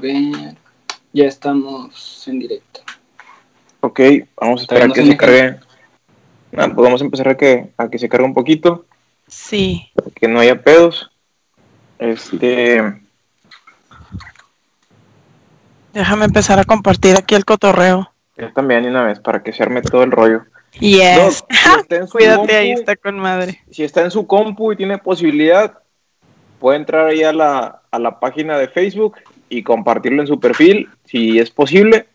Ver, 0.00 0.56
ya 1.12 1.24
estamos 1.26 2.26
en 2.28 2.38
directo. 2.38 2.80
Ok, 3.80 4.00
vamos 4.40 4.60
a 4.60 4.62
esperar 4.62 4.90
a 4.90 4.92
que 4.92 5.04
se 5.04 5.16
cargue. 5.16 5.58
Ah, 6.56 6.66
pues 6.66 6.76
vamos 6.76 7.00
a 7.00 7.04
empezar 7.04 7.28
a 7.28 7.36
que, 7.36 7.70
a 7.76 7.88
que 7.88 7.98
se 7.98 8.08
cargue 8.08 8.26
un 8.26 8.34
poquito. 8.34 8.84
Sí. 9.26 9.90
Para 9.94 10.10
que 10.10 10.28
no 10.28 10.40
haya 10.40 10.60
pedos. 10.60 11.10
Este. 11.98 13.00
Déjame 15.92 16.24
empezar 16.24 16.58
a 16.58 16.64
compartir 16.64 17.16
aquí 17.16 17.34
el 17.34 17.44
cotorreo. 17.44 18.12
Yo 18.36 18.52
también, 18.52 18.86
una 18.86 19.04
vez, 19.04 19.20
para 19.20 19.42
que 19.42 19.52
se 19.52 19.62
arme 19.62 19.82
todo 19.82 20.02
el 20.02 20.12
rollo. 20.12 20.44
Yes. 20.78 21.16
Doc, 21.16 21.46
si 22.06 22.10
Cuídate, 22.12 22.42
compu- 22.42 22.58
ahí 22.58 22.72
está 22.72 22.96
con 22.96 23.18
madre. 23.18 23.60
Si 23.70 23.82
está 23.82 24.02
en 24.02 24.10
su 24.10 24.26
compu 24.26 24.72
y 24.72 24.76
tiene 24.76 24.98
posibilidad, 24.98 25.78
puede 26.58 26.78
entrar 26.78 27.06
ahí 27.08 27.22
a 27.22 27.32
la, 27.32 27.82
a 27.90 27.98
la 27.98 28.20
página 28.20 28.56
de 28.56 28.68
Facebook 28.68 29.16
y 29.50 29.62
compartirlo 29.62 30.22
en 30.22 30.28
su 30.28 30.40
perfil, 30.40 30.88
si 31.04 31.38
es 31.38 31.50
posible. 31.50 32.06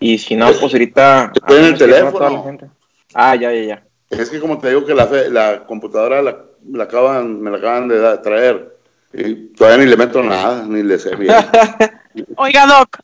Y 0.00 0.18
si 0.18 0.36
no, 0.36 0.46
pues 0.52 0.72
ahorita. 0.74 1.32
Estoy 1.34 1.58
en 1.58 1.64
el 1.64 1.78
teléfono. 1.78 2.12
toda 2.12 2.30
la 2.30 2.42
gente. 2.42 2.66
Ah, 3.14 3.34
ya, 3.34 3.52
ya, 3.52 3.62
ya. 3.62 3.82
Es 4.10 4.28
que 4.30 4.38
como 4.40 4.58
te 4.58 4.68
digo 4.68 4.84
que 4.84 4.94
la, 4.94 5.06
fe- 5.06 5.30
la 5.30 5.64
computadora 5.66 6.20
la, 6.22 6.36
la 6.72 6.84
acaban, 6.84 7.40
me 7.40 7.50
la 7.50 7.56
acaban 7.58 7.88
de 7.88 7.98
da- 7.98 8.20
traer. 8.22 8.76
Y 9.12 9.34
todavía 9.54 9.84
ni 9.84 9.90
le 9.90 9.96
meto 9.96 10.22
nada, 10.22 10.64
ni 10.66 10.82
le 10.82 10.98
sé 10.98 11.16
bien. 11.16 11.34
Oiga, 12.36 12.66
Doc, 12.66 12.98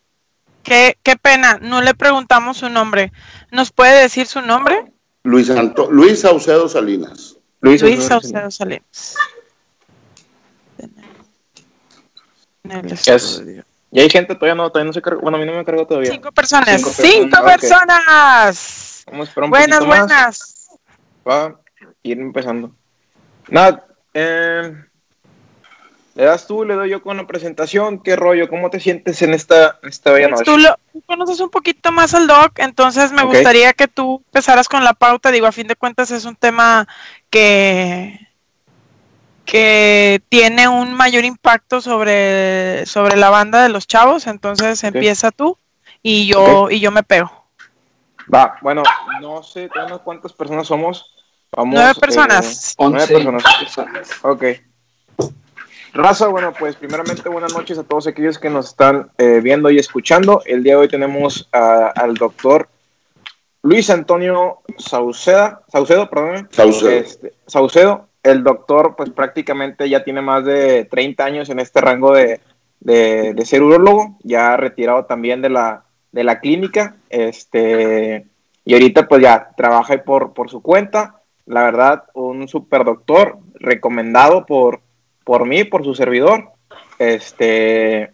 qué, 0.62 0.96
qué 1.02 1.16
pena, 1.16 1.58
no 1.62 1.80
le 1.82 1.94
preguntamos 1.94 2.58
su 2.58 2.68
nombre. 2.68 3.10
¿Nos 3.50 3.70
puede 3.72 4.02
decir 4.02 4.26
su 4.26 4.40
nombre? 4.42 4.84
Luis, 5.22 5.48
Anto- 5.50 5.90
Luis 5.90 6.20
Saucedo 6.20 6.68
Salinas. 6.68 7.36
Luis, 7.60 7.80
Saucedo 7.80 8.50
Salinas. 8.50 9.16
El 12.64 12.92
Es- 12.92 13.06
estudio. 13.08 13.64
Y 13.90 14.00
hay 14.00 14.10
gente 14.10 14.34
todavía 14.34 14.56
no, 14.56 14.68
todavía 14.70 14.88
no 14.88 14.92
se 14.92 15.00
cargó. 15.02 15.20
Bueno, 15.20 15.36
a 15.36 15.40
mí 15.40 15.46
no 15.46 15.52
me 15.56 15.64
cargó 15.64 15.86
todavía. 15.86 16.10
Cinco 16.10 16.32
personas. 16.32 16.68
Cinco 16.80 16.90
Cinco 16.90 17.44
personas. 17.44 19.04
Vamos 19.06 19.28
a 19.28 19.28
esperar 19.28 19.44
un 19.44 19.50
Buenas, 19.50 19.78
poquito 19.78 19.86
más. 19.96 19.98
buenas. 20.08 20.68
Va 21.28 21.44
a 21.46 21.54
ir 22.02 22.18
empezando. 22.18 22.72
Nada, 23.48 23.86
eh, 24.14 24.74
le 26.16 26.24
das 26.24 26.46
tú, 26.48 26.64
le 26.64 26.74
doy 26.74 26.90
yo 26.90 27.02
con 27.02 27.16
la 27.18 27.26
presentación. 27.26 28.02
¿Qué 28.02 28.16
rollo? 28.16 28.48
¿Cómo 28.48 28.68
te 28.70 28.80
sientes 28.80 29.22
en 29.22 29.32
esta, 29.32 29.78
en 29.82 29.88
esta 29.90 30.10
bella 30.10 30.28
Pues 30.30 30.40
noche? 30.40 30.50
tú, 30.50 30.58
lo- 30.58 30.76
tú 30.92 31.00
conoces 31.06 31.38
un 31.38 31.50
poquito 31.50 31.92
más 31.92 32.14
al 32.14 32.26
doc, 32.26 32.58
entonces 32.58 33.12
me 33.12 33.22
gustaría 33.22 33.72
que 33.74 33.86
tú 33.86 34.22
empezaras 34.26 34.68
con 34.68 34.82
la 34.82 34.94
pauta. 34.94 35.30
Digo, 35.30 35.46
a 35.46 35.52
fin 35.52 35.68
de 35.68 35.76
cuentas 35.76 36.10
es 36.10 36.24
un 36.24 36.34
tema 36.34 36.88
que, 37.30 38.23
que 39.44 40.22
tiene 40.28 40.68
un 40.68 40.94
mayor 40.94 41.24
impacto 41.24 41.80
sobre, 41.80 42.86
sobre 42.86 43.16
la 43.16 43.30
banda 43.30 43.62
de 43.62 43.68
los 43.68 43.86
chavos. 43.86 44.26
Entonces 44.26 44.82
empieza 44.84 45.30
tú 45.30 45.58
y 46.02 46.26
yo, 46.26 46.70
y 46.70 46.80
yo 46.80 46.90
me 46.90 47.02
pego. 47.02 47.30
Va, 48.32 48.56
bueno, 48.62 48.82
no 49.20 49.42
sé 49.42 49.68
cuántas 50.02 50.32
personas 50.32 50.66
somos. 50.66 51.14
Vamos, 51.52 51.74
Nueve 51.74 51.92
eh, 51.96 52.00
personas. 52.00 52.74
nueve 52.78 52.96
Once 53.02 53.12
personas. 53.14 53.42
personas. 53.58 54.10
Ok. 54.22 54.44
Raza, 55.92 56.26
bueno, 56.26 56.52
pues 56.58 56.74
primeramente 56.74 57.28
buenas 57.28 57.52
noches 57.54 57.78
a 57.78 57.84
todos 57.84 58.08
aquellos 58.08 58.38
que 58.38 58.50
nos 58.50 58.70
están 58.70 59.12
eh, 59.18 59.40
viendo 59.40 59.70
y 59.70 59.78
escuchando. 59.78 60.42
El 60.44 60.64
día 60.64 60.72
de 60.72 60.80
hoy 60.80 60.88
tenemos 60.88 61.48
a- 61.52 61.92
al 61.94 62.14
doctor 62.14 62.68
Luis 63.62 63.88
Antonio 63.90 64.62
Sauceda, 64.78 65.62
Saucedo, 65.70 66.10
perdón. 66.10 66.48
Saucedo. 66.50 66.90
Este, 66.90 67.32
Saucedo, 67.46 68.08
el 68.24 68.42
doctor 68.42 68.96
pues 68.96 69.10
prácticamente 69.10 69.88
ya 69.88 70.02
tiene 70.02 70.22
más 70.22 70.44
de 70.44 70.86
30 70.86 71.24
años 71.24 71.50
en 71.50 71.60
este 71.60 71.80
rango 71.80 72.12
de, 72.12 72.40
de, 72.80 73.44
ser 73.44 73.62
urólogo, 73.62 74.16
ya 74.22 74.56
retirado 74.56 75.04
también 75.04 75.42
de 75.42 75.50
la, 75.50 75.84
de 76.12 76.24
la 76.24 76.40
clínica, 76.40 76.96
este, 77.10 78.26
y 78.64 78.72
ahorita 78.72 79.06
pues 79.06 79.22
ya 79.22 79.50
trabaja 79.56 80.02
por, 80.04 80.32
por 80.32 80.50
su 80.50 80.62
cuenta, 80.62 81.20
la 81.46 81.62
verdad, 81.62 82.04
un 82.14 82.48
super 82.48 82.84
doctor, 82.84 83.38
recomendado 83.54 84.46
por, 84.46 84.80
por 85.24 85.46
mí, 85.46 85.64
por 85.64 85.84
su 85.84 85.94
servidor, 85.94 86.52
este, 86.98 88.12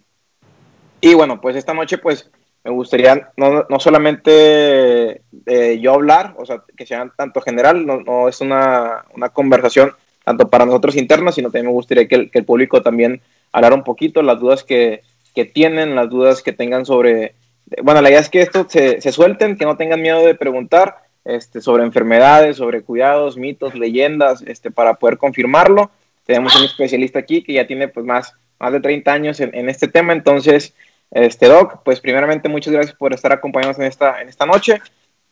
y 1.00 1.14
bueno, 1.14 1.40
pues 1.40 1.56
esta 1.56 1.72
noche 1.72 1.98
pues 1.98 2.30
me 2.64 2.70
gustaría 2.70 3.30
no, 3.36 3.64
no 3.68 3.80
solamente 3.80 5.22
eh, 5.46 5.78
yo 5.80 5.94
hablar, 5.94 6.34
o 6.36 6.44
sea, 6.44 6.62
que 6.76 6.86
sea 6.86 7.10
tanto 7.16 7.40
general, 7.40 7.86
no, 7.86 8.00
no 8.00 8.28
es 8.28 8.40
una, 8.40 9.04
una 9.14 9.30
conversación 9.30 9.92
tanto 10.24 10.48
para 10.48 10.66
nosotros 10.66 10.96
internos, 10.96 11.34
sino 11.34 11.48
también 11.48 11.66
me 11.66 11.72
gustaría 11.72 12.06
que 12.06 12.30
el, 12.32 12.44
público 12.44 12.82
también 12.82 13.22
hablara 13.52 13.74
un 13.74 13.84
poquito 13.84 14.22
las 14.22 14.38
dudas 14.38 14.62
que, 14.62 15.02
que 15.34 15.44
tienen, 15.44 15.94
las 15.94 16.10
dudas 16.10 16.42
que 16.42 16.52
tengan 16.52 16.84
sobre, 16.84 17.34
bueno, 17.82 18.02
la 18.02 18.10
idea 18.10 18.20
es 18.20 18.28
que 18.28 18.42
esto 18.42 18.66
se, 18.68 19.00
se 19.00 19.12
suelten, 19.12 19.56
que 19.56 19.64
no 19.64 19.76
tengan 19.76 20.02
miedo 20.02 20.24
de 20.24 20.34
preguntar 20.34 20.98
este, 21.24 21.60
sobre 21.60 21.84
enfermedades, 21.84 22.58
sobre 22.58 22.82
cuidados, 22.82 23.38
mitos, 23.38 23.74
leyendas, 23.74 24.42
este, 24.42 24.70
para 24.70 24.94
poder 24.94 25.16
confirmarlo. 25.16 25.90
Tenemos 26.26 26.54
un 26.56 26.64
especialista 26.64 27.18
aquí 27.18 27.42
que 27.42 27.54
ya 27.54 27.66
tiene 27.66 27.88
pues 27.88 28.04
más, 28.04 28.34
más 28.58 28.72
de 28.72 28.80
30 28.80 29.12
años 29.12 29.40
en, 29.40 29.54
en 29.54 29.68
este 29.70 29.88
tema, 29.88 30.12
entonces 30.12 30.74
este 31.10 31.46
Doc, 31.46 31.82
pues 31.84 32.00
primeramente 32.00 32.48
muchas 32.48 32.72
gracias 32.72 32.94
por 32.94 33.12
estar 33.12 33.32
acompañándonos 33.32 33.80
en 33.80 33.86
esta, 33.86 34.20
en 34.20 34.28
esta 34.28 34.46
noche. 34.46 34.80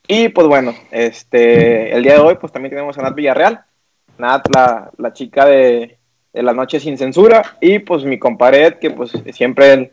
Y 0.07 0.29
pues 0.31 0.47
bueno, 0.47 0.75
este, 0.91 1.93
el 1.95 2.03
día 2.03 2.15
de 2.15 2.21
hoy 2.21 2.37
pues 2.41 2.53
también 2.53 2.71
tenemos 2.71 2.97
a 2.99 3.03
Nat 3.03 3.15
Villarreal, 3.15 3.65
Nat, 4.17 4.47
la, 4.55 4.91
la 4.97 5.13
chica 5.13 5.45
de, 5.45 5.99
de 6.33 6.43
la 6.43 6.53
noche 6.53 6.81
sin 6.81 6.99
censura, 6.99 7.57
y 7.61 7.79
pues 7.79 8.05
mi 8.05 8.19
compadre 8.19 8.67
Ed, 8.67 8.75
que 8.75 8.91
pues 8.91 9.13
siempre 9.33 9.73
él 9.73 9.93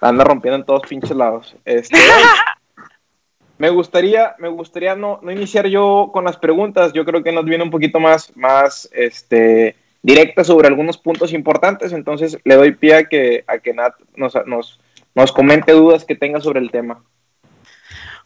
anda 0.00 0.24
rompiendo 0.24 0.56
en 0.56 0.64
todos 0.64 0.82
pinches 0.88 1.16
lados. 1.16 1.56
Este, 1.64 1.96
me 3.58 3.70
gustaría, 3.70 4.34
me 4.38 4.48
gustaría 4.48 4.94
no, 4.94 5.18
no 5.22 5.32
iniciar 5.32 5.66
yo 5.66 6.10
con 6.12 6.24
las 6.24 6.36
preguntas, 6.36 6.92
yo 6.92 7.04
creo 7.04 7.22
que 7.22 7.32
nos 7.32 7.44
viene 7.44 7.64
un 7.64 7.70
poquito 7.70 8.00
más, 8.00 8.34
más 8.36 8.88
este, 8.92 9.76
directa 10.02 10.44
sobre 10.44 10.68
algunos 10.68 10.98
puntos 10.98 11.32
importantes, 11.32 11.92
entonces 11.92 12.38
le 12.44 12.54
doy 12.54 12.72
pie 12.72 12.94
a 12.94 13.04
que, 13.04 13.44
a 13.46 13.58
que 13.58 13.74
Nat 13.74 13.94
nos, 14.14 14.34
nos, 14.46 14.80
nos 15.18 15.32
comente 15.32 15.72
dudas 15.72 16.04
que 16.04 16.14
tenga 16.14 16.40
sobre 16.40 16.60
el 16.60 16.70
tema. 16.70 17.02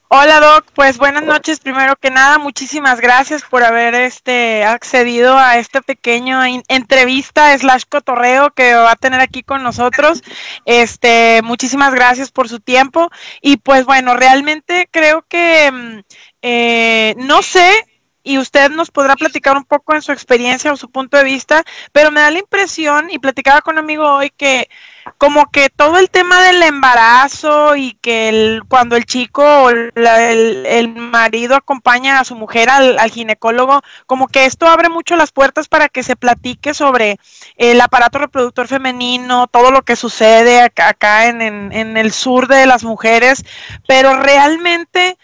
Hola 0.08 0.40
Doc, 0.40 0.66
pues 0.74 0.98
buenas 0.98 1.22
noches. 1.22 1.58
Primero 1.58 1.96
que 1.96 2.10
nada, 2.10 2.36
muchísimas 2.36 3.00
gracias 3.00 3.42
por 3.44 3.64
haber 3.64 3.94
este 3.94 4.62
accedido 4.62 5.38
a 5.38 5.54
pequeño 5.86 6.46
in- 6.46 6.62
entrevista 6.68 7.56
slash 7.56 7.84
cotorreo 7.88 8.50
que 8.50 8.74
va 8.74 8.92
a 8.92 8.96
tener 8.96 9.20
aquí 9.20 9.42
con 9.42 9.62
nosotros. 9.62 10.22
Este, 10.66 11.40
muchísimas 11.42 11.94
gracias 11.94 12.30
por 12.30 12.50
su 12.50 12.60
tiempo. 12.60 13.10
Y 13.40 13.56
pues 13.56 13.86
bueno, 13.86 14.14
realmente 14.14 14.86
creo 14.90 15.24
que 15.26 15.72
mm, 15.72 15.98
eh, 16.42 17.14
no 17.16 17.40
sé. 17.40 17.70
Y 18.22 18.36
usted 18.38 18.70
nos 18.70 18.90
podrá 18.90 19.16
platicar 19.16 19.56
un 19.56 19.64
poco 19.64 19.94
en 19.94 20.02
su 20.02 20.12
experiencia 20.12 20.72
o 20.72 20.76
su 20.76 20.90
punto 20.90 21.16
de 21.16 21.24
vista, 21.24 21.64
pero 21.90 22.12
me 22.12 22.20
da 22.20 22.30
la 22.30 22.38
impresión, 22.38 23.10
y 23.10 23.18
platicaba 23.18 23.62
con 23.62 23.74
un 23.74 23.80
amigo 23.80 24.04
hoy, 24.08 24.30
que 24.30 24.68
como 25.18 25.50
que 25.50 25.68
todo 25.70 25.98
el 25.98 26.10
tema 26.10 26.42
del 26.42 26.62
embarazo 26.62 27.76
y 27.76 27.94
que 28.00 28.28
el, 28.28 28.62
cuando 28.68 28.96
el 28.96 29.04
chico 29.04 29.42
o 29.42 29.70
el, 29.70 29.92
el 29.96 30.88
marido 30.88 31.56
acompaña 31.56 32.20
a 32.20 32.24
su 32.24 32.34
mujer 32.34 32.70
al, 32.70 32.98
al 32.98 33.10
ginecólogo, 33.10 33.82
como 34.06 34.28
que 34.28 34.44
esto 34.44 34.66
abre 34.66 34.88
mucho 34.88 35.16
las 35.16 35.32
puertas 35.32 35.68
para 35.68 35.88
que 35.88 36.02
se 36.02 36.16
platique 36.16 36.74
sobre 36.74 37.18
el 37.56 37.80
aparato 37.80 38.18
reproductor 38.18 38.68
femenino, 38.68 39.46
todo 39.46 39.70
lo 39.70 39.82
que 39.82 39.96
sucede 39.96 40.60
acá, 40.60 40.90
acá 40.90 41.26
en, 41.26 41.42
en, 41.42 41.72
en 41.72 41.96
el 41.96 42.12
sur 42.12 42.48
de 42.48 42.66
las 42.66 42.84
mujeres, 42.84 43.44
pero 43.86 44.16
realmente 44.16 45.18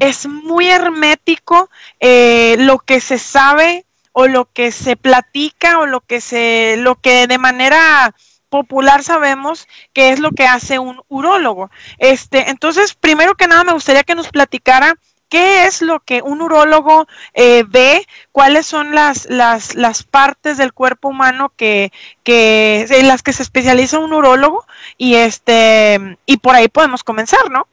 es 0.00 0.26
muy 0.26 0.68
hermético 0.68 1.70
eh, 2.00 2.56
lo 2.58 2.78
que 2.78 3.00
se 3.00 3.18
sabe 3.18 3.84
o 4.12 4.26
lo 4.26 4.46
que 4.46 4.72
se 4.72 4.96
platica 4.96 5.78
o 5.78 5.86
lo 5.86 6.00
que 6.00 6.20
se 6.20 6.76
lo 6.78 6.96
que 6.96 7.26
de 7.26 7.38
manera 7.38 8.14
popular 8.50 9.02
sabemos 9.02 9.66
que 9.94 10.10
es 10.10 10.20
lo 10.20 10.32
que 10.32 10.44
hace 10.44 10.78
un 10.78 11.00
urólogo. 11.08 11.70
Este, 11.98 12.50
entonces, 12.50 12.94
primero 12.94 13.34
que 13.34 13.46
nada 13.46 13.64
me 13.64 13.72
gustaría 13.72 14.02
que 14.02 14.14
nos 14.14 14.28
platicara 14.28 14.96
qué 15.30 15.64
es 15.66 15.80
lo 15.80 16.00
que 16.00 16.20
un 16.20 16.42
urólogo 16.42 17.06
eh, 17.32 17.64
ve, 17.66 18.04
cuáles 18.32 18.66
son 18.66 18.94
las, 18.94 19.30
las, 19.30 19.74
las 19.76 20.02
partes 20.02 20.58
del 20.58 20.74
cuerpo 20.74 21.08
humano 21.08 21.52
que, 21.56 21.92
que 22.24 22.84
en 22.90 23.08
las 23.08 23.22
que 23.22 23.32
se 23.32 23.44
especializa 23.44 24.00
un 24.00 24.12
urólogo 24.12 24.66
y 24.98 25.14
este 25.14 26.18
y 26.26 26.36
por 26.38 26.56
ahí 26.56 26.68
podemos 26.68 27.04
comenzar, 27.04 27.50
¿no? 27.50 27.66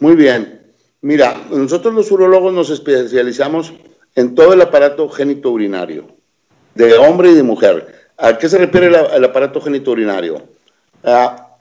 Muy 0.00 0.16
bien. 0.16 0.60
Mira, 1.00 1.34
nosotros 1.50 1.94
los 1.94 2.10
urólogos 2.10 2.52
nos 2.52 2.70
especializamos 2.70 3.72
en 4.14 4.34
todo 4.34 4.52
el 4.52 4.60
aparato 4.60 5.08
genitourinario, 5.08 6.08
de 6.74 6.94
hombre 6.94 7.30
y 7.30 7.34
de 7.34 7.42
mujer. 7.42 8.01
¿A 8.22 8.38
qué 8.38 8.48
se 8.48 8.56
refiere 8.56 8.86
el, 8.86 9.24
aparato 9.24 9.60
genitourinario? 9.60 10.42
A 11.02 11.56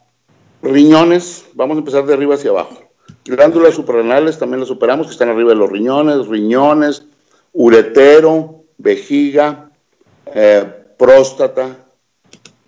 riñones, 0.62 1.46
vamos 1.56 1.76
a 1.76 1.80
empezar 1.80 2.06
de 2.06 2.14
arriba 2.14 2.36
hacia 2.36 2.52
abajo. 2.52 2.78
Glándulas 3.26 3.74
suprarrenales 3.74 4.38
también 4.38 4.60
las 4.60 4.70
operamos, 4.70 5.08
que 5.08 5.14
están 5.14 5.30
arriba 5.30 5.50
de 5.50 5.56
los 5.56 5.72
riñones, 5.72 6.28
riñones, 6.28 7.04
uretero, 7.52 8.66
vejiga, 8.78 9.72
eh, 10.28 10.64
próstata, 11.00 11.78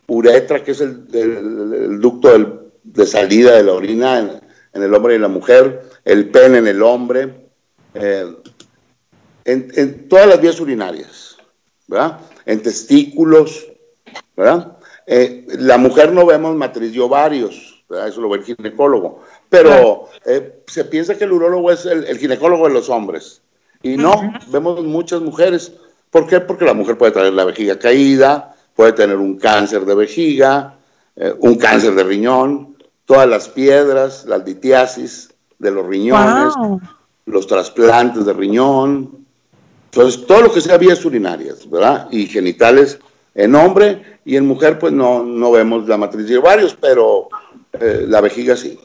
uretra, 0.08 0.64
que 0.64 0.72
es 0.72 0.82
el, 0.82 2.00
ducto 2.02 2.72
de 2.82 3.06
salida 3.06 3.58
de 3.58 3.64
la 3.64 3.74
orina 3.74 4.42
en, 4.74 4.82
el 4.82 4.92
hombre 4.92 5.14
y 5.14 5.20
la 5.20 5.28
mujer, 5.28 5.84
el 6.04 6.32
pene 6.32 6.58
en 6.58 6.68
el 6.68 6.82
hombre, 6.82 7.48
eh, 7.94 8.26
en, 9.46 10.10
todas 10.10 10.26
las 10.26 10.42
vías 10.42 10.60
urinarias, 10.60 11.38
¿verdad? 11.88 12.22
En 12.48 12.64
testículos, 12.64 13.68
¿verdad? 14.36 14.78
Eh, 15.06 15.46
la 15.60 15.78
mujer 15.78 16.12
no 16.12 16.26
vemos 16.26 16.56
matriz 16.56 16.94
de 16.94 17.00
ovarios, 17.00 17.84
¿verdad? 17.90 18.08
eso 18.08 18.22
lo 18.22 18.30
ve 18.30 18.40
el 18.40 18.44
ginecólogo, 18.46 19.22
pero 19.50 20.10
eh, 20.26 20.64
se 20.68 20.86
piensa 20.86 21.18
que 21.18 21.26
el 21.26 21.34
urólogo 21.34 21.72
es 21.72 21.86
el, 21.86 22.18
ginecólogo 22.18 22.68
de 22.68 22.74
los 22.74 22.90
hombres, 22.90 23.42
y 23.82 23.98
no, 23.98 24.14
vemos 24.48 24.82
muchas 24.84 25.22
mujeres. 25.22 25.74
¿Por 26.10 26.26
qué? 26.26 26.40
Porque 26.40 26.64
la 26.64 26.74
mujer 26.74 26.98
puede 26.98 27.12
tener 27.12 27.34
la 27.34 27.44
vejiga 27.44 27.78
caída, 27.78 28.56
puede 28.76 28.94
tener 28.94 29.18
un 29.18 29.38
cáncer 29.38 29.84
de 29.84 29.94
vejiga, 29.94 30.78
eh, 31.18 31.34
un 31.40 31.56
cáncer 31.56 31.94
de 31.94 32.04
riñón, 32.04 32.78
todas 33.06 33.28
las 33.28 33.50
piedras, 33.50 34.26
la 34.26 34.38
litiasis 34.38 35.34
de 35.60 35.72
los 35.72 35.86
riñones, 35.86 36.54
los 37.26 37.48
trasplantes 37.48 38.26
de 38.26 38.34
riñón. 38.34 39.26
Entonces, 39.92 40.26
todo 40.26 40.42
lo 40.44 40.54
que 40.54 40.62
sea 40.62 40.78
vías 40.78 41.04
urinarias, 41.06 41.70
¿verdad? 41.70 42.08
Y 42.10 42.26
genitales 42.28 43.00
en 43.36 43.56
hombre 43.56 44.20
y 44.26 44.36
en 44.36 44.46
mujer, 44.46 44.80
pues 44.80 44.94
no, 44.94 45.24
no 45.24 45.52
vemos 45.52 45.88
la 45.88 45.98
matriz 45.98 46.28
de 46.28 46.38
ovarios, 46.38 46.78
pero 46.80 47.30
eh, 47.74 48.06
la 48.08 48.22
vejiga 48.22 48.56
sí. 48.56 48.80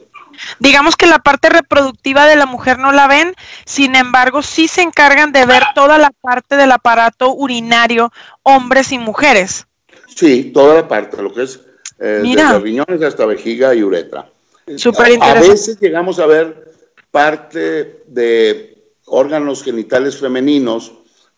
Digamos 0.59 0.95
que 0.95 1.05
la 1.05 1.19
parte 1.19 1.49
reproductiva 1.49 2.25
de 2.25 2.35
la 2.35 2.45
mujer 2.45 2.79
no 2.79 2.91
la 2.91 3.07
ven, 3.07 3.35
sin 3.65 3.95
embargo, 3.95 4.41
sí 4.41 4.67
se 4.67 4.81
encargan 4.81 5.31
de 5.31 5.45
ver 5.45 5.63
toda 5.75 5.97
la 5.97 6.11
parte 6.21 6.55
del 6.55 6.71
aparato 6.71 7.33
urinario, 7.33 8.11
hombres 8.43 8.91
y 8.91 8.99
mujeres. 8.99 9.67
Sí, 10.15 10.51
toda 10.53 10.75
la 10.75 10.87
parte, 10.87 11.21
lo 11.21 11.33
que 11.33 11.43
es 11.43 11.59
eh, 11.99 12.21
desde 12.23 12.59
riñones 12.59 13.01
hasta 13.01 13.25
vejiga 13.25 13.75
y 13.75 13.83
uretra. 13.83 14.29
Súper 14.77 15.11
interesante. 15.11 15.47
A 15.47 15.51
veces 15.51 15.79
llegamos 15.79 16.19
a 16.19 16.25
ver 16.25 16.71
parte 17.11 18.03
de 18.07 18.93
órganos 19.05 19.63
genitales 19.63 20.17
femeninos, 20.17 20.93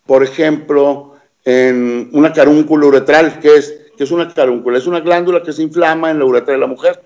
por 0.06 0.22
ejemplo, 0.22 1.11
en 1.44 2.10
una 2.12 2.32
carúncula 2.32 2.86
uretral, 2.86 3.40
que 3.40 3.56
es, 3.56 3.74
que 3.96 4.04
es 4.04 4.10
una 4.10 4.32
carúncula, 4.32 4.78
es 4.78 4.86
una 4.86 5.00
glándula 5.00 5.42
que 5.42 5.52
se 5.52 5.62
inflama 5.62 6.10
en 6.10 6.18
la 6.18 6.24
uretra 6.24 6.54
de 6.54 6.60
la 6.60 6.66
mujer, 6.66 7.02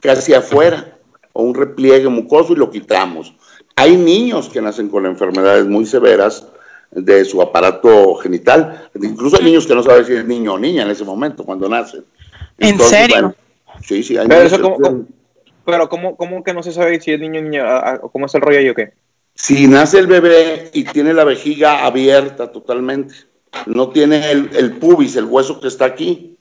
casi 0.00 0.34
afuera, 0.34 0.98
o 1.32 1.42
un 1.42 1.54
repliegue 1.54 2.08
mucoso 2.08 2.52
y 2.52 2.56
lo 2.56 2.70
quitamos. 2.70 3.34
Hay 3.76 3.96
niños 3.96 4.48
que 4.48 4.60
nacen 4.60 4.88
con 4.88 5.06
enfermedades 5.06 5.66
muy 5.66 5.86
severas 5.86 6.46
de 6.90 7.24
su 7.24 7.40
aparato 7.40 8.14
genital, 8.16 8.90
incluso 9.00 9.36
hay 9.38 9.44
niños 9.44 9.66
que 9.66 9.74
no 9.74 9.82
saben 9.82 10.04
si 10.04 10.14
es 10.14 10.24
niño 10.24 10.54
o 10.54 10.58
niña 10.58 10.82
en 10.82 10.90
ese 10.90 11.04
momento, 11.04 11.44
cuando 11.44 11.68
nacen. 11.68 12.04
¿En 12.58 12.78
serio? 12.80 13.34
sí, 13.82 14.02
sí, 14.02 14.16
hay 14.16 14.26
pero, 14.26 15.06
pero 15.64 15.88
¿cómo, 15.88 16.16
¿cómo, 16.16 16.42
que 16.42 16.54
no 16.54 16.62
se 16.62 16.72
sabe 16.72 17.00
si 17.00 17.12
es 17.12 17.20
niño 17.20 17.40
o 17.40 17.42
niña? 17.42 17.98
¿Cómo 18.12 18.26
es 18.26 18.34
el 18.34 18.40
rollo 18.40 18.58
ahí 18.58 18.68
o 18.68 18.74
qué? 18.74 18.92
Si 19.34 19.68
nace 19.68 19.98
el 19.98 20.08
bebé 20.08 20.70
y 20.72 20.84
tiene 20.84 21.14
la 21.14 21.22
vejiga 21.22 21.84
abierta 21.84 22.50
totalmente, 22.50 23.14
no 23.66 23.88
tiene 23.88 24.30
el, 24.30 24.78
pubis, 24.78 25.16
el 25.16 25.24
hueso 25.24 25.60
que 25.60 25.68
está 25.68 25.86
aquí, 25.86 26.36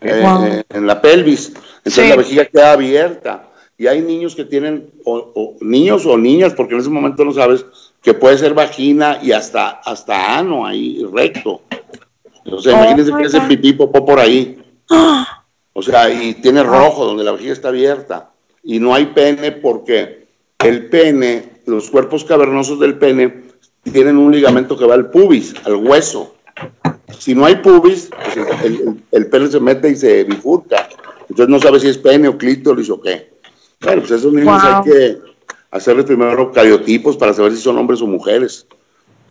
eh, 0.00 0.62
en 0.70 0.86
la 0.86 1.00
pelvis, 1.00 1.52
entonces 1.78 2.08
la 2.08 2.16
vejiga 2.16 2.44
queda 2.46 2.72
abierta. 2.72 3.46
Y 3.76 3.86
hay 3.86 4.02
niños 4.02 4.34
que 4.34 4.44
tienen, 4.44 4.90
o, 5.04 5.56
niños 5.60 6.04
o 6.04 6.18
niñas, 6.18 6.52
porque 6.52 6.74
en 6.74 6.80
ese 6.80 6.90
momento 6.90 7.24
no 7.24 7.32
sabes, 7.32 7.64
que 8.02 8.12
puede 8.12 8.36
ser 8.36 8.52
vagina 8.52 9.18
y 9.22 9.32
hasta, 9.32 9.70
hasta 9.70 10.38
ano 10.38 10.66
ahí, 10.66 11.02
recto. 11.12 11.62
O 12.44 12.60
sea, 12.60 12.74
imagínense 12.74 13.12
que 13.16 13.24
ese 13.24 13.40
pipí 13.42 13.72
popó 13.72 14.04
por 14.04 14.18
ahí. 14.20 14.62
O 15.72 15.82
sea, 15.82 16.10
y 16.10 16.34
tiene 16.34 16.62
rojo 16.62 17.06
donde 17.06 17.24
la 17.24 17.32
vejiga 17.32 17.52
está 17.52 17.68
abierta. 17.68 18.30
Y 18.62 18.78
no 18.80 18.94
hay 18.94 19.06
pene 19.06 19.52
porque 19.52 20.26
el 20.58 20.90
pene 20.90 21.62
los 21.66 21.90
cuerpos 21.90 22.24
cavernosos 22.24 22.80
del 22.80 22.98
pene 22.98 23.44
tienen 23.82 24.18
un 24.18 24.32
ligamento 24.32 24.76
que 24.76 24.84
va 24.84 24.94
al 24.94 25.10
pubis, 25.10 25.54
al 25.64 25.76
hueso. 25.76 26.34
Si 27.18 27.34
no 27.34 27.44
hay 27.44 27.56
pubis, 27.56 28.08
pues 28.34 28.80
el, 29.12 29.26
pene 29.26 29.48
se 29.48 29.60
mete 29.60 29.90
y 29.90 29.96
se 29.96 30.24
bifurca. 30.24 30.88
Entonces 31.22 31.48
no 31.48 31.60
sabe 31.60 31.80
si 31.80 31.88
es 31.88 31.98
pene 31.98 32.28
o 32.28 32.38
clítoris 32.38 32.90
o 32.90 33.00
qué. 33.00 33.30
Bueno, 33.80 34.02
pues 34.02 34.12
esos 34.12 34.32
niños 34.32 34.62
hay 34.62 34.90
que 34.90 35.18
hacerles 35.70 36.06
primero 36.06 36.50
cariotipos 36.52 37.16
para 37.16 37.32
saber 37.32 37.52
si 37.52 37.62
son 37.62 37.78
hombres 37.78 38.00
o 38.02 38.06
mujeres. 38.06 38.66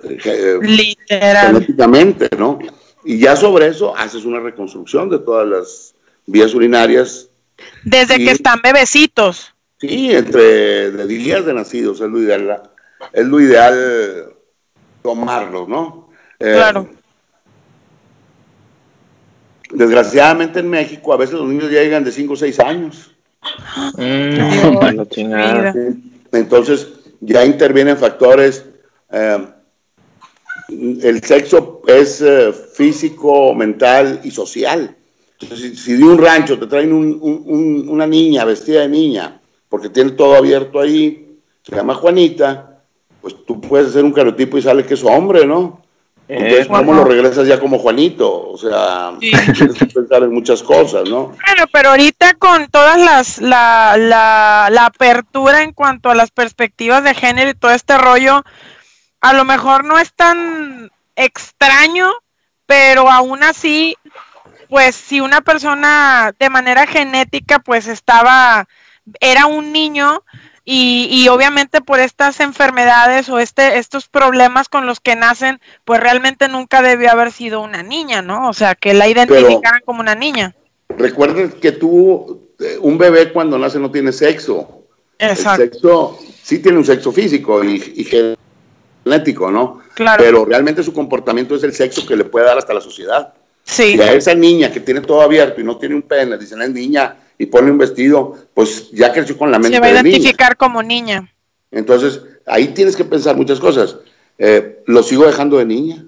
Eh, 0.04 0.60
Literal. 0.62 1.54
Genéticamente, 1.54 2.30
¿no? 2.38 2.60
Y 3.04 3.20
ya 3.20 3.36
sobre 3.36 3.68
eso 3.68 3.96
haces 3.96 4.26
una 4.26 4.40
reconstrucción 4.40 5.10
de 5.10 5.20
todas 5.20 5.48
las 5.48 5.96
vías 6.26 6.54
urinarias. 6.54 7.30
Desde 7.84 8.18
que 8.18 8.32
están 8.32 8.62
bebecitos. 8.62 9.54
Sí, 9.80 10.12
entre 10.12 10.92
de 10.92 11.08
días 11.08 11.46
de 11.46 11.54
nacidos 11.54 12.02
es 12.02 12.10
lo 12.10 12.22
ideal, 12.22 12.64
es 13.14 13.26
lo 13.26 13.40
ideal 13.40 14.34
tomarlos, 15.02 15.70
¿no? 15.70 16.10
Eh, 16.40 16.54
claro. 16.56 16.90
Desgraciadamente 19.72 20.60
en 20.60 20.70
México 20.70 21.14
a 21.14 21.18
veces 21.18 21.36
los 21.36 21.48
niños 21.48 21.72
ya 21.72 21.82
llegan 21.82 22.04
de 22.04 22.12
5 22.12 22.34
o 22.34 22.36
6 22.36 22.60
años. 22.60 23.12
Mm, 23.98 24.80
Entonces 26.32 26.88
ya 27.20 27.46
intervienen 27.46 27.98
factores. 27.98 28.66
Eh, 29.12 29.48
el 30.70 31.24
sexo 31.24 31.82
es 31.88 32.22
eh, 32.22 32.54
físico, 32.74 33.54
mental 33.56 34.22
y 34.24 34.32
social. 34.32 34.96
Entonces, 35.40 35.80
si, 35.80 35.94
de 35.94 36.04
un 36.04 36.18
rancho 36.18 36.60
te 36.60 36.68
traen 36.68 36.92
una 36.92 38.06
niña 38.06 38.44
vestida 38.46 38.82
de 38.82 38.90
niña 38.90 39.40
porque 39.70 39.90
tiene 39.90 40.12
todo 40.12 40.36
abierto 40.36 40.80
ahí, 40.80 41.38
se 41.64 41.76
llama 41.76 41.94
Juanita, 41.94 42.82
pues 43.22 43.36
tú 43.46 43.62
puedes 43.62 43.90
hacer 43.90 44.04
un 44.04 44.12
cariotipo 44.12 44.58
y 44.58 44.62
sale 44.62 44.86
que 44.86 44.96
es 44.96 45.04
hombre, 45.04 45.46
¿no? 45.46 45.79
Entonces, 46.32 46.68
¿cómo 46.68 46.94
lo 46.94 47.04
regresas 47.06 47.48
ya 47.48 47.60
como 47.60 47.80
Juanito? 47.80 48.52
O 48.52 48.58
sea, 48.58 49.14
tienes 49.20 49.80
que 49.80 49.86
pensar 49.88 50.22
en 50.22 50.32
muchas 50.32 50.62
cosas, 50.62 51.10
¿no? 51.10 51.36
Bueno, 51.46 51.66
pero 51.74 51.90
ahorita 51.90 52.36
con 52.36 52.68
todas 52.68 53.00
las, 53.00 53.40
la, 53.40 53.96
la, 53.98 54.70
la 54.72 54.86
apertura 54.86 55.64
en 55.64 55.74
cuanto 55.74 56.12
a 56.12 56.16
las 56.16 56.30
perspectivas 56.30 57.04
de 57.04 57.16
género 57.16 57.50
y 57.50 57.56
todo 57.56 57.72
este 57.72 57.98
rollo, 57.98 58.44
a 59.22 59.34
lo 59.34 59.44
mejor 59.44 59.84
no 59.84 59.98
es 59.98 60.14
tan 60.14 60.92
extraño, 61.16 62.12
pero 62.68 63.10
aún 63.10 63.42
así, 63.44 63.96
pues 64.70 64.96
si 64.96 65.22
una 65.22 65.42
persona 65.42 66.32
de 66.40 66.50
manera 66.52 66.86
genética 66.86 67.58
pues 67.58 67.88
estaba 67.88 68.68
era 69.20 69.48
un 69.48 69.72
niño 69.72 70.24
y, 70.72 71.08
y, 71.10 71.28
obviamente 71.30 71.82
por 71.82 72.00
estas 72.00 72.40
enfermedades 72.40 73.28
o 73.30 73.40
este, 73.40 73.80
estos 73.80 74.08
problemas 74.08 74.70
con 74.70 74.86
los 74.86 75.00
que 75.00 75.16
nacen, 75.16 75.60
pues 75.84 76.00
realmente 76.00 76.48
nunca 76.48 76.84
debió 76.84 77.10
haber 77.10 77.32
sido 77.32 77.60
una 77.62 77.82
niña, 77.82 78.22
¿no? 78.22 78.48
O 78.48 78.54
sea, 78.54 78.76
que 78.76 78.94
la 78.94 79.08
identificaran 79.08 79.82
como 79.84 80.02
una 80.02 80.14
niña. 80.14 80.54
Recuerden 80.90 81.54
que 81.54 81.72
tú, 81.72 82.52
eh, 82.60 82.78
un 82.82 83.00
bebé 83.00 83.34
cuando 83.34 83.58
nace 83.58 83.80
no 83.80 83.90
tiene 83.90 84.12
sexo. 84.12 84.84
Exacto. 85.18 85.64
El 85.64 85.72
sexo 85.72 86.20
sí 86.44 86.60
tiene 86.60 86.78
un 86.78 86.86
sexo 86.86 87.12
físico 87.12 87.64
y, 87.64 87.76
y 87.96 88.36
genético, 89.04 89.50
¿no? 89.50 89.82
Claro. 89.96 90.24
Pero 90.24 90.46
realmente 90.46 90.84
su 90.84 90.94
comportamiento 90.94 91.56
es 91.56 91.64
el 91.64 91.74
sexo 91.74 92.06
que 92.06 92.16
le 92.16 92.26
puede 92.26 92.46
dar 92.46 92.60
hasta 92.60 92.76
la 92.76 92.82
sociedad. 92.82 93.34
Sí. 93.64 93.96
Y 93.96 94.02
a 94.02 94.14
esa 94.14 94.36
niña 94.36 94.72
que 94.72 94.82
tiene 94.82 95.02
todo 95.02 95.22
abierto 95.22 95.62
y 95.62 95.64
no 95.64 95.80
tiene 95.80 95.96
un 95.96 96.04
pene, 96.04 96.38
dicen 96.38 96.62
es 96.62 96.70
niña 96.70 97.16
y 97.40 97.46
pone 97.46 97.72
un 97.72 97.78
vestido, 97.78 98.36
pues 98.54 98.92
ya 98.92 99.12
creció 99.14 99.38
con 99.38 99.50
la 99.50 99.58
mente. 99.58 99.78
Se 99.78 99.82
va 99.82 99.88
a 99.88 99.92
identificar 99.92 100.58
como 100.58 100.84
niña. 100.84 101.34
Entonces, 101.72 102.22
ahí 102.46 102.68
tienes 102.68 102.98
que 102.98 103.06
pensar 103.06 103.38
muchas 103.38 103.60
cosas. 103.60 103.96
Eh, 104.38 104.84
lo 104.86 105.02
sigo 105.02 105.26
dejando 105.26 105.58
de 105.58 105.66
niña. 105.66 106.06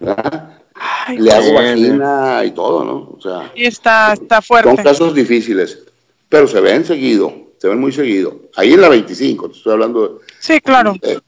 Le 0.00 1.30
hago 1.30 1.54
vagina 1.54 2.42
y 2.44 2.52
todo, 2.52 2.84
¿no? 2.84 3.14
O 3.16 3.20
sea, 3.20 3.52
y 3.54 3.66
está, 3.66 4.14
está 4.14 4.40
fuerte. 4.40 4.74
Son 4.74 4.82
casos 4.82 5.14
difíciles, 5.14 5.84
pero 6.28 6.46
se 6.46 6.60
ven 6.60 6.84
seguido, 6.86 7.52
se 7.58 7.68
ven 7.68 7.78
muy 7.78 7.92
seguido. 7.92 8.40
Ahí 8.56 8.72
en 8.72 8.80
la 8.80 8.88
25, 8.88 9.50
te 9.50 9.56
estoy 9.58 9.72
hablando. 9.74 10.08
De, 10.08 10.14
sí, 10.40 10.58
claro. 10.60 10.96
Eh, 11.02 11.18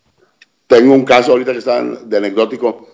tengo 0.66 0.94
un 0.94 1.04
caso 1.04 1.32
ahorita 1.32 1.52
que 1.52 1.58
está 1.58 1.82
de 1.82 2.16
anecdótico, 2.16 2.88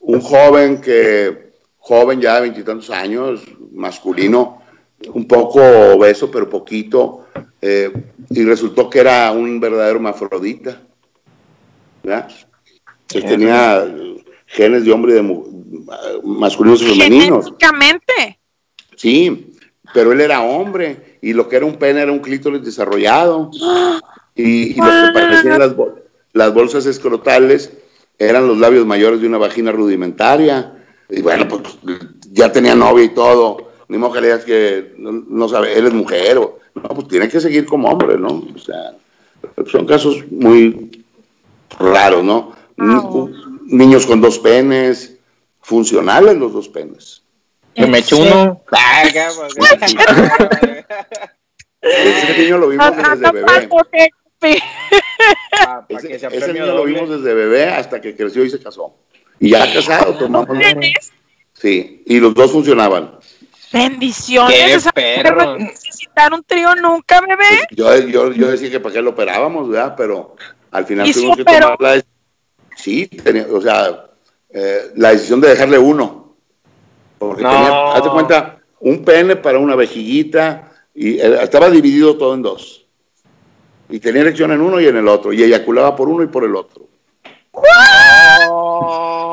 un 0.00 0.20
joven 0.20 0.82
que, 0.82 1.52
joven 1.78 2.20
ya 2.20 2.34
de 2.36 2.42
veintitantos 2.42 2.90
años, 2.90 3.40
masculino, 3.72 4.63
un 5.12 5.26
poco 5.26 5.60
obeso, 5.60 6.30
pero 6.30 6.48
poquito, 6.48 7.26
eh, 7.60 7.92
y 8.30 8.44
resultó 8.44 8.88
que 8.88 9.00
era 9.00 9.30
un 9.32 9.60
verdadero 9.60 10.00
mafrodita, 10.00 10.80
¿verdad? 12.02 12.30
Que 13.06 13.22
tenía 13.22 13.86
genes 14.46 14.84
de 14.84 14.92
hombre 14.92 15.12
y 15.12 15.14
de 15.16 15.42
masculinos 16.24 16.82
y 16.82 16.86
femeninos. 16.86 17.46
Genéticamente. 17.46 18.38
Sí, 18.96 19.52
pero 19.92 20.12
él 20.12 20.20
era 20.20 20.42
hombre 20.42 21.18
y 21.20 21.32
lo 21.32 21.48
que 21.48 21.56
era 21.56 21.66
un 21.66 21.76
pene 21.76 22.02
era 22.02 22.12
un 22.12 22.20
clítoris 22.20 22.64
desarrollado 22.64 23.50
y, 24.34 24.74
lo 24.74 24.84
que 24.84 25.10
parecían 25.12 25.58
las, 25.58 25.72
las 26.32 26.54
bolsas 26.54 26.86
escrotales 26.86 27.72
eran 28.18 28.46
los 28.46 28.58
labios 28.58 28.86
mayores 28.86 29.20
de 29.20 29.26
una 29.26 29.38
vagina 29.38 29.72
rudimentaria 29.72 30.72
y 31.08 31.20
bueno, 31.20 31.48
pues 31.48 31.62
ya 32.30 32.50
tenía 32.52 32.74
novia 32.74 33.04
y 33.04 33.08
todo 33.10 33.72
ni 33.88 33.98
modo 33.98 34.12
que 34.12 34.20
le 34.20 34.26
digas 34.28 34.44
que 34.44 34.94
no, 34.98 35.12
no 35.12 35.48
sabe, 35.48 35.76
él 35.78 35.86
es 35.86 35.92
mujer, 35.92 36.38
o, 36.38 36.58
no, 36.74 36.82
pues 36.82 37.08
tiene 37.08 37.28
que 37.28 37.40
seguir 37.40 37.66
como 37.66 37.88
hombre, 37.88 38.18
¿no? 38.18 38.44
O 38.54 38.58
sea, 38.58 38.94
son 39.70 39.86
casos 39.86 40.24
muy 40.30 41.04
raros, 41.78 42.24
¿no? 42.24 42.52
Ah. 42.78 43.02
Niños 43.66 44.06
con 44.06 44.20
dos 44.20 44.38
penes, 44.38 45.16
funcionales 45.60 46.36
los 46.36 46.52
dos 46.52 46.68
penes. 46.68 47.22
Que 47.74 47.86
me 47.86 47.98
echo 47.98 48.16
Sí. 48.16 48.22
uno. 48.22 48.62
Ese 51.80 52.38
niño 52.38 52.58
lo 52.58 52.68
vimos 52.68 52.96
desde 52.96 53.32
bebé. 53.32 53.44
pa 53.44 53.56
Ese, 55.88 56.08
que 56.08 56.14
ese 56.14 56.52
niño 56.52 56.66
lo 56.66 56.84
vimos 56.84 57.08
desde 57.08 57.34
bebé 57.34 57.66
hasta 57.66 58.00
que 58.00 58.14
creció 58.14 58.44
y 58.44 58.50
se 58.50 58.60
casó. 58.60 58.94
Y 59.40 59.50
ya 59.50 59.72
casado, 59.72 60.14
tomamos. 60.14 60.56
Sí, 61.54 62.02
y 62.06 62.20
los 62.20 62.34
dos 62.34 62.52
funcionaban. 62.52 63.18
Bendiciones. 63.74 64.88
Perro. 64.94 65.58
necesitar 65.58 66.32
un 66.32 66.42
trío 66.44 66.74
nunca, 66.76 67.20
bebé. 67.20 67.66
Yo, 67.72 67.98
yo, 68.06 68.32
yo 68.32 68.50
decía 68.50 68.70
que 68.70 68.78
para 68.80 68.92
qué 68.94 69.02
lo 69.02 69.10
operábamos, 69.10 69.68
¿verdad? 69.68 69.94
Pero 69.96 70.36
al 70.70 70.86
final 70.86 71.08
¿Y 71.08 71.12
tuvimos 71.12 71.36
que 71.36 71.42
operó? 71.42 71.76
tomar 71.76 71.96
la 71.96 72.02
Sí, 72.76 73.06
tenía- 73.08 73.46
o 73.50 73.60
sea, 73.60 74.06
eh, 74.50 74.92
la 74.96 75.10
decisión 75.10 75.40
de 75.40 75.48
dejarle 75.48 75.78
uno. 75.78 76.34
Porque 77.18 77.42
No. 77.42 77.50
tenía, 77.50 77.92
hazte 77.94 78.08
cuenta, 78.10 78.58
un 78.80 79.04
pene 79.04 79.36
para 79.36 79.58
una 79.58 79.74
vejiguita 79.76 80.70
y 80.94 81.18
eh, 81.18 81.42
estaba 81.42 81.68
dividido 81.70 82.16
todo 82.16 82.34
en 82.34 82.42
dos. 82.42 82.86
Y 83.88 83.98
tenía 84.00 84.22
erección 84.22 84.52
en 84.52 84.60
uno 84.60 84.80
y 84.80 84.86
en 84.86 84.96
el 84.96 85.08
otro. 85.08 85.32
Y 85.32 85.42
eyaculaba 85.42 85.94
por 85.96 86.08
uno 86.08 86.22
y 86.22 86.26
por 86.28 86.44
el 86.44 86.54
otro. 86.56 86.86
Oh. 87.52 89.23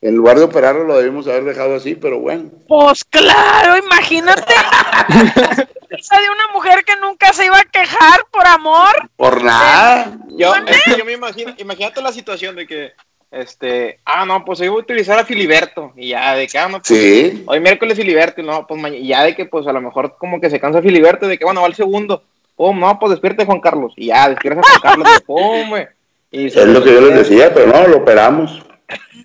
En 0.00 0.14
lugar 0.14 0.38
de 0.38 0.44
operarlo 0.44 0.84
lo 0.84 0.96
debimos 0.96 1.26
haber 1.26 1.44
dejado 1.44 1.74
así, 1.74 1.94
pero 1.94 2.20
bueno. 2.20 2.50
Pues 2.68 3.04
claro, 3.04 3.76
imagínate. 3.76 4.54
Esa 5.90 6.20
de 6.20 6.30
una 6.30 6.52
mujer 6.54 6.84
que 6.84 6.94
nunca 6.96 7.32
se 7.32 7.46
iba 7.46 7.58
a 7.58 7.64
quejar 7.64 8.20
por 8.30 8.46
amor. 8.46 8.90
Por 9.16 9.42
nada. 9.42 10.16
Yo, 10.28 10.54
es 10.54 10.82
que 10.84 10.96
yo 10.96 11.04
me 11.04 11.12
imagino, 11.12 11.52
imagínate 11.56 12.00
la 12.00 12.12
situación 12.12 12.54
de 12.54 12.66
que, 12.66 12.92
este, 13.32 13.98
ah, 14.04 14.24
no, 14.24 14.44
pues 14.44 14.60
hoy 14.60 14.68
voy 14.68 14.78
a 14.80 14.82
utilizar 14.82 15.18
a 15.18 15.24
Filiberto, 15.24 15.92
y 15.96 16.08
ya, 16.10 16.34
de 16.34 16.46
que, 16.46 16.58
ah, 16.58 16.68
no, 16.68 16.80
pues, 16.80 16.86
Sí. 16.86 17.42
hoy 17.46 17.58
miércoles 17.60 17.96
Filiberto, 17.96 18.40
y 18.40 18.44
no, 18.44 18.66
pues 18.66 18.80
mañana, 18.80 19.02
ya 19.04 19.24
de 19.24 19.34
que, 19.34 19.46
pues 19.46 19.66
a 19.66 19.72
lo 19.72 19.80
mejor 19.80 20.16
como 20.18 20.40
que 20.40 20.50
se 20.50 20.60
cansa 20.60 20.82
Filiberto, 20.82 21.26
de 21.26 21.38
que, 21.38 21.44
bueno, 21.44 21.62
va 21.62 21.66
el 21.66 21.74
segundo, 21.74 22.22
pum, 22.54 22.78
no, 22.78 22.98
pues 22.98 23.10
despierte 23.10 23.46
Juan 23.46 23.60
Carlos, 23.60 23.94
y 23.96 24.06
ya, 24.06 24.28
despierta 24.28 24.62
Juan 24.62 24.80
Carlos, 24.80 25.08
y 25.18 25.22
pum, 25.24 25.70
güey. 25.70 25.88
Y 26.30 26.46
Es 26.46 26.56
lo 26.56 26.84
que 26.84 26.92
yo 26.92 27.00
les 27.00 27.14
decía, 27.16 27.52
pero 27.52 27.66
no, 27.66 27.88
lo 27.88 27.96
operamos. 27.98 28.62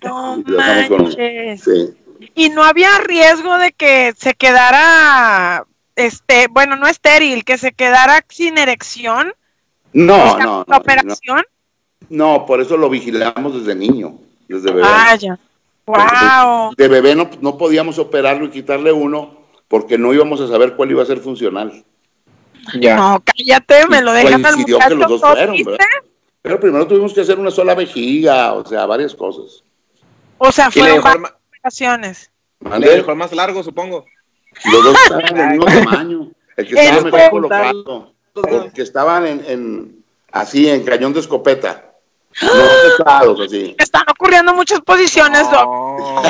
No 0.04 0.42
manches. 0.46 1.62
Sí. 1.62 1.94
Y 2.34 2.50
no 2.50 2.64
había 2.64 2.98
riesgo 2.98 3.58
de 3.58 3.72
que 3.72 4.12
se 4.16 4.34
quedara, 4.34 5.64
este, 5.96 6.48
bueno, 6.48 6.76
no 6.76 6.86
estéril, 6.86 7.44
que 7.44 7.58
se 7.58 7.72
quedara 7.72 8.24
sin 8.28 8.58
erección. 8.58 9.32
No, 9.92 10.14
o 10.14 10.36
sea, 10.36 10.44
no, 10.44 10.58
no, 10.58 10.64
no. 10.66 10.76
operación. 10.76 11.42
No, 12.08 12.46
por 12.46 12.60
eso 12.60 12.76
lo 12.76 12.88
vigilamos 12.90 13.54
desde 13.54 13.74
niño, 13.74 14.18
desde 14.48 14.70
bebé. 14.70 14.82
Vaya. 14.82 15.38
Wow. 15.86 16.74
De 16.76 16.88
bebé 16.88 17.14
no, 17.14 17.28
no 17.40 17.58
podíamos 17.58 17.98
operarlo 17.98 18.46
y 18.46 18.50
quitarle 18.50 18.90
uno 18.90 19.44
porque 19.68 19.98
no 19.98 20.12
íbamos 20.14 20.40
a 20.40 20.48
saber 20.48 20.76
cuál 20.76 20.90
iba 20.90 21.02
a 21.02 21.06
ser 21.06 21.18
funcional. 21.18 21.84
ya. 22.80 22.96
No, 22.96 23.22
cállate, 23.24 23.86
me 23.88 24.00
lo 24.00 24.12
dejas 24.12 24.34
al 24.34 24.42
Coincidió 24.42 24.78
que 24.78 24.94
los 24.94 25.10
muchacho. 25.10 25.52
Pero 26.42 26.60
primero 26.60 26.86
tuvimos 26.86 27.14
que 27.14 27.22
hacer 27.22 27.38
una 27.38 27.50
sola 27.50 27.74
vejiga, 27.74 28.52
o 28.52 28.64
sea, 28.66 28.86
varias 28.86 29.14
cosas. 29.14 29.64
O 30.38 30.52
sea, 30.52 30.70
fueron 30.70 30.96
dejó, 30.96 31.08
el 31.08 31.20
varias 31.22 31.38
operaciones. 31.48 32.30
le 32.78 32.88
dejó 32.88 33.10
el 33.12 33.16
más 33.16 33.32
largo, 33.32 33.62
supongo. 33.62 34.04
Los 34.70 34.84
dos 34.84 34.96
estaban 35.02 35.34
del 35.34 35.48
mismo 35.50 35.64
tamaño. 35.84 36.30
El 36.56 36.66
que 36.68 36.72
El 36.72 36.78
estaba 36.78 37.02
mejor 37.02 37.30
colocado. 37.30 38.14
Porque 38.32 38.82
estaban 38.82 39.26
en, 39.26 39.44
en- 39.46 40.04
así, 40.32 40.68
en 40.68 40.84
cañón 40.84 41.12
de 41.12 41.20
escopeta. 41.20 41.90
No 42.42 42.50
pesados, 42.98 43.40
así. 43.46 43.76
Están 43.78 44.04
ocurriendo 44.10 44.54
muchas 44.54 44.80
posiciones, 44.80 45.48
Doc. 45.50 45.64
No. 45.64 46.22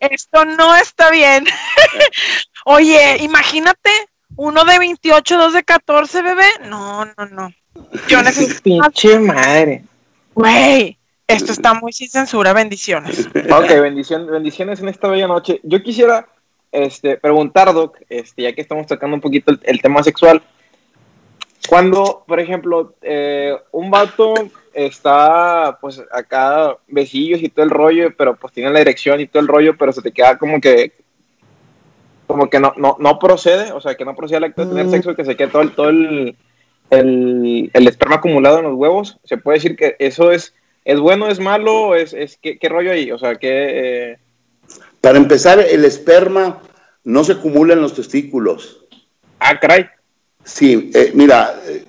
Esto 0.00 0.44
no 0.44 0.74
está 0.76 1.10
bien. 1.10 1.44
Oye, 2.66 3.18
imagínate, 3.20 3.90
uno 4.36 4.64
de 4.64 4.78
28, 4.78 5.38
dos 5.38 5.52
de 5.54 5.64
14, 5.64 6.22
bebé. 6.22 6.46
No, 6.66 7.04
no, 7.06 7.26
no. 7.30 7.52
Yo 8.08 8.22
necesito. 8.22 8.62
Pinche 8.62 9.18
madre. 9.18 9.84
Güey, 10.34 10.98
esto 11.26 11.52
está 11.52 11.74
muy 11.74 11.92
sin 11.92 12.08
censura, 12.08 12.52
bendiciones. 12.52 13.28
Ok, 13.50 13.68
bendición, 13.80 14.26
bendiciones 14.26 14.80
en 14.80 14.88
esta 14.88 15.08
bella 15.08 15.26
noche. 15.26 15.60
Yo 15.62 15.82
quisiera 15.82 16.28
este, 16.72 17.16
preguntar, 17.16 17.72
Doc, 17.72 17.98
este, 18.08 18.42
ya 18.42 18.52
que 18.52 18.60
estamos 18.60 18.86
tocando 18.86 19.14
un 19.14 19.20
poquito 19.20 19.52
el, 19.52 19.60
el 19.62 19.80
tema 19.80 20.02
sexual, 20.02 20.42
cuando, 21.68 22.24
por 22.26 22.40
ejemplo, 22.40 22.94
eh, 23.00 23.56
un 23.72 23.90
vato 23.90 24.34
está, 24.74 25.78
pues, 25.80 26.02
acá, 26.12 26.76
besillos 26.88 27.42
y 27.42 27.48
todo 27.48 27.64
el 27.64 27.70
rollo, 27.70 28.14
pero 28.16 28.36
pues 28.36 28.52
tiene 28.52 28.70
la 28.70 28.80
erección 28.80 29.20
y 29.20 29.26
todo 29.26 29.40
el 29.40 29.48
rollo, 29.48 29.76
pero 29.78 29.92
se 29.92 30.02
te 30.02 30.12
queda 30.12 30.36
como 30.36 30.60
que, 30.60 30.92
como 32.26 32.50
que 32.50 32.60
no, 32.60 32.74
no, 32.76 32.96
no 32.98 33.18
procede, 33.18 33.72
o 33.72 33.80
sea, 33.80 33.94
que 33.94 34.04
no 34.04 34.14
procede 34.14 34.38
el 34.38 34.44
acto 34.44 34.62
de 34.62 34.68
tener 34.70 34.86
Mm. 34.86 34.90
sexo 34.90 35.10
y 35.12 35.14
que 35.14 35.24
se 35.24 35.36
quede 35.36 35.48
todo 35.48 35.62
el, 35.62 35.70
todo 35.72 35.88
el, 35.88 36.36
el, 36.90 37.70
el 37.72 37.88
esperma 37.88 38.16
acumulado 38.16 38.58
en 38.58 38.64
los 38.64 38.74
huevos. 38.74 39.18
Se 39.24 39.38
puede 39.38 39.58
decir 39.58 39.76
que 39.76 39.96
eso 39.98 40.32
es, 40.32 40.54
es 40.84 41.00
bueno, 41.00 41.28
es 41.28 41.40
malo, 41.40 41.94
es, 41.94 42.12
es 42.12 42.38
¿qué, 42.40 42.58
qué 42.58 42.68
rollo 42.68 42.92
ahí? 42.92 43.10
O 43.10 43.18
sea, 43.18 43.36
que... 43.36 44.12
eh, 44.12 44.18
Para 45.00 45.18
empezar, 45.18 45.60
el 45.60 45.84
esperma 45.84 46.60
no 47.04 47.24
se 47.24 47.32
acumula 47.32 47.74
en 47.74 47.80
los 47.82 47.94
testículos. 47.94 48.84
ah, 49.40 49.58
caray. 49.58 49.86
Sí, 50.44 50.90
eh, 50.94 51.10
mira, 51.14 51.58
eh, 51.66 51.84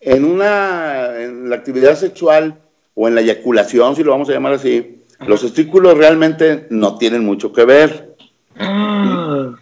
en 0.00 0.24
una 0.24 1.20
en 1.20 1.50
la 1.50 1.56
actividad 1.56 1.94
sexual 1.96 2.58
o 2.94 3.06
en 3.06 3.14
la 3.14 3.20
eyaculación, 3.20 3.96
si 3.96 4.02
lo 4.02 4.12
vamos 4.12 4.28
a 4.30 4.32
llamar 4.32 4.54
así, 4.54 5.04
los 5.26 5.42
testículos 5.42 5.98
realmente 5.98 6.66
no 6.70 6.96
tienen 6.96 7.24
mucho 7.24 7.52
que 7.52 7.64
ver. 7.64 8.16
Ah. 8.56 9.54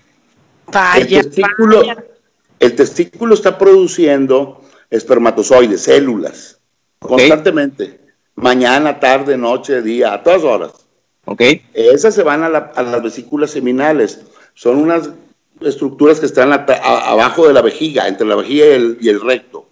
Vaya, 0.67 1.01
el, 1.01 1.09
testículo, 1.09 1.79
vaya. 1.81 2.05
el 2.61 2.77
testículo 2.77 3.35
está 3.35 3.57
produciendo 3.59 4.63
espermatozoides, 4.91 5.83
células, 5.83 6.61
constantemente, 6.99 8.01
mañana, 8.37 9.01
tarde, 9.01 9.37
noche, 9.37 9.83
día, 9.83 10.13
a 10.15 10.23
todas 10.23 10.43
horas. 10.45 10.73
Ok. 11.25 11.43
Esas 11.75 12.15
se 12.15 12.23
van 12.23 12.43
a, 12.43 12.49
la- 12.49 12.73
a 12.75 12.83
las 12.83 13.03
vesículas 13.03 13.51
seminales. 13.51 14.21
Son 14.55 14.77
unas 14.77 15.11
estructuras 15.61 16.21
que 16.21 16.27
están 16.27 16.53
a- 16.53 16.65
abajo 17.11 17.47
de 17.49 17.53
la 17.55 17.63
vejiga, 17.63 18.07
entre 18.09 18.27
la 18.27 18.37
vejiga 18.37 18.67
y 18.67 18.71
el, 18.71 18.99
y 19.01 19.09
el 19.09 19.21
recto. 19.21 19.67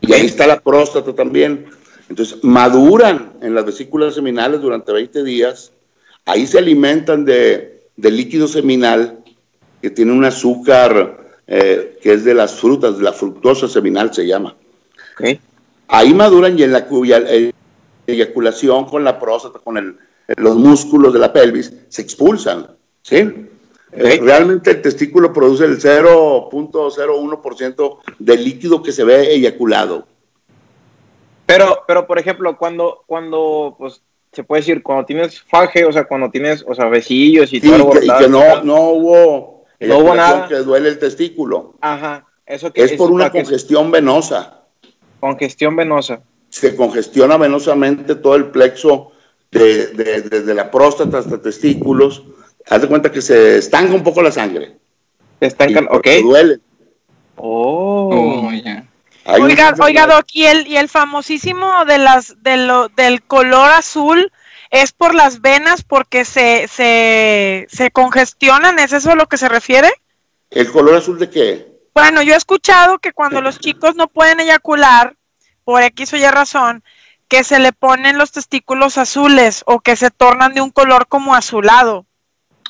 Y 0.00 0.12
ahí 0.12 0.26
está 0.26 0.46
la 0.46 0.60
próstata 0.60 1.14
también. 1.14 1.66
Entonces, 2.10 2.38
maduran 2.42 3.32
en 3.40 3.54
las 3.54 3.64
vesículas 3.64 4.14
seminales 4.14 4.60
durante 4.60 4.92
20 4.92 5.24
días. 5.24 5.72
Ahí 6.26 6.46
se 6.46 6.58
alimentan 6.58 7.24
de, 7.24 7.88
de 7.96 8.10
líquido 8.10 8.46
seminal 8.46 9.20
que 9.80 9.88
tiene 9.90 10.12
un 10.12 10.24
azúcar 10.24 11.20
eh, 11.46 11.98
que 12.02 12.12
es 12.12 12.24
de 12.24 12.34
las 12.34 12.54
frutas, 12.54 12.98
de 12.98 13.04
la 13.04 13.12
fructosa 13.12 13.68
seminal 13.68 14.12
se 14.12 14.26
llama. 14.26 14.54
Ok. 15.18 15.38
Ahí 15.88 16.12
maduran 16.12 16.58
y 16.58 16.62
en 16.62 16.72
la 16.72 16.86
cuya- 16.86 17.22
eh, 17.26 17.52
eyaculación 18.06 18.84
con 18.86 19.02
la 19.04 19.18
próstata, 19.18 19.58
con 19.58 19.76
el- 19.78 19.96
los 20.36 20.56
músculos 20.56 21.12
de 21.12 21.18
la 21.18 21.32
pelvis, 21.32 21.72
se 21.88 22.02
expulsan. 22.02 22.68
¿sí? 23.02 23.48
Realmente 23.92 24.70
el 24.72 24.82
testículo 24.82 25.32
produce 25.32 25.64
el 25.66 25.78
0.01% 25.80 27.98
del 28.18 28.44
líquido 28.44 28.82
que 28.82 28.92
se 28.92 29.04
ve 29.04 29.32
eyaculado. 29.34 30.06
Pero, 31.46 31.80
pero 31.86 32.06
por 32.06 32.18
ejemplo, 32.18 32.56
cuando, 32.56 33.04
cuando, 33.06 33.76
pues, 33.78 34.00
se 34.32 34.42
puede 34.42 34.62
decir, 34.62 34.82
cuando 34.82 35.04
tienes 35.04 35.40
faje, 35.42 35.84
o 35.84 35.92
sea, 35.92 36.04
cuando 36.04 36.30
tienes, 36.30 36.64
o 36.66 36.74
sea, 36.74 36.86
besillos 36.88 37.52
y 37.52 37.60
Sí, 37.60 37.68
todo 37.70 37.90
que- 37.90 38.06
y 38.06 38.10
que 38.18 38.28
no, 38.28 38.62
no 38.64 38.80
hubo 38.90 39.64
No 39.80 39.98
hubo 39.98 40.14
nada. 40.14 40.48
que 40.48 40.54
duele 40.56 40.88
el 40.88 40.98
testículo. 40.98 41.74
Ajá. 41.80 42.26
Eso 42.46 42.72
que 42.72 42.82
Es 42.82 42.92
por 42.94 43.10
una 43.10 43.30
que- 43.30 43.38
congestión 43.42 43.90
venosa. 43.90 44.62
congestión 45.20 45.76
venosa. 45.76 46.22
Se 46.54 46.76
congestiona 46.76 47.36
venosamente 47.36 48.14
todo 48.14 48.36
el 48.36 48.46
plexo 48.52 49.10
de- 49.50 49.88
de- 49.88 50.22
desde 50.22 50.54
la 50.54 50.70
próstata 50.70 51.18
hasta 51.18 51.42
testículos. 51.42 52.22
Haz 52.70 52.80
de 52.82 52.86
cuenta 52.88 53.10
que 53.10 53.20
se 53.20 53.58
estanca 53.58 53.92
un 53.92 54.04
poco 54.04 54.22
la 54.22 54.30
sangre. 54.30 54.78
Te 55.40 55.46
estancan, 55.48 55.84
Y 55.90 55.96
ok. 55.96 56.06
duele. 56.22 56.60
Oh. 57.36 58.10
Oh, 58.12 58.48
Oiga, 59.40 59.74
oiga, 59.80 60.06
Doc, 60.06 60.26
y 60.32 60.44
el, 60.44 60.68
y 60.68 60.76
el 60.76 60.88
famosísimo 60.88 61.84
de 61.86 61.98
las, 61.98 62.40
de 62.42 62.56
lo, 62.58 62.88
del 62.90 63.22
color 63.22 63.70
azul 63.70 64.30
es 64.70 64.92
por 64.92 65.14
las 65.14 65.40
venas 65.40 65.82
porque 65.82 66.24
se, 66.24 66.68
se, 66.68 67.66
se 67.68 67.90
congestionan, 67.90 68.78
¿es 68.78 68.92
eso 68.92 69.10
a 69.10 69.14
lo 69.16 69.26
que 69.26 69.38
se 69.38 69.48
refiere? 69.48 69.90
¿El 70.50 70.70
color 70.70 70.94
azul 70.96 71.18
de 71.18 71.30
qué? 71.30 71.66
Bueno, 71.94 72.22
yo 72.22 72.34
he 72.34 72.36
escuchado 72.36 72.98
que 72.98 73.12
cuando 73.12 73.40
los 73.40 73.58
chicos 73.58 73.96
no 73.96 74.06
pueden 74.08 74.38
eyacular, 74.40 75.16
por 75.64 75.82
X 75.82 76.12
o 76.12 76.16
Y 76.16 76.26
razón, 76.26 76.82
que 77.28 77.42
se 77.44 77.58
le 77.58 77.72
ponen 77.72 78.18
los 78.18 78.32
testículos 78.32 78.98
azules 78.98 79.62
o 79.66 79.80
que 79.80 79.96
se 79.96 80.10
tornan 80.10 80.54
de 80.54 80.60
un 80.60 80.70
color 80.70 81.06
como 81.08 81.34
azulado. 81.34 82.06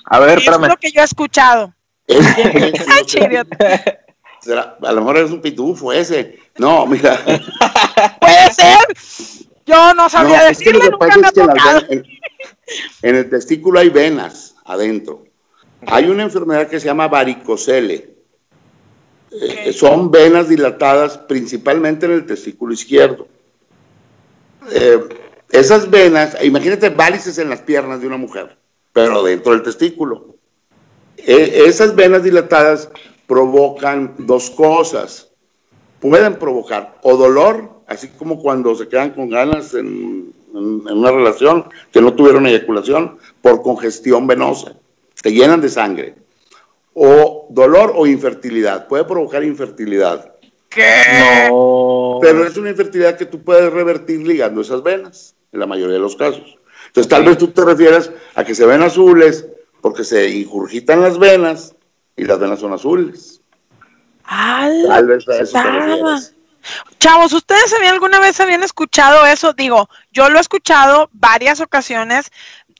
A 0.06 0.18
ver, 0.20 0.38
Es 0.38 0.46
lo 0.46 0.76
que 0.76 0.92
yo 0.92 1.00
he 1.00 1.04
escuchado. 1.04 1.74
Es 2.06 3.14
que- 3.14 3.98
será- 4.40 4.76
a 4.82 4.92
lo 4.92 5.00
mejor 5.00 5.16
es 5.18 5.30
un 5.30 5.40
pitufo 5.40 5.92
ese. 5.92 6.38
No, 6.58 6.86
mira. 6.86 7.18
Puede 8.20 8.52
ser. 8.52 8.78
Yo 9.66 9.94
no 9.94 10.08
sabría 10.10 10.42
No, 10.42 10.48
es 10.48 10.58
que 10.58 10.72
lo 10.72 10.78
decirle, 10.78 10.80
que 10.80 10.90
nunca 10.90 11.06
pasa 11.06 11.18
me 11.18 11.24
ha 11.24 11.28
es 11.28 11.32
que 11.32 11.40
en, 11.40 11.46
las 11.46 11.56
tocado. 11.56 11.80
venas- 11.80 11.90
en- 11.90 12.06
en 13.08 13.16
el 13.16 13.30
testículo 13.30 13.80
hay 13.80 13.88
venas 13.88 14.54
adentro. 14.66 15.24
Hay 15.86 16.04
una 16.06 16.22
enfermedad 16.24 16.68
que 16.68 16.78
se 16.80 16.86
llama 16.86 17.08
varicocele. 17.08 18.13
Son 19.72 20.10
venas 20.10 20.48
dilatadas 20.48 21.18
principalmente 21.18 22.06
en 22.06 22.12
el 22.12 22.26
testículo 22.26 22.72
izquierdo. 22.72 23.26
Eh, 24.70 25.00
esas 25.50 25.90
venas, 25.90 26.36
imagínate 26.42 26.90
varices 26.90 27.38
en 27.38 27.50
las 27.50 27.60
piernas 27.60 28.00
de 28.00 28.06
una 28.06 28.16
mujer, 28.16 28.56
pero 28.92 29.22
dentro 29.22 29.52
del 29.52 29.62
testículo. 29.62 30.36
Eh, 31.16 31.64
esas 31.66 31.94
venas 31.94 32.22
dilatadas 32.22 32.88
provocan 33.26 34.14
dos 34.18 34.50
cosas. 34.50 35.30
Pueden 36.00 36.36
provocar 36.36 36.98
o 37.02 37.16
dolor, 37.16 37.82
así 37.86 38.08
como 38.08 38.40
cuando 38.40 38.74
se 38.74 38.88
quedan 38.88 39.10
con 39.10 39.30
ganas 39.30 39.74
en 39.74 40.32
una 40.52 41.10
relación 41.10 41.64
que 41.90 42.00
no 42.00 42.14
tuvieron 42.14 42.46
eyaculación 42.46 43.18
por 43.42 43.62
congestión 43.62 44.26
venosa. 44.26 44.76
Te 45.20 45.32
llenan 45.32 45.60
de 45.60 45.68
sangre. 45.68 46.14
O 46.94 47.48
dolor 47.50 47.92
o 47.96 48.06
infertilidad. 48.06 48.86
Puede 48.86 49.04
provocar 49.04 49.42
infertilidad. 49.44 50.34
¿Qué? 50.68 51.48
No. 51.50 52.18
Pero 52.20 52.46
es 52.46 52.56
una 52.56 52.70
infertilidad 52.70 53.16
que 53.16 53.26
tú 53.26 53.42
puedes 53.42 53.72
revertir 53.72 54.26
ligando 54.26 54.60
esas 54.60 54.82
venas, 54.82 55.34
en 55.52 55.60
la 55.60 55.66
mayoría 55.66 55.94
de 55.94 56.00
los 56.00 56.16
casos. 56.16 56.58
Entonces, 56.86 57.08
tal 57.08 57.24
vez 57.24 57.38
tú 57.38 57.48
te 57.48 57.64
refieras 57.64 58.10
a 58.34 58.44
que 58.44 58.54
se 58.54 58.66
ven 58.66 58.82
azules 58.82 59.46
porque 59.80 60.04
se 60.04 60.28
ingurgitan 60.28 61.00
las 61.00 61.18
venas 61.18 61.74
y 62.16 62.24
las 62.24 62.38
venas 62.38 62.60
son 62.60 62.72
azules. 62.72 63.40
Tal 64.28 65.06
vez 65.06 65.28
a 65.28 65.36
eso 65.38 65.52
te 65.52 65.58
Nada. 65.58 65.86
refieres. 65.86 66.34
Chavos, 66.98 67.32
¿ustedes 67.32 67.74
habían, 67.74 67.94
alguna 67.94 68.18
vez 68.20 68.40
habían 68.40 68.62
escuchado 68.62 69.26
eso? 69.26 69.52
Digo, 69.52 69.88
yo 70.12 70.30
lo 70.30 70.38
he 70.38 70.40
escuchado 70.40 71.10
varias 71.12 71.60
ocasiones. 71.60 72.30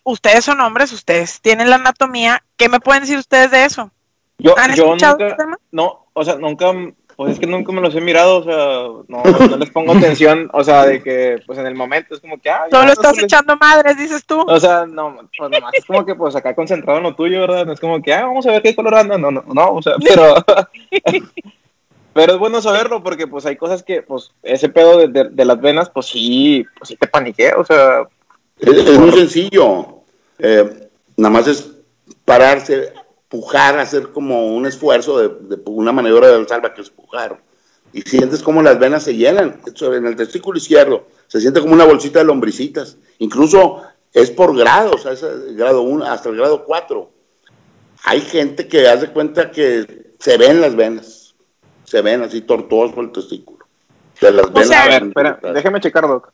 Ustedes 0.05 0.45
son 0.45 0.61
hombres, 0.61 0.93
ustedes 0.93 1.41
tienen 1.41 1.69
la 1.71 1.77
anatomía. 1.77 2.43
¿Qué 2.57 2.69
me 2.69 2.81
pueden 2.81 3.03
decir 3.03 3.19
ustedes 3.19 3.51
de 3.51 3.65
eso? 3.65 3.91
Yo, 4.39 4.59
¿Han 4.59 4.75
yo 4.75 4.87
nunca, 4.87 5.11
este 5.11 5.35
tema? 5.35 5.57
no, 5.71 6.07
o 6.13 6.25
sea, 6.25 6.37
nunca, 6.37 6.73
pues 7.17 7.33
es 7.33 7.39
que 7.39 7.47
nunca 7.47 7.73
me 7.73 7.81
los 7.81 7.95
he 7.95 8.01
mirado, 8.01 8.39
o 8.39 8.45
sea, 8.45 9.05
no, 9.09 9.23
no 9.49 9.57
les 9.57 9.71
pongo 9.71 9.93
atención, 9.93 10.51
o 10.53 10.65
sea, 10.65 10.85
de 10.87 11.03
que, 11.03 11.41
pues 11.47 11.59
en 11.59 11.67
el 11.67 11.75
momento 11.75 12.15
es 12.15 12.21
como 12.21 12.41
que, 12.41 12.51
ah, 12.51 12.67
Solo 12.71 12.87
no, 12.87 12.93
estás 12.93 13.19
echando 13.19 13.57
madres, 13.57 13.97
dices 13.97 14.25
tú. 14.27 14.41
O 14.41 14.59
sea, 14.59 14.87
no, 14.87 15.17
pues 15.39 15.51
nomás 15.51 15.73
es 15.75 15.85
como 15.85 16.05
que, 16.05 16.15
pues 16.15 16.35
acá 16.35 16.55
concentrado 16.55 16.99
en 16.99 17.05
lo 17.05 17.15
tuyo, 17.15 17.41
¿verdad? 17.41 17.65
No 17.65 17.73
es 17.73 17.81
como 17.81 18.03
que, 18.03 18.13
ah, 18.13 18.27
vamos 18.27 18.47
a 18.47 18.51
ver 18.51 18.63
qué 18.63 18.75
color 18.75 18.97
anda, 18.97 19.17
no, 19.17 19.31
no, 19.31 19.45
no, 19.47 19.73
o 19.73 19.83
sea, 19.83 19.95
pero, 20.03 20.35
pero 22.13 22.33
es 22.33 22.39
bueno 22.39 22.61
saberlo 22.61 23.03
porque, 23.03 23.29
pues 23.29 23.47
hay 23.47 23.57
cosas 23.57 23.85
que, 23.85 24.03
pues, 24.03 24.33
ese 24.43 24.69
pedo 24.69 24.99
de, 24.99 25.09
de, 25.09 25.29
de 25.31 25.45
las 25.45 25.61
venas, 25.61 25.91
pues 25.91 26.07
sí, 26.07 26.67
pues 26.77 26.89
sí 26.89 26.97
te 26.97 27.07
paniqué, 27.07 27.53
o 27.55 27.65
sea, 27.65 28.03
Es, 28.59 28.69
es 28.69 28.99
muy 28.99 29.13
sencillo. 29.13 30.01
Eh, 30.39 30.89
nada 31.17 31.33
más 31.33 31.47
es 31.47 31.71
pararse, 32.25 32.93
pujar, 33.35 33.81
hacer 33.81 34.13
como 34.13 34.55
un 34.55 34.65
esfuerzo 34.65 35.19
de, 35.19 35.57
de 35.57 35.63
una 35.67 35.91
maniobra 35.91 36.29
del 36.29 36.47
salva 36.47 36.73
que 36.73 36.83
es 36.83 36.91
pujar. 36.91 37.43
Y 37.93 38.03
sientes 38.03 38.45
como 38.45 38.63
las 38.63 38.79
venas 38.79 39.03
se 39.03 39.17
llenan. 39.17 39.61
En 39.81 40.07
el 40.07 40.15
testículo 40.15 40.57
izquierdo 40.57 41.09
se 41.27 41.41
siente 41.41 41.61
como 41.61 41.75
una 41.75 41.85
bolsita 41.85 42.21
de 42.21 42.27
lombricitas. 42.27 42.97
Incluso 43.19 43.83
es 44.13 44.31
por 44.31 44.57
grados, 44.57 45.05
es 45.07 45.25
el 45.25 45.57
grado 45.57 45.83
1 45.83 46.05
hasta 46.05 46.29
el 46.29 46.37
grado 46.37 46.65
4. 46.65 47.11
Hay 48.05 48.21
gente 48.21 48.69
que 48.69 48.87
hace 48.89 49.09
cuenta 49.09 49.51
que 49.51 50.13
se 50.21 50.39
ven 50.39 50.61
las 50.61 50.77
venas. 50.77 51.35
Se 51.83 52.03
ven 52.03 52.23
así 52.23 52.41
tortuosas 52.43 52.95
por 52.95 53.05
el 53.05 53.11
testículo. 53.11 53.67
De 54.21 54.31
las 54.31 54.53
venas 54.53 54.69
sea, 54.69 54.85
a 54.85 54.89
ver, 54.89 55.03
espera, 55.09 55.41
déjame 55.55 55.81
checar, 55.81 56.07
Doc. 56.07 56.33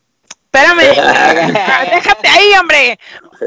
Espérame. 0.53 0.81
Déjate 1.94 2.29
ahí, 2.29 2.53
hombre. 2.61 2.98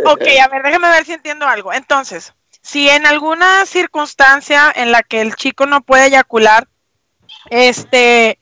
Ok, 0.05 0.23
a 0.41 0.47
ver, 0.47 0.63
déjame 0.63 0.87
ver 0.89 1.05
si 1.05 1.13
entiendo 1.13 1.45
algo. 1.45 1.71
Entonces, 1.71 2.33
si 2.63 2.89
en 2.89 3.05
alguna 3.05 3.65
circunstancia 3.65 4.71
en 4.73 4.91
la 4.91 5.03
que 5.03 5.21
el 5.21 5.35
chico 5.35 5.65
no 5.65 5.81
puede 5.81 6.07
eyacular, 6.07 6.67
este, 7.49 8.39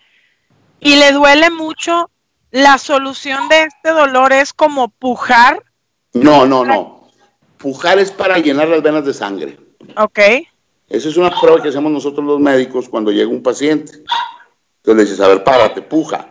y 0.80 0.96
le 0.96 1.12
duele 1.12 1.50
mucho, 1.50 2.10
la 2.52 2.78
solución 2.78 3.50
de 3.50 3.64
este 3.64 3.90
dolor 3.90 4.32
es 4.32 4.54
como 4.54 4.90
pujar, 4.90 5.64
No, 6.14 6.46
no, 6.46 6.64
no. 6.64 7.10
Pujar 7.58 8.00
es 8.00 8.12
para 8.12 8.38
llenar 8.38 8.68
las 8.68 8.82
venas 8.82 9.06
de 9.06 9.14
sangre. 9.14 9.58
ok, 9.98 10.20
Esa 10.90 11.10
es 11.10 11.18
una 11.18 11.30
prueba 11.40 11.62
que 11.62 11.70
hacemos 11.70 11.92
nosotros 11.92 12.26
los 12.26 12.40
médicos 12.40 12.90
cuando 12.90 13.12
llega 13.12 13.30
un 13.30 13.44
paciente. 13.44 14.04
Entonces 14.78 14.96
le 14.96 15.04
dices, 15.04 15.20
a 15.20 15.28
ver, 15.28 15.44
párate, 15.44 15.82
puja. 15.82 16.28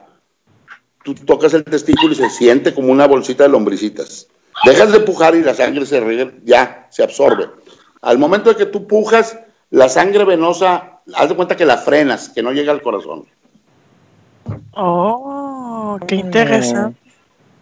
Tú 1.03 1.15
tocas 1.15 1.55
el 1.55 1.65
testículo 1.65 2.13
y 2.13 2.17
se 2.17 2.31
siente 2.31 2.75
como 2.75 2.93
una 2.93 3.07
bolsita 3.07 3.45
de 3.45 3.49
lombricitas. 3.49 4.27
Dejas 4.65 4.93
de 4.93 5.01
pujar 5.01 5.35
y 5.35 5.43
la 5.43 5.55
sangre 5.55 5.87
se 5.87 6.01
riega, 6.01 6.33
ya, 6.45 6.89
se 6.91 7.03
absorbe. 7.03 7.49
Al 8.03 8.19
momento 8.19 8.51
de 8.51 8.57
que 8.57 8.67
tú 8.67 8.87
pujas, 8.87 9.39
la 9.71 9.89
sangre 9.89 10.25
venosa, 10.25 11.01
haz 11.15 11.29
de 11.29 11.37
cuenta 11.37 11.57
que 11.57 11.67
la 11.67 11.77
frenas, 11.77 12.29
que 12.29 12.43
no 12.43 12.53
llega 12.53 12.73
al 12.73 12.83
corazón. 12.83 13.27
oh, 14.73 15.99
qué 16.07 16.17
interesante. 16.17 16.99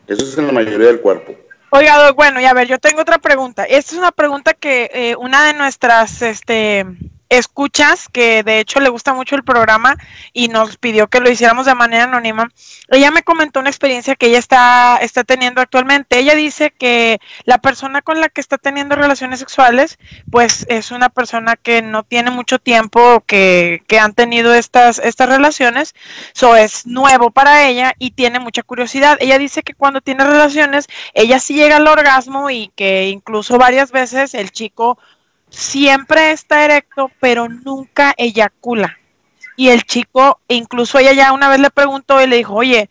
Eso 0.07 0.25
es 0.25 0.39
en 0.39 0.47
la 0.47 0.53
mayoría 0.53 0.87
del 0.87 1.01
cuerpo. 1.01 1.35
Oiga, 1.71 2.13
bueno, 2.13 2.41
y 2.41 2.47
a 2.47 2.55
ver, 2.55 2.67
yo 2.67 2.79
tengo 2.79 3.03
otra 3.03 3.19
pregunta. 3.19 3.65
Esta 3.65 3.93
es 3.93 3.99
una 3.99 4.13
pregunta 4.13 4.55
que 4.55 4.91
eh, 4.95 5.17
una 5.17 5.45
de 5.45 5.53
nuestras 5.53 6.23
este, 6.23 6.87
escuchas, 7.29 8.09
que 8.09 8.43
de 8.43 8.61
hecho 8.61 8.81
le 8.81 8.89
gusta 8.89 9.13
mucho 9.13 9.37
el 9.37 9.45
programa 9.45 9.97
y 10.33 10.49
nos 10.49 10.77
pidió 10.77 11.09
que 11.09 11.21
lo 11.21 11.31
hiciéramos 11.31 11.67
de 11.67 11.75
manera 11.75 12.05
anónima, 12.05 12.49
ella 12.89 13.11
me 13.11 13.23
comentó 13.23 13.61
una 13.61 13.69
experiencia 13.71 14.17
que 14.17 14.27
ella 14.27 14.39
está, 14.39 14.99
está 15.01 15.25
teniendo 15.25 15.61
actualmente. 15.61 16.19
Ella 16.19 16.35
dice 16.35 16.71
que 16.71 17.21
la 17.45 17.59
persona 17.59 18.03
con 18.03 18.21
la 18.21 18.29
que 18.29 18.41
está 18.41 18.59
teniendo 18.59 18.97
relaciones 18.97 19.41
sexuales, 19.41 19.99
pues 20.31 20.67
es 20.69 20.91
una 20.91 21.09
persona 21.09 21.57
que 21.57 21.83
no 21.83 22.03
tiene 22.03 22.31
mucho 22.31 22.59
tiempo 22.59 23.23
que, 23.27 23.83
que 23.87 23.99
han 23.99 24.15
tenido 24.15 24.55
estas, 24.55 24.99
estas 24.99 25.29
relaciones, 25.29 25.95
eso 26.35 26.57
es 26.57 26.87
nuevo 26.87 27.31
para 27.31 27.69
ella 27.69 27.95
y 27.99 28.13
tiene 28.13 28.41
mucha 28.41 28.63
curiosidad. 28.63 29.19
Ella 29.21 29.39
dice 29.39 29.63
que 29.63 29.75
cuando 29.75 30.01
tiene 30.01 30.25
relaciones, 30.25 30.87
ella 31.15 31.41
sí 31.41 31.55
llega 31.55 31.77
al 31.77 31.89
orgasmo 31.89 32.51
y 32.51 32.69
que 32.75 33.09
incluso 33.09 33.59
varias 33.59 33.93
veces 33.93 34.35
el 34.35 34.51
chico 34.51 34.99
siempre 35.51 36.33
está 36.33 36.65
erecto, 36.65 37.11
pero 37.21 37.49
nunca 37.49 38.15
eyacula. 38.17 38.99
Y 39.57 39.71
el 39.71 39.83
chico, 39.83 40.41
incluso 40.49 40.99
ella 40.99 41.13
ya 41.13 41.33
una 41.33 41.49
vez 41.49 41.61
le 41.61 41.71
preguntó 41.71 42.23
y 42.23 42.27
le 42.27 42.37
dijo, 42.37 42.55
oye, 42.55 42.89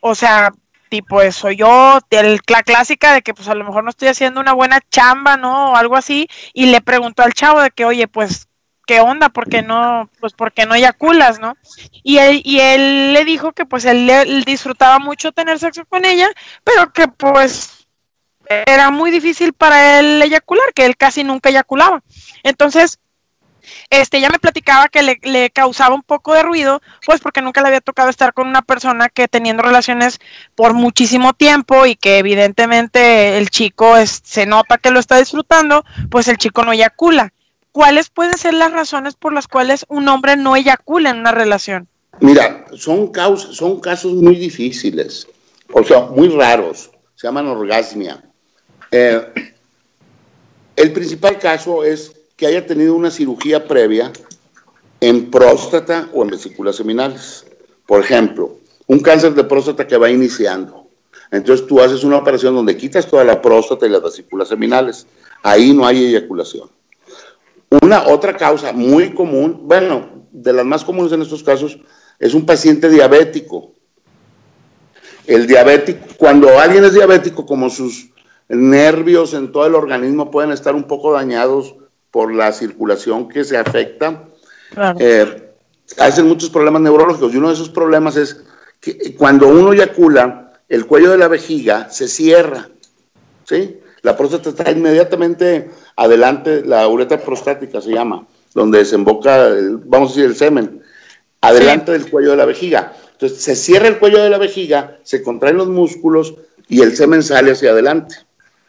o 0.00 0.14
sea, 0.14 0.50
tipo, 0.88 1.20
soy 1.30 1.56
yo, 1.56 1.98
la 2.10 2.62
clásica 2.62 3.12
de 3.12 3.22
que 3.22 3.34
pues 3.34 3.48
a 3.48 3.54
lo 3.54 3.64
mejor 3.64 3.84
no 3.84 3.90
estoy 3.90 4.08
haciendo 4.08 4.40
una 4.40 4.54
buena 4.54 4.80
chamba, 4.90 5.36
¿no? 5.36 5.72
O 5.72 5.76
algo 5.76 5.96
así, 5.96 6.28
y 6.54 6.66
le 6.66 6.80
preguntó 6.80 7.22
al 7.22 7.34
chavo 7.34 7.60
de 7.60 7.70
que, 7.70 7.84
oye, 7.84 8.08
pues, 8.08 8.48
¿qué 8.86 9.00
onda? 9.00 9.28
¿Por 9.28 9.48
qué 9.50 9.60
no, 9.60 10.08
pues, 10.20 10.32
por 10.32 10.52
qué 10.52 10.64
no 10.64 10.74
eyaculas, 10.74 11.38
no? 11.38 11.56
Y 12.02 12.18
él, 12.18 12.40
y 12.44 12.60
él 12.60 13.12
le 13.12 13.24
dijo 13.24 13.52
que 13.52 13.66
pues 13.66 13.84
él, 13.84 14.08
él 14.08 14.44
disfrutaba 14.44 14.98
mucho 14.98 15.32
tener 15.32 15.58
sexo 15.58 15.84
con 15.84 16.06
ella, 16.06 16.28
pero 16.64 16.90
que 16.92 17.08
pues 17.08 17.77
era 18.48 18.90
muy 18.90 19.10
difícil 19.10 19.52
para 19.52 20.00
él 20.00 20.22
eyacular, 20.22 20.72
que 20.74 20.86
él 20.86 20.96
casi 20.96 21.24
nunca 21.24 21.50
eyaculaba. 21.50 22.02
Entonces, 22.42 22.98
este, 23.90 24.18
ella 24.18 24.30
me 24.30 24.38
platicaba 24.38 24.88
que 24.88 25.02
le, 25.02 25.50
causaba 25.50 25.94
un 25.94 26.02
poco 26.02 26.34
de 26.34 26.42
ruido, 26.42 26.80
pues 27.06 27.20
porque 27.20 27.42
nunca 27.42 27.60
le 27.60 27.68
había 27.68 27.80
tocado 27.80 28.10
estar 28.10 28.32
con 28.32 28.48
una 28.48 28.62
persona 28.62 29.08
que 29.08 29.28
teniendo 29.28 29.62
relaciones 29.62 30.18
por 30.54 30.74
muchísimo 30.74 31.32
tiempo 31.32 31.86
y 31.86 31.96
que 31.96 32.18
evidentemente 32.18 33.38
el 33.38 33.50
chico 33.50 33.96
es, 33.96 34.20
se 34.24 34.46
nota 34.46 34.78
que 34.78 34.90
lo 34.90 35.00
está 35.00 35.18
disfrutando, 35.18 35.84
pues 36.10 36.28
el 36.28 36.38
chico 36.38 36.64
no 36.64 36.72
eyacula. 36.72 37.32
¿Cuáles 37.72 38.10
pueden 38.10 38.36
ser 38.36 38.54
las 38.54 38.72
razones 38.72 39.14
por 39.14 39.32
las 39.32 39.46
cuales 39.46 39.84
un 39.88 40.08
hombre 40.08 40.36
no 40.36 40.56
eyacula 40.56 41.10
en 41.10 41.18
una 41.18 41.32
relación? 41.32 41.88
Mira, 42.20 42.64
son, 42.74 43.12
causas, 43.12 43.54
son 43.54 43.80
casos 43.80 44.12
muy 44.14 44.34
difíciles, 44.34 45.28
o 45.72 45.84
sea, 45.84 46.00
muy 46.00 46.28
raros, 46.28 46.90
se 47.14 47.28
llaman 47.28 47.46
orgasmia. 47.46 48.27
Eh, 48.90 49.52
el 50.76 50.92
principal 50.92 51.38
caso 51.38 51.84
es 51.84 52.12
que 52.36 52.46
haya 52.46 52.64
tenido 52.66 52.94
una 52.94 53.10
cirugía 53.10 53.66
previa 53.66 54.12
en 55.00 55.30
próstata 55.30 56.08
o 56.12 56.22
en 56.22 56.30
vesículas 56.30 56.76
seminales. 56.76 57.44
Por 57.86 58.00
ejemplo, 58.00 58.58
un 58.86 59.00
cáncer 59.00 59.34
de 59.34 59.44
próstata 59.44 59.86
que 59.86 59.96
va 59.96 60.10
iniciando. 60.10 60.86
Entonces 61.30 61.66
tú 61.66 61.80
haces 61.80 62.04
una 62.04 62.16
operación 62.16 62.54
donde 62.54 62.76
quitas 62.76 63.06
toda 63.06 63.24
la 63.24 63.42
próstata 63.42 63.86
y 63.86 63.90
las 63.90 64.02
vesículas 64.02 64.48
seminales. 64.48 65.06
Ahí 65.42 65.72
no 65.72 65.86
hay 65.86 66.06
eyaculación. 66.06 66.70
Una 67.82 68.08
otra 68.08 68.36
causa 68.36 68.72
muy 68.72 69.12
común, 69.12 69.60
bueno, 69.64 70.26
de 70.32 70.52
las 70.52 70.64
más 70.64 70.84
comunes 70.84 71.12
en 71.12 71.22
estos 71.22 71.42
casos, 71.42 71.78
es 72.18 72.34
un 72.34 72.46
paciente 72.46 72.88
diabético. 72.88 73.72
El 75.26 75.46
diabético, 75.46 76.06
cuando 76.16 76.58
alguien 76.58 76.84
es 76.84 76.94
diabético, 76.94 77.44
como 77.44 77.68
sus 77.68 78.08
nervios 78.48 79.34
en 79.34 79.52
todo 79.52 79.66
el 79.66 79.74
organismo 79.74 80.30
pueden 80.30 80.52
estar 80.52 80.74
un 80.74 80.84
poco 80.84 81.12
dañados 81.12 81.74
por 82.10 82.32
la 82.32 82.52
circulación 82.52 83.28
que 83.28 83.44
se 83.44 83.56
afecta. 83.56 84.24
Eh, 84.98 85.52
hacen 85.98 86.26
muchos 86.26 86.50
problemas 86.50 86.82
neurológicos 86.82 87.32
y 87.32 87.36
uno 87.36 87.48
de 87.48 87.54
esos 87.54 87.68
problemas 87.68 88.16
es 88.16 88.42
que 88.80 89.14
cuando 89.16 89.48
uno 89.48 89.72
eyacula, 89.72 90.52
el 90.68 90.86
cuello 90.86 91.10
de 91.10 91.18
la 91.18 91.28
vejiga 91.28 91.90
se 91.90 92.08
cierra, 92.08 92.68
¿sí? 93.44 93.80
La 94.02 94.16
próstata 94.16 94.50
está 94.50 94.70
inmediatamente 94.70 95.70
adelante, 95.96 96.62
la 96.64 96.86
uretra 96.88 97.20
prostática 97.20 97.80
se 97.80 97.90
llama, 97.90 98.26
donde 98.54 98.78
desemboca, 98.78 99.48
vamos 99.86 100.10
a 100.10 100.14
decir, 100.14 100.24
el 100.24 100.36
semen, 100.36 100.82
adelante 101.40 101.92
del 101.92 102.10
cuello 102.10 102.30
de 102.30 102.36
la 102.36 102.44
vejiga. 102.44 102.94
Entonces 103.12 103.42
se 103.42 103.56
cierra 103.56 103.88
el 103.88 103.98
cuello 103.98 104.22
de 104.22 104.30
la 104.30 104.38
vejiga, 104.38 104.98
se 105.02 105.22
contraen 105.22 105.56
los 105.56 105.68
músculos 105.68 106.34
y 106.68 106.82
el 106.82 106.96
semen 106.96 107.22
sale 107.22 107.52
hacia 107.52 107.72
adelante. 107.72 108.16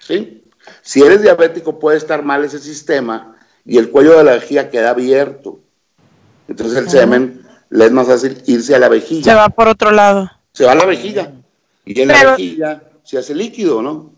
¿Sí? 0.10 0.44
Si 0.82 1.02
eres 1.02 1.22
diabético 1.22 1.80
puede 1.80 1.98
estar 1.98 2.24
mal 2.24 2.44
ese 2.44 2.60
sistema 2.60 3.36
y 3.66 3.78
el 3.78 3.92
cuello 3.92 4.18
de 4.18 4.24
la 4.24 4.34
vejiga 4.34 4.70
queda 4.70 4.90
abierto. 4.90 5.60
Entonces 6.48 6.78
el 6.78 6.90
semen 6.90 7.46
le 7.70 7.86
es 7.86 7.92
más 7.92 8.08
fácil 8.08 8.42
irse 8.48 8.76
a 8.76 8.80
la 8.80 8.90
vejiga. 8.90 9.24
Se 9.24 9.36
va 9.36 9.50
por 9.50 9.68
otro 9.68 9.92
lado. 9.92 10.32
Se 10.52 10.66
va 10.66 10.72
a 10.72 10.76
la 10.76 10.86
vejiga. 10.86 11.32
Y 11.86 12.02
en 12.02 12.08
la 12.08 12.32
vejiga 12.32 12.84
se 13.04 13.20
hace 13.20 13.36
líquido, 13.36 13.82
¿no? 13.82 14.12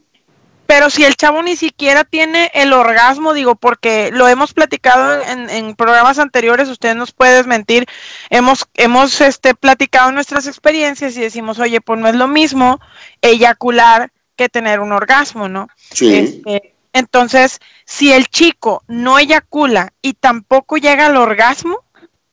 Pero 0.66 0.90
si 0.90 1.04
el 1.04 1.18
chavo 1.18 1.44
ni 1.44 1.58
siquiera 1.58 2.06
tiene 2.06 2.50
el 2.54 2.72
orgasmo, 2.72 3.34
digo, 3.34 3.56
porque 3.56 4.10
lo 4.14 4.30
hemos 4.30 4.54
platicado 4.54 5.22
en, 5.22 5.76
programas 5.76 6.18
anteriores, 6.18 6.70
usted 6.70 6.96
nos 6.96 7.12
puede 7.12 7.36
desmentir, 7.36 7.86
hemos, 8.30 8.66
hemos 8.76 9.20
este, 9.20 9.54
platicado 9.54 10.14
nuestras 10.14 10.48
experiencias 10.48 11.18
y 11.18 11.22
decimos, 11.22 11.60
oye, 11.60 11.82
pues 11.82 12.00
no 12.00 12.08
es 12.08 12.16
lo 12.16 12.30
mismo 12.30 12.80
eyacular 13.22 14.14
que 14.42 14.50
tener 14.50 14.80
un 14.80 14.92
orgasmo, 14.92 15.48
¿no? 15.48 15.68
Sí. 15.94 16.16
Este, 16.16 16.74
entonces, 16.94 17.60
si 17.86 18.12
el 18.12 18.28
chico 18.28 18.84
no 18.88 19.20
eyacula 19.20 19.94
y 20.02 20.14
tampoco 20.14 20.78
llega 20.78 21.06
al 21.06 21.18
orgasmo, 21.18 21.84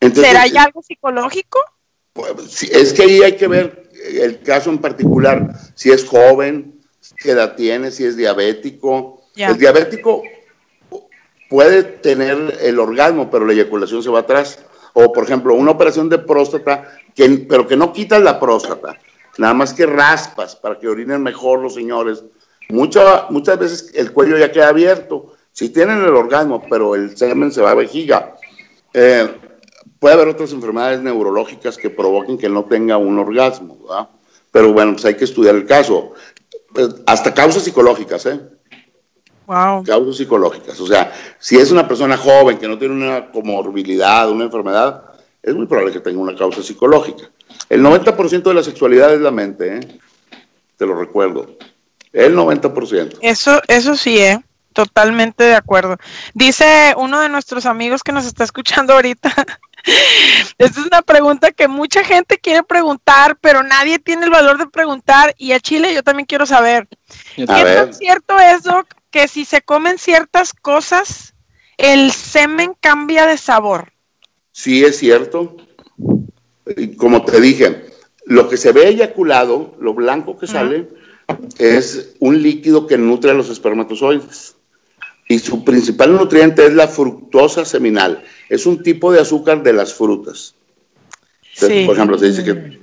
¿será 0.00 0.46
ya 0.46 0.64
algo 0.64 0.82
psicológico? 0.82 1.60
Pues, 2.14 2.62
es 2.62 2.92
que 2.92 3.02
ahí 3.02 3.22
hay 3.22 3.36
que 3.36 3.46
ver 3.46 3.90
el 4.04 4.40
caso 4.40 4.70
en 4.70 4.78
particular, 4.78 5.54
si 5.74 5.90
es 5.90 6.04
joven, 6.04 6.80
qué 7.16 7.32
edad 7.32 7.54
tiene, 7.56 7.90
si 7.90 8.04
es 8.04 8.16
diabético. 8.16 9.22
El 9.36 9.58
diabético 9.58 10.22
puede 11.48 11.82
tener 11.82 12.58
el 12.60 12.78
orgasmo, 12.78 13.30
pero 13.30 13.44
la 13.44 13.52
eyaculación 13.52 14.02
se 14.02 14.10
va 14.10 14.20
atrás. 14.20 14.58
O, 14.94 15.12
por 15.12 15.24
ejemplo, 15.24 15.54
una 15.54 15.72
operación 15.72 16.08
de 16.08 16.18
próstata, 16.18 16.98
que, 17.14 17.28
pero 17.48 17.68
que 17.68 17.76
no 17.76 17.92
quitas 17.92 18.20
la 18.20 18.40
próstata, 18.40 18.98
nada 19.38 19.54
más 19.54 19.72
que 19.72 19.86
raspas 19.86 20.56
para 20.56 20.78
que 20.78 20.88
orinen 20.88 21.22
mejor 21.22 21.60
los 21.60 21.74
señores. 21.74 22.24
muchas 22.68 23.58
veces 23.58 23.92
el 23.94 24.12
cuello 24.12 24.36
ya 24.36 24.52
queda 24.52 24.68
abierto. 24.68 25.34
Si 25.52 25.70
tienen 25.70 25.98
el 25.98 26.14
orgasmo, 26.14 26.62
pero 26.68 26.94
el 26.94 27.16
semen 27.16 27.50
se 27.50 27.62
va 27.62 27.70
a 27.70 27.74
vejiga. 27.74 28.36
Eh, 28.92 29.28
puede 29.98 30.14
haber 30.14 30.28
otras 30.28 30.52
enfermedades 30.52 31.00
neurológicas 31.00 31.76
que 31.76 31.90
provoquen 31.90 32.38
que 32.38 32.48
no 32.48 32.64
tenga 32.64 32.96
un 32.96 33.18
orgasmo, 33.18 33.78
¿verdad? 33.82 34.08
Pero 34.52 34.72
bueno, 34.72 34.92
pues 34.92 35.04
hay 35.04 35.14
que 35.14 35.24
estudiar 35.24 35.54
el 35.54 35.66
caso. 35.66 36.12
Pues, 36.72 36.94
hasta 37.06 37.34
causas 37.34 37.64
psicológicas, 37.64 38.26
¿eh? 38.26 38.40
Wow. 39.46 39.82
Causas 39.84 40.16
psicológicas. 40.16 40.78
O 40.80 40.86
sea, 40.86 41.12
si 41.38 41.56
es 41.56 41.70
una 41.72 41.88
persona 41.88 42.16
joven 42.16 42.58
que 42.58 42.68
no 42.68 42.78
tiene 42.78 42.94
una 42.94 43.30
comorbilidad, 43.30 44.30
una 44.30 44.44
enfermedad, 44.44 45.07
es 45.42 45.54
muy 45.54 45.66
probable 45.66 45.92
que 45.92 46.00
tenga 46.00 46.20
una 46.20 46.36
causa 46.36 46.62
psicológica. 46.62 47.30
El 47.68 47.82
90% 47.82 48.42
de 48.42 48.54
la 48.54 48.62
sexualidad 48.62 49.14
es 49.14 49.20
la 49.20 49.30
mente, 49.30 49.76
¿eh? 49.76 50.00
Te 50.76 50.86
lo 50.86 50.98
recuerdo. 50.98 51.56
El 52.12 52.36
90%. 52.36 53.18
Eso, 53.20 53.60
eso 53.68 53.96
sí, 53.96 54.18
¿eh? 54.18 54.40
Totalmente 54.72 55.44
de 55.44 55.56
acuerdo. 55.56 55.96
Dice 56.34 56.94
uno 56.96 57.20
de 57.20 57.28
nuestros 57.28 57.66
amigos 57.66 58.02
que 58.02 58.12
nos 58.12 58.26
está 58.26 58.44
escuchando 58.44 58.94
ahorita. 58.94 59.32
Esta 60.58 60.80
es 60.80 60.86
una 60.86 61.02
pregunta 61.02 61.52
que 61.52 61.68
mucha 61.68 62.04
gente 62.04 62.38
quiere 62.38 62.62
preguntar, 62.62 63.36
pero 63.40 63.62
nadie 63.62 63.98
tiene 63.98 64.24
el 64.24 64.30
valor 64.30 64.58
de 64.58 64.66
preguntar. 64.66 65.34
Y 65.36 65.52
a 65.52 65.60
Chile 65.60 65.94
yo 65.94 66.02
también 66.02 66.26
quiero 66.26 66.46
saber. 66.46 66.88
¿Qué 67.34 67.46
tan 67.46 67.92
cierto 67.92 68.38
es, 68.38 68.62
Doc, 68.62 68.86
que 69.10 69.28
si 69.28 69.44
se 69.44 69.62
comen 69.62 69.98
ciertas 69.98 70.52
cosas, 70.52 71.34
el 71.76 72.12
semen 72.12 72.74
cambia 72.80 73.26
de 73.26 73.36
sabor? 73.36 73.92
Sí, 74.58 74.84
es 74.84 74.98
cierto. 74.98 75.56
Como 76.96 77.24
te 77.24 77.40
dije, 77.40 77.86
lo 78.24 78.48
que 78.48 78.56
se 78.56 78.72
ve 78.72 78.88
eyaculado, 78.88 79.76
lo 79.78 79.94
blanco 79.94 80.36
que 80.36 80.48
sale, 80.48 80.88
es 81.58 82.16
un 82.18 82.42
líquido 82.42 82.88
que 82.88 82.98
nutre 82.98 83.30
a 83.30 83.34
los 83.34 83.50
espermatozoides 83.50 84.56
y 85.28 85.38
su 85.38 85.62
principal 85.62 86.12
nutriente 86.12 86.66
es 86.66 86.72
la 86.72 86.88
fructosa 86.88 87.64
seminal. 87.64 88.24
Es 88.48 88.66
un 88.66 88.82
tipo 88.82 89.12
de 89.12 89.20
azúcar 89.20 89.62
de 89.62 89.74
las 89.74 89.94
frutas. 89.94 90.56
Por 91.60 91.94
ejemplo, 91.94 92.18
se 92.18 92.26
dice 92.26 92.42
que 92.42 92.80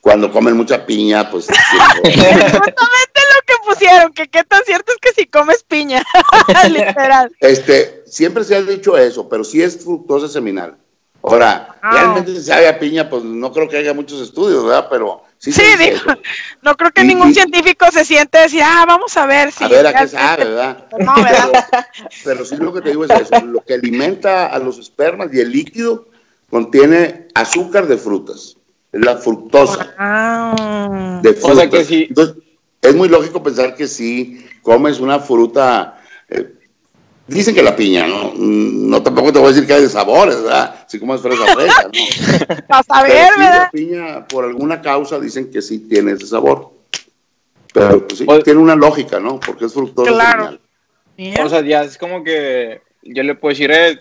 cuando 0.00 0.30
comen 0.30 0.56
mucha 0.56 0.86
piña, 0.86 1.28
pues... 1.32 1.48
Exactamente 2.04 3.20
lo 3.34 3.42
que 3.44 3.54
pusieron, 3.66 4.12
que 4.12 4.28
qué 4.28 4.44
tan 4.44 4.62
cierto 4.64 4.92
es 4.92 4.98
que 4.98 5.20
si 5.20 5.26
comes 5.26 5.64
piña, 5.64 6.00
literal. 6.70 7.32
Este, 7.40 8.04
siempre 8.06 8.44
se 8.44 8.54
ha 8.54 8.62
dicho 8.62 8.96
eso, 8.96 9.28
pero 9.28 9.42
sí 9.42 9.60
es 9.60 9.82
fructosa 9.82 10.28
seminal. 10.28 10.78
Ahora, 11.22 11.76
ah. 11.82 11.92
realmente 11.92 12.34
si 12.34 12.42
sabe 12.42 12.68
a 12.68 12.78
piña, 12.78 13.08
pues 13.08 13.24
no 13.24 13.52
creo 13.52 13.68
que 13.68 13.76
haya 13.76 13.92
muchos 13.92 14.20
estudios, 14.20 14.64
¿verdad? 14.64 14.86
Pero 14.88 15.24
sí. 15.38 15.52
Sí, 15.52 15.62
digo, 15.78 15.98
no 16.62 16.76
creo 16.76 16.90
que 16.92 17.04
ningún 17.04 17.34
científico 17.34 17.86
se 17.92 18.04
siente 18.04 18.38
decir, 18.38 18.62
ah, 18.64 18.84
vamos 18.86 19.16
a 19.16 19.26
ver 19.26 19.52
si. 19.52 19.64
A 19.64 19.68
ver 19.68 19.86
a 19.86 19.92
qué 19.92 20.08
sabe, 20.08 20.44
¿verdad? 20.44 20.86
No, 20.98 21.14
¿verdad? 21.16 21.66
Pero, 22.24 22.44
sí 22.44 22.56
lo 22.56 22.72
que 22.72 22.80
te 22.80 22.90
digo 22.90 23.04
es 23.04 23.10
eso: 23.10 23.44
lo 23.44 23.60
que 23.60 23.74
alimenta 23.74 24.46
a 24.46 24.58
los 24.58 24.78
espermas 24.78 25.28
y 25.32 25.40
el 25.40 25.50
líquido 25.50 26.08
contiene 26.50 27.28
azúcar 27.34 27.86
de 27.86 27.98
frutas, 27.98 28.56
es 28.92 29.04
la 29.04 29.16
fructosa. 29.16 29.94
Ah. 29.98 31.20
De 31.22 31.34
frutas. 31.34 31.50
O 31.50 31.56
sea 31.56 31.70
que 31.70 31.84
sí. 31.84 32.06
Entonces, 32.08 32.36
es 32.80 32.94
muy 32.94 33.08
lógico 33.08 33.42
pensar 33.42 33.74
que 33.74 33.88
si 33.88 34.46
comes 34.62 35.00
una 35.00 35.18
fruta. 35.18 36.00
Eh, 36.28 36.54
Dicen 37.28 37.54
que 37.54 37.62
la 37.62 37.76
piña, 37.76 38.06
¿no? 38.06 38.32
No 38.34 39.02
tampoco 39.02 39.32
te 39.32 39.38
voy 39.38 39.48
a 39.48 39.52
decir 39.52 39.66
que 39.66 39.74
hay 39.74 39.82
de 39.82 39.88
sabores, 39.90 40.42
¿verdad? 40.42 40.76
Así 40.86 40.98
como 40.98 41.14
es 41.14 41.20
fresa 41.20 41.44
fresa, 41.54 41.82
¿no? 41.84 42.56
Para 42.68 42.82
saber, 42.82 43.30
¿verdad? 43.36 43.58
La 43.64 43.70
piña, 43.70 44.26
por 44.26 44.46
alguna 44.46 44.80
causa, 44.80 45.20
dicen 45.20 45.50
que 45.50 45.60
sí 45.60 45.80
tiene 45.80 46.12
ese 46.12 46.26
sabor. 46.26 46.72
Pero 47.74 48.06
pues, 48.06 48.18
sí, 48.18 48.26
tiene 48.44 48.60
una 48.60 48.74
lógica, 48.74 49.20
¿no? 49.20 49.38
Porque 49.38 49.66
es 49.66 49.74
fructoso. 49.74 50.10
Claro. 50.10 50.58
O 51.44 51.48
sea, 51.50 51.60
ya 51.60 51.82
es 51.82 51.98
como 51.98 52.24
que 52.24 52.80
yo 53.02 53.22
le 53.22 53.34
puedo 53.34 53.50
decir, 53.50 53.70
eh, 53.72 53.98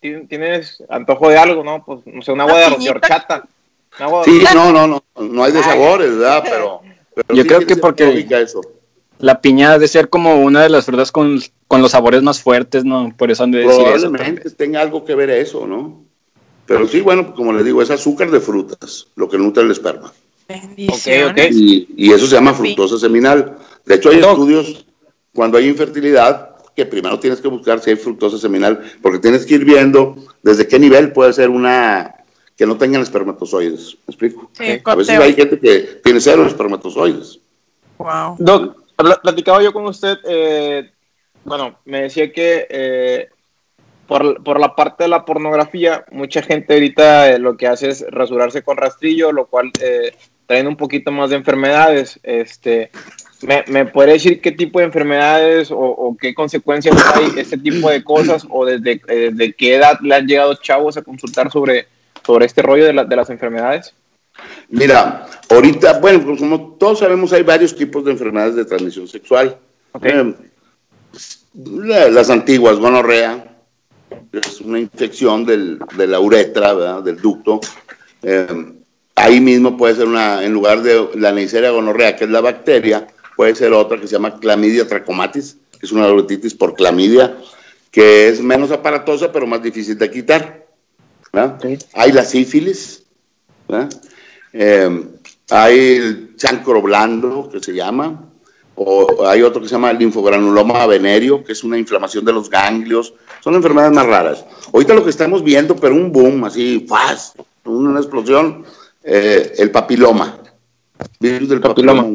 tienes 0.00 0.82
antojo 0.88 1.28
de 1.28 1.38
algo, 1.38 1.62
¿no? 1.62 1.84
Pues, 1.84 2.00
no 2.04 2.20
sé, 2.20 2.32
un 2.32 2.40
agua 2.40 2.58
de 2.58 2.90
horchata. 2.90 3.44
Sí, 4.24 4.44
no, 4.54 4.72
no, 4.72 4.86
no, 4.86 5.02
no 5.20 5.44
hay 5.44 5.52
de 5.52 5.62
sabores, 5.62 6.18
¿verdad? 6.18 6.42
Pero, 6.44 6.82
yo 7.32 7.46
creo 7.46 7.60
que 7.60 7.76
porque 7.76 8.26
eso. 8.30 8.60
la 9.18 9.40
piña 9.40 9.72
debe 9.72 9.88
ser 9.88 10.10
como 10.10 10.36
una 10.36 10.62
de 10.62 10.68
las 10.68 10.84
frutas 10.84 11.10
con 11.10 11.40
con 11.68 11.82
los 11.82 11.92
sabores 11.92 12.22
más 12.22 12.40
fuertes, 12.40 12.84
¿no? 12.84 13.12
Por 13.16 13.30
eso 13.30 13.44
han 13.44 13.50
de 13.50 13.58
decir 13.58 13.82
Probablemente 13.82 14.50
tenga 14.50 14.80
algo 14.80 15.04
que 15.04 15.14
ver 15.14 15.30
eso, 15.30 15.66
¿no? 15.66 16.04
Pero 16.66 16.86
sí, 16.88 17.00
bueno, 17.00 17.34
como 17.34 17.52
le 17.52 17.62
digo, 17.62 17.80
es 17.80 17.90
azúcar 17.90 18.30
de 18.30 18.40
frutas, 18.40 19.06
lo 19.14 19.28
que 19.28 19.38
nutre 19.38 19.62
el 19.62 19.70
esperma. 19.70 20.12
Okay, 20.48 21.22
okay. 21.24 21.86
Y, 21.96 22.12
eso 22.12 22.26
se 22.26 22.34
llama 22.34 22.54
fructosa 22.54 22.98
seminal. 22.98 23.56
De 23.84 23.96
hecho, 23.96 24.10
hay 24.10 24.18
estudios 24.18 24.86
cuando 25.32 25.58
hay 25.58 25.68
infertilidad 25.68 26.56
que 26.74 26.86
primero 26.86 27.18
tienes 27.18 27.40
que 27.40 27.48
buscar 27.48 27.80
si 27.80 27.90
hay 27.90 27.96
fructosa 27.96 28.38
seminal, 28.38 28.80
porque 29.00 29.18
tienes 29.18 29.46
que 29.46 29.54
ir 29.54 29.64
viendo 29.64 30.16
desde 30.42 30.68
qué 30.68 30.78
nivel 30.78 31.12
puede 31.12 31.32
ser 31.32 31.48
una 31.48 32.14
que 32.56 32.66
no 32.66 32.76
tengan 32.76 33.02
espermatozoides. 33.02 33.96
¿Me 34.06 34.12
explico? 34.12 34.50
Sí, 34.52 34.80
a 34.84 34.94
veces 34.94 35.18
hay 35.18 35.34
gente 35.34 35.58
que 35.58 36.00
tiene 36.02 36.20
cero 36.20 36.46
espermatozoides. 36.46 37.38
Wow. 37.98 38.36
Doc, 38.38 38.76
platicaba 39.22 39.62
yo 39.62 39.72
con 39.72 39.86
usted 39.86 40.18
eh, 40.24 40.90
bueno, 41.46 41.78
me 41.84 42.02
decía 42.02 42.32
que 42.32 42.66
eh, 42.68 43.28
por, 44.08 44.60
la 44.60 44.74
parte 44.74 45.04
de 45.04 45.08
la 45.08 45.24
pornografía, 45.24 46.04
mucha 46.10 46.42
gente 46.42 46.74
ahorita 46.74 47.30
eh, 47.30 47.38
lo 47.38 47.56
que 47.56 47.68
hace 47.68 47.88
es 47.88 48.04
rasurarse 48.10 48.62
con 48.62 48.76
rastrillo, 48.76 49.30
lo 49.30 49.46
cual 49.46 49.70
eh, 49.80 50.14
trae 50.46 50.66
un 50.66 50.76
poquito 50.76 51.12
más 51.12 51.30
de 51.30 51.36
enfermedades. 51.36 52.18
Este, 52.24 52.90
¿me, 53.42 53.64
¿Me 53.68 53.86
puede 53.86 54.14
decir 54.14 54.40
qué 54.40 54.50
tipo 54.50 54.80
de 54.80 54.86
enfermedades 54.86 55.68
o, 55.70 56.16
qué 56.20 56.34
consecuencias 56.34 56.96
hay 57.14 57.32
este 57.36 57.58
tipo 57.58 57.90
de 57.90 58.02
cosas 58.02 58.44
o 58.50 58.64
desde, 58.64 59.00
qué 59.52 59.76
edad 59.76 60.00
le 60.00 60.16
han 60.16 60.26
llegado 60.26 60.54
chavos 60.56 60.96
a 60.96 61.02
consultar 61.02 61.52
sobre, 61.52 61.86
sobre 62.24 62.46
este 62.46 62.62
rollo 62.62 62.86
de, 62.86 63.04
de 63.04 63.16
las 63.16 63.30
enfermedades? 63.30 63.94
Mira, 64.68 65.26
ahorita, 65.48 66.00
bueno, 66.00 66.22
pues 66.24 66.40
como 66.40 66.74
todos 66.74 66.98
sabemos, 66.98 67.32
hay 67.32 67.44
varios 67.44 67.74
tipos 67.74 68.04
de 68.04 68.10
enfermedades 68.10 68.56
de 68.56 68.64
transmisión 68.64 69.06
sexual. 69.06 69.56
Okay 69.92 70.34
las 71.56 72.30
antiguas, 72.30 72.78
gonorrea, 72.78 73.56
es 74.32 74.60
una 74.60 74.78
infección 74.78 75.44
del, 75.44 75.78
de 75.96 76.06
la 76.06 76.20
uretra, 76.20 77.00
del 77.00 77.20
ducto. 77.20 77.60
Eh, 78.22 78.74
ahí 79.14 79.40
mismo 79.40 79.76
puede 79.76 79.96
ser 79.96 80.06
una, 80.06 80.44
en 80.44 80.52
lugar 80.52 80.82
de 80.82 81.08
la 81.14 81.32
Neisseria 81.32 81.70
gonorrea, 81.70 82.16
que 82.16 82.24
es 82.24 82.30
la 82.30 82.40
bacteria, 82.40 83.06
puede 83.36 83.54
ser 83.54 83.72
otra 83.72 83.98
que 83.98 84.06
se 84.06 84.12
llama 84.12 84.38
clamidia 84.38 84.86
trachomatis, 84.86 85.56
que 85.78 85.86
es 85.86 85.92
una 85.92 86.06
orotitis 86.06 86.54
por 86.54 86.74
clamidia, 86.74 87.36
que 87.90 88.28
es 88.28 88.40
menos 88.42 88.70
aparatosa 88.70 89.32
pero 89.32 89.46
más 89.46 89.62
difícil 89.62 89.96
de 89.96 90.10
quitar. 90.10 90.66
Hay 91.94 92.12
la 92.12 92.24
sífilis, 92.24 93.04
eh, 94.52 95.06
hay 95.50 95.78
el 95.78 96.36
chancro 96.36 96.80
blando, 96.80 97.48
que 97.50 97.60
se 97.60 97.74
llama, 97.74 98.25
o 98.76 99.26
hay 99.26 99.42
otro 99.42 99.60
que 99.60 99.68
se 99.68 99.74
llama 99.74 99.92
linfogranuloma 99.92 100.86
venéreo, 100.86 101.42
que 101.42 101.52
es 101.52 101.64
una 101.64 101.78
inflamación 101.78 102.24
de 102.24 102.32
los 102.32 102.48
ganglios. 102.48 103.14
Son 103.42 103.54
enfermedades 103.54 103.94
más 103.94 104.06
raras. 104.06 104.44
Ahorita 104.72 104.94
lo 104.94 105.02
que 105.02 105.10
estamos 105.10 105.42
viendo, 105.42 105.74
pero 105.74 105.94
un 105.94 106.12
boom, 106.12 106.44
así, 106.44 106.86
fast, 106.88 107.38
una 107.64 107.98
explosión, 107.98 108.64
eh, 109.02 109.54
el 109.58 109.70
papiloma. 109.70 110.38
Virus 111.18 111.48
del 111.48 111.60
papiloma. 111.60 112.06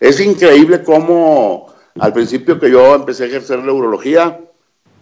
Es 0.00 0.20
increíble 0.20 0.82
cómo 0.82 1.74
al 1.98 2.12
principio 2.12 2.58
que 2.58 2.70
yo 2.70 2.94
empecé 2.94 3.24
a 3.24 3.26
ejercer 3.26 3.60
la 3.60 3.72
urología, 3.72 4.40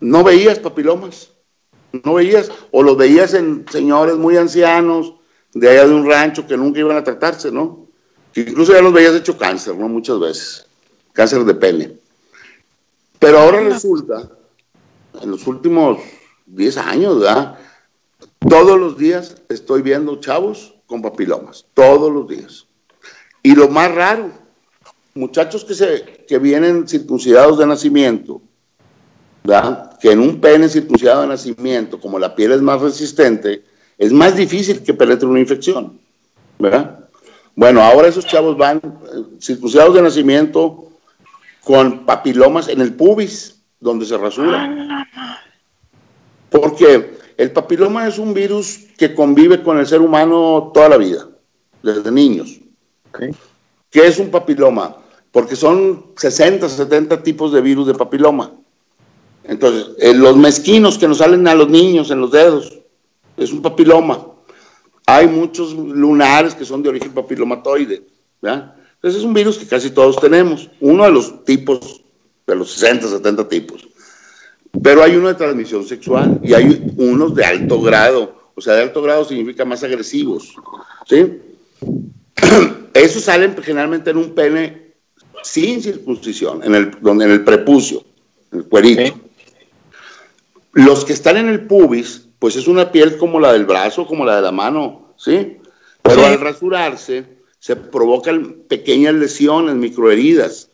no 0.01 0.23
veías 0.23 0.59
papilomas. 0.59 1.31
No 2.05 2.15
veías, 2.15 2.51
o 2.71 2.83
los 2.83 2.97
veías 2.97 3.35
en 3.35 3.67
señores 3.71 4.17
muy 4.17 4.37
ancianos, 4.37 5.15
de 5.53 5.69
allá 5.69 5.87
de 5.87 5.95
un 5.95 6.07
rancho 6.07 6.47
que 6.47 6.57
nunca 6.57 6.81
iban 6.81 6.97
a 6.97 7.05
tratarse, 7.05 7.51
¿no? 7.51 7.82
Que 8.33 8.43
incluso 8.43 8.73
ya 8.73 8.81
los 8.81 8.93
veías 8.93 9.15
hecho 9.15 9.37
cáncer, 9.37 9.77
¿no? 9.77 9.89
Muchas 9.89 10.19
veces. 10.19 10.67
Cáncer 11.13 11.45
de 11.45 11.55
pene. 11.55 11.97
Pero 13.19 13.39
ahora 13.39 13.61
resulta, 13.61 14.31
en 15.21 15.31
los 15.31 15.47
últimos 15.47 15.99
10 16.47 16.77
años, 16.79 17.21
¿verdad? 17.21 17.59
Todos 18.49 18.79
los 18.79 18.99
días 18.99 19.37
estoy 19.49 19.83
viendo 19.83 20.21
chavos 20.21 20.75
con 20.87 21.03
papilomas, 21.03 21.67
todos 21.75 22.13
los 22.13 22.29
días. 22.29 22.67
Y 23.43 23.55
lo 23.55 23.69
más 23.69 23.95
raro, 23.95 24.33
muchachos 25.15 25.65
que, 25.65 25.75
se, 25.75 26.25
que 26.27 26.39
vienen 26.39 26.89
circuncidados 26.89 27.59
de 27.59 27.67
nacimiento, 27.67 28.43
¿verdad? 29.45 29.99
que 30.01 30.11
en 30.11 30.21
un 30.21 30.41
pene 30.41 30.69
circuncidado 30.69 31.23
de 31.23 31.29
nacimiento, 31.29 32.01
como 32.01 32.19
la 32.19 32.35
piel 32.35 32.53
es 32.53 32.61
más 32.61 32.81
resistente, 32.81 33.65
es 33.99 34.13
más 34.13 34.37
difícil 34.37 34.83
que 34.83 34.95
penetre 34.95 35.29
una 35.29 35.41
infección. 35.41 36.01
¿verdad? 36.59 37.02
Bueno, 37.55 37.83
ahora 37.83 38.09
esos 38.09 38.27
chavos 38.27 38.57
van 38.57 38.79
eh, 38.79 39.39
circuncidados 39.41 39.95
de 39.95 40.03
nacimiento 40.03 40.89
con 41.63 42.05
papilomas 42.07 42.69
en 42.69 42.81
el 42.81 42.95
pubis, 42.95 43.63
donde 43.79 44.07
se 44.07 44.17
rasura. 44.17 45.07
Porque 46.51 47.19
el 47.37 47.51
papiloma 47.53 48.07
es 48.07 48.19
un 48.19 48.35
virus 48.35 48.87
que 48.97 49.15
convive 49.15 49.63
con 49.63 49.79
el 49.79 49.87
ser 49.87 50.01
humano 50.01 50.71
toda 50.73 50.89
la 50.89 50.97
vida, 50.97 51.29
desde 51.83 52.11
niños. 52.11 52.59
¿Qué 53.91 54.07
es 54.07 54.19
un 54.19 54.31
papiloma? 54.31 54.97
Porque 55.31 55.57
son 55.57 56.13
60, 56.17 56.69
70 56.69 57.23
tipos 57.23 57.53
de 57.53 57.61
virus 57.61 57.87
de 57.87 57.95
papiloma. 57.95 58.53
Entonces, 59.45 59.91
eh, 59.99 60.15
los 60.15 60.37
mezquinos 60.37 60.99
que 60.99 61.09
nos 61.09 61.19
salen 61.19 61.47
a 61.49 61.55
los 61.55 61.69
niños 61.69 62.11
en 62.11 62.21
los 62.21 62.31
dedos, 62.31 62.79
es 63.37 63.53
un 63.53 63.63
papiloma. 63.63 64.27
Hay 65.13 65.27
muchos 65.27 65.75
lunares 65.75 66.55
que 66.55 66.65
son 66.65 66.83
de 66.83 66.89
origen 66.89 67.13
papilomatoide. 67.13 68.03
Entonces 68.41 69.21
es 69.21 69.25
un 69.25 69.35
virus 69.35 69.59
que 69.59 69.67
casi 69.67 69.91
todos 69.91 70.17
tenemos, 70.17 70.71
uno 70.81 71.05
de 71.05 71.11
los 71.11 71.45
tipos, 71.45 72.03
de 72.47 72.57
los 72.57 72.73
60, 72.73 73.09
70 73.09 73.47
tipos. 73.47 73.87
Pero 74.83 75.03
hay 75.03 75.15
uno 75.15 75.29
de 75.29 75.35
transmisión 75.35 75.85
sexual 75.85 76.41
y 76.43 76.55
hay 76.55 76.95
unos 76.97 77.35
de 77.35 77.45
alto 77.45 77.83
grado. 77.83 78.53
O 78.55 78.61
sea, 78.63 78.73
de 78.73 78.83
alto 78.85 79.03
grado 79.03 79.27
significa 79.27 79.67
más 79.67 79.85
agresivos. 79.85 80.55
¿sí? 81.07 81.41
Esos 82.95 83.25
salen 83.25 83.55
generalmente 83.63 84.11
en 84.11 84.17
un 84.17 84.35
pene 84.35 84.95
sin 85.43 85.83
circuncisión, 85.83 86.65
en 86.65 86.75
el, 86.75 86.91
donde, 87.03 87.27
en 87.27 87.33
el 87.33 87.45
prepucio, 87.45 88.03
en 88.51 88.61
el 88.61 88.65
cuerito. 88.65 89.15
Los 90.73 91.05
que 91.05 91.13
están 91.13 91.37
en 91.37 91.49
el 91.49 91.67
pubis 91.67 92.29
pues 92.43 92.57
es 92.57 92.67
una 92.67 92.91
piel 92.91 93.19
como 93.19 93.39
la 93.39 93.53
del 93.53 93.67
brazo, 93.67 94.05
como 94.05 94.25
la 94.25 94.35
de 94.35 94.43
la 94.43 94.51
mano, 94.51 95.02
¿sí? 95.23 95.61
Pero 96.03 96.27
al 96.27 96.41
rasurarse 96.41 97.25
se 97.59 97.77
provocan 97.77 98.65
pequeñas 98.69 99.15
lesiones, 99.15 99.75
microheridas. 99.77 100.71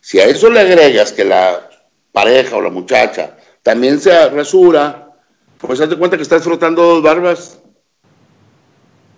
Si 0.00 0.20
a 0.20 0.26
eso 0.26 0.50
le 0.50 0.60
agregas 0.60 1.12
que 1.12 1.24
la 1.24 1.70
pareja 2.12 2.56
o 2.56 2.60
la 2.60 2.70
muchacha 2.70 3.38
también 3.62 4.00
se 4.00 4.28
rasura, 4.28 5.14
pues 5.58 5.80
hazte 5.80 5.96
cuenta 5.96 6.16
que 6.16 6.22
estás 6.22 6.44
frotando 6.44 6.82
dos 6.82 7.02
barbas. 7.02 7.58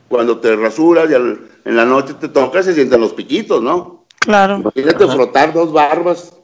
Cuando 0.09 0.39
te 0.39 0.55
rasuras 0.55 1.11
y 1.11 1.15
en 1.15 1.77
la 1.77 1.85
noche 1.85 2.15
te 2.15 2.29
tocas, 2.29 2.67
se 2.67 2.75
sienten 2.75 3.01
los 3.01 3.15
piquitos, 3.15 3.63
¿no? 3.63 4.07
Claro. 4.21 4.59
Imagínate 4.59 5.07
frotar 5.09 5.53
dos 5.53 5.73
barbas. 5.73 6.35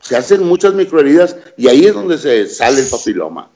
Se 0.00 0.16
hacen 0.16 0.44
muchas 0.44 0.74
microheridas 0.74 1.36
y 1.56 1.68
ahí 1.68 1.84
es 1.84 1.94
donde 1.94 2.18
se 2.18 2.46
sale 2.46 2.80
el 2.80 2.88
papiloma 2.88 3.50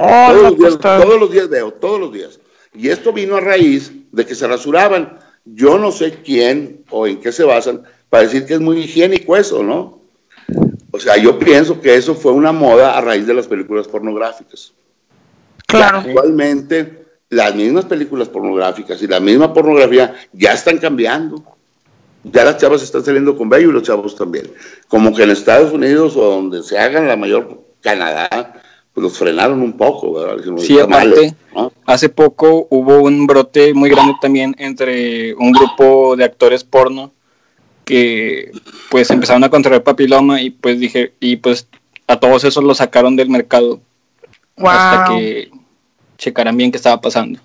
todos, 0.00 0.42
los 0.42 0.58
días, 0.58 0.78
todos 0.78 1.20
los 1.20 1.30
días 1.30 1.48
veo, 1.48 1.72
todos 1.72 2.00
los 2.00 2.12
días. 2.12 2.39
Y 2.74 2.88
esto 2.88 3.12
vino 3.12 3.36
a 3.36 3.40
raíz 3.40 3.92
de 4.12 4.26
que 4.26 4.34
se 4.34 4.46
rasuraban. 4.46 5.18
Yo 5.44 5.78
no 5.78 5.90
sé 5.90 6.22
quién 6.24 6.84
o 6.90 7.06
en 7.06 7.20
qué 7.20 7.32
se 7.32 7.44
basan 7.44 7.82
para 8.08 8.24
decir 8.24 8.44
que 8.46 8.54
es 8.54 8.60
muy 8.60 8.78
higiénico 8.80 9.36
eso, 9.36 9.62
¿no? 9.62 10.00
O 10.90 10.98
sea, 10.98 11.16
yo 11.16 11.38
pienso 11.38 11.80
que 11.80 11.94
eso 11.94 12.14
fue 12.14 12.32
una 12.32 12.52
moda 12.52 12.96
a 12.96 13.00
raíz 13.00 13.26
de 13.26 13.34
las 13.34 13.46
películas 13.46 13.86
pornográficas. 13.88 14.72
Claro. 15.66 15.98
actualmente, 15.98 17.06
las 17.28 17.54
mismas 17.54 17.84
películas 17.84 18.28
pornográficas 18.28 19.00
y 19.02 19.06
la 19.06 19.20
misma 19.20 19.54
pornografía 19.54 20.14
ya 20.32 20.52
están 20.52 20.78
cambiando. 20.78 21.44
Ya 22.24 22.44
las 22.44 22.58
chavas 22.58 22.82
están 22.82 23.04
saliendo 23.04 23.36
con 23.36 23.48
bello 23.48 23.70
y 23.70 23.72
los 23.72 23.84
chavos 23.84 24.16
también. 24.16 24.50
Como 24.88 25.14
que 25.14 25.22
en 25.22 25.30
Estados 25.30 25.72
Unidos 25.72 26.16
o 26.16 26.22
donde 26.22 26.62
se 26.62 26.76
hagan 26.78 27.06
la 27.06 27.16
mayor 27.16 27.62
Canadá, 27.80 28.60
pues 28.94 29.02
los 29.02 29.18
frenaron 29.18 29.60
un 29.62 29.76
poco, 29.76 30.12
¿verdad? 30.14 30.42
sí, 30.58 30.78
aparte, 30.78 31.34
hace 31.86 32.08
poco 32.08 32.66
hubo 32.70 33.02
un 33.02 33.26
brote 33.26 33.72
muy 33.72 33.88
grande 33.88 34.14
también 34.20 34.54
entre 34.58 35.34
un 35.34 35.52
grupo 35.52 36.16
de 36.16 36.24
actores 36.24 36.64
porno 36.64 37.12
que 37.84 38.50
pues 38.90 39.10
empezaron 39.10 39.44
a 39.44 39.50
contraer 39.50 39.82
papiloma 39.82 40.42
y 40.42 40.50
pues 40.50 40.78
dije, 40.80 41.12
y 41.20 41.36
pues 41.36 41.68
a 42.06 42.18
todos 42.18 42.44
esos 42.44 42.64
los 42.64 42.78
sacaron 42.78 43.16
del 43.16 43.28
mercado 43.28 43.80
hasta 44.56 45.14
que 45.14 45.50
checaran 46.18 46.56
bien 46.56 46.70
qué 46.70 46.76
estaba 46.76 47.00
pasando. 47.00 47.40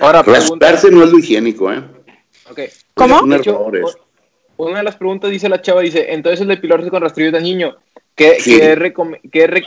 Ahora, 0.00 0.22
preguntarse 0.22 0.90
no 0.90 1.04
es 1.04 1.10
lo 1.10 1.18
higiénico, 1.18 1.72
¿eh? 1.72 1.82
Okay. 2.50 2.68
¿Cómo? 2.94 3.20
una 4.56 4.78
de 4.78 4.84
las 4.84 4.96
preguntas 4.96 5.30
dice 5.30 5.48
la 5.48 5.62
chava, 5.62 5.82
dice, 5.82 6.12
entonces 6.12 6.40
el 6.40 6.48
depilarse 6.48 6.90
con 6.90 7.00
rastrillos 7.00 7.32
de 8.18 8.38
niño, 8.46 9.18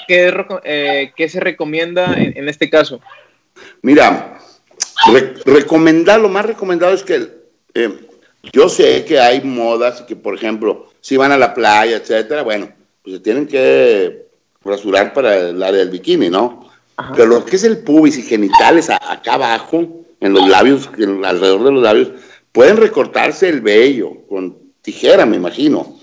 ¿Qué, 0.05 1.11
qué, 1.15 1.29
se 1.29 1.39
recomienda 1.39 2.13
en, 2.17 2.49
este 2.49 2.69
caso? 2.69 2.99
Mira, 3.81 4.39
recomendar, 5.45 6.19
lo 6.19 6.29
más 6.29 6.45
recomendado 6.45 6.93
es 6.93 7.03
que 7.03 7.29
eh, 7.73 7.99
yo 8.51 8.69
sé 8.69 9.05
que 9.05 9.19
hay 9.19 9.41
modas 9.41 10.01
que, 10.01 10.15
por 10.15 10.35
ejemplo, 10.35 10.89
si 10.99 11.17
van 11.17 11.31
a 11.31 11.37
la 11.37 11.53
playa, 11.53 11.97
etcétera, 11.97 12.43
bueno, 12.43 12.69
pues 13.03 13.15
se 13.15 13.21
tienen 13.21 13.47
que 13.47 14.25
rasurar 14.63 15.13
para 15.13 15.49
el 15.49 15.63
área 15.63 15.79
del 15.79 15.89
bikini, 15.89 16.29
¿no? 16.29 16.69
Pero 17.15 17.27
lo 17.27 17.45
que 17.45 17.55
es 17.55 17.63
el 17.63 17.79
pubis 17.79 18.17
y 18.17 18.21
genitales 18.21 18.89
acá 18.89 19.33
abajo, 19.33 20.03
en 20.19 20.33
los 20.33 20.47
labios, 20.47 20.87
alrededor 21.23 21.63
de 21.63 21.71
los 21.71 21.81
labios, 21.81 22.11
pueden 22.51 22.77
recortarse 22.77 23.49
el 23.49 23.61
vello 23.61 24.27
con 24.27 24.55
tijera, 24.83 25.25
me 25.25 25.37
imagino 25.37 26.00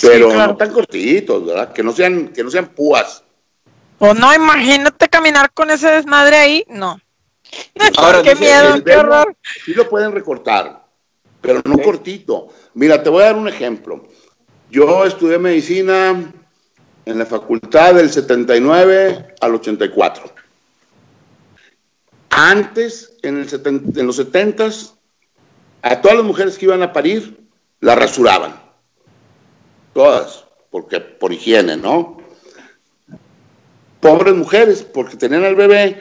pero 0.00 0.32
no 0.32 0.56
tan 0.56 0.72
cortitos, 0.72 1.46
¿verdad? 1.46 1.72
Que 1.72 1.82
no 1.82 1.92
sean, 1.92 2.28
que 2.28 2.42
no 2.42 2.50
sean 2.50 2.68
púas. 2.68 3.22
Pues 3.98 4.14
no, 4.16 4.34
imagínate 4.34 5.08
caminar 5.08 5.52
con 5.52 5.70
ese 5.70 5.88
desmadre 5.90 6.36
ahí, 6.36 6.64
no. 6.68 7.00
Ahora, 7.96 8.22
qué 8.22 8.34
miedo, 8.34 8.82
qué 8.82 8.96
horror. 8.96 9.36
Sí 9.64 9.74
lo 9.74 9.88
pueden 9.88 10.12
recortar, 10.12 10.84
pero 11.40 11.62
no 11.64 11.78
cortito. 11.78 12.48
Mira, 12.74 13.02
te 13.02 13.10
voy 13.10 13.22
a 13.22 13.26
dar 13.26 13.36
un 13.36 13.48
ejemplo. 13.48 14.08
Yo 14.70 15.04
estudié 15.04 15.38
medicina 15.38 16.32
en 17.04 17.18
la 17.18 17.26
facultad 17.26 17.94
del 17.94 18.10
79 18.10 19.36
al 19.40 19.54
84. 19.54 20.34
Antes, 22.30 23.16
en, 23.22 23.36
el 23.36 23.48
en 23.96 24.06
los 24.06 24.16
70 24.16 24.68
a 25.82 26.00
todas 26.00 26.16
las 26.16 26.26
mujeres 26.26 26.58
que 26.58 26.64
iban 26.64 26.82
a 26.82 26.92
parir, 26.92 27.46
la 27.78 27.94
rasuraban 27.94 28.63
todas, 29.94 30.44
porque 30.70 31.00
por 31.00 31.32
higiene, 31.32 31.76
¿no? 31.76 32.18
Pobres 34.00 34.34
mujeres, 34.34 34.82
porque 34.82 35.16
tenían 35.16 35.44
al 35.44 35.54
bebé, 35.54 36.00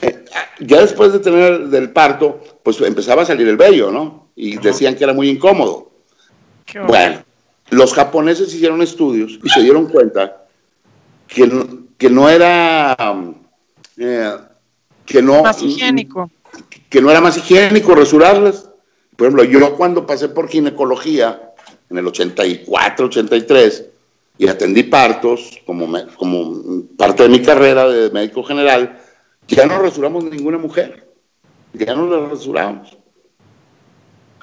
eh, 0.00 0.24
ya 0.60 0.80
después 0.80 1.12
de 1.12 1.18
tener 1.18 1.68
del 1.68 1.90
parto, 1.92 2.40
pues 2.62 2.80
empezaba 2.80 3.22
a 3.22 3.26
salir 3.26 3.46
el 3.48 3.56
vello, 3.56 3.90
¿no? 3.90 4.28
Y 4.34 4.56
decían 4.56 4.96
que 4.96 5.04
era 5.04 5.12
muy 5.12 5.28
incómodo. 5.28 5.90
Bueno, 6.86 7.22
los 7.70 7.92
japoneses 7.92 8.54
hicieron 8.54 8.80
estudios 8.80 9.38
y 9.42 9.48
se 9.50 9.60
dieron 9.60 9.86
cuenta 9.86 10.46
que, 11.26 11.50
que 11.98 12.08
no 12.08 12.28
era... 12.28 12.96
Eh, 13.98 14.36
que 15.04 15.20
no... 15.20 15.42
Más 15.42 15.62
higiénico. 15.62 16.30
Que 16.88 17.02
no 17.02 17.10
era 17.10 17.20
más 17.20 17.36
higiénico 17.36 17.94
rasurarlas. 17.94 18.70
Por 19.16 19.26
ejemplo, 19.26 19.44
yo 19.44 19.76
cuando 19.76 20.06
pasé 20.06 20.28
por 20.28 20.48
ginecología, 20.48 21.51
en 21.92 21.98
el 21.98 22.06
84, 22.06 23.06
83, 23.06 23.84
y 24.38 24.48
atendí 24.48 24.82
partos 24.82 25.60
como, 25.66 25.86
parte 26.96 27.22
de 27.22 27.28
mi 27.28 27.42
carrera 27.42 27.88
de 27.88 28.10
médico 28.10 28.42
general, 28.42 28.98
ya 29.46 29.66
no 29.66 29.78
rasuramos 29.78 30.24
ninguna 30.24 30.58
mujer, 30.58 31.06
ya 31.74 31.94
no 31.94 32.08
la 32.08 32.28
rasuramos. 32.28 32.96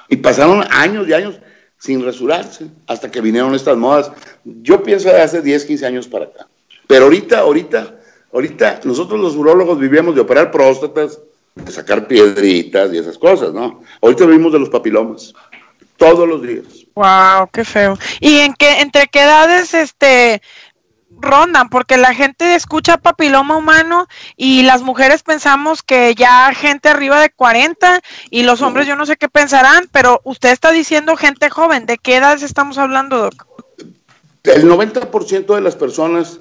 Y 0.08 0.16
pasaron 0.16 0.64
años 0.70 1.08
y 1.08 1.12
años 1.12 1.40
sin 1.76 2.04
rasurarse 2.04 2.68
hasta 2.86 3.10
que 3.10 3.20
vinieron 3.20 3.54
estas 3.54 3.76
modas. 3.76 4.12
Yo 4.44 4.82
pienso 4.82 5.08
de 5.08 5.20
hace 5.20 5.40
10, 5.40 5.64
15 5.64 5.86
años 5.86 6.08
para 6.08 6.26
acá. 6.26 6.48
Pero 6.86 7.04
ahorita, 7.04 7.40
ahorita, 7.40 7.96
ahorita 8.32 8.80
nosotros 8.84 9.20
los 9.20 9.36
urólogos 9.36 9.78
vivíamos 9.78 10.14
de 10.14 10.20
operar 10.20 10.50
próstatas, 10.50 11.20
de 11.54 11.72
sacar 11.72 12.06
piedritas 12.06 12.92
y 12.92 12.98
esas 12.98 13.18
cosas, 13.18 13.52
¿no? 13.52 13.82
Ahorita 14.02 14.26
vivimos 14.26 14.52
de 14.52 14.58
los 14.58 14.68
papilomas 14.68 15.32
todos 16.00 16.26
los 16.26 16.42
días. 16.42 16.64
Wow, 16.94 17.50
qué 17.52 17.62
feo. 17.62 17.98
¿Y 18.20 18.38
en 18.38 18.54
qué, 18.54 18.80
entre 18.80 19.06
qué 19.08 19.20
edades 19.20 19.74
este 19.74 20.40
rondan? 21.10 21.68
Porque 21.68 21.98
la 21.98 22.14
gente 22.14 22.54
escucha 22.54 22.96
papiloma 22.96 23.58
humano 23.58 24.08
y 24.34 24.62
las 24.62 24.80
mujeres 24.80 25.22
pensamos 25.22 25.82
que 25.82 26.14
ya 26.14 26.54
gente 26.54 26.88
arriba 26.88 27.20
de 27.20 27.28
40 27.28 28.00
y 28.30 28.44
los 28.44 28.62
hombres 28.62 28.86
yo 28.86 28.96
no 28.96 29.04
sé 29.04 29.16
qué 29.16 29.28
pensarán, 29.28 29.90
pero 29.92 30.22
usted 30.24 30.50
está 30.50 30.72
diciendo 30.72 31.16
gente 31.16 31.50
joven. 31.50 31.84
¿De 31.84 31.98
qué 31.98 32.16
edades 32.16 32.42
estamos 32.42 32.78
hablando, 32.78 33.18
Doc? 33.18 33.46
El 34.44 34.70
90% 34.70 35.54
de 35.54 35.60
las 35.60 35.76
personas 35.76 36.40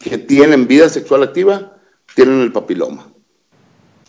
que 0.00 0.18
tienen 0.18 0.66
vida 0.66 0.88
sexual 0.88 1.22
activa 1.22 1.74
tienen 2.16 2.40
el 2.40 2.50
papiloma. 2.50 3.12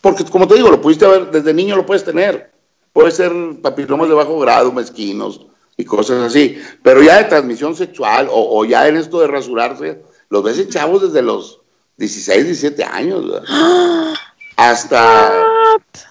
Porque 0.02 0.26
como 0.26 0.48
te 0.48 0.56
digo, 0.56 0.72
lo 0.72 0.82
pudiste 0.82 1.06
ver, 1.06 1.30
desde 1.30 1.54
niño 1.54 1.76
lo 1.76 1.86
puedes 1.86 2.04
tener. 2.04 2.57
Puede 2.94 3.12
ser 3.12 3.32
papilomas 3.62 4.10
de 4.10 4.16
bajo 4.16 4.40
grado, 4.40 4.72
mezquinos 4.72 5.46
y 5.76 5.86
cosas 5.86 6.24
así. 6.24 6.62
Pero 6.84 7.02
ya 7.04 7.18
de 7.18 7.26
transmisión 7.26 7.76
sexual 7.76 8.28
o, 8.32 8.66
ya 8.66 8.88
en 8.88 8.98
esto 8.98 9.20
de 9.20 9.28
rasurarse, 9.28 10.04
los 10.30 10.44
ves 10.44 10.60
en 10.60 10.70
chavos 10.70 11.02
desde 11.04 11.22
los 11.22 11.62
16, 11.98 12.46
17 12.46 12.84
años. 12.84 13.26
Hasta 14.58 15.32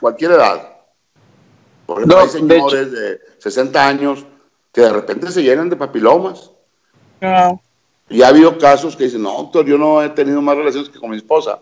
cualquier 0.01 0.33
edad. 0.33 0.77
Por 1.85 1.99
ejemplo, 1.99 2.21
hay 2.21 2.29
señores 2.29 2.93
de, 2.93 3.21
60 3.39 3.87
años 3.87 4.25
que 4.73 4.83
de 4.83 4.93
repente 4.93 5.31
se 5.31 5.43
llenan 5.43 5.71
de 5.71 5.77
papilomas. 5.77 6.51
Y 8.09 8.23
ha 8.23 8.29
habido 8.29 8.57
casos 8.59 8.95
que 8.95 9.05
dicen, 9.05 9.23
no, 9.23 9.33
doctor, 9.33 9.67
yo 9.67 9.79
no 9.79 10.03
he 10.03 10.11
tenido 10.11 10.41
más 10.41 10.57
relaciones 10.57 10.89
que 10.89 11.01
con 11.01 11.11
mi 11.11 11.17
esposa. 11.17 11.61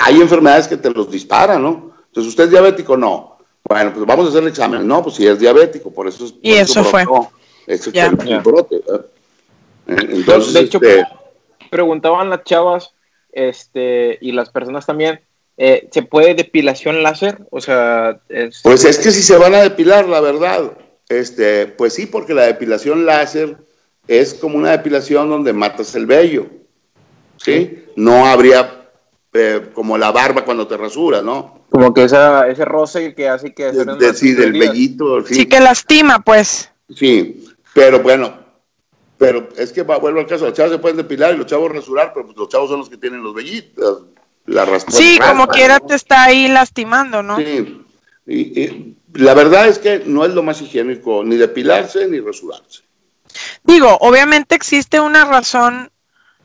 Hay 0.00 0.20
enfermedades 0.20 0.66
que 0.66 0.76
te 0.76 0.90
los 0.90 1.10
disparan, 1.10 1.62
¿no? 1.62 1.92
Entonces, 2.06 2.30
¿usted 2.30 2.44
es 2.44 2.50
diabético? 2.50 2.96
No. 2.96 3.37
Bueno, 3.68 3.92
pues 3.92 4.06
vamos 4.06 4.26
a 4.26 4.28
hacer 4.30 4.42
el 4.42 4.48
examen. 4.48 4.86
No, 4.86 5.02
pues 5.02 5.16
si 5.16 5.26
es 5.26 5.38
diabético, 5.38 5.92
por 5.92 6.08
eso 6.08 6.24
es. 6.24 6.34
Y 6.42 6.52
eso, 6.52 6.82
fue. 6.84 7.04
Eso 7.66 7.90
el 7.92 8.40
brote. 8.40 8.76
Eh, 8.76 9.96
entonces, 10.10 10.54
de 10.54 10.60
hecho, 10.60 10.78
este, 10.82 11.04
preguntaban 11.70 12.30
las 12.30 12.44
chavas 12.44 12.94
este, 13.30 14.18
y 14.20 14.32
las 14.32 14.50
personas 14.50 14.86
también, 14.86 15.20
eh, 15.58 15.88
¿se 15.90 16.02
puede 16.02 16.34
depilación 16.34 17.02
láser? 17.02 17.38
O 17.50 17.60
sea, 17.60 18.20
pues 18.62 18.84
es 18.84 18.98
que 18.98 19.10
si 19.10 19.22
se 19.22 19.36
van 19.36 19.54
a 19.54 19.62
depilar, 19.62 20.08
la 20.08 20.20
verdad, 20.20 20.72
este, 21.08 21.66
pues 21.66 21.94
sí, 21.94 22.06
porque 22.06 22.34
la 22.34 22.46
depilación 22.46 23.04
láser 23.04 23.58
es 24.06 24.32
como 24.32 24.56
una 24.56 24.70
depilación 24.70 25.28
donde 25.28 25.52
matas 25.52 25.94
el 25.94 26.06
vello, 26.06 26.46
¿sí? 27.36 27.84
No 27.96 28.26
habría 28.26 28.77
eh, 29.32 29.70
como 29.74 29.98
la 29.98 30.10
barba 30.10 30.44
cuando 30.44 30.66
te 30.66 30.76
rasuras, 30.76 31.22
¿no? 31.22 31.60
Como 31.70 31.92
que 31.92 32.04
esa, 32.04 32.48
ese 32.48 32.64
roce 32.64 33.14
que 33.14 33.28
hace 33.28 33.52
que... 33.52 33.72
sí, 34.14 34.32
del 34.32 34.52
vellito. 34.52 35.24
Sí. 35.24 35.46
que 35.46 35.60
lastima, 35.60 36.20
pues. 36.20 36.70
Sí, 36.94 37.46
pero 37.74 38.00
bueno, 38.00 38.32
pero 39.18 39.48
es 39.56 39.72
que 39.72 39.82
vuelvo 39.82 40.20
al 40.20 40.26
caso, 40.26 40.46
los 40.46 40.54
chavos 40.54 40.72
se 40.72 40.78
pueden 40.78 40.96
depilar 40.96 41.34
y 41.34 41.36
los 41.36 41.46
chavos 41.46 41.72
rasurar, 41.72 42.12
pero 42.14 42.26
pues 42.26 42.38
los 42.38 42.48
chavos 42.48 42.70
son 42.70 42.78
los 42.78 42.88
que 42.88 42.96
tienen 42.96 43.22
los 43.22 43.34
vellitos, 43.34 44.04
la 44.46 44.66
Sí, 44.88 45.18
como 45.18 45.46
quiera 45.48 45.78
te 45.78 45.94
está 45.94 46.24
ahí 46.24 46.48
lastimando, 46.48 47.22
¿no? 47.22 47.36
Sí, 47.36 47.84
y, 48.26 48.96
la 49.14 49.34
verdad 49.34 49.68
es 49.68 49.78
que 49.78 50.02
no 50.06 50.24
es 50.24 50.32
lo 50.32 50.42
más 50.42 50.60
higiénico 50.62 51.22
ni 51.24 51.36
depilarse 51.36 52.06
ni 52.06 52.20
rasurarse. 52.20 52.82
Digo, 53.62 53.96
obviamente 54.00 54.54
existe 54.54 55.00
una 55.00 55.24
razón 55.24 55.90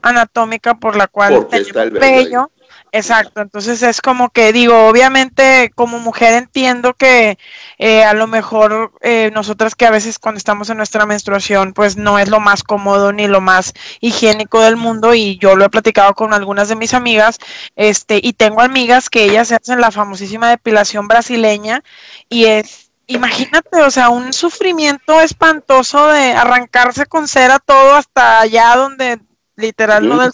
anatómica 0.02 0.76
por 0.76 0.96
la 0.96 1.08
cual 1.08 1.36
Porque 1.36 1.58
está 1.58 1.84
el 1.84 1.91
vello 1.91 2.52
Exacto, 2.95 3.41
entonces 3.41 3.82
es 3.82 4.01
como 4.01 4.29
que 4.29 4.53
digo, 4.53 4.86
obviamente 4.88 5.71
como 5.73 5.97
mujer 5.97 6.36
entiendo 6.36 6.93
que 6.93 7.39
eh, 7.79 8.03
a 8.03 8.13
lo 8.13 8.27
mejor 8.27 8.91
eh, 9.01 9.32
nosotras 9.34 9.73
que 9.73 9.88
a 9.88 9.91
veces 9.91 10.19
cuando 10.19 10.38
estamos 10.38 10.69
en 10.69 10.77
nuestra 10.77 11.08
menstruación 11.08 11.73
pues 11.73 11.97
no 11.97 12.19
es 12.19 12.29
lo 12.29 12.39
más 12.39 12.62
cómodo 12.62 13.12
ni 13.12 13.25
lo 13.25 13.41
más 13.41 13.73
higiénico 13.99 14.62
del 14.62 14.75
mundo 14.75 15.15
y 15.15 15.39
yo 15.39 15.56
lo 15.56 15.65
he 15.65 15.69
platicado 15.71 16.13
con 16.13 16.36
algunas 16.36 16.69
de 16.69 16.75
mis 16.75 16.93
amigas 16.93 17.39
este 17.75 18.19
y 18.21 18.34
tengo 18.34 18.62
amigas 18.62 19.10
que 19.10 19.23
ellas 19.23 19.51
hacen 19.51 19.82
la 19.82 19.89
famosísima 19.89 20.51
depilación 20.51 21.08
brasileña 21.08 21.84
y 22.29 22.45
es 22.45 22.91
imagínate, 23.08 23.82
o 23.82 23.89
sea, 23.91 24.10
un 24.10 24.34
sufrimiento 24.34 25.19
espantoso 25.19 26.08
de 26.08 26.34
arrancarse 26.34 27.06
con 27.08 27.27
cera 27.27 27.58
todo 27.60 27.95
hasta 27.95 28.39
allá 28.41 28.75
donde 28.75 29.19
literal, 29.55 30.07
no 30.07 30.19
del, 30.19 30.31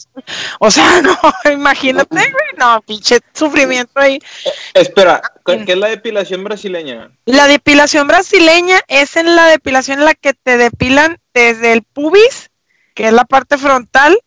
o 0.60 0.72
sea, 0.72 1.02
no, 1.02 1.18
imagínate, 1.52 2.16
güey, 2.16 2.48
no, 2.58 2.82
pinche 2.82 3.20
sufrimiento 3.34 4.00
ahí. 4.00 4.16
Eh, 4.16 4.52
espera, 4.74 5.22
¿qué 5.46 5.64
es 5.68 5.78
la 5.78 5.88
depilación 5.88 6.44
brasileña? 6.44 7.12
La 7.26 7.48
depilación 7.48 8.08
brasileña 8.08 8.80
es 8.88 9.16
en 9.16 9.36
la 9.36 9.48
depilación 9.48 10.00
en 10.00 10.06
la 10.06 10.14
que 10.14 10.34
te 10.34 10.58
depilan 10.58 11.20
desde 11.34 11.74
el 11.74 11.84
pubis, 11.84 12.50
que 12.94 13.08
es 13.08 13.14
la 13.14 13.26
parte 13.26 13.58
frontal, 13.58 14.18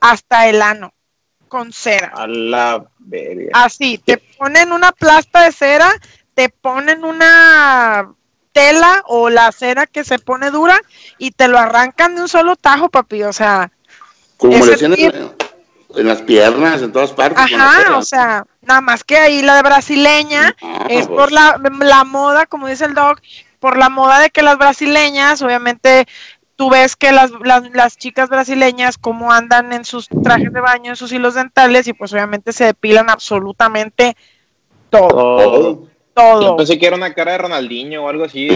hasta 0.00 0.48
el 0.48 0.62
ano, 0.62 0.92
con 1.48 1.72
cera. 1.72 2.12
A 2.14 2.26
la 2.26 2.84
Así, 3.54 3.98
te 3.98 4.18
ponen 4.18 4.72
una 4.72 4.92
plasta 4.92 5.44
de 5.44 5.52
cera, 5.52 5.90
te 6.34 6.50
ponen 6.50 7.04
una 7.04 8.14
tela 8.52 9.02
o 9.06 9.30
la 9.30 9.50
cera 9.52 9.86
que 9.86 10.04
se 10.04 10.18
pone 10.18 10.50
dura 10.50 10.80
y 11.16 11.30
te 11.30 11.48
lo 11.48 11.58
arrancan 11.58 12.14
de 12.14 12.22
un 12.22 12.28
solo 12.28 12.56
tajo, 12.56 12.88
papi, 12.88 13.22
o 13.22 13.32
sea, 13.32 13.70
como 14.38 14.64
le 14.64 14.72
decían 14.72 14.94
en, 14.96 16.06
las 16.06 16.22
piernas, 16.22 16.80
en 16.80 16.92
todas 16.92 17.12
partes. 17.12 17.38
Ajá, 17.38 17.96
o 17.96 18.02
sea, 18.02 18.44
nada 18.62 18.80
más 18.80 19.04
que 19.04 19.18
ahí 19.18 19.42
la 19.42 19.56
de 19.56 19.62
brasileña 19.62 20.56
ah, 20.62 20.86
es 20.88 21.06
pues. 21.06 21.18
por 21.18 21.32
la, 21.32 22.04
moda, 22.04 22.46
como 22.46 22.68
dice 22.68 22.84
el 22.84 22.94
doc, 22.94 23.20
por 23.58 23.76
la 23.76 23.88
moda 23.88 24.20
de 24.20 24.30
que 24.30 24.42
las 24.42 24.56
brasileñas, 24.58 25.42
obviamente 25.42 26.06
tú 26.56 26.70
ves 26.70 26.96
que 26.96 27.12
las, 27.12 27.30
las, 27.72 27.96
chicas 27.96 28.28
brasileñas 28.28 28.96
como 28.96 29.32
andan 29.32 29.72
en 29.72 29.84
sus 29.84 30.08
trajes 30.08 30.52
de 30.52 30.60
baño, 30.60 30.90
en 30.90 30.96
sus 30.96 31.12
hilos 31.12 31.34
dentales 31.34 31.86
y 31.88 31.92
pues 31.92 32.12
obviamente 32.12 32.52
se 32.52 32.64
depilan 32.64 33.10
absolutamente 33.10 34.16
todo 34.90 35.08
todo. 35.08 35.88
Pensé 36.56 36.78
que 36.78 36.86
era 36.86 36.96
una 36.96 37.14
cara 37.14 37.32
de 37.32 37.38
Ronaldinho 37.38 38.04
o 38.04 38.08
algo 38.08 38.24
así. 38.24 38.48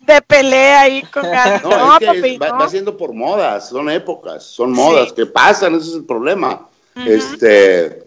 de 0.00 0.22
pelea 0.26 0.82
ahí 0.82 1.02
con 1.02 1.22
ganas. 1.22 1.62
No, 1.62 1.70
va, 1.70 2.68
siendo 2.68 2.96
por 2.96 3.12
modas, 3.12 3.68
son 3.68 3.90
épocas, 3.90 4.44
son 4.44 4.72
modas 4.72 5.12
que 5.12 5.26
pasan, 5.26 5.74
ese 5.74 5.90
es 5.90 5.96
el 5.96 6.04
problema. 6.04 6.68
Este, 7.06 8.02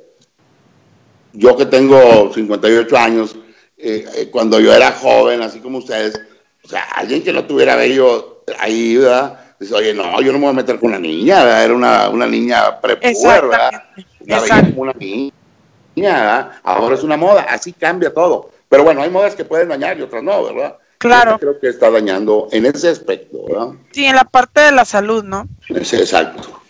yo 1.32 1.58
que 1.58 1.65
tengo 1.65 2.32
58 2.34 2.97
años, 2.97 3.36
eh, 3.78 4.06
eh, 4.15 4.30
cuando 4.32 4.60
yo 4.60 4.73
era 4.73 4.91
joven, 4.91 5.41
así 5.41 5.60
como 5.60 5.80
ustedes, 5.80 6.19
o 6.63 6.67
sea, 6.67 6.84
alguien 6.95 7.23
que 7.23 7.34
no 7.34 7.45
tuviera 7.45 7.76
bello 7.76 8.43
ahí, 8.60 8.97
¿verdad? 8.97 9.39
Dice, 9.59 9.74
oye, 9.74 9.93
no, 9.93 10.22
yo 10.22 10.32
no 10.32 10.38
me 10.38 10.45
voy 10.45 10.53
a 10.53 10.57
meter 10.57 10.80
con 10.80 10.89
una 10.89 10.99
niña, 10.99 11.43
¿verdad? 11.43 11.64
Era 11.64 11.74
una, 11.74 12.09
una 12.09 12.28
niña 12.28 12.80
prepuber, 12.80 13.47
¿verdad? 13.47 13.84
como 14.70 14.82
una 14.82 14.93
niña 14.93 15.34
ahora 16.64 16.96
es 16.96 17.04
una 17.04 17.18
moda, 17.18 17.44
así 17.50 17.74
cambia 17.74 18.14
todo. 18.14 18.50
Pero 18.70 18.84
bueno, 18.84 19.02
hay 19.02 19.10
modas 19.10 19.36
que 19.36 19.46
pueden 19.46 19.70
dañar 19.70 19.98
y 19.98 20.02
otras 20.02 20.24
no, 20.24 20.44
¿verdad? 20.44 20.78
Claro. 20.98 21.38
creo 21.38 21.60
que 21.60 21.68
está 21.68 21.91
dañando 21.91 22.48
en 22.52 22.66
ese 22.66 22.89
aspecto, 22.89 23.44
¿verdad? 23.46 23.74
Sí, 23.91 24.06
en 24.06 24.16
la 24.16 24.24
parte 24.24 24.62
de 24.62 24.72
la 24.72 24.86
salud, 24.86 25.24
¿no? 25.24 25.48
Sí, 25.84 25.98
exacto. 25.98 26.62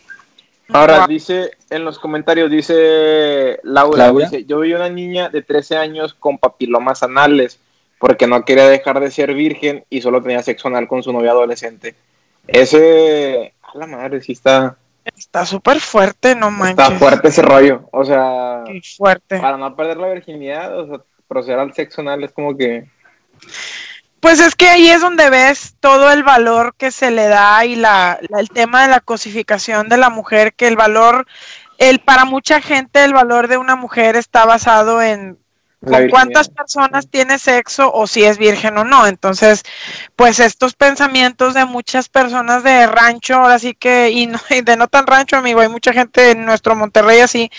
Ahora 0.70 1.06
dice 1.08 1.52
en 1.70 1.86
los 1.86 2.00
comentarios, 2.00 2.50
dice 2.50 3.60
Laura, 3.64 4.12
Dice, 4.12 4.46
yo 4.46 4.60
vi 4.60 4.74
una 4.74 4.90
niña 4.90 5.30
de 5.30 5.44
13 5.44 5.78
años 5.78 6.14
con 6.16 6.40
papilomas 6.40 7.04
anales 7.04 7.60
porque 8.00 8.28
no 8.28 8.44
quería 8.44 8.68
dejar 8.68 9.00
de 9.00 9.12
ser 9.12 9.34
virgen 9.34 9.86
y 9.90 10.02
solo 10.02 10.22
tenía 10.22 10.42
sexo 10.42 10.68
anal 10.68 10.88
con 10.88 11.04
su 11.04 11.14
novia 11.14 11.32
adolescente. 11.32 11.96
Ese, 12.48 13.54
a 13.62 13.78
la 13.78 13.88
madre, 13.88 14.22
sí 14.22 14.34
está, 14.34 14.78
Está 15.06 15.46
súper 15.46 15.80
fuerte, 15.80 16.36
no 16.36 16.50
manches. 16.52 16.86
Está 16.86 16.98
fuerte 16.98 17.28
ese 17.28 17.42
rollo, 17.42 17.90
o 17.92 18.06
sea... 18.06 18.64
fuerte. 18.98 19.40
Para 19.40 19.58
no 19.58 19.76
perder 19.76 19.98
la 19.98 20.08
virginidad, 20.14 20.80
o 20.80 20.88
sea, 20.88 21.02
proceder 21.28 21.60
al 21.60 21.74
sexo 21.74 22.02
anal 22.02 22.24
es 22.24 22.32
como 22.32 22.56
que... 22.56 22.90
Pues 24.20 24.40
es 24.40 24.56
que 24.56 24.70
ahí 24.70 24.88
es 24.88 25.02
donde 25.02 25.30
ves 25.30 25.76
todo 25.82 26.10
el 26.12 26.24
valor 26.24 26.76
que 26.78 26.92
se 26.92 27.12
le 27.12 27.28
da 27.28 27.66
y 27.66 27.76
la, 27.76 28.20
el 28.38 28.50
tema 28.50 28.84
de 28.84 28.88
la 28.88 29.02
cosificación 29.02 29.90
de 29.90 29.98
la 29.98 30.10
mujer, 30.10 30.54
que 30.54 30.68
el 30.68 30.78
valor, 30.78 31.28
el 31.78 32.00
para 32.00 32.24
mucha 32.24 32.62
gente 32.62 33.04
el 33.04 33.12
valor 33.12 33.50
de 33.50 33.58
una 33.58 33.76
mujer 33.76 34.16
está 34.16 34.46
basado 34.46 35.02
en 35.02 35.43
con 35.84 36.10
cuántas 36.10 36.50
personas 36.50 37.10
tiene 37.10 37.38
sexo 37.38 37.92
o 37.94 38.08
si 38.08 38.24
es 38.24 38.38
virgen 38.38 38.78
o 38.78 38.84
no. 38.84 39.06
Entonces, 39.06 39.64
pues 40.16 40.40
estos 40.40 40.74
pensamientos 40.74 41.54
de 41.54 41.66
muchas 41.66 42.10
personas 42.10 42.64
de 42.64 42.88
rancho, 42.88 43.36
ahora 43.36 43.60
sí 43.60 43.74
que, 43.74 44.10
y, 44.10 44.28
no, 44.28 44.40
y 44.50 44.62
de 44.62 44.78
no 44.78 44.88
tan 44.88 45.06
rancho, 45.06 45.38
amigo, 45.38 45.60
hay 45.60 45.70
mucha 45.70 45.94
gente 45.94 46.32
en 46.32 46.46
nuestro 46.46 46.76
Monterrey 46.76 47.20
así 47.20 47.52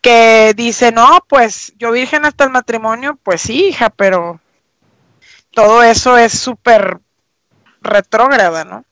que 0.00 0.52
dice, 0.56 0.92
no, 0.92 1.24
pues 1.28 1.72
yo 1.78 1.90
virgen 1.92 2.24
hasta 2.24 2.44
el 2.44 2.50
matrimonio, 2.50 3.18
pues 3.22 3.42
sí, 3.42 3.66
hija, 3.66 3.90
pero 3.90 4.40
todo 5.50 5.82
eso 5.82 6.16
es 6.16 6.38
súper 6.38 6.98
retrógrada, 7.80 8.64
¿no? 8.64 8.84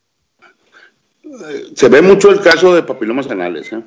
Se 1.74 1.88
ve 1.88 2.02
mucho 2.02 2.30
el 2.30 2.40
caso 2.40 2.74
de 2.74 2.82
papilomas 2.82 3.30
anales, 3.30 3.72
¿eh? 3.72 3.82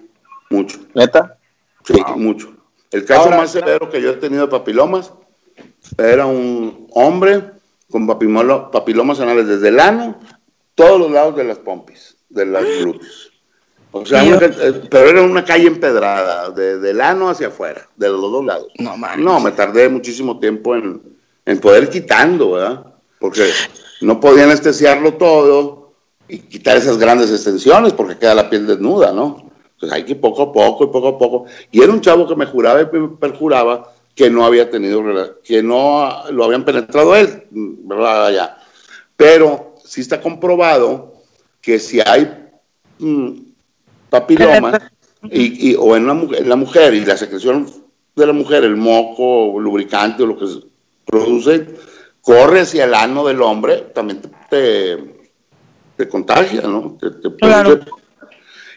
Mucho. 0.49 0.79
¿Neta? 0.93 1.37
Sí, 1.83 2.01
mucho. 2.15 2.55
El 2.93 3.05
caso 3.05 3.29
más 3.31 3.51
severo 3.51 3.89
que 3.89 4.01
yo 4.01 4.11
he 4.11 4.15
tenido 4.17 4.43
de 4.45 4.51
papilomas 4.51 5.11
era 5.97 6.27
un 6.27 6.87
hombre 6.91 7.41
con 7.89 8.07
papilomas 8.07 9.19
anales 9.19 9.47
desde 9.47 9.69
el 9.69 9.79
ano, 9.79 10.19
todos 10.75 10.99
los 10.99 11.11
lados 11.11 11.35
de 11.35 11.43
las 11.43 11.57
pompis, 11.57 12.15
de 12.29 12.45
las 12.45 12.63
glúteos. 12.63 13.31
O 13.91 14.05
sea, 14.05 14.23
pero 14.89 15.09
era 15.09 15.21
una 15.21 15.45
calle 15.45 15.67
empedrada, 15.67 16.49
de, 16.49 16.79
del 16.79 17.01
ano 17.01 17.29
hacia 17.29 17.47
afuera, 17.47 17.87
de 17.95 18.09
los 18.09 18.21
dos 18.21 18.45
lados. 18.45 18.67
No, 18.79 18.95
no 19.17 19.39
me 19.39 19.51
tardé 19.51 19.89
muchísimo 19.89 20.39
tiempo 20.39 20.75
en, 20.75 21.01
en 21.45 21.59
poder 21.59 21.89
quitando, 21.89 22.51
¿verdad? 22.53 22.85
Porque 23.19 23.47
no 24.01 24.19
podía 24.19 24.45
anestesiarlo 24.45 25.15
todo 25.15 25.93
y 26.27 26.39
quitar 26.39 26.77
esas 26.77 26.97
grandes 26.97 27.31
extensiones 27.31 27.93
porque 27.93 28.17
queda 28.17 28.33
la 28.33 28.49
piel 28.49 28.65
desnuda, 28.65 29.11
¿no? 29.11 29.42
Entonces 29.83 29.97
hay 29.97 30.05
que 30.05 30.15
poco 30.15 30.43
a 30.43 30.53
poco 30.53 30.85
y 30.85 30.87
poco 30.87 31.07
a 31.09 31.17
poco. 31.17 31.45
Y 31.71 31.81
era 31.81 31.91
un 31.91 31.99
chavo 31.99 32.25
que 32.25 32.35
me 32.35 32.45
juraba 32.45 32.81
y 32.81 32.85
perjuraba 33.19 33.91
que 34.15 34.29
no 34.29 34.45
había 34.45 34.69
tenido, 34.69 35.03
que 35.43 35.61
no 35.61 36.23
lo 36.31 36.45
habían 36.45 36.63
penetrado 36.63 37.15
él, 37.15 37.43
¿verdad? 37.51 38.31
Ya. 38.31 38.57
Pero 39.17 39.75
sí 39.83 40.01
está 40.01 40.21
comprobado 40.21 41.15
que 41.59 41.79
si 41.79 41.99
hay 41.99 42.49
mm, 42.99 43.31
papilomas 44.09 44.81
y, 45.29 45.75
o 45.75 45.95
en 45.97 46.07
la, 46.07 46.13
en 46.13 46.49
la 46.49 46.55
mujer 46.55 46.93
y 46.93 47.03
la 47.03 47.17
secreción 47.17 47.69
de 48.15 48.25
la 48.25 48.33
mujer, 48.33 48.63
el 48.63 48.77
moco, 48.77 49.59
lubricante 49.59 50.23
o 50.23 50.27
lo 50.27 50.37
que 50.37 50.45
produce, 51.05 51.67
corre 52.21 52.61
hacia 52.61 52.85
el 52.85 52.93
ano 52.93 53.25
del 53.25 53.41
hombre, 53.41 53.89
también 53.93 54.21
te, 54.49 54.97
te, 55.97 56.07
contagia, 56.07 56.61
¿no? 56.61 56.97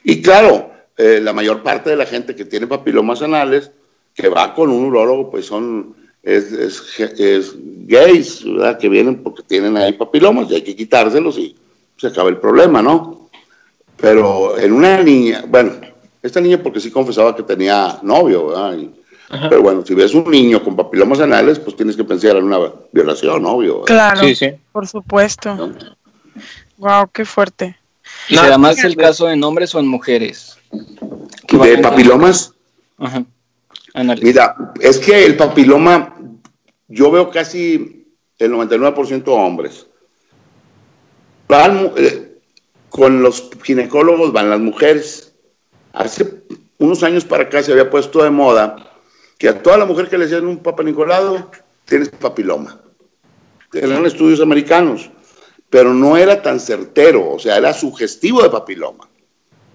Y 0.04 0.22
claro, 0.22 0.75
eh, 0.96 1.20
la 1.22 1.32
mayor 1.32 1.62
parte 1.62 1.90
de 1.90 1.96
la 1.96 2.06
gente 2.06 2.34
que 2.34 2.44
tiene 2.44 2.66
papilomas 2.66 3.22
anales, 3.22 3.70
que 4.14 4.28
va 4.28 4.54
con 4.54 4.70
un 4.70 4.84
urólogo, 4.84 5.30
pues 5.30 5.46
son 5.46 5.94
es, 6.26 6.52
es, 6.52 7.54
gays, 7.86 8.44
¿verdad? 8.44 8.78
Que 8.78 8.88
vienen 8.88 9.22
porque 9.22 9.42
tienen 9.44 9.76
ahí 9.76 9.92
papilomas 9.92 10.50
y 10.50 10.56
hay 10.56 10.62
que 10.62 10.74
quitárselos 10.74 11.38
y 11.38 11.56
se 11.96 12.08
acaba 12.08 12.28
el 12.28 12.38
problema, 12.38 12.82
¿no? 12.82 13.28
Pero 13.96 14.58
en 14.58 14.72
una 14.72 15.02
niña, 15.02 15.44
bueno, 15.46 15.72
esta 16.22 16.40
niña 16.40 16.60
porque 16.60 16.80
sí 16.80 16.90
confesaba 16.90 17.36
que 17.36 17.44
tenía 17.44 18.00
novio, 18.02 18.48
¿verdad? 18.48 18.76
Pero 19.48 19.62
bueno, 19.62 19.84
si 19.86 19.94
ves 19.94 20.14
un 20.14 20.30
niño 20.30 20.62
con 20.62 20.76
papilomas 20.76 21.20
anales, 21.20 21.58
pues 21.58 21.76
tienes 21.76 21.96
que 21.96 22.04
pensar 22.04 22.36
en 22.36 22.44
una 22.44 22.58
violación, 22.92 23.44
obvio. 23.46 23.82
Claro, 23.82 24.20
sí, 24.20 24.34
sí. 24.34 24.50
por 24.72 24.86
supuesto. 24.86 25.74
Wow, 26.78 27.08
qué 27.12 27.24
fuerte. 27.24 27.76
Y 28.28 28.36
además 28.36 28.82
el 28.84 28.96
caso 28.96 29.28
en 29.28 29.42
hombres 29.44 29.74
o 29.74 29.80
en 29.80 29.86
mujeres. 29.86 30.58
¿De 31.52 31.78
papilomas? 31.78 32.54
Ajá. 32.98 33.24
Mira, 34.22 34.74
es 34.80 34.98
que 34.98 35.24
el 35.24 35.36
papiloma, 35.36 36.16
yo 36.88 37.10
veo 37.10 37.30
casi 37.30 38.06
el 38.38 38.52
99% 38.52 39.24
hombres. 39.28 39.86
Van, 41.48 41.92
eh, 41.96 42.38
con 42.90 43.22
los 43.22 43.50
ginecólogos 43.62 44.32
van 44.32 44.50
las 44.50 44.60
mujeres. 44.60 45.34
Hace 45.92 46.42
unos 46.78 47.02
años 47.02 47.24
para 47.24 47.44
acá 47.44 47.62
se 47.62 47.72
había 47.72 47.88
puesto 47.88 48.22
de 48.22 48.30
moda 48.30 48.76
que 49.38 49.48
a 49.48 49.62
toda 49.62 49.78
la 49.78 49.86
mujer 49.86 50.08
que 50.08 50.18
le 50.18 50.26
hacían 50.26 50.46
un 50.46 50.58
papa 50.58 50.82
Nicolado, 50.82 51.50
tienes 51.84 52.08
papiloma. 52.08 52.80
Eran 53.72 54.06
estudios 54.06 54.40
americanos, 54.40 55.10
pero 55.68 55.92
no 55.92 56.16
era 56.16 56.42
tan 56.42 56.60
certero, 56.60 57.32
o 57.32 57.38
sea, 57.38 57.56
era 57.56 57.72
sugestivo 57.72 58.42
de 58.42 58.50
papiloma. 58.50 59.08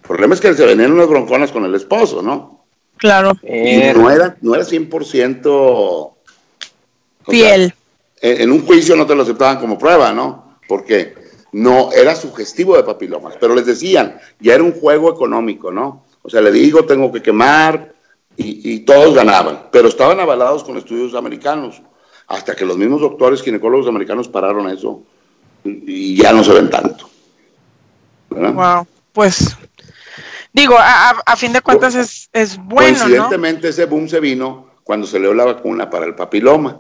El 0.02 0.08
problema 0.08 0.34
es 0.34 0.42
que 0.42 0.54
se 0.54 0.66
venían 0.66 0.92
unas 0.92 1.08
bronconas 1.08 1.52
con 1.52 1.66
el 1.66 1.76
esposo, 1.76 2.22
¿no? 2.22 2.66
Claro. 2.98 3.34
Y 3.44 3.98
no 3.98 4.10
era, 4.10 4.38
no 4.42 4.56
era 4.56 4.64
100% 4.64 6.14
fiel. 7.28 7.74
en, 8.22 8.42
en, 8.42 8.52
un 8.52 8.66
juicio 8.66 8.96
no 8.96 9.08
te 9.08 9.16
lo 9.16 9.24
aceptaban 9.24 9.60
como 9.60 9.78
prueba, 9.78 10.12
¿no? 10.12 10.58
Porque 10.68 11.16
no 11.54 11.92
era 11.92 12.16
sugestivo 12.16 12.78
de 12.78 12.84
papilomas, 12.84 13.36
pero 13.40 13.56
les 13.56 13.66
decían, 13.66 14.20
ya 14.40 14.56
era 14.56 14.64
un 14.64 14.74
juego 14.74 15.12
económico, 15.12 15.72
¿no? 15.72 16.06
O 16.22 16.30
sea, 16.30 16.42
le 16.42 16.52
digo, 16.52 16.86
tengo 16.86 17.12
que 17.12 17.22
quemar, 17.22 17.92
y, 18.38 18.80
todos 18.80 19.14
ganaban, 19.14 19.68
pero 19.72 19.88
estaban 19.88 20.20
avalados 20.20 20.64
con 20.64 20.78
estudios 20.78 21.14
americanos, 21.16 21.82
hasta 22.28 22.56
que 22.56 22.66
los 22.66 22.78
mismos 22.78 23.02
doctores 23.02 23.44
ginecólogos 23.44 23.88
americanos 23.88 24.28
pararon 24.28 24.70
eso 24.70 25.04
y, 25.64 26.16
ya 26.16 26.32
no 26.32 26.44
se 26.44 26.54
ven 26.54 26.70
tanto. 26.70 27.10
Wow, 28.30 28.88
pues 29.12 29.58
digo, 30.54 30.76
a, 30.78 31.36
fin 31.36 31.54
de 31.54 31.62
cuentas 31.62 31.96
es, 31.96 32.30
es 32.34 32.58
bueno. 32.58 32.98
Coincidentemente 32.98 33.70
ese 33.70 33.86
boom 33.86 34.08
se 34.08 34.20
vino 34.20 34.72
cuando 34.84 35.08
se 35.08 35.20
dio 35.20 35.34
la 35.34 35.46
vacuna 35.46 35.90
para 35.90 36.06
el 36.06 36.16
papiloma. 36.16 36.80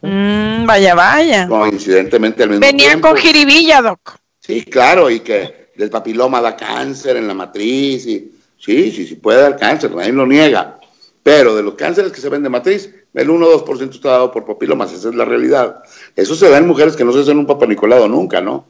Mm, 0.00 0.66
vaya, 0.66 0.94
vaya. 0.94 1.48
Coincidentemente 1.48 2.42
al 2.42 2.50
mismo 2.50 2.60
Venían 2.60 3.00
con 3.00 3.16
jiribilla, 3.16 3.80
doc. 3.80 4.16
Sí, 4.38 4.64
claro, 4.64 5.08
y 5.08 5.20
que 5.20 5.70
el 5.76 5.88
papiloma 5.88 6.40
da 6.40 6.56
cáncer 6.56 7.16
en 7.16 7.28
la 7.28 7.34
matriz 7.34 8.06
y 8.06 8.32
Sí, 8.64 8.92
sí, 8.92 9.08
sí 9.08 9.16
puede 9.16 9.42
dar 9.42 9.56
cáncer, 9.56 9.90
nadie 9.92 10.12
lo 10.12 10.24
niega. 10.24 10.78
Pero 11.24 11.56
de 11.56 11.64
los 11.64 11.74
cánceres 11.74 12.12
que 12.12 12.20
se 12.20 12.28
ven 12.28 12.44
de 12.44 12.48
matriz, 12.48 12.94
el 13.12 13.28
1 13.28 13.44
o 13.44 13.66
2% 13.66 13.90
está 13.90 14.10
dado 14.10 14.30
por 14.30 14.44
papilomas, 14.44 14.92
esa 14.92 15.08
es 15.08 15.16
la 15.16 15.24
realidad. 15.24 15.82
Eso 16.14 16.36
se 16.36 16.48
da 16.48 16.58
en 16.58 16.68
mujeres 16.68 16.94
que 16.94 17.04
no 17.04 17.12
se 17.12 17.20
hacen 17.20 17.38
un 17.38 17.46
papanicolado 17.46 18.06
nunca, 18.06 18.40
¿no? 18.40 18.64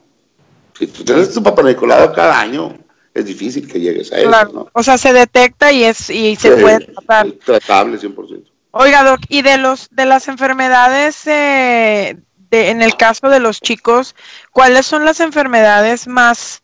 Si 0.77 0.87
tú 0.87 1.03
tienes 1.03 1.31
tu 1.31 1.43
papanicolado 1.43 2.11
cada 2.11 2.39
año, 2.39 2.75
es 3.13 3.25
difícil 3.25 3.67
que 3.67 3.79
llegues 3.79 4.11
a 4.11 4.19
eso, 4.19 4.53
¿no? 4.53 4.69
O 4.73 4.83
sea, 4.83 4.97
se 4.97 5.13
detecta 5.13 5.71
y 5.71 5.83
es 5.83 6.09
y 6.09 6.35
se 6.35 6.51
puede 6.51 6.79
tratar. 6.85 7.31
tratable 7.45 7.99
100%. 7.99 8.43
Oiga, 8.71 9.03
Doc, 9.03 9.21
y 9.29 9.43
de 9.43 9.57
los 9.57 9.89
de 9.91 10.05
las 10.05 10.27
enfermedades 10.27 11.27
eh, 11.27 12.17
de, 12.49 12.69
en 12.69 12.81
el 12.81 12.95
caso 12.95 13.29
de 13.29 13.39
los 13.39 13.61
chicos, 13.61 14.15
¿cuáles 14.51 14.85
son 14.85 15.05
las 15.05 15.19
enfermedades 15.19 16.07
más 16.07 16.63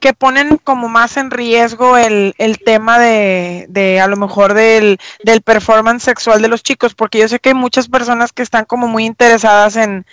que 0.00 0.12
ponen 0.12 0.58
como 0.58 0.88
más 0.88 1.16
en 1.16 1.30
riesgo 1.30 1.96
el, 1.96 2.34
el 2.38 2.58
tema 2.58 2.98
de, 2.98 3.66
de, 3.68 4.00
a 4.00 4.06
lo 4.06 4.16
mejor 4.16 4.54
del, 4.54 4.98
del 5.24 5.42
performance 5.42 6.04
sexual 6.04 6.40
de 6.40 6.48
los 6.48 6.62
chicos, 6.62 6.94
porque 6.94 7.18
yo 7.18 7.28
sé 7.28 7.40
que 7.40 7.50
hay 7.50 7.54
muchas 7.54 7.88
personas 7.88 8.32
que 8.32 8.42
están 8.42 8.64
como 8.64 8.86
muy 8.86 9.04
interesadas 9.04 9.76
en, 9.76 10.06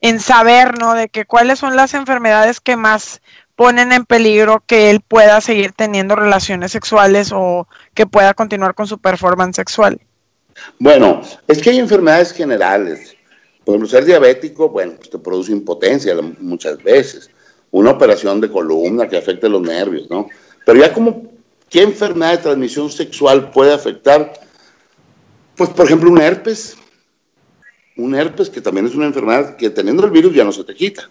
en 0.00 0.20
saber, 0.20 0.78
¿no? 0.78 0.94
De 0.94 1.08
que 1.08 1.24
cuáles 1.24 1.58
son 1.58 1.76
las 1.76 1.94
enfermedades 1.94 2.60
que 2.60 2.76
más 2.76 3.22
ponen 3.60 3.92
en 3.92 4.06
peligro 4.06 4.64
que 4.66 4.88
él 4.88 5.02
pueda 5.06 5.38
seguir 5.42 5.72
teniendo 5.72 6.16
relaciones 6.16 6.72
sexuales 6.72 7.30
o 7.30 7.68
que 7.92 8.06
pueda 8.06 8.32
continuar 8.32 8.74
con 8.74 8.86
su 8.86 8.96
performance 8.96 9.56
sexual. 9.56 10.00
Bueno, 10.78 11.20
es 11.46 11.60
que 11.60 11.68
hay 11.68 11.78
enfermedades 11.78 12.32
generales. 12.32 13.14
Por 13.62 13.86
ser 13.86 14.06
diabético, 14.06 14.70
bueno, 14.70 14.94
pues 14.96 15.10
te 15.10 15.18
produce 15.18 15.52
impotencia 15.52 16.16
muchas 16.38 16.82
veces 16.82 17.28
una 17.70 17.90
operación 17.90 18.40
de 18.40 18.50
columna 18.50 19.06
que 19.06 19.18
afecte 19.18 19.46
los 19.46 19.60
nervios, 19.60 20.08
¿no? 20.08 20.30
Pero 20.64 20.80
ya 20.80 20.90
como, 20.90 21.30
¿qué 21.68 21.82
enfermedad 21.82 22.30
de 22.30 22.38
transmisión 22.38 22.90
sexual 22.90 23.50
puede 23.50 23.74
afectar? 23.74 24.32
Pues, 25.54 25.68
por 25.68 25.84
ejemplo, 25.84 26.10
un 26.10 26.18
herpes. 26.18 26.78
Un 27.98 28.14
herpes 28.14 28.48
que 28.48 28.62
también 28.62 28.86
es 28.86 28.94
una 28.94 29.04
enfermedad 29.04 29.56
que 29.56 29.68
teniendo 29.68 30.02
el 30.02 30.10
virus 30.10 30.34
ya 30.34 30.44
no 30.44 30.52
se 30.52 30.64
te 30.64 30.74
quita, 30.74 31.10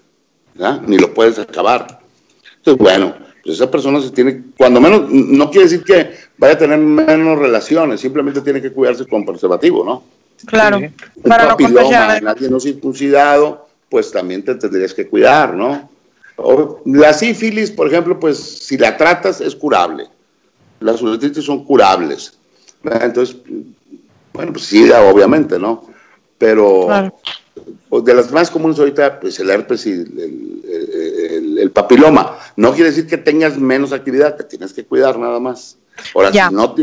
¿ya? 0.56 0.82
ni 0.88 0.98
lo 0.98 1.14
puedes 1.14 1.38
acabar. 1.38 1.99
Bueno, 2.78 3.16
pues 3.44 3.56
esa 3.56 3.70
persona 3.70 4.02
se 4.02 4.12
tiene, 4.12 4.44
cuando 4.58 4.80
menos, 4.80 5.10
no 5.10 5.50
quiere 5.50 5.68
decir 5.68 5.84
que 5.84 6.12
vaya 6.38 6.54
a 6.54 6.58
tener 6.58 6.78
menos 6.78 7.40
relaciones, 7.40 8.02
simplemente 8.02 8.42
tiene 8.42 8.62
que 8.62 8.72
cuidarse 8.72 9.06
con 9.06 9.26
preservativo, 9.26 9.84
¿no? 9.84 10.04
Claro. 10.46 10.78
Un 10.78 10.94
para 11.24 11.50
papiloma, 11.50 12.20
nadie 12.22 12.50
no 12.50 12.60
circuncidado, 12.60 13.68
pues 13.90 14.12
también 14.12 14.44
te 14.44 14.56
tendrías 14.56 14.94
que 14.94 15.08
cuidar, 15.08 15.54
¿no? 15.54 15.90
La 16.86 17.14
sífilis, 17.14 17.72
por 17.72 17.88
ejemplo, 17.88 18.20
pues 18.20 18.38
si 18.38 18.78
la 18.78 18.96
tratas 18.96 19.42
es 19.42 19.56
curable. 19.56 20.08
Las 20.80 21.02
uretritis 21.02 21.44
son 21.44 21.66
curables. 21.66 22.38
Entonces, 22.84 23.36
bueno, 24.32 24.54
pues 24.54 24.66
sí, 24.66 24.90
obviamente, 24.90 25.60
¿no? 25.60 25.89
Pero 26.40 26.88
pues, 27.90 28.04
de 28.04 28.14
las 28.16 28.32
más 28.32 28.50
comunes 28.50 28.80
ahorita, 28.80 29.20
pues 29.20 29.40
el 29.40 29.52
herpes 29.52 29.86
y 29.86 29.92
el, 29.92 31.70
papiloma. 31.72 32.40
No 32.56 32.74
quiere 32.74 32.90
decir 32.90 33.06
que 33.06 33.18
tengas 33.18 33.58
menos 33.58 33.94
actividad, 33.94 34.36
te 34.36 34.44
tienes 34.44 34.74
que 34.74 34.86
cuidar 34.86 35.20
nada 35.20 35.40
más. 35.40 35.78
Ahora, 36.16 36.32
si, 36.32 36.40
no 36.52 36.76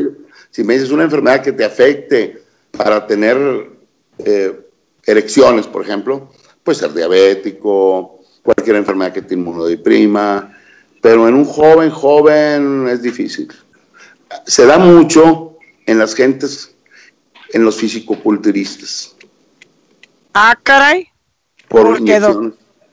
si 0.50 0.62
me 0.62 0.74
dices 0.74 0.90
una 0.90 1.02
enfermedad 1.02 1.42
que 1.42 1.52
te 1.52 1.64
afecte 1.64 2.42
para 2.70 3.06
tener 3.06 3.70
eh, 4.18 4.60
erecciones, 5.04 5.66
por 5.66 5.82
ejemplo, 5.82 6.30
puede 6.62 6.78
ser 6.78 6.92
diabético, 6.92 8.20
cualquier 8.42 8.76
enfermedad 8.76 9.12
que 9.12 9.22
te 9.22 9.34
inmunodeprima, 9.34 10.56
pero 11.00 11.28
en 11.28 11.34
un 11.34 11.44
joven, 11.44 11.90
joven 11.90 12.88
es 12.88 13.02
difícil. 13.02 13.52
Se 14.46 14.66
da 14.66 14.78
mucho 14.78 15.56
en 15.86 15.98
las 15.98 16.14
gentes, 16.14 16.74
en 17.52 17.64
los 17.64 17.76
fisicoculturistas. 17.76 19.16
Ah, 20.38 20.54
caray. 20.62 21.08
Por, 21.66 21.98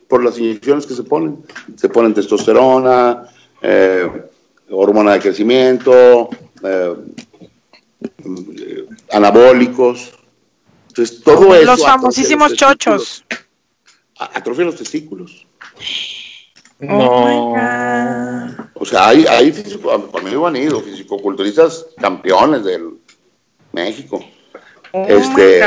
por 0.08 0.24
las 0.24 0.38
inyecciones 0.38 0.86
que 0.86 0.94
se 0.94 1.02
ponen. 1.02 1.44
Se 1.76 1.90
ponen 1.90 2.14
testosterona, 2.14 3.28
eh, 3.60 4.30
hormona 4.70 5.12
de 5.12 5.20
crecimiento, 5.20 6.30
eh, 6.62 6.94
anabólicos. 9.12 10.12
Entonces, 10.88 11.22
todo 11.22 11.54
eso. 11.54 11.66
Los 11.66 11.82
famosísimos 11.82 12.54
chochos. 12.54 13.26
Atrofia 14.18 14.64
los 14.64 14.76
testículos. 14.76 15.46
Oh 16.80 16.86
no. 16.86 18.70
O 18.72 18.86
sea, 18.86 19.08
hay, 19.08 19.26
hay 19.26 19.52
físico, 19.52 20.00
por 20.10 20.22
mí 20.22 20.30
han 20.32 20.56
ido 20.56 20.80
fisicoculturistas 20.80 21.88
campeones 22.00 22.64
del 22.64 22.94
México. 23.72 24.24
Oh 24.92 25.06
este, 25.08 25.60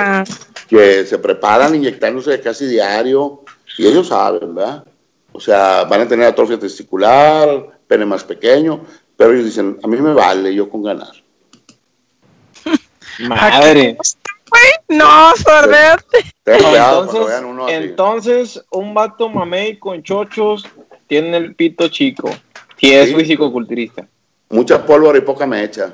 que 0.68 1.06
se 1.06 1.18
preparan 1.18 1.76
inyectándose 1.76 2.40
casi 2.42 2.66
diario 2.66 3.44
y 3.78 3.88
ellos 3.88 4.08
saben, 4.08 4.54
¿verdad? 4.54 4.84
O 5.32 5.40
sea, 5.40 5.84
van 5.84 6.02
a 6.02 6.08
tener 6.08 6.28
atrofia 6.28 6.60
testicular, 6.60 7.80
pene 7.88 8.06
más 8.06 8.24
pequeño, 8.24 8.82
pero 9.16 9.34
ellos 9.34 9.46
dicen, 9.46 9.80
a 9.84 9.88
mí 9.88 9.98
me 9.98 10.14
vale, 10.14 10.54
yo 10.54 10.70
con 10.70 10.84
ganar. 10.84 11.12
Madre. 13.20 13.98
No, 14.90 15.36
suerte. 15.36 16.24
Entonces, 16.46 17.44
entonces, 17.68 18.66
un 18.72 18.94
vato 18.94 19.28
mamey 19.28 19.78
con 19.78 20.02
chochos 20.02 20.66
tiene 21.08 21.36
el 21.38 21.56
pito 21.56 21.90
chico. 21.90 22.30
Si 22.78 22.94
es 22.94 23.14
físico-culturista. 23.14 24.08
Mucha 24.50 24.86
pólvora 24.86 25.18
y 25.18 25.22
poca 25.22 25.46
mecha. 25.46 25.94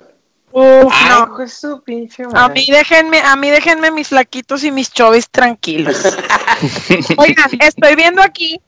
Uf, 0.55 0.93
no. 1.09 1.47
su 1.47 1.81
pinche 1.81 2.23
a 2.31 2.47
mí 2.47 2.67
déjenme, 2.69 3.19
a 3.19 3.35
mí 3.35 3.49
déjenme 3.49 3.89
mis 3.89 4.09
flaquitos 4.09 4.63
y 4.63 4.71
mis 4.71 4.91
chovis 4.91 5.27
tranquilos. 5.27 6.03
Oigan, 7.17 7.49
estoy 7.59 7.95
viendo 7.95 8.21
aquí 8.21 8.61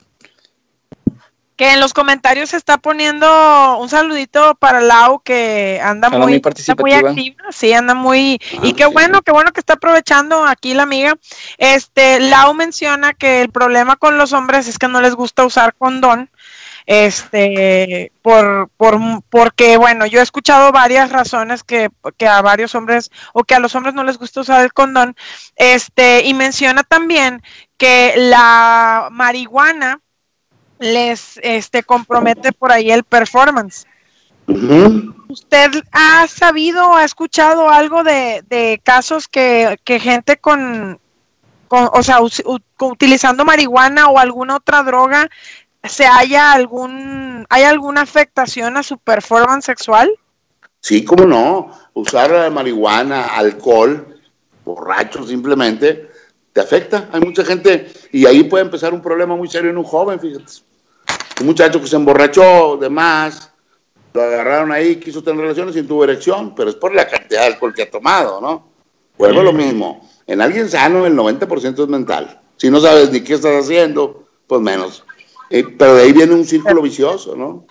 que 1.55 1.73
en 1.73 1.79
los 1.79 1.93
comentarios 1.93 2.49
se 2.49 2.57
está 2.57 2.77
poniendo 2.77 3.77
un 3.79 3.87
saludito 3.87 4.55
para 4.55 4.81
Lau 4.81 5.19
que 5.19 5.79
anda 5.81 6.09
muy, 6.09 6.41
muy, 6.41 6.75
muy 6.79 6.93
activa, 6.93 7.43
sí, 7.51 7.71
anda 7.71 7.93
muy 7.93 8.39
y 8.61 8.73
qué 8.73 8.85
bueno, 8.85 9.21
qué 9.21 9.31
bueno 9.31 9.51
que 9.51 9.61
está 9.61 9.73
aprovechando 9.73 10.45
aquí 10.45 10.73
la 10.73 10.83
amiga. 10.83 11.13
Este 11.57 12.19
Lau 12.19 12.53
menciona 12.55 13.13
que 13.13 13.41
el 13.41 13.49
problema 13.51 13.95
con 13.95 14.17
los 14.17 14.33
hombres 14.33 14.67
es 14.67 14.77
que 14.77 14.87
no 14.87 15.01
les 15.01 15.15
gusta 15.15 15.45
usar 15.45 15.75
condón. 15.75 16.29
Este, 16.85 18.11
por, 18.21 18.69
por, 18.77 18.99
porque, 19.29 19.77
bueno, 19.77 20.05
yo 20.05 20.19
he 20.19 20.23
escuchado 20.23 20.71
varias 20.71 21.11
razones 21.11 21.63
que, 21.63 21.89
que 22.17 22.27
a 22.27 22.41
varios 22.41 22.75
hombres 22.75 23.11
o 23.33 23.43
que 23.43 23.55
a 23.55 23.59
los 23.59 23.73
hombres 23.75 23.95
no 23.95 24.03
les 24.03 24.17
gusta 24.17 24.41
usar 24.41 24.63
el 24.63 24.73
condón. 24.73 25.15
Este, 25.55 26.23
y 26.25 26.33
menciona 26.33 26.83
también 26.83 27.41
que 27.77 28.13
la 28.17 29.09
marihuana, 29.11 29.99
les 30.79 31.39
este, 31.41 31.83
compromete 31.83 32.51
por 32.51 32.71
ahí 32.71 32.91
el 32.91 33.03
performance. 33.03 33.85
¿Usted 35.27 35.71
ha 35.91 36.27
sabido 36.27 36.95
ha 36.95 37.03
escuchado 37.03 37.69
algo 37.69 38.03
de, 38.03 38.79
casos 38.83 39.27
que, 39.27 39.77
gente 39.85 40.37
con, 40.37 40.99
o 41.69 42.03
sea, 42.03 42.19
utilizando 42.79 43.43
marihuana 43.43 44.07
o 44.07 44.19
alguna 44.19 44.57
otra 44.57 44.83
droga, 44.83 45.29
se 45.87 46.05
haya 46.05 46.51
algún, 46.51 47.45
hay 47.49 47.63
alguna 47.63 48.01
afectación 48.01 48.77
a 48.77 48.83
su 48.83 48.97
performance 48.97 49.65
sexual? 49.65 50.11
Sí, 50.79 51.03
cómo 51.03 51.25
no. 51.25 51.71
Usar 51.93 52.51
marihuana, 52.51 53.25
alcohol, 53.35 54.19
borracho 54.63 55.25
simplemente, 55.25 56.09
te 56.53 56.61
afecta. 56.61 57.09
Hay 57.11 57.21
mucha 57.21 57.43
gente 57.45 57.91
y 58.11 58.25
ahí 58.25 58.43
puede 58.43 58.65
empezar 58.65 58.93
un 58.93 59.01
problema 59.01 59.35
muy 59.35 59.47
serio 59.47 59.69
en 59.69 59.77
un 59.77 59.83
joven, 59.83 60.19
fíjate. 60.19 60.51
Un 61.39 61.47
muchacho 61.47 61.81
que 61.81 61.87
se 61.87 61.95
emborrachó 61.95 62.77
de 62.77 62.89
más, 62.89 63.51
lo 64.13 64.23
agarraron 64.23 64.71
ahí, 64.71 64.95
quiso 64.95 65.23
tener 65.23 65.41
relaciones 65.41 65.75
y 65.75 65.83
tuvo 65.83 66.03
erección, 66.03 66.55
pero 66.55 66.69
es 66.69 66.75
por 66.75 66.93
la 66.93 67.07
cantidad 67.07 67.41
de 67.41 67.47
alcohol 67.47 67.73
que 67.73 67.83
ha 67.83 67.91
tomado, 67.91 68.39
¿no? 68.39 68.69
Vuelvo 69.17 69.41
a 69.41 69.43
lo 69.43 69.53
mismo. 69.53 70.09
En 70.27 70.41
alguien 70.41 70.69
sano 70.69 71.05
el 71.05 71.15
90% 71.15 71.83
es 71.83 71.87
mental. 71.89 72.41
Si 72.57 72.69
no 72.69 72.79
sabes 72.79 73.11
ni 73.11 73.21
qué 73.21 73.33
estás 73.33 73.63
haciendo, 73.63 74.27
pues 74.47 74.61
menos. 74.61 75.04
Eh, 75.49 75.63
pero 75.77 75.95
de 75.95 76.03
ahí 76.03 76.13
viene 76.13 76.33
un 76.33 76.45
círculo 76.45 76.81
vicioso, 76.81 77.35
¿no? 77.35 77.65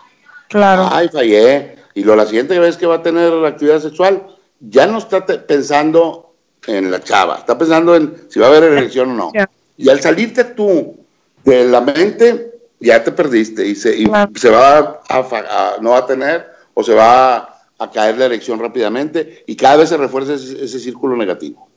Claro. 0.49 0.89
Ay, 0.91 1.09
fallé. 1.09 1.77
Y 1.95 2.05
lo 2.05 2.17
la 2.17 2.27
siguiente 2.27 2.59
vez 2.59 2.77
que 2.77 2.87
va 2.87 2.97
a 2.97 3.03
tener 3.03 3.33
la 3.33 3.49
actividad 3.49 3.81
sexual, 3.81 4.27
ya 4.61 4.87
no 4.87 4.99
está 4.99 5.25
pensando 5.25 6.35
en 6.67 6.91
la 6.91 7.01
chava, 7.01 7.39
está 7.39 7.57
pensando 7.57 7.95
en 7.95 8.27
si 8.29 8.41
va 8.41 8.47
a 8.47 8.51
haber 8.51 8.65
erección 8.65 9.11
o 9.11 9.15
no. 9.15 9.33
Y 9.77 9.89
al 9.89 10.01
salirte 10.01 10.45
tú 10.45 10.97
de 11.45 11.65
la 11.65 11.81
mente, 11.81 12.53
ya 12.81 13.03
te 13.03 13.13
perdiste 13.13 13.67
y 13.67 13.75
se, 13.75 13.97
se 14.35 14.51
va 14.51 15.01
a, 15.09 15.77
no 15.81 15.91
va 15.91 15.99
a 15.99 16.07
tener 16.07 16.51
o 16.75 16.83
se 16.83 16.95
va 16.95 17.37
a, 17.79 17.91
caer 17.93 18.17
la 18.17 18.25
erección 18.27 18.59
rápidamente 18.59 19.45
y 19.47 19.57
cada 19.57 19.77
vez 19.77 19.91
se 19.91 19.99
refuerza 19.99 20.35
ese, 20.35 20.79
círculo 20.79 21.17
negativo. 21.17 21.69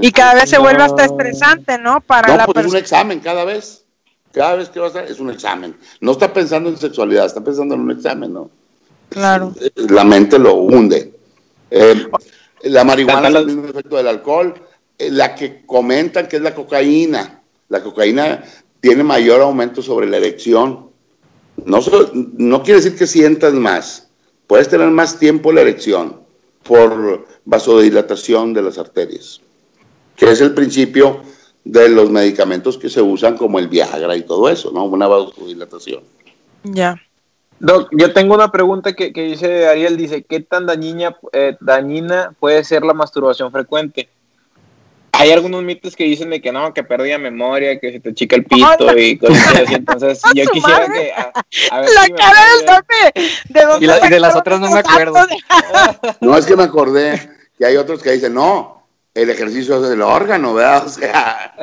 Y 0.00 0.12
cada 0.12 0.34
vez 0.34 0.50
se 0.50 0.58
vuelve 0.58 0.82
hasta 0.82 1.06
estresante, 1.06 1.78
¿no? 1.78 2.00
Para 2.02 2.36
no, 2.36 2.44
pues 2.44 2.66
es 2.66 2.72
un 2.72 2.78
examen 2.78 3.20
cada 3.20 3.44
vez. 3.44 3.84
Cada 4.32 4.56
vez 4.56 4.68
que 4.70 4.80
va 4.80 4.88
a 4.88 5.04
es 5.04 5.20
un 5.20 5.30
examen. 5.30 5.76
No 6.00 6.12
está 6.12 6.32
pensando 6.32 6.70
en 6.70 6.76
sexualidad, 6.76 7.26
está 7.26 7.42
pensando 7.42 7.74
en 7.74 7.80
un 7.82 7.90
examen, 7.90 8.32
¿no? 8.32 8.50
Claro. 9.10 9.54
La 9.74 10.04
mente 10.04 10.38
lo 10.38 10.54
hunde. 10.54 11.12
Eh, 11.70 12.06
la 12.62 12.84
marihuana 12.84 13.28
es 13.28 13.34
el 13.34 13.46
mismo 13.46 13.66
efecto 13.66 13.96
del 13.96 14.08
alcohol. 14.08 14.54
Eh, 14.98 15.10
la 15.10 15.34
que 15.34 15.66
comentan 15.66 16.28
que 16.28 16.36
es 16.36 16.42
la 16.42 16.54
cocaína. 16.54 17.42
La 17.68 17.82
cocaína 17.82 18.42
tiene 18.80 19.02
mayor 19.04 19.42
aumento 19.42 19.82
sobre 19.82 20.06
la 20.06 20.16
erección. 20.16 20.90
No, 21.64 21.80
no 22.12 22.62
quiere 22.62 22.80
decir 22.80 22.96
que 22.96 23.06
sientas 23.06 23.52
más. 23.52 24.08
Puedes 24.46 24.68
tener 24.68 24.88
más 24.90 25.18
tiempo 25.18 25.52
la 25.52 25.60
erección 25.60 26.20
por 26.62 27.26
vasodilatación 27.44 28.54
de 28.54 28.62
las 28.62 28.78
arterias, 28.78 29.40
que 30.16 30.30
es 30.30 30.40
el 30.40 30.54
principio 30.54 31.22
de 31.64 31.88
los 31.88 32.10
medicamentos 32.10 32.76
que 32.76 32.88
se 32.88 33.00
usan 33.00 33.36
como 33.36 33.58
el 33.58 33.68
Viagra 33.68 34.16
y 34.16 34.22
todo 34.22 34.48
eso, 34.48 34.70
¿no? 34.72 34.84
Una 34.84 35.06
vasodilatación. 35.06 36.02
Ya. 36.64 37.00
Doc, 37.58 37.90
yo 37.92 38.12
tengo 38.12 38.34
una 38.34 38.50
pregunta 38.50 38.92
que, 38.94 39.12
dice 39.12 39.68
Ariel, 39.68 39.96
dice, 39.96 40.24
¿qué 40.24 40.40
tan 40.40 40.66
dañina, 40.66 41.16
eh, 41.32 41.56
dañina 41.60 42.34
puede 42.40 42.64
ser 42.64 42.82
la 42.82 42.92
masturbación 42.92 43.52
frecuente? 43.52 44.08
Hay 45.12 45.30
algunos 45.30 45.62
mitos 45.62 45.94
que 45.94 46.02
dicen 46.02 46.30
de 46.30 46.40
que 46.40 46.50
no, 46.50 46.74
que 46.74 46.82
perdía 46.82 47.18
memoria, 47.18 47.78
que 47.78 47.92
se 47.92 48.00
te 48.00 48.14
chica 48.14 48.34
el 48.34 48.44
pito 48.44 48.98
y 48.98 49.16
cosas 49.18 49.60
así, 49.60 49.74
entonces 49.74 50.22
yo 50.34 50.44
quisiera 50.46 50.88
que... 50.92 51.12
A, 51.70 51.80
ver 51.80 51.90
la 51.94 52.16
cara 52.16 52.40
del 52.56 52.66
tope, 52.66 53.30
¿de 53.50 53.64
dónde 53.64 53.86
y, 53.86 54.06
y 54.06 54.10
de 54.10 54.20
las 54.20 54.34
otras 54.34 54.58
no 54.58 54.68
me 54.70 54.80
acuerdo. 54.80 55.18
no, 56.20 56.36
es 56.36 56.46
que 56.46 56.56
me 56.56 56.64
acordé 56.64 57.30
que 57.56 57.64
hay 57.64 57.76
otros 57.76 58.02
que 58.02 58.10
dicen, 58.10 58.34
no, 58.34 58.81
el 59.14 59.30
ejercicio 59.30 59.84
es 59.84 59.90
el 59.90 60.02
órgano, 60.02 60.54
¿verdad? 60.54 60.86
O 60.86 60.88
sea... 60.88 61.54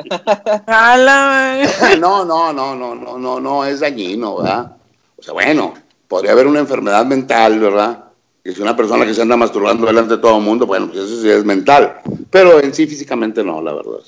no, 1.98 2.24
no, 2.24 2.52
no, 2.52 2.74
no, 2.74 2.94
no, 2.94 3.18
no, 3.18 3.40
no, 3.40 3.64
es 3.64 3.80
dañino, 3.80 4.36
¿verdad? 4.36 4.76
O 5.16 5.22
sea, 5.22 5.32
bueno, 5.32 5.74
podría 6.08 6.32
haber 6.32 6.46
una 6.46 6.60
enfermedad 6.60 7.04
mental, 7.04 7.58
¿verdad? 7.58 8.04
Que 8.42 8.52
si 8.52 8.62
una 8.62 8.76
persona 8.76 9.04
que 9.04 9.14
se 9.14 9.22
anda 9.22 9.36
masturbando 9.36 9.86
delante 9.86 10.16
de 10.16 10.22
todo 10.22 10.38
el 10.38 10.44
mundo, 10.44 10.66
bueno, 10.66 10.88
pues 10.88 11.00
eso 11.00 11.20
sí 11.20 11.28
es 11.28 11.44
mental. 11.44 12.00
Pero 12.30 12.60
en 12.60 12.72
sí 12.72 12.86
físicamente 12.86 13.44
no, 13.44 13.60
la 13.60 13.74
verdad. 13.74 14.00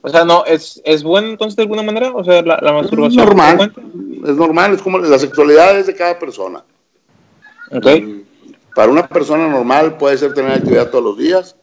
O 0.00 0.08
sea, 0.08 0.24
no, 0.24 0.44
¿es, 0.44 0.80
es 0.84 1.02
bueno 1.02 1.28
entonces 1.28 1.56
de 1.56 1.62
alguna 1.62 1.82
manera? 1.82 2.12
O 2.12 2.24
sea, 2.24 2.42
la, 2.42 2.72
masturbación. 2.72 3.20
Es 3.20 3.26
normal. 3.26 3.72
Es 4.24 4.36
normal, 4.36 4.74
es 4.74 4.82
como 4.82 4.98
la 4.98 5.18
sexualidad 5.18 5.78
es 5.78 5.86
de 5.86 5.94
cada 5.94 6.18
persona. 6.18 6.64
Ok. 7.70 7.86
Mm, 7.86 8.20
para 8.74 8.90
una 8.90 9.06
persona 9.06 9.48
normal 9.48 9.98
puede 9.98 10.16
ser 10.16 10.34
tener 10.34 10.52
actividad 10.52 10.90
todos 10.90 11.04
los 11.04 11.18
días. 11.18 11.56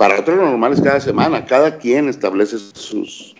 Para 0.00 0.18
otros 0.18 0.38
lo 0.38 0.46
normal 0.46 0.72
es 0.72 0.80
cada 0.80 0.98
semana. 0.98 1.44
Cada 1.44 1.76
quien 1.76 2.08
establece 2.08 2.56
sus, 2.58 3.36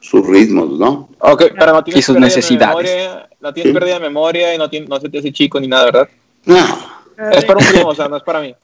sus 0.00 0.26
ritmos, 0.26 0.76
¿no? 0.76 1.08
Ok, 1.20 1.44
pero 1.56 1.74
no 1.74 1.84
tienes 1.84 2.00
y 2.00 2.02
sus 2.02 2.16
necesidades. 2.16 3.08
no 3.38 3.54
tienes 3.54 3.72
pérdida 3.72 3.94
de 3.94 4.00
memoria 4.00 4.52
y 4.52 4.58
no, 4.58 4.68
no 4.88 5.00
se 5.00 5.08
te 5.08 5.20
hace 5.20 5.32
chico 5.32 5.60
ni 5.60 5.68
nada, 5.68 5.84
¿verdad? 5.84 6.08
No. 6.44 6.58
Es 7.30 7.44
para 7.44 7.60
un 7.60 7.66
primo, 7.66 7.90
o 7.90 7.94
sea, 7.94 8.08
no 8.08 8.16
es 8.16 8.24
para 8.24 8.40
mí. 8.40 8.52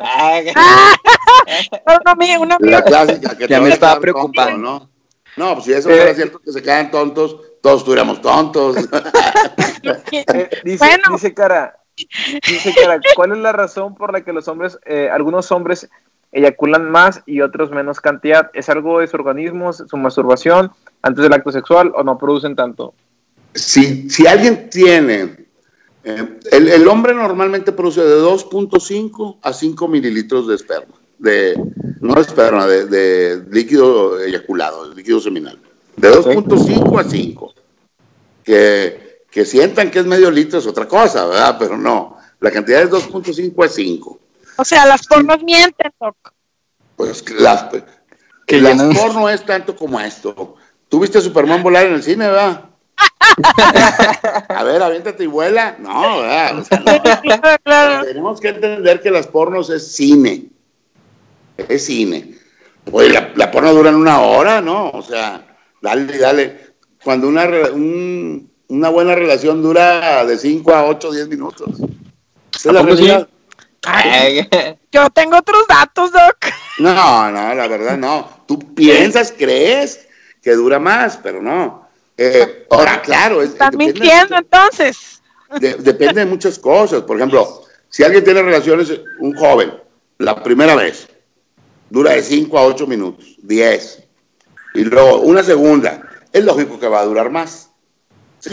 La 2.58 2.82
clásica 2.82 3.38
que 3.38 3.46
ya 3.46 3.60
me 3.60 3.68
estaba 3.68 4.00
preocupando. 4.00 4.58
¿no? 4.58 4.90
No, 5.36 5.54
pues 5.54 5.66
si 5.66 5.74
eso 5.74 5.90
fuera 5.90 6.12
cierto 6.14 6.40
que 6.40 6.50
se 6.50 6.60
quedan 6.60 6.90
tontos, 6.90 7.36
todos 7.62 7.82
estuviéramos 7.82 8.20
tontos. 8.20 8.78
Eh, 10.10 10.50
dice, 10.64 10.84
dice 11.12 11.32
Cara, 11.34 11.78
dice 11.96 12.74
Cara, 12.74 13.00
¿cuál 13.14 13.32
es 13.32 13.38
la 13.38 13.52
razón 13.52 13.94
por 13.94 14.12
la 14.12 14.22
que 14.22 14.32
los 14.32 14.48
hombres, 14.48 14.78
eh, 14.84 15.08
algunos 15.10 15.52
hombres 15.52 15.88
eyaculan 16.32 16.90
más 16.90 17.22
y 17.26 17.40
otros 17.40 17.70
menos 17.70 18.00
cantidad. 18.00 18.50
¿Es 18.54 18.68
algo 18.68 19.00
de 19.00 19.06
su 19.06 19.16
organismo, 19.16 19.72
su 19.72 19.96
masturbación 19.96 20.70
antes 21.02 21.22
del 21.22 21.32
acto 21.32 21.52
sexual 21.52 21.92
o 21.94 22.02
no 22.02 22.18
producen 22.18 22.56
tanto? 22.56 22.94
Si, 23.54 24.08
si 24.10 24.26
alguien 24.26 24.68
tiene, 24.70 25.46
eh, 26.04 26.38
el, 26.52 26.68
el, 26.68 26.88
hombre 26.88 27.14
normalmente 27.14 27.72
produce 27.72 28.02
de 28.02 28.20
2.5 28.20 29.38
a 29.42 29.52
5 29.52 29.88
mililitros 29.88 30.46
de 30.46 30.54
esperma, 30.54 30.94
de, 31.18 31.60
no 32.00 32.14
de 32.14 32.20
esperma, 32.20 32.66
de, 32.66 32.86
de 32.86 33.42
líquido 33.50 34.20
eyaculado, 34.20 34.88
de 34.88 34.96
líquido 34.96 35.20
seminal. 35.20 35.58
De 35.96 36.10
2.5 36.12 37.00
a 37.00 37.04
5. 37.04 37.54
Que, 38.44 39.22
que 39.30 39.44
sientan 39.44 39.90
que 39.90 39.98
es 39.98 40.06
medio 40.06 40.30
litro 40.30 40.58
es 40.58 40.66
otra 40.66 40.86
cosa, 40.86 41.26
¿verdad? 41.26 41.56
Pero 41.58 41.76
no, 41.76 42.16
la 42.40 42.50
cantidad 42.50 42.82
es 42.82 42.90
2.5 42.90 43.64
a 43.64 43.68
5. 43.68 44.20
O 44.58 44.64
sea, 44.64 44.86
las 44.86 45.06
pornos 45.06 45.42
mienten, 45.42 45.92
Doc. 46.00 46.16
Pues 46.96 47.30
las, 47.30 47.66
que 48.44 48.60
las 48.60 48.82
porno 48.96 49.28
es 49.28 49.46
tanto 49.46 49.76
como 49.76 50.00
esto. 50.00 50.56
¿Tú 50.88 50.98
viste 50.98 51.18
a 51.18 51.20
Superman 51.20 51.62
volar 51.62 51.86
en 51.86 51.94
el 51.94 52.02
cine, 52.02 52.26
verdad? 52.26 52.64
a 54.48 54.64
ver, 54.64 54.82
aviéntate 54.82 55.22
y 55.22 55.28
vuela. 55.28 55.76
No, 55.78 56.18
¿verdad? 56.18 56.58
O 56.58 56.64
sea, 56.64 56.80
no. 56.80 57.58
claro, 57.62 58.04
Tenemos 58.04 58.40
que 58.40 58.48
entender 58.48 59.00
que 59.00 59.12
las 59.12 59.28
pornos 59.28 59.70
es 59.70 59.94
cine. 59.94 60.48
Es 61.56 61.86
cine. 61.86 62.34
Pues 62.84 63.12
la, 63.12 63.30
la 63.36 63.52
porno 63.52 63.72
dura 63.72 63.90
en 63.90 63.96
una 63.96 64.22
hora, 64.22 64.60
¿no? 64.60 64.90
O 64.90 65.02
sea, 65.02 65.56
dale, 65.80 66.18
dale. 66.18 66.74
Cuando 67.04 67.28
una, 67.28 67.44
un, 67.72 68.50
una 68.66 68.88
buena 68.88 69.14
relación 69.14 69.62
dura 69.62 70.24
de 70.24 70.36
5 70.36 70.74
a 70.74 70.84
8, 70.86 71.12
10 71.12 71.28
minutos. 71.28 71.68
Esa 72.54 72.70
es 72.70 72.74
la 72.74 72.82
realidad. 72.82 73.28
Ay, 73.84 74.48
yo 74.92 75.10
tengo 75.10 75.38
otros 75.38 75.66
datos, 75.68 76.12
Doc. 76.12 76.36
No, 76.78 77.30
no, 77.30 77.54
la 77.54 77.68
verdad 77.68 77.96
no. 77.96 78.28
Tú 78.46 78.58
piensas, 78.74 79.32
crees 79.36 80.06
que 80.42 80.52
dura 80.52 80.78
más, 80.78 81.18
pero 81.22 81.42
no. 81.42 81.88
Eh, 82.16 82.66
ahora, 82.70 83.00
claro. 83.02 83.42
Es, 83.42 83.50
Estás 83.50 83.74
mintiendo 83.74 84.34
de, 84.34 84.40
entonces. 84.40 85.22
De, 85.60 85.74
depende 85.74 86.20
de 86.20 86.26
muchas 86.26 86.58
cosas. 86.58 87.02
Por 87.02 87.16
ejemplo, 87.16 87.62
si 87.88 88.02
alguien 88.02 88.24
tiene 88.24 88.42
relaciones, 88.42 88.92
un 89.20 89.34
joven, 89.34 89.72
la 90.18 90.42
primera 90.42 90.74
vez, 90.74 91.08
dura 91.88 92.12
de 92.12 92.22
5 92.22 92.58
a 92.58 92.66
8 92.66 92.86
minutos, 92.86 93.36
10. 93.42 94.04
Y 94.74 94.84
luego 94.84 95.20
una 95.20 95.42
segunda, 95.42 96.02
es 96.32 96.44
lógico 96.44 96.78
que 96.78 96.88
va 96.88 97.00
a 97.00 97.04
durar 97.04 97.30
más. 97.30 97.70
¿sí? 98.40 98.50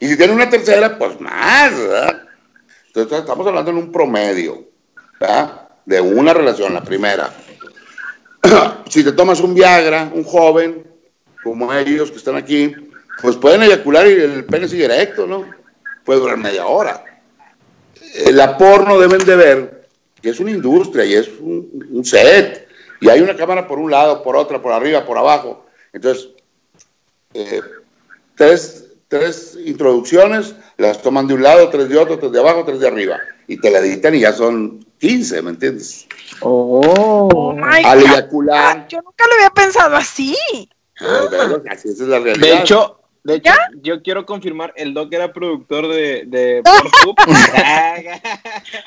Y 0.00 0.08
si 0.08 0.16
tiene 0.16 0.32
una 0.32 0.48
tercera, 0.48 0.98
pues 0.98 1.20
más, 1.20 1.76
¿verdad? 1.76 2.09
Entonces 2.94 3.20
estamos 3.20 3.46
hablando 3.46 3.70
en 3.70 3.76
un 3.76 3.92
promedio, 3.92 4.64
¿verdad? 5.20 5.68
De 5.84 6.00
una 6.00 6.34
relación, 6.34 6.74
la 6.74 6.82
primera. 6.82 7.32
si 8.88 9.04
te 9.04 9.12
tomas 9.12 9.40
un 9.40 9.54
Viagra, 9.54 10.10
un 10.12 10.24
joven, 10.24 10.86
como 11.44 11.72
ellos 11.72 12.10
que 12.10 12.16
están 12.16 12.34
aquí, 12.34 12.74
pues 13.22 13.36
pueden 13.36 13.62
eyacular 13.62 14.06
y 14.08 14.12
el 14.12 14.44
pene 14.44 14.66
sigue 14.66 14.86
erecto, 14.86 15.26
¿no? 15.26 15.46
Puede 16.04 16.20
durar 16.20 16.36
media 16.36 16.66
hora. 16.66 17.04
La 18.32 18.58
porno 18.58 18.98
deben 18.98 19.24
de 19.24 19.36
ver 19.36 19.88
que 20.20 20.30
es 20.30 20.40
una 20.40 20.50
industria 20.50 21.04
y 21.04 21.14
es 21.14 21.28
un, 21.40 21.86
un 21.90 22.04
set. 22.04 22.68
Y 23.00 23.08
hay 23.08 23.20
una 23.20 23.36
cámara 23.36 23.68
por 23.68 23.78
un 23.78 23.90
lado, 23.90 24.22
por 24.22 24.36
otra, 24.36 24.60
por 24.60 24.72
arriba, 24.72 25.06
por 25.06 25.16
abajo. 25.16 25.64
Entonces, 25.92 26.30
eh, 27.34 27.60
tres, 28.34 28.89
tres 29.10 29.58
introducciones, 29.66 30.54
las 30.76 31.02
toman 31.02 31.26
de 31.26 31.34
un 31.34 31.42
lado, 31.42 31.68
tres 31.68 31.88
de 31.88 31.98
otro, 31.98 32.16
tres 32.18 32.30
de 32.30 32.38
abajo, 32.38 32.64
tres 32.64 32.78
de 32.78 32.86
arriba. 32.86 33.18
Y 33.48 33.56
te 33.56 33.68
la 33.68 33.80
editan 33.80 34.14
y 34.14 34.20
ya 34.20 34.32
son 34.32 34.86
15, 34.98 35.42
¿me 35.42 35.50
entiendes? 35.50 36.06
Oh, 36.40 37.28
oh 37.34 37.52
my 37.52 37.82
Al 37.84 38.02
eyacular. 38.02 38.86
Yo 38.86 39.02
nunca 39.02 39.26
lo 39.26 39.34
había 39.34 39.50
pensado 39.50 39.96
así. 39.96 40.36
Así 41.68 41.88
es 41.88 41.98
la 41.98 42.20
realidad. 42.20 42.46
De 42.46 42.60
hecho, 42.60 43.00
de 43.24 43.34
hecho 43.34 43.52
yo 43.82 44.00
quiero 44.00 44.24
confirmar, 44.24 44.72
el 44.76 44.94
Doc 44.94 45.12
era 45.12 45.32
productor 45.32 45.88
de, 45.88 46.24
de. 46.26 46.62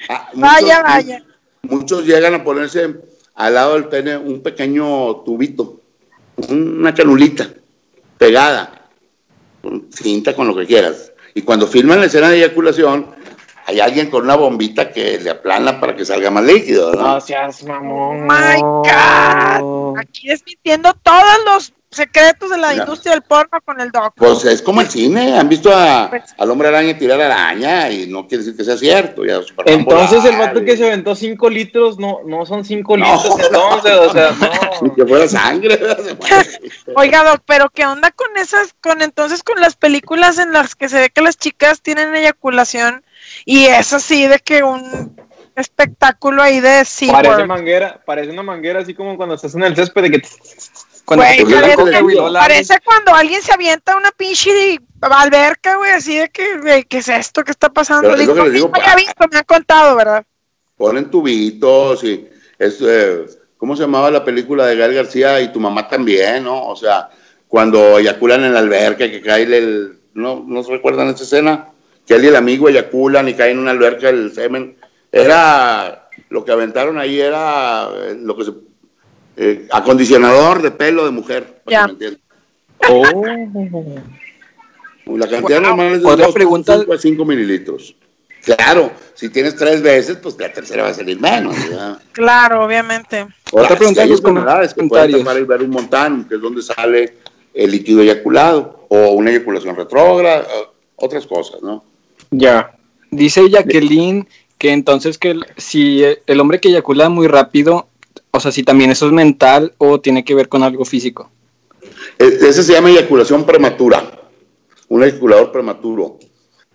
Ah, 0.10 0.30
muchos, 0.34 0.42
vaya, 0.42 0.82
vaya. 0.84 1.26
Muchos 1.64 2.06
llegan 2.06 2.34
a 2.36 2.44
ponerse 2.46 2.96
al 3.36 3.54
lado 3.54 3.74
del 3.74 3.90
pene 3.90 4.16
un 4.16 4.42
pequeño 4.42 5.18
tubito, 5.18 5.82
una 6.48 6.94
canulita 6.94 7.50
pegada, 8.18 8.83
con 9.64 9.88
cinta 9.92 10.36
con 10.36 10.48
lo 10.48 10.56
que 10.56 10.66
quieras. 10.66 11.14
Y 11.34 11.42
cuando 11.42 11.66
filman 11.66 12.02
la 12.02 12.08
escena 12.08 12.30
de 12.30 12.38
eyaculación, 12.38 13.16
hay 13.66 13.80
alguien 13.80 14.10
con 14.10 14.26
una 14.26 14.36
bombita 14.36 14.92
que 14.92 15.18
le 15.20 15.30
aplana 15.30 15.80
para 15.80 15.96
que 15.96 16.04
salga 16.04 16.30
más 16.30 16.44
líquido, 16.44 16.94
¿no? 16.94 17.22
Seas 17.22 17.64
mamón. 17.64 18.30
Oh 18.30 18.34
my 18.34 18.60
God. 18.62 19.98
Aquí 19.98 20.28
desmintiendo 20.28 20.94
todos 21.02 21.38
los 21.46 21.74
secretos 21.96 22.50
de 22.50 22.58
la 22.58 22.74
industria 22.74 23.14
del 23.14 23.22
porno 23.22 23.60
con 23.64 23.80
el 23.80 23.92
doc. 23.92 24.14
Pues 24.16 24.44
es 24.46 24.62
como 24.62 24.82
el 24.82 24.90
cine, 24.90 25.38
han 25.38 25.48
visto 25.50 25.72
a, 25.74 26.12
al 26.38 26.52
hombre 26.52 26.68
araña 26.68 26.98
tirar 26.98 27.22
araña 27.22 27.90
y 27.90 28.08
no 28.08 28.28
quiere 28.28 28.44
decir 28.44 28.58
que 28.58 28.64
sea 28.64 28.78
cierto. 28.78 29.26
Ya, 29.26 29.40
Entonces 29.66 30.26
el 30.26 30.38
vato 30.38 30.64
que 30.64 30.76
se 30.78 30.86
aventó 30.88 31.16
5 31.16 31.50
litros 31.50 32.00
no, 32.00 32.20
no 32.26 32.46
son 32.46 32.66
5 32.66 32.98
No, 32.98 33.06
litros 33.06 33.40
entonces, 33.40 33.94
o 33.94 34.12
sea, 34.12 34.32
Ni 34.82 34.90
no. 34.90 34.96
que 34.96 35.06
fuera 35.06 35.28
sangre. 35.28 35.80
Oiga, 36.96 37.24
doc, 37.24 37.42
pero 37.46 37.70
¿qué 37.70 37.86
onda 37.86 38.12
con 38.12 38.28
esas, 38.38 38.74
con 38.82 39.02
entonces 39.02 39.44
con 39.44 39.60
las 39.62 39.76
películas 39.76 40.38
en 40.40 40.52
las 40.54 40.76
que 40.76 40.90
se 40.90 41.00
ve 41.00 41.10
que 41.10 41.22
las 41.22 41.38
chicas 41.38 41.82
tienen 41.82 42.16
eyaculación 42.16 43.04
y 43.46 43.66
es 43.66 43.94
así 43.94 44.28
de 44.28 44.40
que 44.40 44.64
un 44.64 45.16
espectáculo 45.56 46.42
ahí 46.42 46.56
de 46.60 46.70
Parece 46.70 46.92
SeaWorld? 47.06 47.46
manguera, 47.48 48.02
parece 48.06 48.32
una 48.32 48.44
manguera 48.44 48.80
así 48.82 48.94
como 48.94 49.16
cuando 49.18 49.36
estás 49.36 49.56
en 49.56 49.64
el 49.64 49.76
césped 49.76 50.02
de 50.04 50.12
que 50.12 50.22
Cuando 51.06 51.26
Güey, 51.26 51.44
parece, 51.44 51.76
que- 51.76 52.32
parece 52.34 52.80
cuando 52.84 53.14
alguien 53.14 53.42
se 53.42 53.54
avienta 53.54 53.98
una 53.98 54.12
pinche 54.12 54.80
alberca, 55.02 55.76
güey, 55.76 55.92
así 55.92 56.18
de 56.18 56.30
que, 56.30 56.58
güey, 56.60 56.84
¿qué 56.84 57.00
es 57.00 57.10
esto? 57.10 57.44
¿Qué 57.44 57.52
está 57.52 57.70
pasando? 57.70 58.10
Pero 58.10 58.22
es 58.22 58.28
lo 58.28 58.36
que 58.36 58.44
les 58.44 58.54
digo, 58.54 58.70
no 58.70 58.82
había 58.82 58.96
visto, 58.96 59.26
me 59.30 59.38
han 59.38 59.44
contado, 59.44 59.96
¿verdad? 59.98 60.26
Ponen 60.78 61.12
tubitos 61.12 62.04
y 62.06 62.28
es, 62.58 62.78
eh, 62.82 63.26
¿cómo 63.58 63.76
se 63.76 63.84
llamaba 63.84 64.10
la 64.12 64.24
película 64.24 64.66
de 64.66 64.78
Gael 64.78 64.94
García? 64.94 65.42
Y 65.42 65.52
tu 65.52 65.60
mamá 65.60 65.88
también, 65.90 66.46
¿no? 66.46 66.68
O 66.68 66.76
sea, 66.76 67.10
cuando 67.48 68.00
eyaculan 68.00 68.46
en 68.46 68.54
la 68.54 68.60
alberca, 68.60 69.10
que 69.10 69.22
cae 69.22 69.44
el, 69.44 70.00
¿no, 70.14 70.44
¿no 70.48 70.64
se 70.64 70.72
recuerdan 70.72 71.10
esa 71.10 71.24
escena? 71.24 71.68
Que 72.08 72.16
él 72.16 72.24
y 72.24 72.28
el 72.28 72.36
amigo 72.36 72.70
eyaculan 72.70 73.28
y 73.28 73.34
caen 73.34 73.52
en 73.54 73.60
una 73.60 73.72
alberca 73.72 74.10
el 74.10 74.34
semen. 74.34 74.78
Era, 75.12 76.10
lo 76.30 76.44
que 76.44 76.52
aventaron 76.52 76.98
ahí 76.98 77.20
era 77.20 77.90
eh, 77.94 78.16
lo 78.20 78.36
que 78.36 78.46
se, 78.46 78.52
eh, 79.38 79.68
acondicionador 79.72 80.62
de 80.62 80.72
pelo 80.72 81.06
de 81.06 81.12
mujer, 81.12 81.62
para 81.64 81.72
Ya. 81.82 81.88
me 81.88 81.94
entiendan. 81.94 82.20
La 85.06 85.28
cantidad 85.28 85.60
Wow. 85.60 85.68
normal 85.70 85.94
es 85.94 86.02
de 86.02 86.08
Otra 86.08 86.26
2.5 86.28 86.34
pregunta- 86.34 86.94
a 86.94 86.98
5 86.98 87.26
mililitros. 87.26 87.96
Claro, 88.44 88.92
si 89.14 89.30
tienes 89.30 89.56
tres 89.56 89.82
veces, 89.82 90.18
pues 90.18 90.38
la 90.38 90.52
tercera 90.52 90.84
va 90.84 90.90
a 90.90 90.94
salir 90.94 91.20
menos. 91.20 91.56
¿verdad? 91.70 91.98
Claro, 92.12 92.66
obviamente. 92.66 93.26
Otra 93.52 93.76
pregunta 93.78 94.06
los 94.06 94.20
que 94.22 94.84
pueden 94.84 95.12
tapar 95.20 95.38
el 95.38 95.46
verum 95.46 95.70
montano, 95.72 96.26
que 96.28 96.36
es 96.36 96.42
donde 96.42 96.62
sale 96.62 97.18
el 97.54 97.72
líquido 97.72 98.02
eyaculado, 98.02 98.86
o 98.90 99.12
una 99.12 99.32
eyaculación 99.32 99.76
retrógrada, 99.76 100.46
o 100.98 101.06
otras 101.06 101.26
cosas, 101.26 101.62
¿no? 101.62 101.84
ya. 102.32 102.72
Dice 103.12 103.48
Jacqueline 103.50 104.28
que 104.58 104.72
entonces 104.72 105.18
que 105.20 105.32
el- 105.32 105.46
si 105.56 106.04
el 106.26 106.40
hombre 106.40 106.60
que 106.60 106.70
eyacula 106.70 107.10
muy 107.10 107.28
rápido, 107.28 107.88
o 108.36 108.40
sea, 108.40 108.52
si 108.52 108.64
también 108.64 108.90
eso 108.90 109.06
es 109.06 109.12
mental 109.14 109.76
o 109.78 110.02
tiene 110.02 110.26
que 110.26 110.34
ver 110.34 110.50
con 110.50 110.64
algo 110.64 110.86
físico. 110.86 111.30
E- 112.18 112.40
Ese 112.42 112.64
se 112.64 112.74
llama 112.74 112.90
eyaculación 112.90 113.46
prematura, 113.46 114.22
un 114.90 115.04
eyaculador 115.04 115.52
prematuro. 115.52 116.18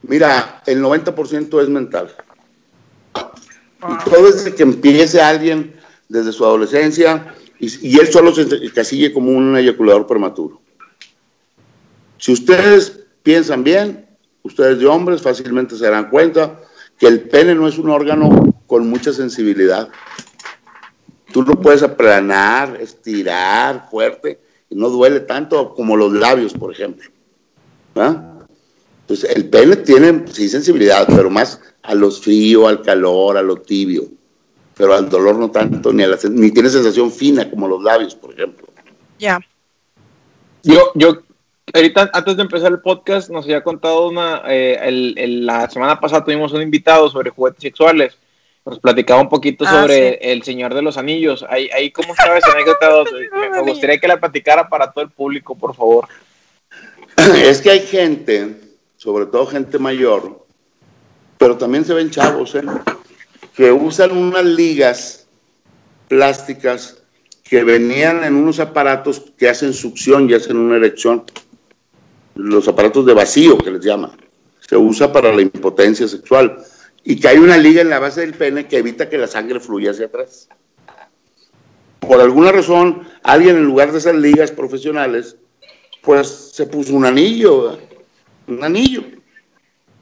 Mira, 0.03 0.63
el 0.67 0.81
90% 0.81 1.61
es 1.61 1.69
mental. 1.69 2.15
Y 3.17 4.11
todo 4.11 4.31
desde 4.31 4.55
que 4.55 4.63
empiece 4.63 5.21
alguien 5.21 5.75
desde 6.09 6.33
su 6.33 6.45
adolescencia 6.45 7.35
y, 7.59 7.89
y 7.89 7.99
él 7.99 8.07
solo 8.07 8.33
se 8.33 8.73
casille 8.73 9.13
como 9.13 9.33
un 9.33 9.57
eyaculador 9.57 10.07
prematuro. 10.07 10.61
Si 12.19 12.33
ustedes 12.33 13.01
piensan 13.25 13.65
bien, 13.65 14.07
ustedes 14.43 14.79
de 14.79 14.87
hombres 14.87 15.23
fácilmente 15.23 15.77
se 15.77 15.85
darán 15.85 16.09
cuenta 16.09 16.61
que 16.99 17.09
el 17.09 17.23
pene 17.23 17.57
no 17.57 17.67
es 17.67 17.79
un 17.79 17.91
órgano 17.91 18.55
con 18.69 18.89
mucha 18.89 19.13
sensibilidad. 19.13 19.89
Tú 21.33 21.43
lo 21.43 21.61
puedes 21.61 21.83
aplanar, 21.83 22.79
estirar 22.81 23.89
fuerte 23.91 24.41
y 24.71 24.75
no 24.77 24.89
duele 24.89 25.21
tanto 25.21 25.75
como 25.75 25.97
los 25.97 26.13
labios, 26.13 26.53
por 26.55 26.73
ejemplo. 26.73 27.09
¿Ah? 27.97 28.35
Entonces, 29.01 29.31
el 29.37 29.49
pene 29.49 29.77
tiene, 29.77 30.25
sí, 30.31 30.49
sensibilidad, 30.49 31.07
pero 31.09 31.31
más 31.31 31.61
a 31.83 31.95
los 31.95 32.21
frío, 32.21 32.69
al 32.69 32.83
calor, 32.83 33.37
a 33.37 33.43
lo 33.43 33.57
tibio. 33.57 34.05
Pero 34.75 34.95
al 34.95 35.09
dolor 35.09 35.37
no 35.37 35.51
tanto, 35.51 35.93
ni, 35.93 36.03
a 36.03 36.09
la 36.09 36.19
ni 36.31 36.51
tiene 36.51 36.69
sensación 36.71 37.11
fina 37.11 37.49
como 37.51 37.67
los 37.67 37.83
labios, 37.83 38.15
por 38.15 38.33
ejemplo. 38.33 38.67
Ya. 39.19 39.41
Yo, 40.63 40.93
yo, 40.95 41.23
ahorita 41.75 42.11
antes 42.13 42.37
de 42.37 42.43
empezar 42.43 42.71
el 42.71 42.81
podcast 42.81 43.31
nos 43.31 43.45
había 43.45 43.63
contado 43.65 44.09
una, 44.09 44.43
eh, 44.47 44.79
el- 44.83 45.15
el- 45.19 45.47
la 45.47 45.69
semana 45.71 45.99
pasada 45.99 46.25
tuvimos 46.25 46.53
un 46.53 46.63
invitado 46.63 47.09
sobre 47.09 47.31
juguetes 47.31 47.63
sexuales. 47.63 48.17
Nos 48.69 48.79
platicaba 48.81 49.21
un 49.21 49.29
poquito 49.29 49.65
Ah, 49.67 49.83
sobre 49.83 50.11
sí. 50.13 50.19
el 50.23 50.43
Señor 50.43 50.75
de 50.75 50.83
los 50.83 50.97
Anillos. 50.97 51.45
Ahí, 51.49 51.69
ahí 51.75 51.91
¿cómo 51.91 52.13
estaba 52.13 52.39
esa 52.39 52.53
anécdota? 52.53 53.05
me, 53.41 53.51
me 53.51 53.63
gustaría 53.63 53.99
que 53.99 54.09
la 54.09 54.21
platicara 54.21 54.69
para 54.69 54.91
todo 54.93 55.05
el 55.05 55.11
público, 55.11 55.57
por 55.57 55.75
favor. 55.75 56.07
Es 57.35 57.61
que 57.61 57.71
hay 57.71 57.81
gente, 57.81 58.57
sobre 58.97 59.27
todo 59.27 59.47
gente 59.47 59.79
mayor, 59.79 60.45
pero 61.37 61.57
también 61.57 61.85
se 61.85 61.95
ven 61.95 62.11
chavos, 62.11 62.55
¿eh? 62.55 62.63
que 63.55 63.73
usan 63.73 64.17
unas 64.17 64.45
ligas 64.45 65.27
plásticas 66.09 67.03
que 67.43 67.65
venían 67.65 68.23
en 68.25 68.35
unos 68.35 68.61
aparatos 68.61 69.33
que 69.37 69.49
hacen 69.49 69.73
succión 69.73 70.29
y 70.29 70.35
hacen 70.35 70.57
una 70.57 70.77
erección. 70.77 71.25
Los 72.35 72.69
aparatos 72.69 73.05
de 73.07 73.15
vacío 73.15 73.59
que 73.59 73.71
les 73.71 73.85
llaman. 73.85 74.13
Se 74.61 74.77
usa 74.77 75.13
para 75.13 75.33
la 75.35 75.43
impotencia 75.43 76.07
sexual. 76.07 76.59
Y 77.05 77.21
que 77.21 77.29
hay 77.29 77.39
una 77.39 77.57
liga 77.57 77.81
en 77.81 77.91
la 77.91 77.99
base 77.99 78.21
del 78.21 78.35
pene 78.35 78.67
que 78.67 78.79
evita 78.79 79.09
que 79.09 79.19
la 79.19 79.27
sangre 79.27 79.61
fluya 79.61 79.93
hacia 79.93 80.07
atrás. 80.07 80.49
Por 82.01 82.21
alguna 82.21 82.53
razón, 82.53 83.07
alguien 83.23 83.57
en 83.57 83.65
lugar 83.65 83.93
de 83.93 83.99
esas 83.99 84.15
ligas 84.15 84.51
profesionales, 84.51 85.37
pues 86.03 86.29
se 86.53 86.67
puso 86.67 86.95
un 86.95 87.05
anillo, 87.05 87.79
un 88.47 88.65
anillo, 88.65 89.03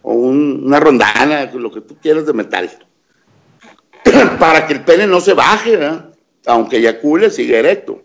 o 0.03 0.13
un- 0.15 0.63
una 0.67 0.79
rondana, 0.79 1.51
lo 1.53 1.73
que 1.73 1.81
tú 1.81 1.97
quieras 2.01 2.27
de 2.27 2.33
metal, 2.33 2.71
para 4.39 4.67
que 4.67 4.75
el 4.75 4.85
pene 4.85 5.07
no 5.07 5.21
se 5.21 5.33
baje, 5.35 5.77
¿verdad? 5.77 6.11
aunque 6.47 6.77
eyacule, 6.77 7.29
sigue 7.31 7.59
erecto. 7.59 8.03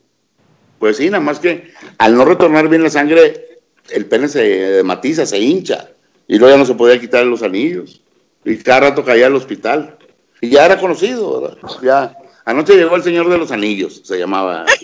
Pues 0.80 0.98
sí, 0.98 1.12
nada 1.12 1.24
más 1.24 1.40
que 1.40 1.72
al 2.00 2.16
no 2.16 2.26
retornar 2.26 2.68
bien 2.70 2.82
la 2.82 2.90
sangre, 2.90 3.60
el 3.92 4.08
pene 4.08 4.28
se 4.28 4.82
matiza, 4.84 5.28
se 5.28 5.38
hincha, 5.38 5.90
y 6.28 6.40
luego 6.40 6.56
ya 6.56 6.58
no 6.58 6.66
se 6.66 6.74
podía 6.74 7.00
quitar 7.00 7.24
los 7.26 7.44
anillos, 7.44 8.02
y 8.46 8.58
cada 8.58 8.82
rato 8.90 9.04
caía 9.06 9.28
al 9.28 9.36
hospital, 9.36 9.98
y 10.42 10.50
ya 10.50 10.66
era 10.66 10.80
conocido, 10.80 11.42
¿verdad? 11.42 11.58
Ya, 11.82 12.18
anoche 12.46 12.76
llegó 12.76 12.96
el 12.96 13.04
señor 13.04 13.30
de 13.30 13.38
los 13.38 13.52
anillos, 13.52 14.02
se 14.04 14.18
llamaba. 14.18 14.66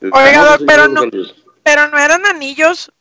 Oiga, 0.00 0.44
doc, 0.44 0.62
pero 0.66 0.88
no- 0.88 1.02
Pero 1.62 1.88
no 1.88 1.98
eran 1.98 2.24
anillos, 2.26 2.92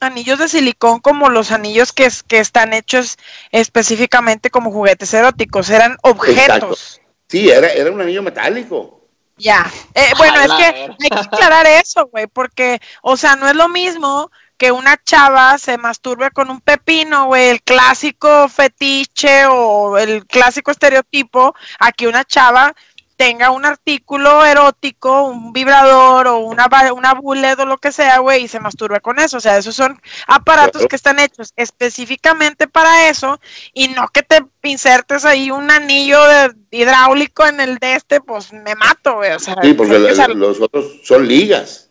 anillos 0.00 0.38
de 0.38 0.48
silicón 0.48 1.00
como 1.00 1.28
los 1.30 1.50
anillos 1.50 1.92
que, 1.92 2.04
es- 2.06 2.22
que 2.22 2.38
están 2.38 2.72
hechos 2.72 3.16
específicamente 3.50 4.50
como 4.50 4.70
juguetes 4.70 5.12
eróticos, 5.14 5.70
eran 5.70 5.96
objetos. 6.02 7.00
Sí, 7.28 7.48
era, 7.48 7.68
era 7.72 7.90
un 7.90 8.00
anillo 8.00 8.22
metálico. 8.22 9.00
Ya. 9.38 9.68
Eh, 9.94 10.10
bueno, 10.18 10.40
es 10.40 10.52
que 10.52 10.64
hay 10.64 10.96
que 11.10 11.18
aclarar 11.18 11.66
eso, 11.66 12.06
güey, 12.12 12.26
porque, 12.26 12.80
o 13.02 13.16
sea, 13.16 13.34
no 13.36 13.48
es 13.48 13.56
lo 13.56 13.68
mismo 13.68 14.30
que 14.62 14.70
una 14.70 14.96
chava 14.96 15.58
se 15.58 15.76
masturbe 15.76 16.30
con 16.30 16.48
un 16.48 16.60
pepino, 16.60 17.26
güey, 17.26 17.48
el 17.48 17.62
clásico 17.62 18.48
fetiche 18.48 19.44
o 19.46 19.98
el 19.98 20.24
clásico 20.24 20.70
estereotipo, 20.70 21.52
a 21.80 21.90
que 21.90 22.06
una 22.06 22.22
chava 22.24 22.72
tenga 23.16 23.50
un 23.50 23.64
artículo 23.64 24.44
erótico, 24.44 25.24
un 25.24 25.52
vibrador 25.52 26.28
o 26.28 26.38
una, 26.38 26.68
una 26.94 27.14
bullet 27.14 27.58
o 27.58 27.66
lo 27.66 27.76
que 27.78 27.90
sea, 27.90 28.18
güey, 28.18 28.44
y 28.44 28.48
se 28.48 28.60
masturbe 28.60 29.00
con 29.00 29.18
eso. 29.18 29.38
O 29.38 29.40
sea, 29.40 29.58
esos 29.58 29.74
son 29.74 30.00
aparatos 30.28 30.86
que 30.86 30.94
están 30.94 31.18
hechos 31.18 31.52
específicamente 31.56 32.68
para 32.68 33.08
eso 33.08 33.40
y 33.74 33.88
no 33.88 34.06
que 34.12 34.22
te 34.22 34.44
insertes 34.62 35.24
ahí 35.24 35.50
un 35.50 35.72
anillo 35.72 36.24
de 36.24 36.52
hidráulico 36.70 37.44
en 37.48 37.58
el 37.58 37.78
de 37.78 37.96
este, 37.96 38.20
pues 38.20 38.52
me 38.52 38.76
mato, 38.76 39.16
güey. 39.16 39.32
O 39.32 39.40
sea, 39.40 39.56
Sí, 39.60 39.74
porque 39.74 39.98
la- 39.98 40.28
los 40.28 40.60
otros 40.60 41.00
son 41.02 41.26
ligas. 41.26 41.81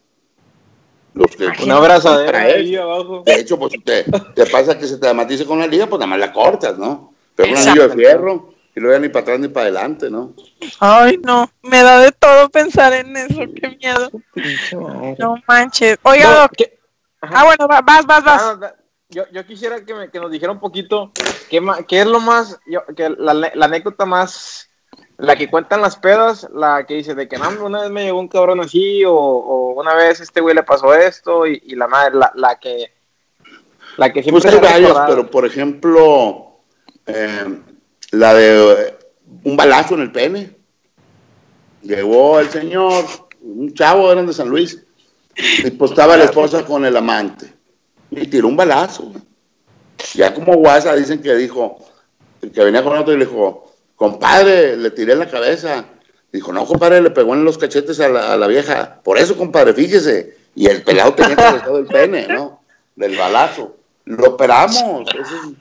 Los 1.14 1.36
que, 1.36 1.47
ahí 2.36 2.76
abajo. 2.76 3.24
De 3.26 3.34
hecho, 3.36 3.59
pues 3.59 3.74
te, 3.84 4.03
te 4.03 4.45
pasa 4.47 4.78
que 4.78 4.88
se 4.88 4.97
te 4.97 5.14
matice 5.14 5.45
con 5.45 5.57
una 5.57 5.68
liga, 5.68 5.88
pues 5.88 5.99
nada 5.99 6.07
más 6.07 6.20
la 6.20 6.32
cortas, 6.32 6.78
¿no? 6.78 7.14
Pero 7.36 7.51
un 7.51 7.57
anillo 7.57 7.88
de 7.88 7.95
fierro 7.95 8.53
y 8.74 8.80
luego 8.80 8.99
ni 8.99 9.09
para 9.09 9.24
atrás 9.24 9.39
ni 9.39 9.47
para 9.49 9.64
adelante, 9.66 10.09
¿no? 10.09 10.34
Ay, 10.80 11.20
no, 11.24 11.49
me 11.64 11.84
da 11.84 11.99
de 11.99 12.12
todo 12.14 12.49
pensar 12.49 12.93
en 12.93 13.16
eso, 13.18 13.41
qué 13.55 13.78
miedo. 13.82 14.09
No 15.20 15.36
manches. 15.47 15.97
Oiga, 16.03 16.30
No, 16.30 16.39
Doc. 16.41 16.51
¿qué- 16.57 16.80
Ah, 17.22 17.43
bueno, 17.43 17.68
va- 17.68 17.82
vas, 17.82 18.05
vas, 18.05 18.24
vas. 18.24 18.41
Ah, 18.43 18.74
yo, 19.09 19.26
yo 19.32 19.45
quisiera 19.45 19.84
que, 19.86 19.93
me, 19.93 20.09
que 20.09 20.20
nos 20.20 20.32
dijera 20.32 20.51
un 20.53 20.59
poquito 20.59 21.12
qué, 21.49 21.62
qué 21.88 21.99
es 22.01 22.07
lo 22.07 22.20
más, 22.20 22.57
yo- 22.66 22.84
que 22.95 23.09
la, 23.09 23.34
la 23.34 23.66
anécdota 23.66 24.05
más, 24.07 24.70
la 25.22 25.36
que 25.36 25.49
cuentan 25.49 25.82
las 25.82 25.97
pedas, 25.97 26.47
la 26.53 26.84
que 26.88 26.95
dice 26.95 27.13
de 27.13 27.28
que 27.28 27.38
no, 27.38 27.49
una 27.63 27.82
vez 27.82 27.91
me 27.91 28.05
llegó 28.05 28.19
un 28.19 28.28
cabrón 28.28 28.59
así, 28.59 29.05
o, 29.05 29.13
o 29.13 29.80
una 29.80 29.93
vez 29.93 30.19
este 30.19 30.41
güey 30.41 30.55
le 30.55 30.63
pasó 30.63 30.93
esto, 30.95 31.45
y, 31.45 31.61
y 31.65 31.76
la 31.76 31.88
madre, 31.88 32.15
la, 32.15 32.32
la 32.36 32.59
que, 32.59 32.91
la 33.97 34.11
que 34.11 34.24
siempre 34.24 34.41
Pues 34.41 34.53
hay 34.65 34.82
recordado. 34.82 35.07
pero 35.07 35.30
por 35.30 35.45
ejemplo, 35.45 36.57
eh, 37.05 37.59
la 38.11 38.34
de 38.34 38.74
eh, 38.74 38.97
un 39.43 39.55
balazo 39.55 39.93
en 39.93 40.01
el 40.01 40.11
pene. 40.11 40.55
Llegó 41.84 42.39
el 42.39 42.49
señor, 42.49 43.05
un 43.41 43.74
chavo, 43.74 44.11
eran 44.11 44.26
de 44.26 44.34
San 44.34 44.49
Luis, 44.49 44.84
y 45.36 45.72
pues 45.72 45.91
estaba 45.91 46.17
la 46.17 46.26
esposa 46.26 46.65
con 46.65 46.84
el 46.84 46.97
amante. 46.97 47.53
Y 48.09 48.26
tiró 48.28 48.47
un 48.47 48.57
balazo. 48.57 49.11
Ya 50.15 50.34
como 50.34 50.55
guasa 50.55 50.95
dicen 50.95 51.22
que 51.22 51.36
dijo, 51.36 51.78
que 52.41 52.63
venía 52.63 52.84
con 52.84 52.97
otro 52.97 53.13
y 53.13 53.17
le 53.17 53.26
dijo, 53.26 53.70
compadre, 54.06 54.76
le 54.78 54.89
tiré 54.89 55.14
en 55.14 55.20
la 55.20 55.30
cabeza. 55.30 55.86
Dijo, 56.34 56.52
no, 56.52 56.66
compadre, 56.66 57.02
le 57.02 57.12
pegó 57.12 57.36
en 57.36 57.43
los 57.43 57.60
cachetes 57.60 57.99
a 57.99 58.10
la, 58.10 58.34
a 58.34 58.38
la 58.38 58.47
vieja. 58.47 58.99
Por 59.04 59.20
eso, 59.20 59.38
compadre, 59.38 59.76
fíjese. 59.76 60.36
Y 60.56 60.66
el 60.66 60.82
pelado 60.82 61.14
tenía 61.14 61.34
atravesado 61.34 61.78
el 61.78 61.86
pene, 61.86 62.26
¿no? 62.28 62.64
Del 62.95 63.16
balazo. 63.16 63.78
Lo 64.06 64.30
operamos. 64.30 64.82
eso 65.14 65.22
es- 65.22 65.54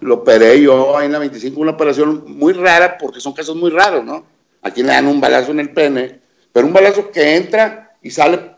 lo 0.00 0.14
operé 0.16 0.60
yo 0.62 0.96
ahí 0.96 1.06
en 1.06 1.12
la 1.12 1.18
25, 1.18 1.60
una 1.60 1.72
operación 1.72 2.24
muy 2.26 2.54
rara, 2.54 2.96
porque 2.96 3.20
son 3.20 3.34
casos 3.34 3.54
muy 3.56 3.70
raros, 3.70 4.02
¿no? 4.02 4.24
Aquí 4.62 4.82
le 4.82 4.88
dan 4.88 5.06
un 5.06 5.20
balazo 5.20 5.50
en 5.52 5.60
el 5.60 5.70
pene, 5.74 6.20
pero 6.52 6.66
un 6.66 6.72
balazo 6.72 7.10
que 7.10 7.36
entra 7.36 7.92
y 8.02 8.10
sale 8.10 8.50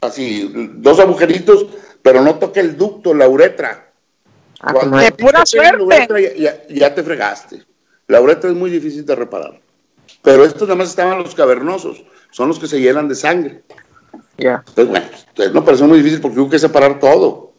así, 0.00 0.50
dos 0.76 1.00
agujeritos, 1.00 1.66
pero 2.02 2.20
no 2.22 2.36
toca 2.36 2.60
el 2.60 2.76
ducto, 2.76 3.12
la 3.12 3.28
uretra. 3.28 3.90
Ah, 4.60 4.72
Cuando 4.72 4.98
De 4.98 5.10
pura 5.12 5.44
suerte. 5.44 5.82
uretra, 5.82 6.20
ya, 6.20 6.34
ya- 6.36 6.62
ya 6.68 6.94
te 6.94 7.02
fregaste. 7.02 7.62
La 8.08 8.20
uretra 8.20 8.50
es 8.50 8.56
muy 8.56 8.70
difícil 8.70 9.04
de 9.06 9.14
reparar. 9.14 9.60
Pero 10.22 10.44
estos 10.44 10.62
nada 10.68 10.76
más 10.76 10.90
estaban 10.90 11.18
los 11.22 11.34
cavernosos, 11.34 12.02
son 12.30 12.48
los 12.48 12.58
que 12.58 12.66
se 12.66 12.80
llenan 12.80 13.08
de 13.08 13.14
sangre. 13.14 13.62
ya. 14.38 14.62
Entonces, 14.68 14.88
bueno, 14.88 15.06
es 15.36 15.50
una 15.50 15.60
operación 15.60 15.88
muy 15.88 15.98
difícil 15.98 16.20
porque 16.20 16.40
hubo 16.40 16.50
que 16.50 16.58
separar 16.58 16.98
todo. 16.98 17.52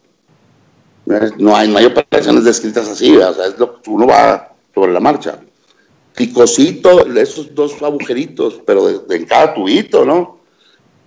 No 1.37 1.55
hay, 1.55 1.67
no 1.69 1.77
hay 1.77 1.85
operaciones 1.85 2.43
descritas 2.43 2.87
así, 2.89 3.15
o 3.15 3.33
sea, 3.33 3.45
es 3.45 3.59
lo- 3.59 3.79
uno 3.87 4.07
va 4.07 4.53
sobre 4.73 4.91
la 4.91 4.99
marcha. 4.99 5.39
Y 6.17 6.31
cosito, 6.33 7.05
esos 7.15 7.53
dos 7.53 7.81
agujeritos, 7.83 8.61
pero 8.65 8.87
de, 8.87 8.99
de 9.07 9.15
en 9.17 9.25
cada 9.25 9.53
tubito, 9.53 10.03
¿no? 10.05 10.39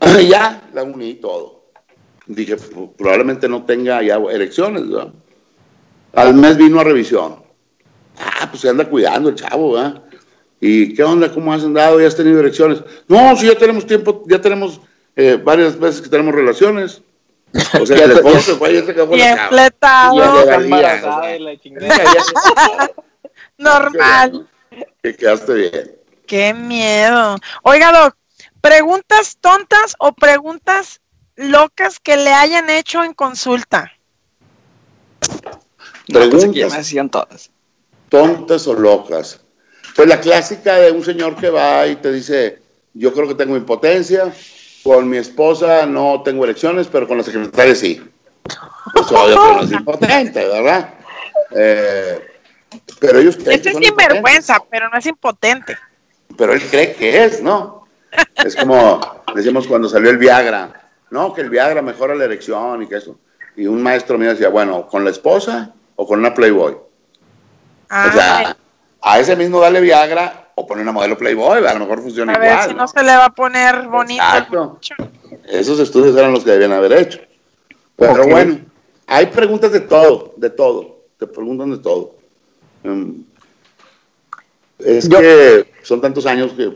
ya, 0.28 0.68
la 0.72 0.84
uní 0.84 1.14
todo. 1.14 1.62
Dije, 2.26 2.56
"Pues, 2.56 2.90
probablemente 2.96 3.48
no 3.48 3.64
tenga 3.64 4.02
ya 4.02 4.16
erecciones, 4.30 4.88
¿verdad? 4.88 5.12
Al 6.12 6.34
mes 6.34 6.56
vino 6.56 6.78
a 6.78 6.84
revisión. 6.84 7.36
Ah, 8.20 8.48
pues 8.50 8.62
se 8.62 8.68
anda 8.68 8.88
cuidando 8.88 9.28
el 9.28 9.34
chavo, 9.34 9.72
¿verdad? 9.72 10.02
¿Y 10.60 10.94
qué 10.94 11.04
onda? 11.04 11.32
¿Cómo 11.32 11.52
has 11.52 11.62
andado? 11.62 12.00
¿Ya 12.00 12.08
has 12.08 12.16
tenido 12.16 12.40
erecciones? 12.40 12.82
No, 13.06 13.36
sí, 13.36 13.46
ya 13.46 13.54
tenemos 13.56 13.86
tiempo, 13.86 14.24
ya 14.26 14.40
tenemos 14.40 14.80
eh, 15.14 15.40
varias 15.42 15.78
veces 15.78 16.00
que 16.00 16.08
tenemos 16.08 16.34
relaciones. 16.34 17.02
O 17.80 17.86
sea, 17.86 17.96
Ya 17.98 18.04
el 18.04 18.12
esposo 18.12 18.40
se 18.52 18.54
fue 18.54 18.72
y 18.72 18.74
ya 18.74 18.84
se 18.84 18.90
acabó 18.90 19.14
Bien 19.14 19.38
fletado, 19.48 20.16
la 20.18 21.58
normal. 23.58 24.48
que 25.02 25.16
quedaste 25.16 25.54
bien. 25.54 25.92
Qué 26.26 26.54
miedo. 26.54 27.36
Oiga, 27.62 27.90
Doc, 27.92 28.16
preguntas 28.60 29.38
tontas 29.40 29.94
o 29.98 30.12
preguntas 30.12 31.00
locas 31.36 32.00
que 32.00 32.16
le 32.16 32.32
hayan 32.32 32.68
hecho 32.68 33.02
en 33.02 33.14
consulta. 33.14 33.92
Pues 35.20 35.30
aquí 35.40 36.12
ya 36.12 36.18
me 36.18 36.28
Preguntas 36.30 36.74
hacían 36.74 37.10
todas. 37.10 37.50
Tontas 38.08 38.66
o 38.66 38.74
locas. 38.74 39.40
Pues 39.96 40.08
la 40.08 40.20
clásica 40.20 40.76
de 40.76 40.92
un 40.92 41.04
señor 41.04 41.36
que 41.36 41.50
va 41.50 41.86
y 41.86 41.96
te 41.96 42.12
dice, 42.12 42.60
yo 42.94 43.12
creo 43.12 43.28
que 43.28 43.34
tengo 43.34 43.56
impotencia, 43.56 44.32
con 44.82 45.08
mi 45.08 45.16
esposa 45.16 45.86
no 45.86 46.22
tengo 46.24 46.44
elecciones, 46.44 46.86
pero 46.86 47.08
con 47.08 47.18
la 47.18 47.24
secretaria 47.24 47.74
sí. 47.74 48.02
Pues 48.92 49.12
obvio 49.12 49.34
que 49.34 49.54
no 49.54 49.62
es 49.62 49.72
impotente, 49.72 50.46
¿verdad? 50.46 50.94
Eh, 51.50 52.20
pero 53.00 53.18
ellos 53.18 53.36
creen 53.36 53.52
Este 53.52 53.70
es 53.70 53.76
sinvergüenza, 53.76 54.62
pero 54.70 54.88
no 54.88 54.98
es 54.98 55.06
impotente. 55.06 55.76
pero 56.36 56.52
él 56.52 56.62
cree 56.70 56.94
que 56.94 57.24
es, 57.24 57.42
¿no? 57.42 57.86
Es 58.44 58.56
como 58.56 59.00
decimos 59.34 59.66
cuando 59.66 59.88
salió 59.88 60.10
el 60.10 60.18
Viagra, 60.18 60.90
no, 61.10 61.34
que 61.34 61.42
el 61.42 61.50
Viagra 61.50 61.82
mejora 61.82 62.14
la 62.14 62.24
erección 62.24 62.82
y 62.82 62.86
que 62.86 62.96
eso. 62.96 63.18
Y 63.56 63.66
un 63.66 63.82
maestro 63.82 64.16
mío 64.16 64.30
decía, 64.30 64.48
bueno, 64.48 64.86
¿con 64.86 65.04
la 65.04 65.10
esposa 65.10 65.74
o 65.96 66.06
con 66.06 66.20
una 66.20 66.32
Playboy? 66.32 66.76
Ah, 67.88 68.08
o 68.08 68.12
sea, 68.12 68.56
a 69.02 69.18
ese 69.20 69.36
mismo 69.36 69.60
dale 69.60 69.80
Viagra 69.80 70.50
o 70.54 70.66
pone 70.66 70.82
una 70.82 70.92
modelo 70.92 71.16
Playboy, 71.16 71.64
a 71.66 71.74
lo 71.74 71.80
mejor 71.80 72.02
funciona 72.02 72.34
a 72.34 72.38
ver 72.38 72.50
igual. 72.52 72.68
si 72.68 72.74
¿no? 72.74 72.80
no 72.82 72.88
se 72.88 73.02
le 73.02 73.16
va 73.16 73.26
a 73.26 73.30
poner 73.30 73.86
bonito. 73.88 74.22
Exacto. 74.22 74.78
Esos 75.48 75.78
estudios 75.80 76.16
eran 76.16 76.32
los 76.32 76.44
que 76.44 76.50
debían 76.50 76.72
haber 76.72 76.92
hecho. 76.92 77.20
Pero 77.96 78.26
bueno, 78.28 78.58
hay 79.06 79.26
preguntas 79.26 79.72
de 79.72 79.80
todo, 79.80 80.34
de 80.36 80.50
todo. 80.50 80.98
Te 81.18 81.26
preguntan 81.26 81.70
de 81.70 81.78
todo. 81.78 82.14
Mm, 82.82 83.20
Es 84.78 85.08
que 85.08 85.72
son 85.82 86.00
tantos 86.00 86.26
años 86.26 86.52
que 86.52 86.72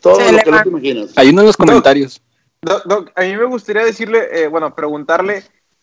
todo 0.00 0.18
lo 0.32 0.38
que 0.38 0.50
no 0.50 0.62
te 0.62 0.68
imaginas. 0.68 1.10
Hay 1.16 1.28
uno 1.30 1.42
en 1.42 1.46
los 1.46 1.56
comentarios. 1.56 2.20
Doc, 2.62 2.84
Doc, 2.84 3.10
a 3.14 3.22
mí 3.22 3.36
me 3.36 3.44
gustaría 3.44 3.84
decirle, 3.84 4.28
eh, 4.30 4.46
bueno, 4.48 4.74
preguntarle, 4.74 5.42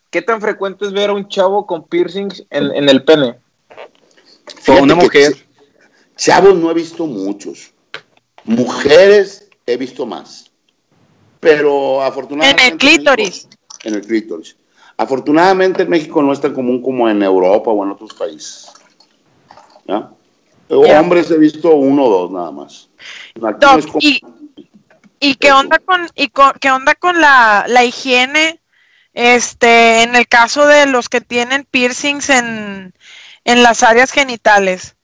¿qué 0.09 0.21
tan 0.21 0.39
frecuente 0.39 0.85
es 0.85 0.93
ver 0.93 1.09
a 1.09 1.13
un 1.13 1.27
chavo 1.27 1.65
con 1.65 1.87
piercings 1.87 2.45
en, 2.49 2.71
en 2.75 2.87
el 2.89 3.03
pene? 3.03 3.37
Fíjate 4.61 4.81
una 4.83 4.95
mujer. 4.95 5.33
ch- 5.33 5.45
Chavos 6.15 6.55
no 6.55 6.69
he 6.69 6.73
visto 6.73 7.05
muchos. 7.05 7.71
Mujeres 8.43 9.49
he 9.65 9.77
visto 9.77 10.05
más. 10.05 10.51
Pero 11.39 12.01
afortunadamente. 12.03 12.63
En 12.67 12.73
el 12.73 12.77
clítoris. 12.77 13.45
México- 13.45 13.57
en 13.83 13.93
el 13.95 14.01
clítoris. 14.05 14.55
Afortunadamente 14.97 15.83
en 15.83 15.89
México 15.89 16.21
no 16.21 16.33
es 16.33 16.41
tan 16.41 16.53
común 16.53 16.81
como 16.81 17.07
en 17.09 17.23
Europa 17.23 17.71
o 17.71 17.83
en 17.85 17.91
otros 17.91 18.13
países. 18.13 18.67
Hombres 20.99 21.31
he 21.31 21.37
visto 21.37 21.73
uno 21.75 22.03
o 22.05 22.09
dos 22.09 22.31
nada 22.31 22.51
más. 22.51 22.89
No 23.35 23.77
es 23.79 23.85
y, 24.01 24.21
¿Y 25.21 25.35
qué 25.35 25.51
onda 25.51 25.79
con, 25.79 26.07
y 26.15 26.27
co- 26.29 26.53
qué 26.61 26.69
onda 26.71 26.95
con 26.95 27.19
la, 27.19 27.65
la 27.67 27.83
higiene? 27.85 28.59
Este, 29.13 30.03
en 30.03 30.15
el 30.15 30.27
caso 30.27 30.65
de 30.67 30.85
los 30.85 31.09
que 31.09 31.19
tienen 31.21 31.65
piercings 31.69 32.29
en, 32.29 32.93
en 33.51 33.63
las 33.63 33.83
áreas 33.83 34.11
genitales. 34.11 34.95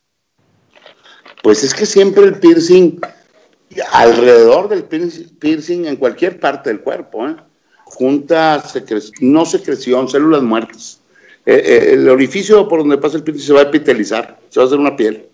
Pues 1.41 1.63
es 1.63 1.73
que 1.73 1.85
siempre 1.85 2.23
el 2.23 2.39
piercing, 2.39 2.99
alrededor 3.91 4.69
del 4.69 4.83
piercing, 4.83 5.85
en 5.85 5.95
cualquier 5.95 6.39
parte 6.39 6.69
del 6.69 6.81
cuerpo, 6.81 7.27
¿eh? 7.27 7.35
junta 7.85 8.61
secre- 8.63 9.11
no 9.21 9.45
secreción, 9.45 10.09
células 10.09 10.41
muertas. 10.41 10.99
Eh, 11.45 11.61
eh, 11.63 11.93
el 11.93 12.09
orificio 12.09 12.67
por 12.67 12.79
donde 12.79 12.97
pasa 12.97 13.17
el 13.17 13.23
piercing 13.23 13.45
se 13.45 13.53
va 13.53 13.59
a 13.59 13.63
epitelizar, 13.63 14.39
se 14.49 14.59
va 14.59 14.63
a 14.63 14.67
hacer 14.67 14.79
una 14.79 14.95
piel. 14.95 15.27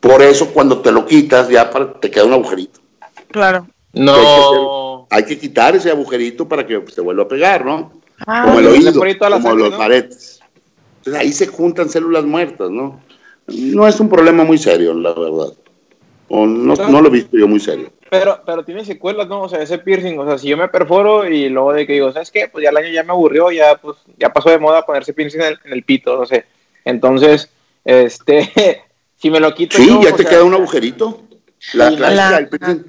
Por 0.00 0.22
eso 0.22 0.52
cuando 0.52 0.80
te 0.80 0.92
lo 0.92 1.04
quitas 1.04 1.48
ya 1.48 1.70
para- 1.70 1.98
te 2.00 2.10
queda 2.10 2.24
un 2.24 2.34
agujerito. 2.34 2.80
Claro. 3.32 3.66
No. 3.92 5.06
Hay 5.10 5.24
que 5.24 5.38
quitar 5.38 5.74
ese 5.74 5.90
agujerito 5.90 6.46
para 6.48 6.66
que 6.66 6.78
pues, 6.80 6.94
te 6.94 7.00
vuelva 7.00 7.24
a 7.24 7.28
pegar, 7.28 7.64
¿no? 7.64 7.92
Ah, 8.26 8.42
como 8.44 8.60
el 8.60 8.66
oído, 8.66 8.92
como 8.92 9.04
sangre, 9.04 9.56
los 9.56 9.70
¿no? 9.72 9.78
maretes. 9.78 10.35
Entonces 11.06 11.22
ahí 11.22 11.32
se 11.32 11.46
juntan 11.46 11.88
células 11.88 12.24
muertas, 12.24 12.68
¿no? 12.70 13.00
No 13.46 13.86
es 13.86 14.00
un 14.00 14.08
problema 14.08 14.42
muy 14.42 14.58
serio, 14.58 14.92
la 14.92 15.12
verdad. 15.12 15.52
O 16.28 16.46
no, 16.46 16.74
no 16.74 17.00
lo 17.00 17.06
he 17.08 17.12
visto 17.12 17.36
yo 17.38 17.46
muy 17.46 17.60
serio. 17.60 17.92
Pero, 18.10 18.40
pero 18.44 18.64
tiene 18.64 18.84
secuelas, 18.84 19.28
¿no? 19.28 19.42
O 19.42 19.48
sea, 19.48 19.62
ese 19.62 19.78
piercing, 19.78 20.18
o 20.18 20.26
sea, 20.26 20.36
si 20.36 20.48
yo 20.48 20.56
me 20.56 20.66
perforo 20.68 21.28
y 21.28 21.48
luego 21.48 21.72
de 21.72 21.86
que 21.86 21.92
digo, 21.92 22.12
¿sabes 22.12 22.32
qué? 22.32 22.48
Pues 22.50 22.64
ya 22.64 22.70
el 22.70 22.76
año 22.76 22.88
ya 22.88 23.04
me 23.04 23.12
aburrió, 23.12 23.52
ya 23.52 23.76
pues 23.76 23.98
ya 24.18 24.32
pasó 24.32 24.50
de 24.50 24.58
moda 24.58 24.84
ponerse 24.84 25.12
piercing 25.12 25.40
en 25.42 25.46
el, 25.46 25.58
en 25.64 25.72
el 25.74 25.84
pito, 25.84 26.16
no 26.18 26.26
sé. 26.26 26.44
Entonces, 26.84 27.50
este, 27.84 28.82
si 29.16 29.30
me 29.30 29.38
lo 29.38 29.54
quito 29.54 29.76
Sí, 29.76 29.86
yo, 29.86 30.02
ya 30.02 30.16
te 30.16 30.22
sea, 30.24 30.30
queda 30.30 30.42
un 30.44 30.54
agujerito. 30.54 31.22
La 31.74 31.88
clásica, 31.94 32.30
la- 32.30 32.36
del 32.38 32.48
piercing, 32.48 32.84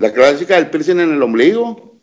la 0.00 0.12
clásica 0.12 0.56
del 0.56 0.68
piercing 0.70 1.00
en 1.00 1.14
el 1.14 1.22
ombligo. 1.22 1.93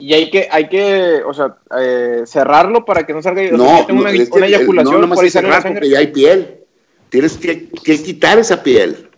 Y 0.00 0.14
hay 0.14 0.30
que, 0.30 0.48
hay 0.50 0.68
que, 0.68 1.22
o 1.26 1.32
sea, 1.34 1.56
eh, 1.78 2.22
cerrarlo 2.26 2.84
para 2.84 3.06
que 3.06 3.12
no 3.12 3.22
salga. 3.22 3.42
o 3.42 3.48
sea, 3.48 3.56
No, 3.56 3.78
yo 3.80 3.86
tengo 3.86 4.00
una, 4.00 4.10
no, 4.10 4.16
es 4.22 4.30
que 4.30 4.36
una 4.36 4.46
el- 4.46 4.54
eyaculación 4.54 4.94
no 4.94 5.00
nomás 5.02 5.16
por 5.16 5.24
ahí 5.24 5.30
cerrar 5.30 5.62
porque 5.62 5.88
ya 5.90 5.98
hay 5.98 6.06
piel. 6.08 6.56
Tienes 7.10 7.36
que, 7.36 7.68
que 7.68 8.02
quitar 8.02 8.38
esa 8.38 8.62
piel. 8.62 9.08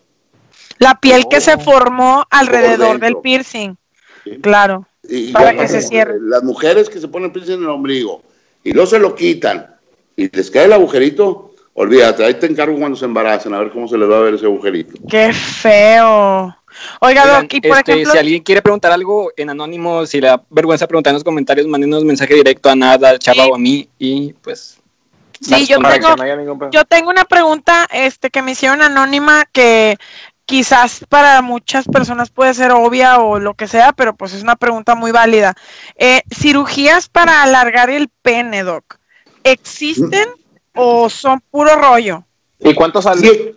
La 0.78 0.98
piel 0.98 1.26
que 1.30 1.40
se 1.40 1.56
formó 1.58 2.24
alrededor 2.30 2.98
del 2.98 3.16
piercing. 3.22 3.76
¿sí? 4.24 4.38
Claro. 4.40 4.86
Y 5.08 5.32
Para 5.32 5.54
que 5.54 5.68
se 5.68 5.82
cierre. 5.82 6.14
Las 6.20 6.42
mujeres 6.42 6.88
que 6.88 7.00
se 7.00 7.08
ponen 7.08 7.32
piercing 7.32 7.54
en 7.56 7.62
el 7.62 7.68
ombligo 7.70 8.22
y 8.64 8.72
luego 8.72 8.88
se 8.88 8.98
lo 8.98 9.14
quitan 9.14 9.74
y 10.16 10.28
les 10.34 10.50
cae 10.50 10.64
el 10.66 10.72
agujerito, 10.72 11.54
olvídate, 11.74 12.24
ahí 12.24 12.34
te 12.34 12.46
encargo 12.46 12.78
cuando 12.78 12.96
se 12.96 13.04
embarazan, 13.04 13.54
a 13.54 13.58
ver 13.58 13.70
cómo 13.70 13.88
se 13.88 13.98
les 13.98 14.08
va 14.08 14.18
a 14.18 14.22
ver 14.22 14.34
ese 14.34 14.46
agujerito. 14.46 14.92
Qué 15.08 15.32
feo. 15.32 16.54
Oiga, 17.00 17.22
Oigan, 17.24 17.42
Doc, 17.42 17.54
y 17.54 17.60
por 17.60 17.78
este, 17.78 17.92
ejemplo, 17.92 18.12
si 18.12 18.18
alguien 18.18 18.42
quiere 18.42 18.62
preguntar 18.62 18.92
algo 18.92 19.32
en 19.36 19.50
anónimo, 19.50 20.06
si 20.06 20.20
le 20.20 20.28
da 20.28 20.42
vergüenza 20.50 20.86
preguntar 20.86 21.10
en 21.10 21.14
los 21.14 21.24
comentarios, 21.24 21.66
mándenos 21.66 22.04
mensaje 22.04 22.34
directo 22.34 22.70
a 22.70 22.76
nada, 22.76 23.10
al 23.10 23.18
Chava 23.18 23.44
Sí. 23.44 23.50
o 23.50 23.54
a 23.54 23.58
mí 23.58 23.88
y 23.98 24.32
pues. 24.34 24.78
Sí, 25.40 25.66
yo 25.66 25.78
tengo- 25.78 26.14
no 26.16 26.70
yo 26.70 26.84
tengo 26.84 27.10
una 27.10 27.24
pregunta 27.24 27.88
este, 27.92 28.30
que 28.30 28.42
me 28.42 28.52
hicieron 28.52 28.80
anónima 28.80 29.44
que 29.50 29.96
quizás 30.44 31.04
para 31.08 31.42
muchas 31.42 31.86
personas 31.88 32.30
puede 32.30 32.54
ser 32.54 32.70
obvia 32.72 33.18
o 33.18 33.40
lo 33.40 33.54
que 33.54 33.66
sea, 33.66 33.92
pero 33.92 34.14
pues 34.14 34.34
es 34.34 34.42
una 34.42 34.54
pregunta 34.56 34.94
muy 34.94 35.10
válida. 35.10 35.54
Eh, 35.96 36.22
¿Cirugías 36.32 37.08
para 37.08 37.42
alargar 37.42 37.90
el 37.90 38.08
pene, 38.22 38.62
Doc? 38.62 38.98
¿Existen 39.42 40.28
o 40.74 41.10
son 41.10 41.40
puro 41.50 41.74
rollo? 41.76 42.24
¿Y 42.60 42.74
cuánto 42.74 43.02
sale? 43.02 43.56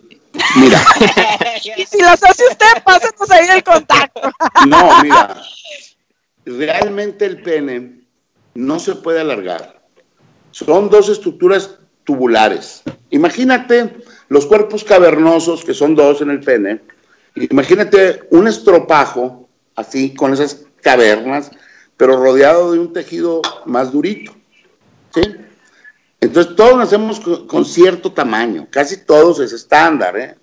Mira, 0.56 0.80
Y 1.76 1.84
si 1.84 1.98
las 2.00 2.22
hace 2.22 2.44
usted, 2.50 2.82
pásenos 2.84 3.30
ahí 3.30 3.48
el 3.56 3.64
contacto. 3.64 4.20
no, 4.66 5.02
mira, 5.02 5.42
realmente 6.44 7.24
el 7.24 7.42
pene 7.42 8.00
no 8.54 8.78
se 8.78 8.94
puede 8.96 9.20
alargar. 9.20 9.80
Son 10.50 10.88
dos 10.88 11.08
estructuras 11.08 11.78
tubulares. 12.04 12.82
Imagínate 13.10 13.96
los 14.28 14.46
cuerpos 14.46 14.84
cavernosos, 14.84 15.64
que 15.64 15.74
son 15.74 15.94
dos 15.94 16.22
en 16.22 16.30
el 16.30 16.40
pene. 16.40 16.80
Imagínate 17.34 18.22
un 18.30 18.48
estropajo, 18.48 19.48
así, 19.74 20.14
con 20.14 20.32
esas 20.32 20.64
cavernas, 20.80 21.50
pero 21.96 22.16
rodeado 22.16 22.72
de 22.72 22.78
un 22.78 22.92
tejido 22.92 23.42
más 23.66 23.92
durito. 23.92 24.34
¿Sí? 25.14 25.22
Entonces 26.20 26.56
todos 26.56 26.76
nacemos 26.76 27.20
con, 27.20 27.64
cierto 27.64 28.12
tamaño, 28.12 28.66
casi 28.70 29.04
todos 29.04 29.40
es 29.40 29.52
estándar, 29.52 30.16
¿eh? 30.16 30.34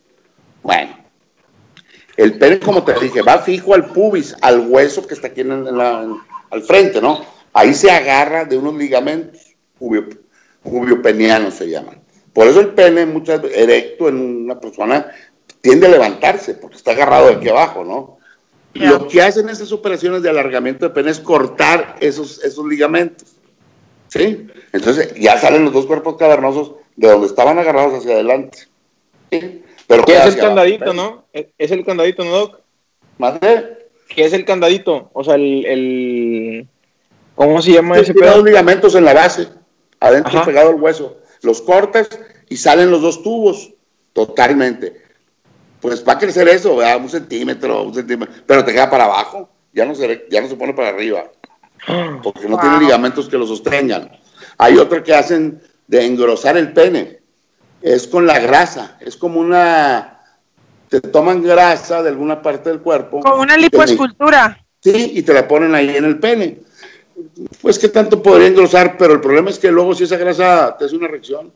Bueno, 0.62 0.96
el 2.16 2.38
pene, 2.38 2.60
como 2.60 2.84
te 2.84 2.94
dije, 3.00 3.22
va 3.22 3.40
fijo 3.40 3.74
al 3.74 3.88
pubis, 3.88 4.36
al 4.42 4.68
hueso 4.68 5.06
que 5.06 5.16
está 5.16 5.28
aquí 5.28 5.42
en 5.42 5.78
la- 5.78 6.16
al 6.52 6.62
frente, 6.62 7.02
¿no? 7.02 7.26
Ahí 7.54 7.74
se 7.74 7.90
agarra 7.92 8.46
de 8.46 8.58
unos 8.58 8.76
ligamentos 8.76 9.42
jubiopenianos 10.64 11.56
se 11.56 11.70
llaman. 11.70 12.02
Por 12.32 12.48
eso 12.48 12.60
el 12.62 12.70
pene, 12.70 13.06
muchas 13.06 13.42
veces, 13.42 13.58
erecto 13.58 14.08
en 14.10 14.44
una 14.46 14.60
persona, 14.60 15.12
tiende 15.62 15.88
a 15.88 15.90
levantarse, 15.92 16.54
porque 16.56 16.78
está 16.78 16.92
agarrado 16.92 17.28
de 17.28 17.36
aquí 17.36 17.50
abajo, 17.50 17.84
¿no? 17.84 18.18
Lo 18.74 19.08
que 19.08 19.22
hacen 19.22 19.50
estas 19.50 19.72
operaciones 19.72 20.24
de 20.24 20.30
alargamiento 20.30 20.86
de 20.88 20.94
pene 20.96 21.12
es 21.12 21.20
cortar 21.20 21.96
esos, 22.00 22.44
esos 22.44 22.66
ligamentos. 22.66 23.33
¿Sí? 24.14 24.48
Entonces 24.72 25.16
ya 25.16 25.40
salen 25.40 25.66
los 25.66 25.74
dos 25.74 25.88
cuerpos 25.88 26.18
cavernosos 26.18 26.74
de 26.96 27.08
donde 27.10 27.26
estaban 27.26 27.58
agarrados 27.58 27.96
hacia 27.96 28.14
adelante. 28.14 28.60
¿Sí? 29.32 29.64
Pero 29.88 30.06
¿Qué 30.06 30.14
es 30.14 30.20
el 30.20 30.34
abajo. 30.34 30.48
candadito, 30.48 30.94
no? 30.94 31.26
Es 31.34 31.72
el 31.72 31.84
candadito, 31.84 32.24
¿no, 32.24 32.32
Doc? 32.32 32.60
¿Más 33.18 33.40
de? 33.40 33.90
¿Qué 34.10 34.26
es 34.26 34.34
el 34.34 34.46
candadito? 34.46 35.10
O 35.14 35.24
sea, 35.24 35.34
el... 35.36 35.66
el... 35.66 36.68
¿Cómo 37.34 37.60
se 37.64 37.72
llama 37.72 37.98
ese 37.98 38.14
pedo? 38.14 38.44
ligamentos 38.46 38.94
en 38.94 39.06
la 39.06 39.14
base, 39.14 39.48
adentro 40.00 40.38
Ajá. 40.38 40.46
pegado 40.46 40.70
al 40.70 40.76
hueso. 40.76 41.18
Los 41.42 41.64
cortas 41.64 42.08
y 42.48 42.58
salen 42.58 42.92
los 42.92 43.02
dos 43.02 43.24
tubos, 43.24 43.74
totalmente. 44.14 45.02
Pues 45.82 46.08
va 46.08 46.14
a 46.14 46.20
crecer 46.20 46.48
eso, 46.48 46.76
¿verdad? 46.76 46.98
un 47.02 47.10
centímetro, 47.10 47.82
un 47.82 47.96
centímetro, 47.96 48.36
pero 48.46 48.64
te 48.64 48.72
queda 48.72 48.92
para 48.92 49.06
abajo, 49.06 49.50
ya 49.74 49.86
no 49.86 49.96
se, 49.96 50.28
ya 50.30 50.40
no 50.40 50.48
se 50.48 50.56
pone 50.56 50.74
para 50.74 50.90
arriba, 50.90 51.32
porque 52.22 52.48
no 52.48 52.56
Wow. 52.58 52.62
tiene 52.62 52.80
ligamentos 52.80 53.28
que 53.28 53.38
lo 53.38 53.46
sostengan. 53.46 54.12
Hay 54.58 54.78
otra 54.78 55.04
que 55.04 55.14
hacen 55.14 55.62
de 55.88 56.06
engrosar 56.06 56.58
el 56.58 56.72
pene, 56.74 57.20
es 57.82 58.08
con 58.08 58.26
la 58.26 58.40
grasa, 58.40 58.98
es 59.02 59.18
como 59.18 59.40
una, 59.40 60.22
te 60.90 61.02
toman 61.02 61.42
grasa 61.42 62.02
de 62.02 62.10
alguna 62.10 62.42
parte 62.42 62.70
del 62.70 62.80
cuerpo. 62.80 63.20
Con 63.20 63.40
una 63.40 63.58
lipoescultura. 63.58 64.64
Sí, 64.82 65.12
y 65.16 65.22
te 65.24 65.34
la 65.34 65.48
ponen 65.48 65.74
ahí 65.76 65.96
en 65.96 66.06
el 66.06 66.20
pene. 66.20 66.60
Pues 67.62 67.78
que 67.80 67.90
tanto 67.90 68.22
podría 68.22 68.48
engrosar, 68.48 68.98
pero 68.98 69.14
el 69.14 69.22
problema 69.22 69.50
es 69.50 69.60
que 69.60 69.72
luego 69.72 69.94
si 69.94 70.04
esa 70.06 70.18
grasa 70.18 70.76
te 70.78 70.86
hace 70.86 70.96
una 70.96 71.08
reacción. 71.08 71.52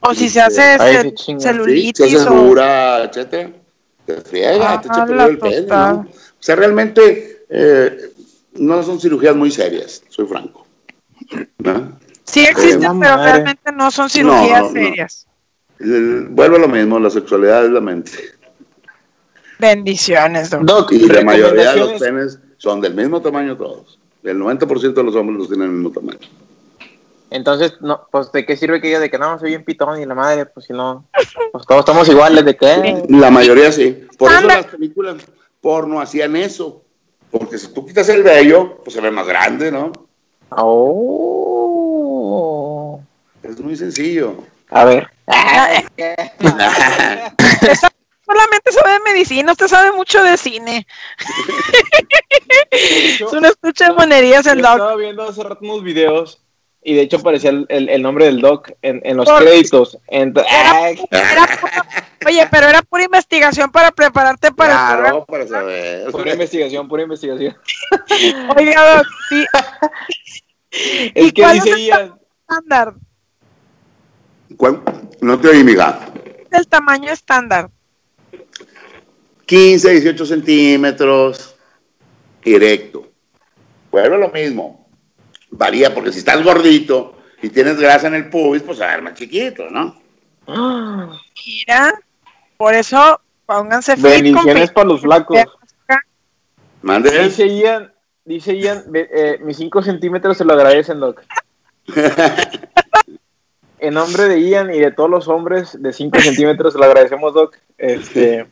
O 0.00 0.14
si 0.14 0.28
se 0.28 0.40
hace 0.40 0.62
Ay. 0.62 1.14
Sí, 1.16 1.36
celulitis 1.38 2.10
se 2.10 2.16
hace 2.16 2.28
o... 2.28 2.32
dura, 2.32 3.04
etcétera. 3.04 3.50
Te 4.04 4.20
friega, 4.20 4.74
Ah, 4.74 4.80
te 4.80 4.86
echa 4.88 5.02
a 5.02 5.06
perder 5.06 5.16
la 5.16 5.24
el 5.26 5.38
pene. 5.38 5.72
O 5.72 6.06
sea, 6.38 6.54
realmente 6.54 7.35
eh, 7.48 8.12
no 8.54 8.82
son 8.82 9.00
cirugías 9.00 9.36
muy 9.36 9.50
serias, 9.50 10.02
soy 10.08 10.26
franco. 10.26 10.66
¿No? 11.58 11.98
Sí 12.24 12.44
existen, 12.44 12.82
Eh, 12.82 12.98
pero 13.00 13.16
madre. 13.16 13.32
realmente 13.32 13.72
no 13.72 13.90
son 13.90 14.10
cirugías 14.10 14.62
No, 14.62 14.68
no, 14.68 14.74
no. 14.80 14.86
serias. 14.86 15.26
El- 15.78 16.28
vuelve 16.30 16.56
a 16.56 16.60
lo 16.60 16.68
mismo, 16.68 16.98
la 16.98 17.10
sexualidad 17.10 17.64
es 17.64 17.70
la 17.70 17.80
mente. 17.80 18.12
Bendiciones, 19.58 20.50
Doc. 20.50 20.62
Doc, 20.62 20.92
Y 20.92 21.06
la 21.08 21.22
mayoría 21.22 21.72
de 21.72 21.78
los 21.78 21.92
penes 22.00 22.38
son 22.58 22.80
del 22.80 22.94
mismo 22.94 23.20
tamaño 23.22 23.56
todos. 23.56 23.98
El 24.22 24.38
90% 24.38 24.92
de 24.94 25.02
los 25.04 25.14
hombres 25.14 25.38
los 25.38 25.48
tienen 25.48 25.68
el 25.68 25.74
mismo 25.74 25.90
tamaño. 25.92 26.18
Entonces, 27.30 27.74
no, 27.80 28.06
pues, 28.10 28.30
¿de 28.32 28.44
qué 28.46 28.56
sirve 28.56 28.80
que 28.80 28.90
yo 28.90 29.00
de 29.00 29.10
que 29.10 29.18
no, 29.18 29.38
soy 29.38 29.50
bien 29.50 29.64
pitón 29.64 30.00
y 30.00 30.06
la 30.06 30.14
madre? 30.14 30.46
Pues, 30.46 30.66
si 30.66 30.72
no, 30.72 31.08
pues 31.52 31.66
todos 31.66 31.80
estamos 31.80 32.08
iguales, 32.08 32.44
¿de 32.44 32.56
qué? 32.56 33.02
La 33.08 33.30
mayoría 33.30 33.72
sí. 33.72 34.04
Por 34.18 34.30
eso 34.32 34.42
las 34.46 34.66
películas 34.66 35.16
porno 35.60 36.00
hacían 36.00 36.36
eso. 36.36 36.82
Porque 37.30 37.58
si 37.58 37.68
tú 37.68 37.86
quitas 37.86 38.08
el 38.08 38.22
vello, 38.22 38.78
pues 38.84 38.94
se 38.94 39.00
ve 39.00 39.10
más 39.10 39.26
grande, 39.26 39.72
¿no? 39.72 39.90
Oh. 40.50 41.80
Es 43.42 43.58
muy 43.60 43.76
sencillo. 43.76 44.36
A 44.70 44.84
ver. 44.84 45.10
solamente 48.26 48.72
sabe 48.72 48.92
de 48.92 49.00
medicina, 49.00 49.52
usted 49.52 49.68
sabe 49.68 49.92
mucho 49.92 50.22
de 50.22 50.36
cine. 50.36 50.86
es 52.70 53.32
una 53.32 53.48
escucha 53.48 53.88
de 53.88 53.94
monerías 53.94 54.46
el 54.46 54.62
doc. 54.62 54.72
Estaba 54.72 54.96
viendo 54.96 55.22
hace 55.22 55.42
rato 55.42 55.60
unos 55.62 55.82
videos 55.82 56.42
y 56.86 56.94
de 56.94 57.02
hecho 57.02 57.16
aparecía 57.16 57.50
el, 57.50 57.66
el, 57.68 58.00
nombre 58.00 58.26
del 58.26 58.40
doc 58.40 58.70
en, 58.80 59.00
en 59.02 59.16
los 59.16 59.28
créditos. 59.28 59.98
oye, 62.24 62.48
pero 62.48 62.68
era 62.68 62.80
pura 62.82 63.02
investigación 63.02 63.72
para 63.72 63.90
prepararte 63.90 64.52
para 64.52 64.72
claro, 64.72 65.24
para 65.24 65.48
saber. 65.48 66.12
Pura 66.12 66.32
investigación, 66.34 66.86
pura 66.86 67.02
investigación. 67.02 67.56
Oiga, 68.56 68.98
doc, 68.98 69.06
sí. 69.28 69.44
Es 71.12 71.32
que 71.32 71.52
dice 71.54 72.00
estándar? 72.40 72.94
¿Cuál? 74.56 74.80
No 75.20 75.40
te 75.40 75.48
oí, 75.48 75.64
miga. 75.64 75.98
El 76.52 76.68
tamaño 76.68 77.10
estándar. 77.10 77.68
15, 79.44 79.90
18 79.90 80.24
centímetros, 80.24 81.56
directo. 82.44 83.08
Bueno, 83.90 84.18
lo 84.18 84.28
mismo. 84.28 84.85
Varía 85.56 85.94
porque 85.94 86.12
si 86.12 86.18
estás 86.18 86.42
gordito 86.42 87.16
y 87.42 87.48
tienes 87.48 87.78
grasa 87.78 88.08
en 88.08 88.14
el 88.14 88.28
pubis, 88.28 88.62
pues 88.62 88.80
a 88.80 88.86
ver 88.88 89.02
más 89.02 89.14
chiquito, 89.14 89.68
¿no? 89.70 89.96
Mira, 90.46 91.94
por 92.56 92.74
eso 92.74 93.20
pónganse 93.46 93.96
Bendiciones 93.96 94.70
para 94.70 94.88
los 94.88 95.00
flacos. 95.00 95.38
Mande. 96.82 97.24
Dice 97.24 97.48
Ian, 97.48 97.92
dice 98.24 98.56
Ian, 98.58 98.84
eh, 98.94 99.38
mis 99.42 99.56
5 99.56 99.82
centímetros 99.82 100.36
se 100.36 100.44
lo 100.44 100.52
agradecen, 100.52 101.00
Doc. 101.00 101.22
en 103.78 103.94
nombre 103.94 104.24
de 104.24 104.40
Ian 104.40 104.72
y 104.72 104.78
de 104.78 104.92
todos 104.92 105.10
los 105.10 105.26
hombres 105.28 105.80
de 105.80 105.92
5 105.92 106.20
centímetros, 106.20 106.74
se 106.74 106.78
lo 106.78 106.84
agradecemos, 106.84 107.34
Doc. 107.34 107.56
Este, 107.78 108.46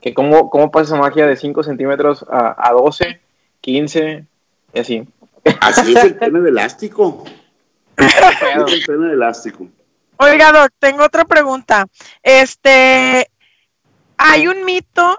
que 0.00 0.12
cómo, 0.12 0.50
cómo 0.50 0.70
pasa 0.70 0.94
esa 0.94 1.02
magia 1.02 1.26
de 1.26 1.36
5 1.36 1.62
centímetros 1.62 2.24
a, 2.28 2.68
a 2.68 2.72
12, 2.72 3.20
15 3.60 4.24
y 4.74 4.78
así. 4.78 5.08
Así 5.60 5.94
es 5.96 6.04
el 6.04 6.16
pene 6.16 6.40
de 6.40 6.50
elástico. 6.50 7.24
es 7.96 8.72
el 8.72 8.84
pene 8.84 9.06
de 9.08 9.14
elástico. 9.14 9.68
Oiga, 10.18 10.52
Doc, 10.52 10.72
tengo 10.78 11.04
otra 11.04 11.24
pregunta. 11.24 11.86
Este, 12.22 13.30
hay 14.16 14.48
un 14.48 14.64
mito 14.64 15.18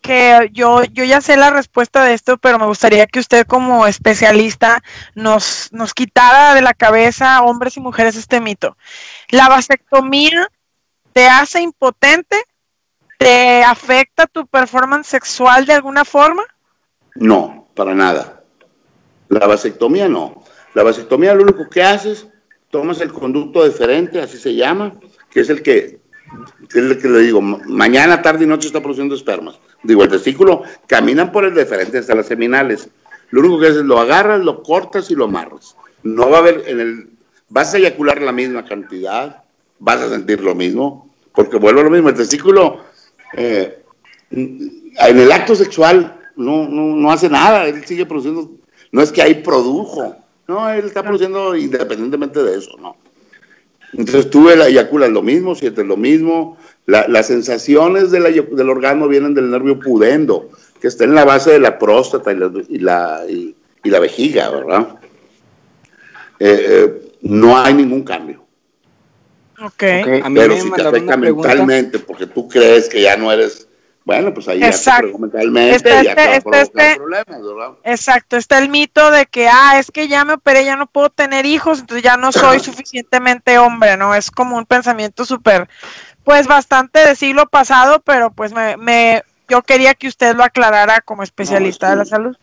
que 0.00 0.50
yo, 0.52 0.84
yo 0.84 1.02
ya 1.02 1.20
sé 1.20 1.36
la 1.36 1.50
respuesta 1.50 2.04
de 2.04 2.14
esto, 2.14 2.38
pero 2.38 2.58
me 2.60 2.66
gustaría 2.66 3.06
que 3.08 3.18
usted 3.18 3.46
como 3.46 3.86
especialista 3.88 4.80
nos, 5.16 5.72
nos 5.72 5.92
quitara 5.92 6.54
de 6.54 6.62
la 6.62 6.74
cabeza, 6.74 7.42
hombres 7.42 7.76
y 7.76 7.80
mujeres, 7.80 8.14
este 8.14 8.40
mito. 8.40 8.76
¿La 9.30 9.48
vasectomía 9.48 10.48
te 11.12 11.26
hace 11.26 11.60
impotente? 11.60 12.36
¿Te 13.18 13.64
afecta 13.64 14.26
tu 14.26 14.46
performance 14.46 15.08
sexual 15.08 15.66
de 15.66 15.72
alguna 15.72 16.04
forma? 16.04 16.44
No, 17.16 17.68
para 17.74 17.94
nada. 17.94 18.35
La 19.28 19.46
vasectomía 19.46 20.08
no. 20.08 20.42
La 20.74 20.82
vasectomía 20.82 21.34
lo 21.34 21.42
único 21.42 21.68
que 21.68 21.82
haces, 21.82 22.26
tomas 22.70 23.00
el 23.00 23.12
conducto 23.12 23.64
deferente, 23.64 24.20
así 24.20 24.38
se 24.38 24.54
llama, 24.54 24.94
que 25.30 25.40
es 25.40 25.50
el 25.50 25.62
que, 25.62 26.00
es 26.68 26.76
el 26.76 26.98
que 26.98 27.08
le 27.08 27.20
digo, 27.20 27.40
mañana, 27.40 28.22
tarde 28.22 28.44
y 28.44 28.46
noche 28.46 28.66
está 28.66 28.80
produciendo 28.80 29.14
espermas. 29.14 29.58
Digo, 29.82 30.02
el 30.02 30.10
testículo, 30.10 30.62
caminan 30.86 31.32
por 31.32 31.44
el 31.44 31.54
deferente 31.54 31.98
hasta 31.98 32.14
las 32.14 32.26
seminales. 32.26 32.88
Lo 33.30 33.40
único 33.40 33.60
que 33.60 33.66
haces 33.66 33.78
es 33.78 33.84
lo 33.84 33.98
agarras, 33.98 34.40
lo 34.40 34.62
cortas 34.62 35.10
y 35.10 35.14
lo 35.14 35.24
amarras. 35.24 35.76
No 36.02 36.28
va 36.30 36.38
a 36.38 36.40
haber 36.40 36.64
en 36.66 36.80
el, 36.80 37.10
vas 37.48 37.74
a 37.74 37.78
eyacular 37.78 38.20
la 38.20 38.32
misma 38.32 38.64
cantidad, 38.64 39.44
vas 39.78 40.00
a 40.00 40.08
sentir 40.08 40.40
lo 40.40 40.54
mismo, 40.54 41.10
porque 41.34 41.58
vuelvo 41.58 41.80
a 41.80 41.84
lo 41.84 41.90
mismo, 41.90 42.08
el 42.08 42.14
testículo 42.14 42.80
eh, 43.34 43.82
en 44.30 45.18
el 45.18 45.32
acto 45.32 45.54
sexual 45.54 46.20
no, 46.36 46.68
no, 46.68 47.10
hace 47.10 47.28
nada, 47.28 47.66
él 47.66 47.84
sigue 47.84 48.06
produciendo, 48.06 48.50
no 48.92 49.02
es 49.02 49.12
que 49.12 49.22
ahí 49.22 49.34
produjo, 49.34 50.16
no, 50.48 50.68
él 50.70 50.86
está 50.86 51.02
produciendo 51.02 51.56
independientemente 51.56 52.42
de 52.42 52.58
eso, 52.58 52.76
¿no? 52.80 52.96
Entonces 53.92 54.30
tú 54.30 54.50
eyaculas 54.50 55.10
lo 55.10 55.22
mismo, 55.22 55.54
sientes 55.54 55.86
lo 55.86 55.96
mismo, 55.96 56.56
las 56.86 57.26
sensaciones 57.26 58.10
del 58.10 58.70
orgasmo 58.70 59.08
vienen 59.08 59.34
del 59.34 59.50
nervio 59.50 59.78
pudendo, 59.78 60.50
que 60.80 60.88
está 60.88 61.04
en 61.04 61.14
la 61.14 61.24
base 61.24 61.52
de 61.52 61.60
la 61.60 61.78
próstata 61.78 62.32
y 62.32 62.78
la, 62.78 63.24
y 63.28 63.90
la, 63.90 64.00
vejiga, 64.00 64.50
¿verdad? 64.50 64.88
Eh, 66.38 66.66
eh, 66.68 67.12
no 67.22 67.56
hay 67.56 67.74
ningún 67.74 68.02
cambio. 68.04 68.44
Okay. 69.58 70.22
Pero 70.34 70.60
si 70.60 70.70
te 70.70 70.82
afecta 70.82 71.16
mentalmente 71.16 71.98
porque 71.98 72.26
tú 72.26 72.46
crees 72.46 72.90
que 72.90 73.00
ya 73.00 73.16
no 73.16 73.32
eres, 73.32 73.65
bueno, 74.06 74.32
pues 74.32 74.46
ahí 74.46 74.62
exacto. 74.62 75.10
ya 75.10 75.18
mentalmente 75.18 75.74
está, 75.74 76.02
ya 76.04 76.14
te 76.14 76.36
este, 76.36 76.94
problemas, 76.94 77.42
¿verdad? 77.42 77.72
Exacto, 77.82 78.36
está 78.36 78.58
el 78.58 78.68
mito 78.68 79.10
de 79.10 79.26
que, 79.26 79.48
ah, 79.48 79.80
es 79.80 79.90
que 79.90 80.06
ya 80.06 80.24
me 80.24 80.34
operé, 80.34 80.64
ya 80.64 80.76
no 80.76 80.86
puedo 80.86 81.10
tener 81.10 81.44
hijos, 81.44 81.80
entonces 81.80 82.04
ya 82.04 82.16
no 82.16 82.30
soy 82.30 82.60
suficientemente 82.60 83.58
hombre, 83.58 83.96
¿no? 83.96 84.14
Es 84.14 84.30
como 84.30 84.56
un 84.56 84.64
pensamiento 84.64 85.24
súper, 85.24 85.68
pues 86.22 86.46
bastante 86.46 87.00
de 87.00 87.16
siglo 87.16 87.48
pasado, 87.48 88.00
pero 88.04 88.30
pues 88.30 88.52
me, 88.52 88.76
me, 88.76 89.24
yo 89.48 89.62
quería 89.62 89.92
que 89.94 90.06
usted 90.06 90.36
lo 90.36 90.44
aclarara 90.44 91.00
como 91.00 91.24
especialista 91.24 91.90
de 91.90 91.96
la 91.96 92.04
salud. 92.04 92.36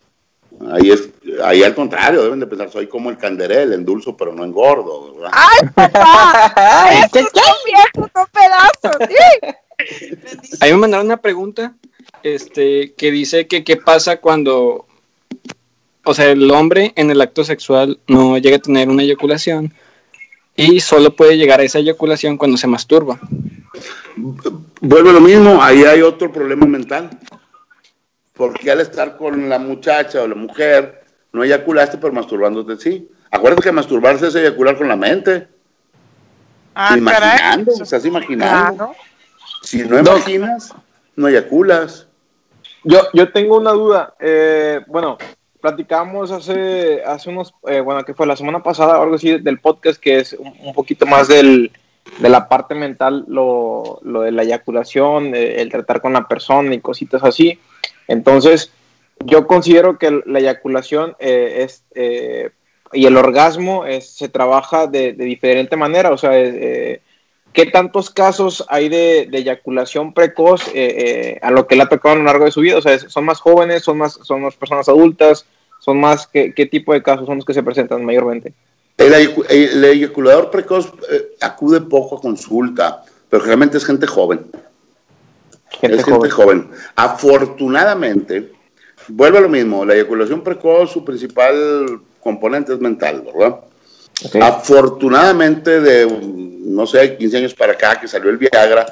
Ahí 0.69 0.91
es, 0.91 1.09
ahí 1.45 1.63
al 1.63 1.75
contrario, 1.75 2.23
deben 2.23 2.41
de 2.41 2.47
pensar, 2.47 2.69
soy 2.69 2.87
como 2.87 3.09
el 3.09 3.17
canderel, 3.17 3.71
endulzo 3.71 4.17
pero 4.17 4.33
no 4.33 4.43
engordo, 4.43 5.13
¿verdad? 5.15 5.31
¡Ay, 5.31 5.69
papá! 5.73 6.53
¡Ay, 6.57 6.97
¡Eso 7.05 7.19
es 7.19 7.31
viejo, 7.65 8.09
no 8.13 8.27
pedazo! 8.33 8.97
Ahí 10.59 10.71
me 10.71 10.77
mandaron 10.77 11.07
una 11.07 11.17
pregunta, 11.17 11.75
este, 12.23 12.93
que 12.93 13.11
dice 13.11 13.47
que 13.47 13.63
qué 13.63 13.77
pasa 13.77 14.17
cuando, 14.17 14.85
o 16.03 16.13
sea, 16.13 16.31
el 16.31 16.49
hombre 16.51 16.93
en 16.95 17.11
el 17.11 17.21
acto 17.21 17.43
sexual 17.43 17.99
no 18.07 18.37
llega 18.37 18.57
a 18.57 18.61
tener 18.61 18.89
una 18.89 19.03
eyaculación 19.03 19.73
y 20.55 20.79
solo 20.79 21.15
puede 21.15 21.37
llegar 21.37 21.59
a 21.59 21.63
esa 21.63 21.79
eyaculación 21.79 22.37
cuando 22.37 22.57
se 22.57 22.67
masturba. 22.67 23.19
Vuelve 24.81 25.13
lo 25.13 25.21
mismo, 25.21 25.61
ahí 25.61 25.83
hay 25.83 26.01
otro 26.01 26.31
problema 26.31 26.65
mental 26.65 27.09
porque 28.33 28.71
al 28.71 28.81
estar 28.81 29.15
con 29.15 29.47
la 29.47 29.59
muchacha 29.59 30.21
o 30.23 30.27
la 30.27 30.35
mujer, 30.35 31.03
no 31.31 31.43
eyaculaste, 31.43 31.97
pero 31.97 32.13
masturbándote 32.13 32.77
sí. 32.77 33.09
Acuérdate 33.31 33.63
que 33.63 33.71
masturbarse 33.71 34.27
es 34.27 34.35
eyacular 34.35 34.77
con 34.77 34.87
la 34.87 34.95
mente. 34.95 35.47
Ah, 36.75 36.95
imaginando, 36.97 37.71
estás 37.81 38.05
imaginando. 38.05 38.95
Si 39.73 39.83
no 39.83 39.97
imaginas, 39.97 40.71
no 41.15 41.27
eyaculas. 41.27 42.07
Yo, 42.83 42.99
yo 43.11 43.31
tengo 43.31 43.57
una 43.57 43.71
duda. 43.71 44.13
Eh, 44.19 44.81
bueno, 44.85 45.17
platicamos 45.61 46.29
hace, 46.29 47.01
hace 47.03 47.31
unos, 47.31 47.55
eh, 47.67 47.79
bueno, 47.79 48.03
que 48.03 48.13
fue 48.13 48.27
la 48.27 48.35
semana 48.35 48.61
pasada 48.61 48.99
o 48.99 49.01
algo 49.01 49.15
así 49.15 49.39
del 49.39 49.59
podcast, 49.59 49.99
que 49.99 50.19
es 50.19 50.33
un, 50.33 50.75
poquito 50.75 51.07
más 51.07 51.27
del, 51.27 51.71
de 52.19 52.29
la 52.29 52.47
parte 52.47 52.75
mental, 52.75 53.25
lo, 53.27 53.97
lo 54.03 54.21
de 54.21 54.31
la 54.31 54.43
eyaculación, 54.43 55.33
eh, 55.33 55.59
el 55.59 55.71
tratar 55.71 56.01
con 56.01 56.13
la 56.13 56.27
persona 56.27 56.75
y 56.75 56.79
cositas 56.79 57.23
así. 57.23 57.57
Entonces, 58.07 58.71
yo 59.25 59.47
considero 59.47 59.97
que 59.97 60.21
la 60.27 60.37
eyaculación 60.37 61.15
eh, 61.17 61.63
es, 61.63 61.83
eh, 61.95 62.51
y 62.91 63.07
el 63.07 63.17
orgasmo 63.17 63.85
se 64.01 64.29
trabaja 64.29 64.85
de, 64.85 65.13
diferente 65.13 65.75
manera, 65.77 66.11
o 66.11 66.17
sea, 66.19 66.37
eh, 66.39 67.01
¿qué 67.53 67.67
tantos 67.67 68.09
casos 68.09 68.65
hay 68.67 68.89
de, 68.89 69.29
eyaculación 69.31 70.13
precoz 70.13 70.63
a 71.41 71.51
lo 71.51 71.67
que 71.67 71.75
le 71.75 71.83
ha 71.83 71.89
tocado 71.89 72.15
a 72.15 72.17
lo 72.17 72.23
largo 72.23 72.45
de 72.45 72.51
su 72.51 72.61
vida? 72.61 72.77
O 72.77 72.81
sea, 72.81 72.97
¿son 72.99 73.25
más 73.25 73.39
jóvenes, 73.39 73.83
son 73.83 73.97
más, 73.97 74.19
son 74.23 74.41
más 74.41 74.55
personas 74.55 74.89
adultas, 74.89 75.45
son 75.79 75.99
más, 75.99 76.27
¿qué, 76.27 76.67
tipo 76.69 76.93
de 76.93 77.03
casos 77.03 77.25
son 77.25 77.37
los 77.37 77.45
que 77.45 77.53
se 77.53 77.63
presentan 77.63 78.05
mayormente? 78.05 78.53
El, 78.97 79.83
eyaculador 79.83 80.51
precoz 80.51 80.93
acude 81.41 81.81
poco 81.81 82.17
a 82.17 82.21
consulta, 82.21 83.03
pero 83.29 83.43
realmente 83.43 83.77
es 83.77 83.85
gente 83.85 84.07
joven. 84.07 84.41
Gente 85.69 85.97
es 85.97 86.05
gente 86.05 86.29
joven. 86.29 86.69
Afortunadamente, 86.95 88.51
vuelve 89.07 89.39
a 89.39 89.41
lo 89.41 89.49
mismo, 89.49 89.85
la 89.85 89.95
eyaculación 89.95 90.43
precoz, 90.43 90.91
su 90.91 91.03
principal 91.03 91.99
componente 92.21 92.73
es 92.73 92.79
mental, 92.79 93.23
¿verdad? 93.25 93.59
Afortunadamente, 94.41 95.81
de, 95.81 96.05
no 96.63 96.87
sé, 96.87 97.17
15 97.17 97.37
años 97.37 97.53
para 97.53 97.73
acá 97.73 97.99
que 97.99 98.07
salió 98.07 98.29
el 98.29 98.37
Viagra, 98.37 98.85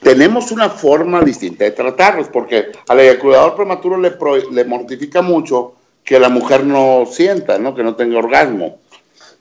tenemos 0.00 0.52
una 0.52 0.70
forma 0.70 1.20
distinta 1.22 1.64
de 1.64 1.72
tratarlos, 1.72 2.28
porque 2.28 2.72
al 2.88 3.00
eyaculador 3.00 3.56
prematuro 3.56 3.98
le, 3.98 4.12
le 4.52 4.64
mortifica 4.64 5.22
mucho 5.22 5.74
que 6.04 6.18
la 6.18 6.28
mujer 6.28 6.64
no 6.64 7.04
sienta, 7.10 7.58
¿no? 7.58 7.74
que 7.74 7.82
no 7.82 7.94
tenga 7.96 8.18
orgasmo. 8.18 8.80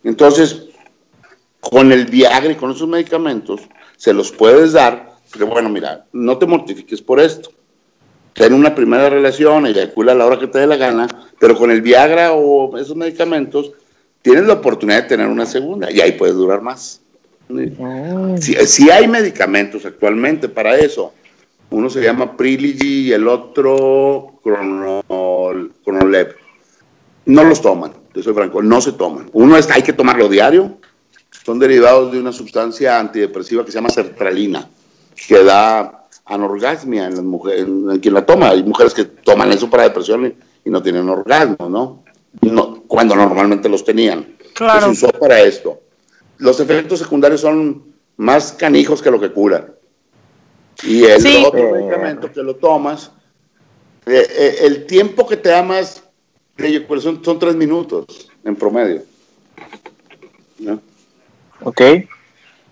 Entonces, 0.03 0.65
con 1.59 1.91
el 1.91 2.05
Viagra 2.05 2.51
y 2.51 2.55
con 2.55 2.71
esos 2.71 2.87
medicamentos, 2.87 3.61
se 3.97 4.13
los 4.13 4.31
puedes 4.31 4.73
dar 4.73 5.11
pero 5.31 5.47
bueno, 5.47 5.69
mira, 5.69 6.05
no 6.11 6.37
te 6.37 6.45
mortifiques 6.45 7.01
por 7.01 7.19
esto. 7.19 7.51
Ten 8.33 8.53
una 8.53 8.75
primera 8.75 9.09
relación, 9.09 9.65
eyacula 9.65 10.11
a 10.11 10.15
la 10.15 10.25
hora 10.25 10.39
que 10.39 10.47
te 10.47 10.59
dé 10.59 10.67
la 10.67 10.77
gana, 10.77 11.07
pero 11.39 11.57
con 11.57 11.71
el 11.71 11.81
Viagra 11.81 12.33
o 12.33 12.77
esos 12.77 12.95
medicamentos 12.95 13.71
tienes 14.21 14.45
la 14.45 14.53
oportunidad 14.53 15.03
de 15.03 15.09
tener 15.09 15.27
una 15.27 15.45
segunda 15.45 15.91
y 15.91 15.99
ahí 16.01 16.13
puedes 16.13 16.35
durar 16.35 16.61
más. 16.61 17.00
Si, 18.39 18.89
hay 18.89 19.07
medicamentos 19.07 19.85
actualmente 19.85 20.49
para 20.49 20.77
eso. 20.77 21.13
Uno 21.69 21.89
se 21.89 22.01
llama 22.01 22.35
Prilogy 22.35 23.07
y 23.07 23.13
el 23.13 23.27
otro 23.27 24.39
Cronolev. 24.43 26.35
No 27.25 27.43
los 27.43 27.61
toman, 27.61 27.93
te 28.13 28.21
soy 28.21 28.33
franco, 28.33 28.61
no 28.61 28.81
se 28.81 28.93
toman. 28.93 29.29
Uno 29.33 29.55
es, 29.55 29.69
hay 29.69 29.81
que 29.81 29.93
tomarlo 29.93 30.27
diario. 30.27 30.77
Son 31.45 31.59
derivados 31.59 32.11
de 32.11 32.19
una 32.19 32.31
sustancia 32.31 32.99
antidepresiva 32.99 33.63
que 33.63 33.71
se 33.71 33.77
llama 33.77 33.89
sertralina, 33.89 34.67
que 35.27 35.43
da 35.43 36.07
anorgasmia 36.25 37.07
en 37.07 37.15
las 37.15 37.23
mujeres, 37.23 37.61
en 37.61 37.99
quien 37.99 38.13
la 38.13 38.25
toma. 38.25 38.49
Hay 38.49 38.63
mujeres 38.63 38.93
que 38.93 39.05
toman 39.05 39.51
eso 39.51 39.69
para 39.69 39.83
depresión 39.83 40.35
y, 40.65 40.69
no 40.69 40.83
tienen 40.83 41.09
orgasmo, 41.09 41.69
¿no? 41.69 42.03
¿no? 42.41 42.83
Cuando 42.87 43.15
normalmente 43.15 43.69
los 43.69 43.83
tenían. 43.83 44.35
Claro. 44.53 44.93
Se 44.93 45.05
usó 45.05 45.07
para 45.19 45.41
esto 45.41 45.79
los 46.41 46.59
efectos 46.59 46.99
secundarios 46.99 47.41
son 47.41 47.93
más 48.17 48.51
canijos 48.53 49.01
que 49.01 49.11
lo 49.11 49.19
que 49.19 49.31
curan. 49.31 49.73
Y 50.83 51.03
el 51.03 51.45
otro 51.45 51.71
medicamento 51.71 52.31
que 52.31 52.41
lo 52.41 52.55
tomas, 52.55 53.11
eh, 54.07 54.25
eh, 54.27 54.55
el 54.61 54.87
tiempo 54.87 55.27
que 55.27 55.37
te 55.37 55.49
da 55.49 55.61
más 55.61 56.03
de 56.57 56.67
eyaculación 56.67 57.23
son 57.23 57.37
tres 57.37 57.55
minutos 57.55 58.31
en 58.43 58.55
promedio. 58.55 59.03
Ok. 61.63 61.81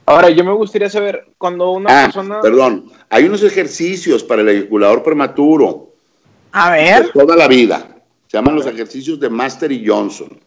Ahora, 0.07 0.32
yo 0.32 0.43
me 0.43 0.53
gustaría 0.53 0.89
saber, 0.89 1.28
cuando 1.38 1.70
una 1.70 2.01
ah, 2.01 2.05
persona... 2.05 2.41
Perdón, 2.41 2.91
hay 3.09 3.26
unos 3.26 3.43
ejercicios 3.43 4.24
para 4.24 4.41
el 4.41 4.49
eyaculador 4.49 5.03
prematuro. 5.03 5.93
A 6.51 6.72
ver. 6.72 7.11
toda 7.11 7.36
la 7.36 7.47
vida. 7.47 8.01
Se 8.26 8.38
llaman 8.38 8.55
los 8.55 8.65
ejercicios 8.65 9.20
de 9.20 9.30
Master 9.30 9.72
y 9.72 9.86
Johnson. 9.88 10.39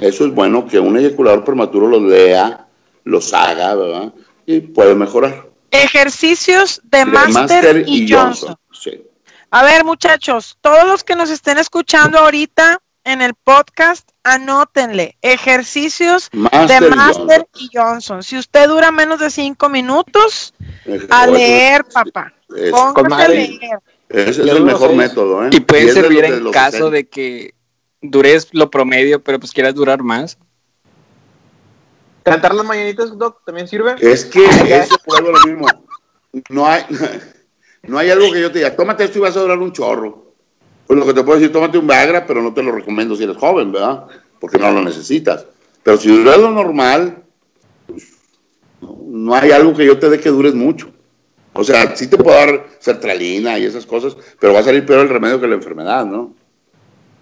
Eso 0.00 0.26
es 0.26 0.34
bueno 0.34 0.66
que 0.66 0.78
un 0.78 0.96
eyaculador 0.96 1.44
prematuro 1.44 1.88
los 1.88 2.02
lea, 2.02 2.66
los 3.04 3.32
haga, 3.34 3.74
¿verdad? 3.74 4.12
Y 4.46 4.60
puede 4.60 4.94
mejorar. 4.94 5.48
Ejercicios 5.70 6.80
de, 6.84 7.04
Master, 7.04 7.84
y, 7.86 8.10
Johnson. 8.10 8.56
A 9.50 9.64
ver, 9.64 9.84
muchachos, 9.84 10.56
todos 10.60 10.86
los 10.86 11.04
que 11.04 11.16
nos 11.16 11.30
estén 11.30 11.58
escuchando 11.58 12.18
ahorita 12.18 12.80
en 13.04 13.22
el 13.22 13.34
podcast, 13.34 14.10
anótenle 14.22 15.16
ejercicios 15.22 16.30
de 16.32 16.80
Master 16.88 17.48
y 17.56 17.70
Johnson. 17.72 18.22
Si 18.22 18.36
usted 18.36 18.68
dura 18.68 18.90
menos 18.90 19.20
de 19.20 19.30
cinco 19.30 19.68
minutos, 19.68 20.54
a 21.10 21.26
leer, 21.26 21.84
papá. 21.84 22.32
Póngase 22.70 23.22
a 23.22 23.28
leer. 23.28 23.78
Ese 24.08 24.30
es 24.30 24.38
el 24.38 24.62
mejor 24.62 24.94
método, 24.94 25.46
¿eh? 25.46 25.50
Y 25.52 25.60
puede 25.60 25.92
servir 25.92 26.24
en 26.24 26.50
caso 26.50 26.90
de 26.90 27.08
que 27.08 27.54
dures 28.00 28.48
lo 28.52 28.70
promedio, 28.70 29.22
pero 29.22 29.38
pues 29.38 29.52
quieras 29.52 29.74
durar 29.74 30.02
más. 30.02 30.38
¿Cantar 32.22 32.54
las 32.54 32.66
mañanitas, 32.66 33.16
Doc, 33.16 33.42
también 33.44 33.68
sirve? 33.68 33.96
Es 34.00 34.24
que 34.24 34.44
eso 34.44 34.96
es 35.06 35.20
lo 35.22 35.46
mismo. 35.46 35.66
No 36.50 36.66
hay, 36.66 36.82
no 37.82 37.98
hay 37.98 38.10
algo 38.10 38.32
que 38.32 38.40
yo 38.40 38.52
te 38.52 38.58
diga, 38.58 38.76
tómate 38.76 39.04
esto 39.04 39.18
y 39.18 39.22
vas 39.22 39.36
a 39.36 39.40
durar 39.40 39.58
un 39.58 39.72
chorro. 39.72 40.28
Pues 40.86 40.98
lo 40.98 41.06
que 41.06 41.14
te 41.14 41.22
puedo 41.22 41.38
decir, 41.38 41.52
tómate 41.52 41.78
un 41.78 41.86
Viagra, 41.86 42.26
pero 42.26 42.42
no 42.42 42.52
te 42.52 42.62
lo 42.62 42.72
recomiendo 42.72 43.14
si 43.16 43.24
eres 43.24 43.36
joven, 43.36 43.72
¿verdad? 43.72 44.06
Porque 44.40 44.58
no 44.58 44.70
lo 44.70 44.82
necesitas. 44.82 45.46
Pero 45.82 45.96
si 45.96 46.08
duras 46.08 46.38
lo 46.38 46.50
normal, 46.50 47.24
pues, 47.86 48.08
no 48.80 49.34
hay 49.34 49.50
algo 49.50 49.74
que 49.74 49.84
yo 49.84 49.98
te 49.98 50.08
dé 50.08 50.20
que 50.20 50.30
dures 50.30 50.54
mucho. 50.54 50.90
O 51.52 51.64
sea, 51.64 51.96
sí 51.96 52.08
te 52.08 52.16
puedo 52.16 52.36
dar 52.36 52.66
sertralina 52.78 53.58
y 53.58 53.64
esas 53.64 53.84
cosas, 53.84 54.16
pero 54.38 54.52
va 54.52 54.60
a 54.60 54.64
salir 54.64 54.86
peor 54.86 55.00
el 55.00 55.08
remedio 55.08 55.40
que 55.40 55.48
la 55.48 55.56
enfermedad, 55.56 56.06
¿no? 56.06 56.34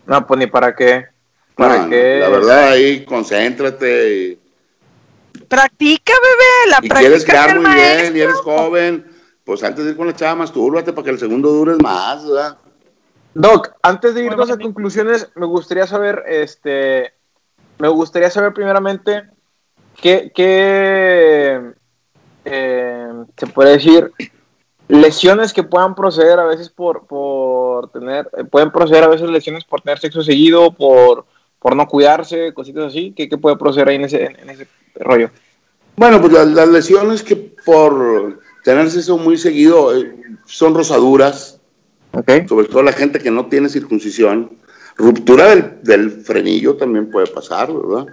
No, 0.07 0.27
pues 0.27 0.39
ni 0.39 0.47
para 0.47 0.75
qué. 0.75 1.07
¿Para 1.55 1.89
qué? 1.89 2.19
La 2.21 2.29
verdad, 2.29 2.69
ahí 2.71 3.05
concéntrate. 3.05 4.39
Practica, 5.49 6.13
bebé, 6.13 6.71
la 6.71 6.79
y 6.83 6.89
quieres 6.89 7.25
quedar 7.25 7.61
muy 7.61 7.75
bien 7.75 8.17
y 8.17 8.21
eres 8.21 8.37
joven, 8.37 9.07
pues 9.45 9.63
antes 9.63 9.85
de 9.85 9.93
ir 9.93 9.97
con 9.97 10.07
la 10.07 10.17
chava, 10.17 10.35
mastúrbate 10.35 10.93
para 10.93 11.05
que 11.05 11.11
el 11.11 11.19
segundo 11.19 11.51
dures 11.51 11.79
más, 11.81 12.27
¿verdad? 12.27 12.59
Doc, 13.35 13.73
antes 13.83 14.15
de 14.15 14.25
irnos 14.25 14.51
a 14.51 14.59
conclusiones, 14.59 15.29
me 15.35 15.47
gustaría 15.47 15.87
saber, 15.87 16.25
este, 16.27 17.13
me 17.79 17.89
gustaría 17.89 18.31
saber 18.31 18.55
primeramente 18.55 19.25
qué, 20.01 20.33
qué 20.35 21.61
eh, 22.45 23.09
se 23.37 23.47
puede 23.49 23.73
decir, 23.73 24.13
lesiones 24.89 25.53
que 25.53 25.63
puedan 25.63 25.95
proceder 25.95 26.39
a 26.39 26.45
veces 26.45 26.69
por, 26.69 27.07
por 27.07 27.91
tener, 27.91 28.29
eh, 28.37 28.45
pueden 28.45 28.71
proceder 28.71 29.05
a 29.05 29.09
veces 29.09 29.29
lesiones 29.29 29.65
por 29.65 29.81
tener 29.81 29.99
sexo 29.99 30.23
seguido, 30.23 30.73
por, 30.73 31.25
por 31.59 31.75
no 31.75 31.87
cuidarse, 31.89 32.55
cositas 32.55 32.85
así, 32.85 33.13
¿qué, 33.17 33.29
puede 33.37 33.57
proceder 33.57 33.89
ahí 33.89 33.97
en 33.97 34.05
ese, 34.05 34.25
en 34.25 34.51
ese 34.51 34.69
rollo? 34.97 35.31
Bueno, 35.97 36.21
pues 36.21 36.33
las, 36.33 36.69
lesiones 36.69 37.23
que 37.23 37.37
por 37.37 38.41
tener 38.63 38.91
sexo 38.91 39.19
muy 39.19 39.37
seguido 39.37 39.97
eh, 39.97 40.15
son 40.45 40.75
rosaduras, 40.75 41.61
okay. 42.13 42.47
sobre 42.47 42.69
todo 42.69 42.83
la 42.83 42.93
gente 42.93 43.19
que 43.19 43.31
no 43.31 43.47
tiene 43.47 43.69
circuncisión, 43.69 44.53
ruptura 44.97 45.47
del, 45.47 45.83
del 45.83 46.11
frenillo 46.11 46.77
también 46.77 47.11
puede 47.11 47.27
pasar, 47.27 47.73
¿verdad? 47.73 48.07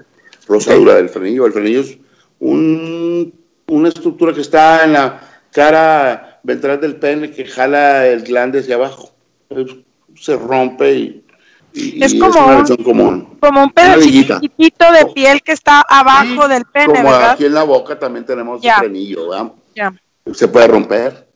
Rosadura 0.47 0.95
del 0.95 1.09
frenillo, 1.09 1.45
el 1.45 1.53
frenillo 1.53 1.82
es 1.82 1.97
un, 2.39 3.34
una 3.67 3.88
estructura 3.88 4.34
que 4.34 4.41
está 4.41 4.84
en 4.84 4.93
la 4.93 5.21
cara 5.51 6.32
ventral 6.43 6.79
del 6.79 6.97
pene 6.97 7.31
que 7.31 7.45
jala 7.45 8.07
el 8.07 8.21
glande 8.23 8.59
hacia 8.59 8.75
abajo. 8.75 9.11
Se 10.15 10.35
rompe 10.37 10.93
y, 10.93 11.23
es, 11.73 12.13
como 12.13 12.45
una 12.45 12.59
lesión 12.59 12.83
común. 12.83 13.37
Como 13.39 13.63
un 13.63 13.71
pedacito 13.71 14.39
de 14.39 15.05
piel 15.13 15.41
que 15.41 15.53
está 15.53 15.81
abajo 15.81 16.47
del 16.47 16.65
pene, 16.65 16.93
como 16.93 17.13
aquí 17.13 17.45
en 17.45 17.53
la 17.53 17.63
boca 17.63 17.97
también 17.97 18.25
tenemos 18.25 18.63
el 18.63 18.71
frenillo, 18.71 19.29
¿verdad? 19.29 19.93
Se 20.33 20.47
puede 20.47 20.67
romper. 20.67 21.27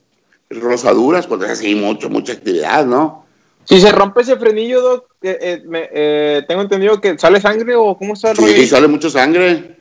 Rosaduras, 0.50 1.28
cuando 1.28 1.46
es 1.46 1.52
así, 1.52 1.76
mucho, 1.76 2.10
mucha 2.10 2.34
actividad, 2.34 2.86
¿no? 2.86 3.26
Si 3.66 3.82
se 3.82 3.92
rompe 3.92 4.22
ese 4.22 4.38
frenillo, 4.38 4.82
Doc, 4.82 5.12
eh, 5.22 5.38
eh, 5.42 5.90
eh, 5.94 6.46
tengo 6.48 6.62
entendido 6.62 7.02
que 7.02 7.18
sale 7.18 7.42
sangre 7.42 7.76
o 7.76 7.98
cómo 7.98 8.14
está 8.14 8.32
el 8.32 8.38
Sí, 8.38 8.66
sale 8.66 8.88
mucha 8.88 9.10
sangre. 9.10 9.78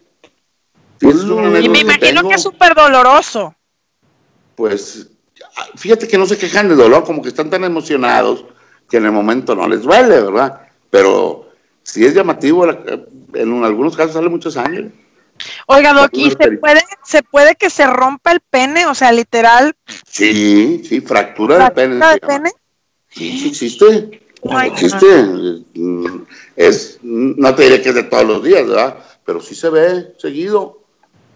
y 1.00 1.68
me 1.68 1.80
imagino 1.80 2.28
que 2.28 2.34
es 2.34 2.42
súper 2.42 2.74
doloroso. 2.74 3.54
Pues 4.56 5.08
fíjate 5.76 6.08
que 6.08 6.18
no 6.18 6.26
se 6.26 6.38
quejan 6.38 6.68
de 6.68 6.74
dolor, 6.74 7.04
como 7.04 7.22
que 7.22 7.28
están 7.28 7.50
tan 7.50 7.64
emocionados 7.64 8.44
que 8.88 8.98
en 8.98 9.06
el 9.06 9.12
momento 9.12 9.54
no 9.54 9.68
les 9.68 9.82
duele, 9.82 10.20
¿verdad? 10.20 10.60
Pero 10.90 11.50
si 11.82 12.04
es 12.04 12.14
llamativo, 12.14 12.66
en 13.34 13.64
algunos 13.64 13.96
casos 13.96 14.14
sale 14.14 14.28
mucha 14.28 14.50
sangre. 14.50 14.90
Oiga, 15.66 15.92
Doc, 15.92 16.10
¿y 16.12 16.30
se 16.30 16.52
puede, 16.52 16.82
se 17.04 17.22
puede 17.22 17.54
que 17.56 17.68
se 17.68 17.86
rompa 17.86 18.32
el 18.32 18.40
pene? 18.40 18.86
O 18.86 18.94
sea, 18.94 19.12
literal. 19.12 19.74
Sí, 20.08 20.82
sí, 20.88 21.00
fractura, 21.00 21.58
del 21.58 21.72
pene. 21.72 21.96
¿Fractura 21.98 22.10
del 22.10 22.20
pene? 22.20 22.52
Sí, 23.08 23.38
sí 23.38 23.48
existe. 23.48 24.20
existe. 24.66 25.06
Es, 26.56 26.98
no 27.02 27.54
te 27.54 27.64
diré 27.64 27.82
que 27.82 27.90
es 27.90 27.94
de 27.94 28.04
todos 28.04 28.24
los 28.24 28.42
días, 28.42 28.66
¿verdad? 28.66 28.96
Pero 29.24 29.40
sí 29.40 29.54
se 29.54 29.68
ve 29.68 30.14
seguido 30.18 30.82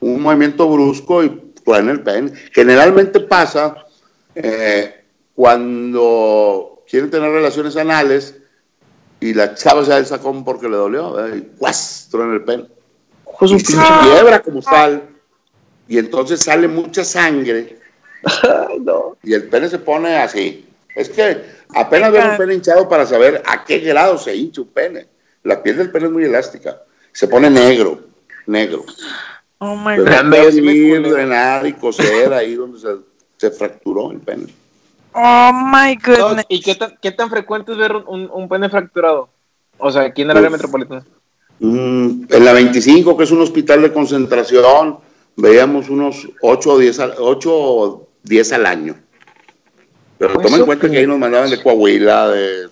un 0.01 0.23
movimiento 0.23 0.67
brusco 0.69 1.23
y 1.23 1.51
en 1.67 1.89
el 1.89 2.03
pene. 2.03 2.33
Generalmente 2.53 3.21
pasa 3.21 3.87
eh, 4.35 5.05
cuando 5.35 6.85
quieren 6.89 7.11
tener 7.11 7.31
relaciones 7.31 7.77
anales 7.77 8.37
y 9.21 9.35
la 9.35 9.55
chava 9.55 9.85
se 9.85 9.91
da 9.91 9.99
el 9.99 10.07
sacón 10.07 10.45
porque 10.45 10.69
le 10.69 10.77
dolió, 10.77 11.35
y 11.35 11.47
¡guas! 11.59 12.09
en 12.13 12.33
el 12.33 12.45
pene. 12.45 12.67
Pues 13.39 13.53
y 13.53 13.61
se 13.61 13.77
quiebra 14.03 14.41
como 14.43 14.63
sal. 14.63 15.03
Y 15.89 15.99
entonces 15.99 16.41
sale 16.41 16.69
mucha 16.69 17.05
sangre. 17.05 17.79
Y 19.23 19.33
el 19.33 19.49
pene 19.49 19.69
se 19.69 19.79
pone 19.79 20.17
así. 20.17 20.67
Es 20.95 21.09
que 21.09 21.43
apenas 21.75 22.13
ver 22.13 22.31
un 22.31 22.37
pene 22.37 22.55
hinchado 22.55 22.89
para 22.89 23.07
saber 23.07 23.43
a 23.47 23.65
qué 23.65 23.79
grado 23.79 24.19
se 24.19 24.35
hincha 24.35 24.61
un 24.63 24.69
pene. 24.69 25.07
La 25.43 25.63
piel 25.63 25.77
del 25.77 25.91
pene 25.91 26.07
es 26.07 26.13
muy 26.13 26.25
elástica. 26.25 26.83
Se 27.13 27.29
pone 27.29 27.49
negro, 27.51 28.01
negro. 28.47 28.85
Oh 29.59 29.77
my 29.77 29.97
God. 29.97 30.07
drenar 30.07 31.67
y 31.67 31.73
coser 31.75 32.33
ahí 32.33 32.55
donde 32.55 32.79
se 32.79 33.10
se 33.41 33.51
fracturó 33.51 34.11
el 34.13 34.19
pene. 34.19 34.49
Oh 35.15 35.51
my 35.55 35.97
goodness. 35.97 36.45
¿Y 36.51 36.61
qué 36.61 36.75
tan, 36.75 36.99
qué 37.01 37.11
tan 37.11 37.31
frecuente 37.31 37.73
es 37.73 37.79
ver 37.79 37.97
un, 37.97 38.49
pene 38.51 38.69
fracturado? 38.69 39.31
O 39.79 39.91
sea, 39.91 40.03
aquí 40.03 40.21
en 40.21 40.31
el 40.31 40.37
área 40.37 40.51
pues, 40.51 40.61
metropolitana. 40.61 41.07
Mm, 41.59 42.25
en 42.29 42.45
la 42.45 42.53
25, 42.53 43.17
que 43.17 43.25
es 43.25 43.31
un 43.31 43.41
hospital 43.41 43.81
de 43.81 43.95
concentración, 43.95 44.99
veíamos 45.37 45.89
unos 45.89 46.29
8 46.43 46.71
o 46.71 46.79
10 46.79 47.01
al, 47.01 47.15
8 47.19 47.51
o 47.51 48.09
10 48.25 48.53
al 48.53 48.67
año. 48.67 48.97
Pero 50.19 50.35
pues 50.35 50.47
toma 50.47 50.59
en 50.59 50.67
cuenta 50.67 50.91
que 50.91 50.99
ahí 50.99 51.07
nos 51.07 51.19
mandaban 51.19 51.49
de 51.49 51.63
Coahuila, 51.63 52.29
de 52.29 52.69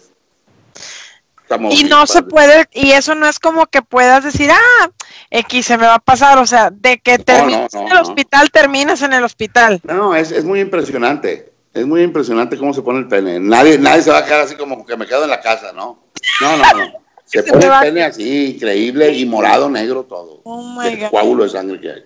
y 1.70 1.84
no 1.84 2.06
se 2.06 2.22
puede, 2.22 2.68
y 2.72 2.90
eso 2.92 3.14
no 3.14 3.26
es 3.26 3.38
como 3.38 3.66
que 3.66 3.82
puedas 3.82 4.24
decir, 4.24 4.50
ah, 4.50 4.90
X 5.30 5.66
se 5.66 5.78
me 5.78 5.86
va 5.86 5.96
a 5.96 5.98
pasar, 5.98 6.38
o 6.38 6.46
sea, 6.46 6.70
de 6.70 6.98
que 6.98 7.18
termines 7.18 7.74
en 7.74 7.88
el 7.88 7.98
hospital, 7.98 8.50
terminas 8.50 9.02
en 9.02 9.12
el 9.12 9.24
hospital. 9.24 9.80
No, 9.84 10.14
es, 10.14 10.30
es 10.30 10.44
muy 10.44 10.60
impresionante, 10.60 11.52
es 11.72 11.86
muy 11.86 12.02
impresionante 12.02 12.58
cómo 12.58 12.74
se 12.74 12.82
pone 12.82 13.00
el 13.00 13.08
pene. 13.08 13.38
Nadie, 13.40 13.78
nadie 13.78 14.02
se 14.02 14.10
va 14.10 14.18
a 14.18 14.24
quedar 14.24 14.40
así 14.40 14.56
como 14.56 14.84
que 14.84 14.96
me 14.96 15.06
quedo 15.06 15.24
en 15.24 15.30
la 15.30 15.40
casa, 15.40 15.72
¿no? 15.72 16.04
No, 16.40 16.56
no, 16.56 16.74
no. 16.74 16.92
Se, 17.24 17.42
pone 17.42 17.66
el 17.66 17.72
pene 17.82 18.04
así, 18.04 18.54
increíble, 18.54 19.12
y 19.12 19.26
morado, 19.26 19.68
negro, 19.68 20.04
todo. 20.04 20.40
Oh 20.44 20.62
my 20.62 20.88
el 20.88 21.10
coágulo 21.10 21.44
de 21.44 21.50
sangre 21.50 21.78
que 21.78 21.90
hay. 21.90 22.04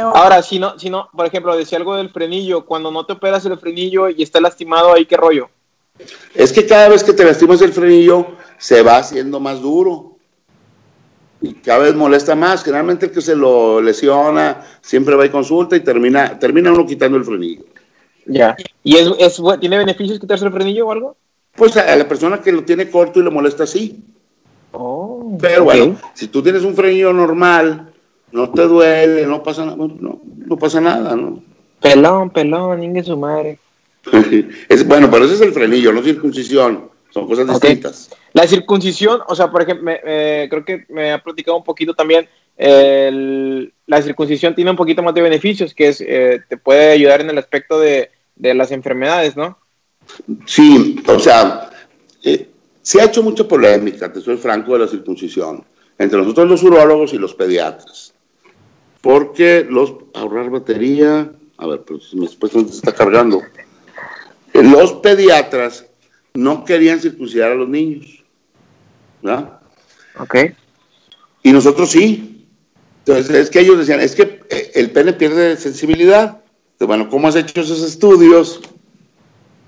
Ahora, 0.00 0.42
si 0.42 0.58
no, 0.58 0.78
si 0.78 0.88
no, 0.88 1.08
por 1.14 1.26
ejemplo, 1.26 1.56
decía 1.56 1.78
algo 1.78 1.96
del 1.96 2.10
frenillo, 2.10 2.64
cuando 2.64 2.90
no 2.90 3.04
te 3.04 3.12
operas 3.12 3.44
el 3.44 3.58
frenillo 3.58 4.08
y 4.08 4.22
está 4.22 4.40
lastimado 4.40 4.94
ahí, 4.94 5.04
¿qué 5.04 5.16
rollo? 5.16 5.50
Es 6.34 6.52
que 6.52 6.66
cada 6.66 6.88
vez 6.88 7.04
que 7.04 7.12
te 7.12 7.24
lastimas 7.24 7.60
el 7.62 7.72
frenillo, 7.72 8.36
se 8.64 8.80
va 8.80 8.96
haciendo 8.96 9.40
más 9.40 9.60
duro. 9.60 10.16
Y 11.42 11.52
cada 11.52 11.80
vez 11.80 11.94
molesta 11.94 12.34
más. 12.34 12.64
Generalmente 12.64 13.04
el 13.06 13.12
que 13.12 13.20
se 13.20 13.36
lo 13.36 13.82
lesiona 13.82 14.62
siempre 14.80 15.16
va 15.16 15.26
y 15.26 15.28
consulta 15.28 15.76
y 15.76 15.80
termina, 15.80 16.38
termina 16.38 16.72
uno 16.72 16.86
quitando 16.86 17.18
el 17.18 17.24
frenillo. 17.24 17.64
Ya. 18.24 18.56
¿Y 18.82 18.96
es, 18.96 19.10
es, 19.18 19.42
tiene 19.60 19.76
beneficios 19.76 20.18
quitarse 20.18 20.46
el 20.46 20.52
frenillo 20.52 20.86
o 20.86 20.92
algo? 20.92 21.16
Pues 21.54 21.76
a, 21.76 21.94
la 21.94 22.08
persona 22.08 22.40
que 22.40 22.52
lo 22.52 22.64
tiene 22.64 22.88
corto 22.88 23.20
y 23.20 23.24
le 23.24 23.28
molesta, 23.28 23.66
sí. 23.66 24.02
Oh, 24.72 25.36
Pero 25.38 25.64
bueno, 25.64 25.98
si 26.14 26.28
tú 26.28 26.42
tienes 26.42 26.62
un 26.62 26.74
frenillo 26.74 27.12
normal, 27.12 27.92
no 28.32 28.50
te 28.50 28.62
duele, 28.62 29.26
no 29.26 29.42
pasa, 29.42 29.66
no, 29.66 29.76
no 29.76 30.56
pasa 30.56 30.80
nada, 30.80 31.14
¿no? 31.14 31.42
Pelón, 31.82 32.30
pelón, 32.30 32.82
ingue 32.82 33.04
su 33.04 33.18
madre. 33.18 33.58
es, 34.70 34.88
bueno, 34.88 35.10
pero 35.10 35.26
ese 35.26 35.34
es 35.34 35.40
el 35.42 35.52
frenillo, 35.52 35.92
no 35.92 36.02
circuncisión. 36.02 36.93
Son 37.14 37.28
cosas 37.28 37.46
distintas. 37.46 38.10
La 38.32 38.44
circuncisión, 38.48 39.20
o 39.28 39.36
sea, 39.36 39.48
por 39.48 39.62
ejemplo, 39.62 39.92
creo 40.02 40.64
que 40.64 40.84
me 40.88 41.12
ha 41.12 41.22
platicado 41.22 41.56
un 41.56 41.62
poquito 41.62 41.94
también. 41.94 42.28
la 42.56 44.02
circuncisión 44.02 44.52
tiene 44.56 44.72
un 44.72 44.76
poquito 44.76 45.00
más 45.00 45.14
de 45.14 45.22
beneficios, 45.22 45.72
que 45.74 45.88
es 45.88 46.00
eh, 46.00 46.40
te 46.48 46.56
puede 46.56 46.90
ayudar 46.90 47.20
en 47.20 47.30
el 47.30 47.38
aspecto 47.38 47.78
de, 47.78 48.10
de 48.34 48.52
las 48.54 48.72
enfermedades, 48.72 49.36
¿no? 49.36 49.56
Sí, 50.44 51.00
o 51.06 51.20
sea, 51.20 51.70
eh, 52.24 52.48
se 52.82 53.00
ha 53.00 53.04
hecho 53.04 53.22
mucha 53.22 53.46
polémica, 53.46 54.12
te 54.12 54.20
soy 54.20 54.36
franco, 54.36 54.72
de 54.72 54.80
la 54.80 54.88
circuncisión, 54.88 55.64
entre 55.96 56.18
nosotros 56.18 56.48
los 56.48 56.64
urólogos 56.64 57.12
y 57.12 57.18
los 57.18 57.32
pediatras. 57.34 58.12
Porque 59.00 59.64
los 59.70 59.94
ahorrar 60.14 60.50
batería, 60.50 61.30
a 61.58 61.66
ver, 61.68 61.84
mi 62.14 62.26
esposa 62.26 62.58
se 62.58 62.74
está 62.74 62.92
cargando. 62.92 63.40
Los 64.52 64.94
pediatras 64.94 65.86
no 66.34 66.64
querían 66.64 67.00
circuncidar 67.00 67.52
a 67.52 67.54
los 67.54 67.68
niños. 67.68 68.24
¿verdad? 69.22 69.60
Ok. 70.18 70.36
Y 71.42 71.52
nosotros 71.52 71.90
sí. 71.90 72.48
Entonces, 72.98 73.34
es 73.34 73.50
que 73.50 73.60
ellos 73.60 73.78
decían, 73.78 74.00
es 74.00 74.14
que 74.14 74.40
eh, 74.50 74.72
el 74.74 74.90
pene 74.90 75.12
pierde 75.12 75.56
sensibilidad. 75.56 76.40
Entonces, 76.72 76.86
bueno, 76.86 77.08
¿cómo 77.08 77.28
has 77.28 77.36
hecho 77.36 77.60
esos 77.60 77.82
estudios? 77.82 78.60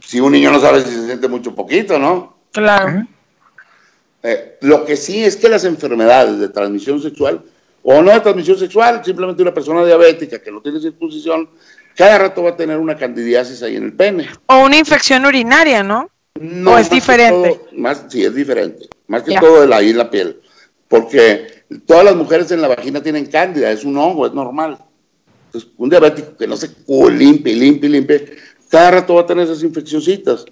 Si 0.00 0.20
un 0.20 0.32
niño 0.32 0.50
no 0.50 0.60
sabe 0.60 0.82
si 0.82 0.90
se 0.90 1.06
siente 1.06 1.28
mucho 1.28 1.54
poquito, 1.54 1.98
¿no? 1.98 2.38
Claro. 2.52 3.06
Eh, 4.22 4.58
lo 4.62 4.84
que 4.84 4.96
sí 4.96 5.24
es 5.24 5.36
que 5.36 5.48
las 5.48 5.64
enfermedades 5.64 6.38
de 6.38 6.48
transmisión 6.48 7.00
sexual, 7.00 7.42
o 7.82 8.02
no 8.02 8.10
de 8.10 8.20
transmisión 8.20 8.58
sexual, 8.58 9.02
simplemente 9.04 9.42
una 9.42 9.54
persona 9.54 9.84
diabética 9.84 10.40
que 10.40 10.50
no 10.50 10.60
tiene 10.60 10.80
circuncisión, 10.80 11.48
cada 11.94 12.18
rato 12.18 12.42
va 12.42 12.50
a 12.50 12.56
tener 12.56 12.78
una 12.78 12.96
candidiasis 12.96 13.62
ahí 13.62 13.76
en 13.76 13.84
el 13.84 13.92
pene. 13.92 14.28
O 14.46 14.64
una 14.64 14.76
infección 14.76 15.26
urinaria, 15.26 15.82
¿no? 15.82 16.10
No, 16.40 16.72
¿O 16.72 16.78
es 16.78 16.90
diferente? 16.90 17.60
más, 17.72 18.04
sí, 18.08 18.24
es 18.24 18.34
diferente. 18.34 18.88
Más 19.06 19.22
que 19.22 19.38
todo 19.38 19.60
de 19.62 19.66
la, 19.66 19.80
la 19.80 20.10
piel. 20.10 20.40
Porque 20.88 21.64
todas 21.86 22.04
las 22.04 22.16
mujeres 22.16 22.50
en 22.50 22.62
la 22.62 22.68
vagina 22.68 23.02
tienen 23.02 23.26
cándida, 23.26 23.70
es 23.70 23.84
un 23.84 23.96
hongo, 23.96 24.26
es 24.26 24.32
normal. 24.32 24.78
Entonces, 25.46 25.70
un 25.76 25.90
diabético 25.90 26.36
que 26.36 26.46
no 26.46 26.56
se 26.56 26.70
limpie, 26.88 27.54
limpie, 27.54 27.88
limpie, 27.88 28.36
cada 28.68 28.90
rato 28.90 29.14
va 29.14 29.22
a 29.22 29.26
tener 29.26 29.44
esas 29.44 29.62
infeccioncitas 29.62 30.44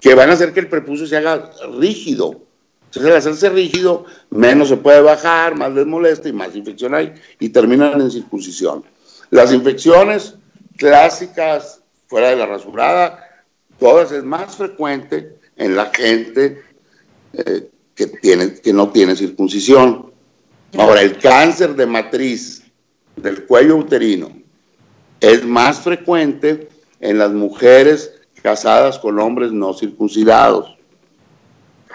que 0.00 0.14
van 0.14 0.30
a 0.30 0.34
hacer 0.34 0.52
que 0.52 0.60
el 0.60 0.68
prepucio 0.68 1.06
se 1.06 1.16
haga 1.16 1.50
rígido. 1.78 2.42
Entonces, 2.86 3.10
al 3.10 3.18
hacerse 3.18 3.50
rígido, 3.50 4.06
menos 4.30 4.68
se 4.68 4.76
puede 4.76 5.00
bajar, 5.00 5.54
más 5.54 5.72
les 5.72 5.86
molesta 5.86 6.28
y 6.28 6.32
más 6.32 6.56
infección 6.56 6.94
hay 6.94 7.12
y 7.38 7.50
terminan 7.50 8.00
en 8.00 8.10
circuncisión. 8.10 8.84
Las 9.30 9.52
infecciones 9.52 10.36
clásicas, 10.76 11.82
fuera 12.06 12.30
de 12.30 12.36
la 12.36 12.46
rasurada, 12.46 13.27
todas 13.78 14.12
es 14.12 14.24
más 14.24 14.56
frecuente 14.56 15.36
en 15.56 15.76
la 15.76 15.86
gente 15.94 16.62
eh, 17.32 17.70
que, 17.94 18.06
tiene, 18.06 18.54
que 18.54 18.72
no 18.72 18.90
tiene 18.90 19.16
circuncisión. 19.16 20.12
Ahora, 20.76 21.02
el 21.02 21.18
cáncer 21.18 21.74
de 21.74 21.86
matriz 21.86 22.62
del 23.16 23.44
cuello 23.44 23.76
uterino 23.76 24.30
es 25.20 25.44
más 25.44 25.80
frecuente 25.80 26.68
en 27.00 27.18
las 27.18 27.32
mujeres 27.32 28.12
casadas 28.42 28.98
con 28.98 29.18
hombres 29.18 29.52
no 29.52 29.74
circuncidados, 29.74 30.76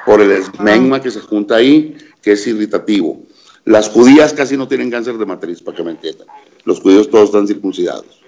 por 0.05 0.22
el 0.22 0.31
esmegma 0.31 1.01
que 1.01 1.11
se 1.11 1.22
junta 1.22 1.55
ahí, 1.55 1.97
que 2.22 2.34
es 2.34 2.45
irritativo. 2.47 3.22
Las 3.65 3.89
judías 3.89 4.34
casi 4.34 4.57
no 4.57 4.68
tienen 4.68 4.91
cáncer 4.91 5.18
de 5.18 5.26
matriz, 5.26 5.61
para 5.61 5.77
que 5.77 5.84
me 5.84 5.91
entiendan. 5.91 6.27
Los 6.65 6.81
judíos 6.81 7.10
todos 7.10 7.26
están 7.26 7.47
circuncidados. 7.47 8.22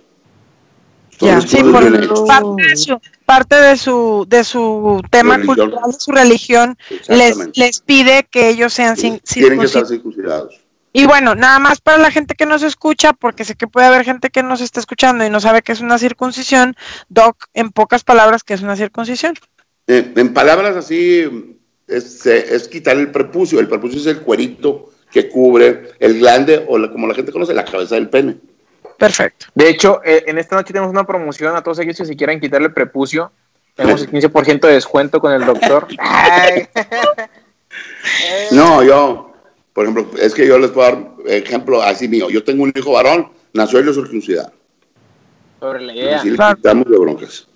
Ya, 1.19 1.39
sí, 1.41 1.57
por 1.63 2.27
parte, 2.27 2.63
de 2.63 2.75
su, 2.75 2.99
parte 3.25 3.55
de 3.55 3.77
su, 3.77 4.25
de 4.27 4.43
su 4.43 5.01
tema 5.09 5.41
cultural, 5.41 5.91
de 5.91 5.99
su 5.99 6.11
religión, 6.11 6.77
les, 7.07 7.37
les 7.55 7.79
pide 7.79 8.27
que 8.29 8.49
ellos 8.49 8.73
sean 8.73 8.97
sí, 8.97 9.21
Tienen 9.23 9.59
que 9.59 9.65
estar 9.65 9.85
circuncidados. 9.85 10.65
Y 10.91 11.05
bueno, 11.07 11.35
nada 11.35 11.59
más 11.59 11.81
para 11.81 11.97
la 11.97 12.09
gente 12.09 12.35
que 12.35 12.45
nos 12.45 12.63
escucha, 12.63 13.11
porque 13.11 13.43
sé 13.43 13.55
que 13.55 13.67
puede 13.67 13.87
haber 13.87 14.05
gente 14.05 14.29
que 14.29 14.43
nos 14.43 14.61
está 14.61 14.79
escuchando 14.79 15.25
y 15.25 15.29
no 15.29 15.41
sabe 15.41 15.61
qué 15.61 15.73
es 15.73 15.81
una 15.81 15.97
circuncisión, 15.97 16.75
Doc, 17.09 17.47
en 17.53 17.71
pocas 17.71 18.05
palabras, 18.05 18.43
¿qué 18.43 18.53
es 18.53 18.61
una 18.61 18.77
circuncisión? 18.77 19.33
Eh, 19.87 20.13
en 20.15 20.33
palabras 20.33 20.77
así, 20.77 21.57
es, 21.87 22.25
es, 22.25 22.67
quitar 22.69 22.97
el 22.97 23.11
prepucio. 23.11 23.59
El 23.59 23.67
prepucio 23.67 23.99
es 23.99 24.05
el 24.07 24.21
cuerito 24.21 24.91
que 25.11 25.29
cubre 25.29 25.91
el 25.99 26.19
glande, 26.19 26.65
o 26.65 26.79
como 26.91 27.07
la 27.07 27.13
gente 27.13 27.31
conoce, 27.31 27.53
la 27.53 27.65
cabeza 27.65 27.95
del 27.95 28.09
pene. 28.09 28.37
Perfecto. 28.97 29.47
De 29.53 29.69
hecho, 29.69 30.01
eh, 30.03 30.23
en 30.27 30.37
esta 30.37 30.55
noche 30.55 30.73
tenemos 30.73 30.91
una 30.91 31.05
promoción 31.05 31.55
a 31.55 31.61
todos 31.61 31.79
aquellos 31.79 31.97
que 31.97 32.05
si 32.05 32.15
quieran 32.15 32.39
quitarle 32.39 32.69
prepucio. 32.69 33.31
Tenemos 33.75 34.01
el 34.01 34.09
15% 34.09 34.67
de 34.67 34.73
descuento 34.73 35.19
con 35.19 35.33
el 35.33 35.45
doctor. 35.45 35.87
no, 38.51 38.83
yo, 38.83 39.33
por 39.73 39.85
ejemplo, 39.85 40.09
es 40.17 40.33
que 40.33 40.47
yo 40.47 40.57
les 40.57 40.71
puedo 40.71 40.89
dar 40.89 41.11
ejemplo 41.25 41.81
así 41.81 42.07
mío. 42.07 42.29
Yo 42.29 42.43
tengo 42.43 42.63
un 42.63 42.71
hijo 42.73 42.93
varón, 42.93 43.31
nació 43.53 43.81
y 43.81 43.83
lo 43.83 43.93
circuncidar. 43.93 44.53
Sobre 45.59 45.81
la 45.81 45.93
idea. 45.93 46.21
Claro. 46.21 46.55
quitamos 46.55 46.89
de 46.89 46.97
broncas. 46.97 47.47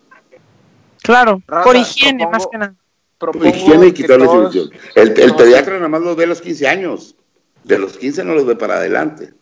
Claro, 1.01 1.41
Raza, 1.47 1.63
por 1.63 1.77
higiene 1.77 2.27
más 2.27 2.45
que 2.47 2.57
nada. 2.57 2.75
Por 3.17 3.35
higiene 3.45 3.87
y 3.87 3.93
quitarle 3.93 4.25
todos, 4.25 4.71
El, 4.95 5.19
el 5.19 5.35
pediatra 5.35 5.75
nada 5.75 5.87
más 5.87 6.01
los 6.01 6.17
ve 6.17 6.25
a 6.25 6.27
los 6.27 6.41
15 6.41 6.67
años. 6.67 7.15
De 7.63 7.77
los 7.77 7.97
15 7.97 8.25
no 8.25 8.33
los 8.33 8.45
ve 8.45 8.55
para 8.55 8.75
adelante. 8.75 9.33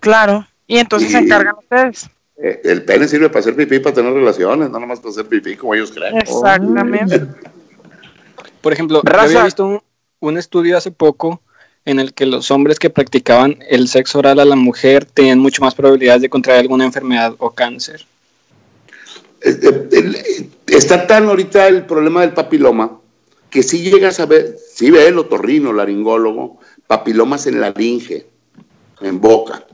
Claro. 0.00 0.46
Y 0.70 0.78
entonces 0.78 1.08
y, 1.08 1.12
se 1.12 1.18
encargan 1.18 1.56
ustedes. 1.58 2.08
Eh, 2.36 2.60
el 2.62 2.84
pene 2.84 3.08
sirve 3.08 3.28
para 3.28 3.40
hacer 3.40 3.56
pipí, 3.56 3.80
para 3.80 3.96
tener 3.96 4.12
relaciones, 4.12 4.70
no 4.70 4.78
nomás 4.78 5.00
para 5.00 5.10
hacer 5.10 5.26
pipí 5.26 5.56
como 5.56 5.74
ellos 5.74 5.90
creen. 5.90 6.16
Exactamente. 6.16 7.26
Por 8.60 8.72
ejemplo, 8.72 9.02
yo 9.04 9.20
había 9.20 9.44
visto 9.44 9.66
un, 9.66 9.82
un, 10.20 10.38
estudio 10.38 10.76
hace 10.76 10.92
poco 10.92 11.42
en 11.84 11.98
el 11.98 12.14
que 12.14 12.24
los 12.24 12.52
hombres 12.52 12.78
que 12.78 12.88
practicaban 12.88 13.58
el 13.68 13.88
sexo 13.88 14.20
oral 14.20 14.38
a 14.38 14.44
la 14.44 14.54
mujer 14.54 15.06
tenían 15.06 15.40
mucho 15.40 15.60
más 15.60 15.74
probabilidades 15.74 16.22
de 16.22 16.30
contraer 16.30 16.60
alguna 16.60 16.84
enfermedad 16.84 17.34
o 17.38 17.50
cáncer. 17.50 18.06
Está 20.68 21.06
tan 21.08 21.26
ahorita 21.26 21.66
el 21.66 21.84
problema 21.84 22.20
del 22.20 22.32
papiloma 22.32 23.00
que 23.50 23.64
si 23.64 23.80
llegas 23.82 24.20
a 24.20 24.26
ver, 24.26 24.56
si 24.72 24.92
ve 24.92 25.08
el 25.08 25.18
otorrino, 25.18 25.72
laringólogo, 25.72 26.60
papilomas 26.86 27.48
en 27.48 27.60
laringe, 27.60 28.26
en 29.00 29.20
boca. 29.20 29.64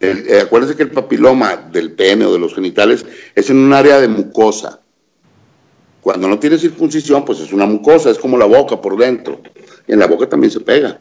El, 0.00 0.28
eh, 0.28 0.40
acuérdense 0.42 0.76
que 0.76 0.82
el 0.82 0.90
papiloma 0.90 1.56
del 1.56 1.92
pene 1.92 2.26
o 2.26 2.32
de 2.32 2.38
los 2.38 2.54
genitales 2.54 3.04
es 3.34 3.50
en 3.50 3.56
un 3.58 3.72
área 3.72 4.00
de 4.00 4.08
mucosa. 4.08 4.80
Cuando 6.00 6.28
no 6.28 6.38
tiene 6.38 6.58
circuncisión, 6.58 7.24
pues 7.24 7.40
es 7.40 7.52
una 7.52 7.66
mucosa, 7.66 8.10
es 8.10 8.18
como 8.18 8.36
la 8.38 8.44
boca 8.44 8.80
por 8.80 8.96
dentro. 8.96 9.40
Y 9.88 9.92
en 9.92 9.98
la 9.98 10.06
boca 10.06 10.28
también 10.28 10.50
se 10.50 10.60
pega. 10.60 10.98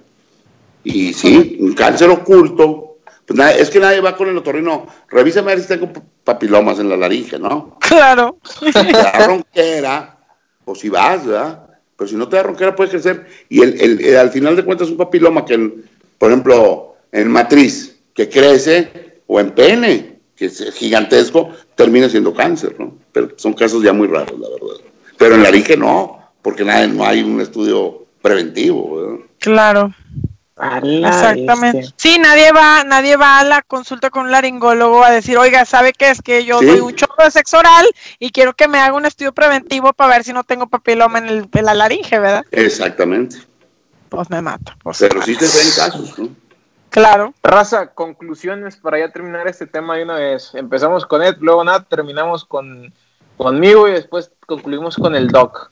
Y 0.83 1.13
sí, 1.13 1.57
un 1.59 1.73
cáncer 1.73 2.09
oculto. 2.09 2.97
Pues 3.25 3.37
nada, 3.37 3.51
es 3.51 3.69
que 3.69 3.79
nadie 3.79 4.01
va 4.01 4.15
con 4.15 4.29
el 4.29 4.37
otorrino. 4.37 4.87
Revísame 5.09 5.51
a 5.51 5.55
ver 5.55 5.63
si 5.63 5.67
tengo 5.67 5.91
papilomas 6.23 6.79
en 6.79 6.89
la 6.89 6.97
laringe, 6.97 7.39
¿no? 7.39 7.77
Claro. 7.79 8.37
La 8.73 9.25
ronquera, 9.27 10.17
o 10.63 10.75
si 10.75 10.89
vas, 10.89 11.25
¿verdad? 11.25 11.67
Pero 11.97 12.07
si 12.07 12.15
no 12.15 12.27
te 12.27 12.35
da 12.35 12.43
ronquera, 12.43 12.75
puede 12.75 12.91
crecer. 12.91 13.25
Y 13.49 13.61
el, 13.61 13.81
el, 13.81 14.05
el, 14.05 14.17
al 14.17 14.29
final 14.29 14.55
de 14.55 14.65
cuentas, 14.65 14.89
un 14.89 14.97
papiloma 14.97 15.45
que, 15.45 15.57
por 16.17 16.29
ejemplo, 16.29 16.95
en 17.11 17.29
matriz, 17.29 17.94
que 18.15 18.29
crece, 18.29 19.21
o 19.27 19.39
en 19.39 19.51
pene, 19.51 20.19
que 20.35 20.45
es 20.45 20.73
gigantesco, 20.73 21.51
termina 21.75 22.09
siendo 22.09 22.33
cáncer, 22.33 22.75
¿no? 22.79 22.97
Pero 23.11 23.29
son 23.35 23.53
casos 23.53 23.83
ya 23.83 23.93
muy 23.93 24.07
raros, 24.07 24.39
la 24.39 24.49
verdad. 24.49 24.83
Pero 25.17 25.35
en 25.35 25.43
la 25.43 25.49
laringe 25.49 25.77
no, 25.77 26.19
porque 26.41 26.65
nada, 26.65 26.87
no 26.87 27.05
hay 27.05 27.21
un 27.21 27.39
estudio 27.41 28.05
preventivo. 28.21 28.95
¿verdad? 28.95 29.25
Claro. 29.39 29.93
Exactamente. 30.57 31.79
Este. 31.79 31.93
Sí, 31.97 32.17
nadie 32.17 32.51
va, 32.53 32.83
nadie 32.85 33.17
va 33.17 33.39
a 33.39 33.43
la 33.43 33.61
consulta 33.61 34.09
con 34.09 34.25
un 34.25 34.31
laringólogo 34.31 35.03
a 35.03 35.11
decir, 35.11 35.37
oiga, 35.37 35.65
¿sabe 35.65 35.91
qué? 35.91 36.09
Es 36.09 36.21
que 36.21 36.45
yo 36.45 36.59
¿Sí? 36.59 36.65
doy 36.65 36.79
un 36.79 36.95
chorro 36.95 37.25
de 37.25 37.31
sexo 37.31 37.59
oral 37.59 37.85
y 38.19 38.31
quiero 38.31 38.53
que 38.53 38.69
me 38.69 38.79
haga 38.79 38.95
un 38.95 39.05
estudio 39.05 39.33
preventivo 39.33 39.91
para 39.91 40.15
ver 40.15 40.23
si 40.23 40.31
no 40.31 40.45
tengo 40.45 40.67
papiloma 40.67 41.19
en, 41.19 41.27
el, 41.27 41.49
en 41.51 41.65
la 41.65 41.73
laringe, 41.73 42.19
¿verdad? 42.19 42.45
Exactamente. 42.51 43.37
Pues 44.07 44.29
me 44.29 44.41
mato. 44.41 44.71
Pues 44.81 44.97
Pero 44.99 45.21
sí 45.23 45.35
te 45.35 45.45
ven 45.45 45.67
casos, 45.75 46.17
¿no? 46.17 46.29
Claro. 46.95 47.33
Raza, 47.43 47.87
conclusiones 47.87 48.77
para 48.77 48.97
ya 48.97 49.11
terminar 49.11 49.49
este 49.49 49.67
tema 49.67 49.97
de 49.97 50.03
una 50.03 50.15
vez. 50.15 50.51
Empezamos 50.53 51.05
con 51.05 51.21
Ed, 51.21 51.35
luego 51.41 51.61
Nat, 51.61 51.89
terminamos 51.89 52.45
con 52.45 52.93
conmigo 53.35 53.89
y 53.89 53.91
después 53.91 54.31
concluimos 54.47 54.95
con 54.95 55.13
el 55.13 55.27
Doc. 55.27 55.71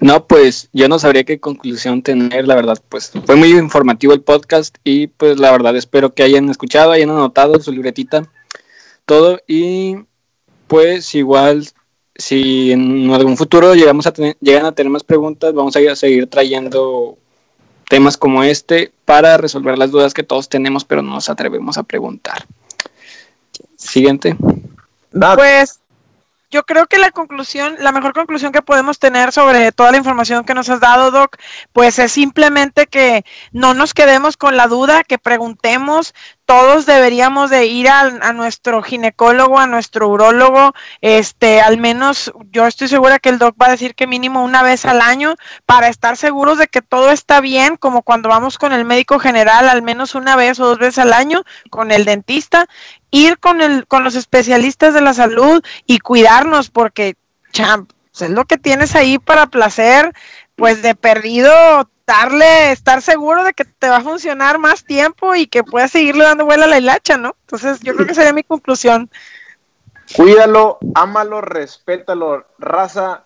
No, 0.00 0.26
pues 0.26 0.70
yo 0.72 0.88
no 0.88 0.98
sabría 0.98 1.24
qué 1.24 1.38
conclusión 1.40 2.00
tener, 2.00 2.48
la 2.48 2.54
verdad, 2.54 2.78
pues 2.88 3.12
fue 3.26 3.36
muy 3.36 3.50
informativo 3.50 4.14
el 4.14 4.22
podcast 4.22 4.78
y 4.82 5.08
pues 5.08 5.38
la 5.38 5.50
verdad 5.50 5.76
espero 5.76 6.14
que 6.14 6.22
hayan 6.22 6.48
escuchado, 6.48 6.92
hayan 6.92 7.10
anotado 7.10 7.60
su 7.60 7.70
libretita, 7.70 8.22
todo 9.04 9.40
y 9.46 9.96
pues 10.68 11.14
igual 11.14 11.68
si 12.14 12.72
en 12.72 13.10
algún 13.12 13.36
futuro 13.36 13.74
llegamos 13.74 14.06
a 14.06 14.12
tener, 14.14 14.38
llegan 14.40 14.64
a 14.64 14.72
tener 14.72 14.90
más 14.90 15.04
preguntas, 15.04 15.52
vamos 15.52 15.76
a 15.76 15.96
seguir 15.96 16.30
trayendo 16.30 17.18
temas 17.88 18.16
como 18.16 18.42
este 18.42 18.92
para 19.04 19.36
resolver 19.36 19.78
las 19.78 19.90
dudas 19.90 20.14
que 20.14 20.22
todos 20.22 20.48
tenemos 20.48 20.84
pero 20.84 21.02
no 21.02 21.14
nos 21.14 21.28
atrevemos 21.28 21.78
a 21.78 21.82
preguntar. 21.82 22.46
Siguiente. 23.76 24.36
Pues 25.36 25.80
yo 26.56 26.64
creo 26.64 26.86
que 26.86 26.96
la 26.96 27.10
conclusión, 27.10 27.76
la 27.80 27.92
mejor 27.92 28.14
conclusión 28.14 28.50
que 28.50 28.62
podemos 28.62 28.98
tener 28.98 29.30
sobre 29.30 29.72
toda 29.72 29.90
la 29.90 29.98
información 29.98 30.42
que 30.46 30.54
nos 30.54 30.70
has 30.70 30.80
dado, 30.80 31.10
Doc, 31.10 31.36
pues 31.74 31.98
es 31.98 32.12
simplemente 32.12 32.86
que 32.86 33.26
no 33.52 33.74
nos 33.74 33.92
quedemos 33.92 34.38
con 34.38 34.56
la 34.56 34.66
duda, 34.66 35.04
que 35.04 35.18
preguntemos, 35.18 36.14
todos 36.46 36.86
deberíamos 36.86 37.50
de 37.50 37.66
ir 37.66 37.90
a, 37.90 38.00
a, 38.00 38.32
nuestro 38.32 38.82
ginecólogo, 38.82 39.58
a 39.58 39.66
nuestro 39.66 40.08
urólogo, 40.08 40.72
este, 41.02 41.60
al 41.60 41.76
menos 41.76 42.32
yo 42.50 42.66
estoy 42.66 42.88
segura 42.88 43.18
que 43.18 43.28
el 43.28 43.38
doc 43.38 43.54
va 43.60 43.66
a 43.66 43.72
decir 43.72 43.94
que 43.94 44.06
mínimo 44.06 44.42
una 44.42 44.62
vez 44.62 44.86
al 44.86 45.02
año 45.02 45.34
para 45.66 45.88
estar 45.88 46.16
seguros 46.16 46.56
de 46.56 46.68
que 46.68 46.80
todo 46.80 47.10
está 47.10 47.42
bien, 47.42 47.76
como 47.76 48.00
cuando 48.00 48.30
vamos 48.30 48.56
con 48.56 48.72
el 48.72 48.86
médico 48.86 49.18
general, 49.18 49.68
al 49.68 49.82
menos 49.82 50.14
una 50.14 50.36
vez 50.36 50.58
o 50.58 50.66
dos 50.66 50.78
veces 50.78 51.00
al 51.00 51.12
año, 51.12 51.42
con 51.68 51.90
el 51.90 52.06
dentista, 52.06 52.66
ir 53.16 53.38
con 53.38 53.60
el, 53.60 53.86
con 53.86 54.04
los 54.04 54.14
especialistas 54.14 54.94
de 54.94 55.00
la 55.00 55.14
salud 55.14 55.62
y 55.86 55.98
cuidarnos, 56.00 56.70
porque 56.70 57.16
champ, 57.52 57.90
pues, 58.10 58.22
es 58.22 58.30
lo 58.30 58.44
que 58.44 58.58
tienes 58.58 58.94
ahí 58.94 59.18
para 59.18 59.46
placer, 59.46 60.12
pues 60.54 60.82
de 60.82 60.94
perdido 60.94 61.52
darle, 62.06 62.70
estar 62.72 63.02
seguro 63.02 63.42
de 63.42 63.52
que 63.52 63.64
te 63.64 63.88
va 63.88 63.96
a 63.96 64.02
funcionar 64.02 64.58
más 64.58 64.84
tiempo 64.84 65.34
y 65.34 65.46
que 65.46 65.64
puedas 65.64 65.90
seguirle 65.90 66.24
dando 66.24 66.44
vuela 66.44 66.66
a 66.66 66.68
la 66.68 66.78
hilacha, 66.78 67.16
¿no? 67.16 67.34
Entonces, 67.42 67.80
yo 67.80 67.94
creo 67.94 68.06
que 68.06 68.14
sería 68.14 68.32
mi 68.32 68.44
conclusión. 68.44 69.10
Cuídalo, 70.14 70.78
ámalo, 70.94 71.40
respétalo, 71.40 72.46
raza, 72.58 73.24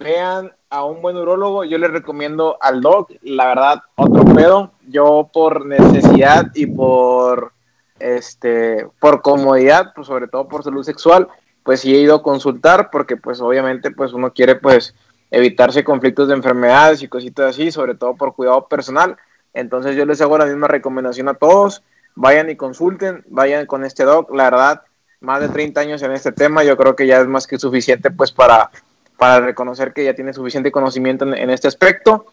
vean 0.00 0.52
a 0.70 0.84
un 0.84 1.00
buen 1.00 1.16
urólogo, 1.16 1.64
yo 1.64 1.78
les 1.78 1.90
recomiendo 1.90 2.58
al 2.60 2.80
doc, 2.80 3.12
la 3.22 3.46
verdad, 3.46 3.82
otro 3.94 4.24
pedo, 4.24 4.72
yo 4.88 5.30
por 5.32 5.64
necesidad 5.64 6.50
y 6.54 6.66
por 6.66 7.52
este 8.00 8.86
por 9.00 9.22
comodidad, 9.22 9.92
pues 9.94 10.06
sobre 10.06 10.28
todo 10.28 10.48
por 10.48 10.64
salud 10.64 10.82
sexual, 10.82 11.28
pues 11.62 11.80
sí 11.80 11.94
he 11.94 12.00
ido 12.00 12.16
a 12.16 12.22
consultar 12.22 12.90
porque 12.90 13.16
pues 13.16 13.40
obviamente 13.40 13.90
pues 13.90 14.12
uno 14.12 14.32
quiere 14.32 14.54
pues 14.56 14.94
evitarse 15.30 15.84
conflictos 15.84 16.28
de 16.28 16.34
enfermedades 16.34 17.02
y 17.02 17.08
cositas 17.08 17.50
así, 17.50 17.70
sobre 17.70 17.94
todo 17.94 18.14
por 18.16 18.34
cuidado 18.34 18.68
personal. 18.68 19.16
Entonces 19.54 19.96
yo 19.96 20.06
les 20.06 20.20
hago 20.20 20.38
la 20.38 20.46
misma 20.46 20.68
recomendación 20.68 21.28
a 21.28 21.34
todos, 21.34 21.82
vayan 22.14 22.48
y 22.50 22.56
consulten, 22.56 23.24
vayan 23.28 23.66
con 23.66 23.84
este 23.84 24.04
doc, 24.04 24.34
la 24.34 24.44
verdad, 24.44 24.82
más 25.20 25.40
de 25.40 25.48
30 25.48 25.80
años 25.80 26.02
en 26.02 26.12
este 26.12 26.32
tema, 26.32 26.64
yo 26.64 26.76
creo 26.76 26.96
que 26.96 27.06
ya 27.06 27.20
es 27.20 27.26
más 27.26 27.46
que 27.46 27.58
suficiente 27.58 28.10
pues 28.10 28.32
para, 28.32 28.70
para 29.16 29.44
reconocer 29.44 29.92
que 29.92 30.04
ya 30.04 30.14
tiene 30.14 30.32
suficiente 30.32 30.72
conocimiento 30.72 31.24
en, 31.26 31.34
en 31.34 31.50
este 31.50 31.68
aspecto. 31.68 32.26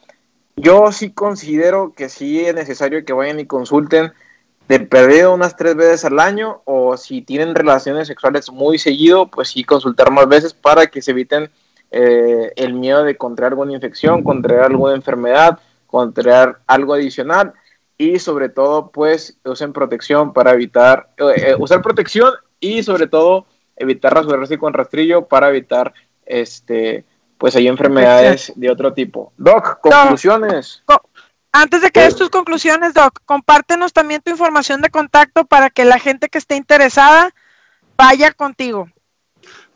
Yo 0.55 0.91
sí 0.91 1.11
considero 1.11 1.93
que 1.93 2.07
sí 2.07 2.45
es 2.45 2.55
necesario 2.55 3.03
que 3.03 3.11
vayan 3.11 3.39
y 3.39 3.45
consulten 3.45 4.13
de 4.67 4.79
perdido 4.79 5.33
unas 5.33 5.55
tres 5.55 5.75
veces 5.75 6.05
al 6.05 6.19
año 6.19 6.61
o 6.65 6.97
si 6.97 7.21
tienen 7.21 7.53
relaciones 7.53 8.07
sexuales 8.07 8.51
muy 8.51 8.79
seguido, 8.79 9.27
pues 9.27 9.49
sí 9.49 9.63
consultar 9.63 10.11
más 10.11 10.27
veces 10.27 10.53
para 10.53 10.87
que 10.87 11.01
se 11.01 11.11
eviten 11.11 11.49
eh, 11.91 12.51
el 12.55 12.73
miedo 12.73 13.03
de 13.03 13.15
contraer 13.15 13.53
alguna 13.53 13.73
infección, 13.73 14.23
contraer 14.23 14.61
alguna 14.61 14.95
enfermedad, 14.95 15.59
contraer 15.87 16.57
algo 16.67 16.93
adicional 16.93 17.53
y 17.97 18.19
sobre 18.19 18.49
todo 18.49 18.89
pues 18.89 19.37
usen 19.45 19.71
protección 19.71 20.33
para 20.33 20.51
evitar, 20.51 21.09
eh, 21.17 21.49
eh, 21.49 21.55
usar 21.57 21.81
protección 21.81 22.33
y 22.59 22.83
sobre 22.83 23.07
todo 23.07 23.45
evitar 23.75 24.13
rasurarse 24.13 24.57
con 24.57 24.73
rastrillo 24.73 25.27
para 25.27 25.49
evitar 25.49 25.93
este 26.25 27.05
pues 27.37 27.55
hay 27.55 27.67
enfermedades 27.67 28.53
de 28.55 28.71
otro 28.71 28.93
tipo. 28.93 29.33
Doc, 29.37 29.79
conclusiones. 29.81 30.83
Antes 31.57 31.81
de 31.81 31.89
que 31.89 32.01
des 32.01 32.17
tus 32.17 32.29
conclusiones, 32.29 32.93
Doc, 32.93 33.21
compártenos 33.23 33.93
también 33.93 34.21
tu 34.21 34.29
información 34.29 34.81
de 34.81 34.89
contacto 34.89 35.45
para 35.45 35.69
que 35.69 35.85
la 35.85 35.99
gente 35.99 36.27
que 36.27 36.37
esté 36.37 36.57
interesada 36.57 37.33
vaya 37.95 38.33
contigo. 38.33 38.89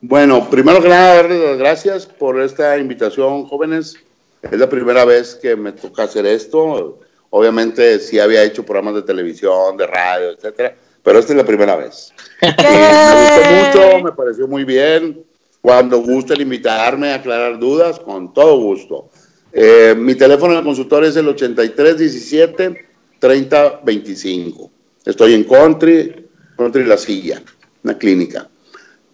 Bueno, 0.01 0.49
primero 0.49 0.81
que 0.81 0.89
nada, 0.89 1.15
darles 1.15 1.39
las 1.39 1.57
gracias 1.57 2.05
por 2.05 2.41
esta 2.41 2.77
invitación, 2.77 3.45
jóvenes. 3.45 3.95
Es 4.41 4.59
la 4.59 4.67
primera 4.67 5.05
vez 5.05 5.35
que 5.35 5.55
me 5.55 5.71
toca 5.71 6.03
hacer 6.03 6.25
esto. 6.25 6.99
Obviamente 7.29 7.99
sí 7.99 8.19
había 8.19 8.43
hecho 8.43 8.65
programas 8.65 8.95
de 8.95 9.03
televisión, 9.03 9.77
de 9.77 9.87
radio, 9.87 10.31
etcétera, 10.31 10.75
pero 11.01 11.19
esta 11.19 11.31
es 11.31 11.37
la 11.37 11.45
primera 11.45 11.77
vez. 11.77 12.13
me 12.41 12.49
gustó 12.49 13.51
mucho, 13.51 14.03
me 14.03 14.11
pareció 14.11 14.49
muy 14.49 14.65
bien. 14.65 15.23
Cuando 15.61 15.99
gusten 15.99 16.41
invitarme 16.41 17.13
a 17.13 17.15
aclarar 17.15 17.57
dudas, 17.57 18.01
con 18.01 18.33
todo 18.33 18.57
gusto. 18.57 19.09
Eh, 19.51 19.95
mi 19.97 20.15
teléfono 20.15 20.53
en 20.53 20.59
el 20.59 20.65
consultorio 20.65 21.09
es 21.09 21.15
el 21.15 21.27
8317 21.27 22.89
3025. 23.19 24.71
Estoy 25.05 25.33
en 25.33 25.43
Country, 25.43 26.27
Country 26.57 26.85
La 26.85 26.97
Silla, 26.97 27.41
una 27.83 27.97
clínica. 27.97 28.49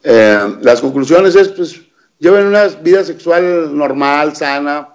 Eh, 0.03 0.57
las 0.61 0.81
conclusiones 0.81 1.35
es, 1.35 1.49
pues, 1.49 1.81
lleven 2.19 2.47
una 2.47 2.67
vida 2.67 3.03
sexual 3.03 3.75
normal, 3.75 4.35
sana, 4.35 4.89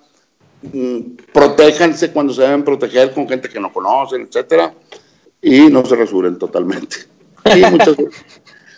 mm, 0.63 0.99
protéjanse 1.33 2.13
cuando 2.13 2.33
se 2.33 2.43
deben 2.43 2.65
proteger 2.65 3.13
con 3.13 3.29
gente 3.29 3.49
que 3.49 3.61
no 3.61 3.73
conocen, 3.73 4.23
etcétera, 4.23 4.73
y 5.43 5.63
no 5.69 5.85
se 5.85 5.97
rasuren 5.97 6.39
totalmente. 6.39 6.97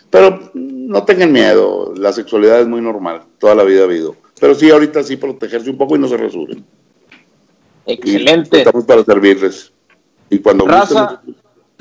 pero 0.09 0.51
no 0.53 1.03
tengan 1.03 1.31
miedo, 1.31 1.93
la 1.95 2.13
sexualidad 2.13 2.61
es 2.61 2.67
muy 2.67 2.81
normal, 2.81 3.23
toda 3.37 3.55
la 3.55 3.63
vida 3.63 3.81
ha 3.81 3.85
habido. 3.85 4.15
Pero 4.39 4.55
sí, 4.55 4.69
ahorita 4.69 5.03
sí 5.03 5.17
protegerse 5.17 5.69
un 5.69 5.77
poco 5.77 5.95
y 5.95 5.99
no 5.99 6.07
se 6.07 6.17
rasuren. 6.17 6.65
Excelente. 7.85 8.59
estamos 8.59 8.85
para 8.85 9.03
servirles. 9.03 9.71
Y 10.29 10.39
cuando 10.39 10.65
Raza, 10.65 11.21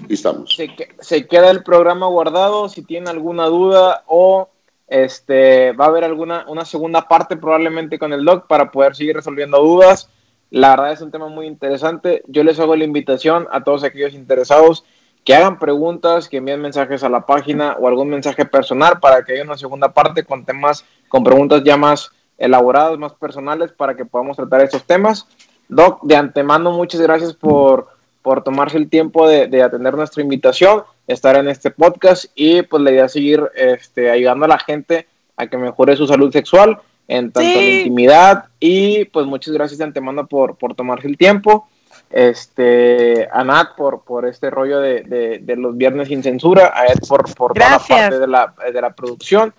y 0.08 0.14
estamos. 0.14 0.54
Se, 0.54 0.68
se, 1.00 1.26
queda 1.26 1.50
el 1.50 1.62
programa 1.62 2.06
guardado. 2.06 2.68
Si 2.68 2.82
tienen 2.82 3.08
alguna 3.08 3.46
duda 3.46 4.04
o 4.06 4.48
este 4.88 5.72
va 5.72 5.86
a 5.86 5.88
haber 5.88 6.04
alguna 6.04 6.44
una 6.48 6.64
segunda 6.64 7.08
parte 7.08 7.36
probablemente 7.36 7.98
con 7.98 8.12
el 8.12 8.24
doc 8.24 8.46
para 8.46 8.70
poder 8.70 8.94
seguir 8.94 9.16
resolviendo 9.16 9.58
dudas. 9.62 10.10
La 10.50 10.70
verdad 10.70 10.92
es 10.92 11.00
un 11.00 11.10
tema 11.10 11.28
muy 11.28 11.46
interesante. 11.46 12.22
Yo 12.26 12.44
les 12.44 12.60
hago 12.60 12.76
la 12.76 12.84
invitación 12.84 13.48
a 13.52 13.64
todos 13.64 13.84
aquellos 13.84 14.12
interesados 14.12 14.84
que 15.24 15.34
hagan 15.34 15.58
preguntas, 15.58 16.28
que 16.28 16.38
envíen 16.38 16.60
mensajes 16.60 17.02
a 17.04 17.08
la 17.08 17.24
página 17.24 17.76
o 17.78 17.88
algún 17.88 18.10
mensaje 18.10 18.44
personal 18.44 19.00
para 19.00 19.24
que 19.24 19.32
haya 19.32 19.44
una 19.44 19.56
segunda 19.56 19.94
parte 19.94 20.24
con 20.24 20.44
temas, 20.44 20.84
con 21.08 21.24
preguntas 21.24 21.62
ya 21.64 21.76
más 21.76 22.10
elaboradas, 22.38 22.98
más 22.98 23.12
personales 23.14 23.72
para 23.72 23.96
que 23.96 24.04
podamos 24.04 24.36
tratar 24.36 24.62
estos 24.62 24.84
temas. 24.84 25.26
Doc, 25.68 26.02
de 26.02 26.16
antemano, 26.16 26.72
muchas 26.72 27.00
gracias 27.00 27.32
por, 27.32 27.88
por 28.20 28.42
tomarse 28.44 28.76
el 28.76 28.88
tiempo 28.90 29.28
de, 29.28 29.46
de, 29.46 29.62
atender 29.62 29.94
nuestra 29.94 30.22
invitación, 30.22 30.82
estar 31.06 31.36
en 31.36 31.48
este 31.48 31.70
podcast 31.70 32.26
y 32.34 32.62
pues 32.62 32.82
la 32.82 32.90
idea 32.90 33.04
es 33.06 33.12
seguir 33.12 33.42
este, 33.54 34.10
ayudando 34.10 34.44
a 34.44 34.48
la 34.48 34.58
gente 34.58 35.06
a 35.36 35.46
que 35.46 35.56
mejore 35.56 35.96
su 35.96 36.06
salud 36.06 36.32
sexual 36.32 36.78
en 37.08 37.32
tanto 37.32 37.48
sí. 37.48 37.58
en 37.58 37.78
intimidad 37.78 38.44
y 38.60 39.04
pues 39.06 39.26
muchas 39.26 39.52
gracias 39.54 39.78
de 39.78 39.84
antemano 39.84 40.26
por, 40.26 40.56
por 40.56 40.74
tomarse 40.74 41.08
el 41.08 41.16
tiempo. 41.16 41.68
Este, 42.10 43.26
a 43.32 43.42
Nat 43.42 43.74
por, 43.74 44.02
por 44.02 44.26
este 44.26 44.50
rollo 44.50 44.80
de, 44.80 45.02
de, 45.02 45.38
de 45.38 45.56
los 45.56 45.76
viernes 45.76 46.08
sin 46.08 46.22
censura, 46.22 46.72
a 46.74 46.84
Ed 46.86 46.98
por, 47.08 47.34
por 47.34 47.54
toda 47.54 47.70
la 47.70 47.78
parte 47.78 48.18
de 48.18 48.26
la, 48.26 48.54
de 48.72 48.80
la 48.80 48.90
producción. 48.90 49.54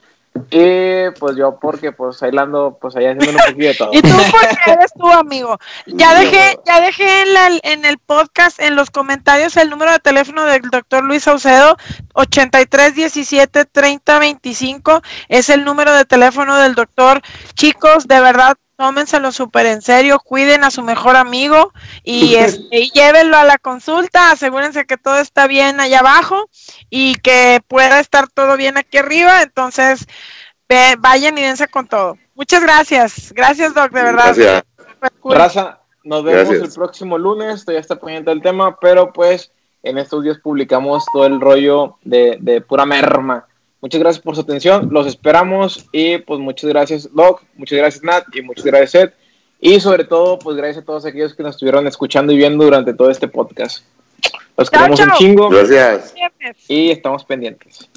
Y 0.50 1.12
pues 1.20 1.36
yo 1.36 1.60
porque 1.60 1.92
pues 1.92 2.22
ahí 2.24 2.32
ando 2.36 2.78
pues 2.82 2.96
ahí 2.96 3.06
haciendo 3.06 3.32
un 3.32 3.38
poquito 3.38 3.68
de 3.68 3.74
todo. 3.76 3.90
y 3.94 4.02
tú 4.02 4.10
porque 4.32 4.72
eres 4.72 4.92
tú, 4.94 5.08
amigo. 5.12 5.60
Ya 5.86 6.16
dejé, 6.16 6.60
ya 6.66 6.82
dejé 6.82 7.22
en, 7.22 7.34
la, 7.34 7.50
en 7.62 7.86
el 7.86 8.00
podcast, 8.00 8.60
en 8.60 8.76
los 8.76 8.90
comentarios, 8.90 9.58
el 9.58 9.70
número 9.70 9.92
de 9.92 10.00
teléfono 10.00 10.46
del 10.46 10.62
doctor 10.64 11.04
Luis 11.04 11.24
Saucedo, 11.24 11.78
83 12.14 12.96
17 12.96 13.66
30 13.66 14.20
25. 14.20 15.02
Es 15.28 15.50
el 15.50 15.64
número 15.66 15.94
de 15.94 16.06
teléfono 16.06 16.58
del 16.58 16.74
doctor. 16.74 17.22
Chicos, 17.54 18.08
de 18.08 18.20
verdad, 18.20 18.58
tómenselo 18.84 19.32
súper 19.32 19.66
en 19.68 19.82
serio, 19.82 20.20
cuiden 20.20 20.66
a 20.66 20.70
su 20.70 20.84
mejor 20.84 21.16
amigo 21.16 21.72
y, 22.04 22.36
este, 22.36 22.80
y 22.80 22.92
llévenlo 22.92 23.38
a 23.38 23.46
la 23.46 23.58
consulta, 23.58 24.32
asegúrense 24.32 24.86
que 24.86 24.98
todo 24.98 25.20
está 25.20 25.48
bien 25.48 25.80
allá 25.80 26.00
abajo 26.00 26.50
y 26.90 27.16
que 27.16 27.62
pueda 27.66 28.02
estar 28.02 28.28
todo 28.28 28.58
bien 28.58 28.78
aquí 28.78 28.98
arriba, 28.98 29.42
entonces 29.42 30.06
ve, 30.68 30.98
vayan 31.00 31.38
y 31.38 31.44
dense 31.44 31.70
con 31.70 31.88
todo. 31.88 32.18
Muchas 32.36 32.62
gracias, 32.62 33.32
gracias 33.34 33.74
Doc, 33.74 33.94
de 33.94 34.04
verdad. 34.04 34.36
Gracias. 34.36 34.64
Raza, 35.24 35.80
Nos 36.04 36.26
vemos 36.26 36.54
el 36.54 36.74
próximo 36.74 37.18
lunes, 37.18 37.56
estoy 37.56 37.78
hasta 37.78 37.96
pendiente 37.96 38.32
del 38.32 38.42
tema, 38.42 38.78
pero 38.82 39.14
pues 39.14 39.54
en 39.82 39.98
estos 39.98 40.26
días 40.26 40.40
publicamos 40.40 41.06
todo 41.14 41.26
el 41.26 41.40
rollo 41.40 41.96
de, 42.04 42.38
de 42.42 42.60
pura 42.60 42.86
merma. 42.86 43.48
Muchas 43.84 44.00
gracias 44.00 44.24
por 44.24 44.34
su 44.34 44.40
atención, 44.40 44.88
los 44.94 45.06
esperamos 45.06 45.90
y 45.92 46.18
pues 46.20 46.40
muchas 46.40 46.70
gracias 46.70 47.14
Doc, 47.14 47.44
muchas 47.58 47.80
gracias 47.80 48.02
Nat 48.02 48.24
y 48.34 48.42
muchas 48.42 48.64
gracias 48.64 48.92
Seth. 48.92 49.14
Y 49.60 49.82
sobre 49.82 50.06
todo, 50.06 50.40
pues 50.40 50.56
gracias 50.56 50.84
a 50.84 50.86
todos 50.86 51.06
aquellos 51.06 51.36
que 51.36 51.44
nos 51.44 51.56
estuvieron 51.56 51.86
escuchando 51.86 52.32
y 52.32 52.38
viendo 52.38 52.64
durante 52.64 52.94
todo 52.94 53.10
este 53.10 53.28
podcast. 53.28 53.84
Los 54.56 54.70
queremos 54.70 54.98
un 55.02 55.12
chingo. 55.18 55.50
Gracias. 55.50 56.16
Y 56.70 56.92
estamos 56.92 57.26
pendientes. 57.26 57.90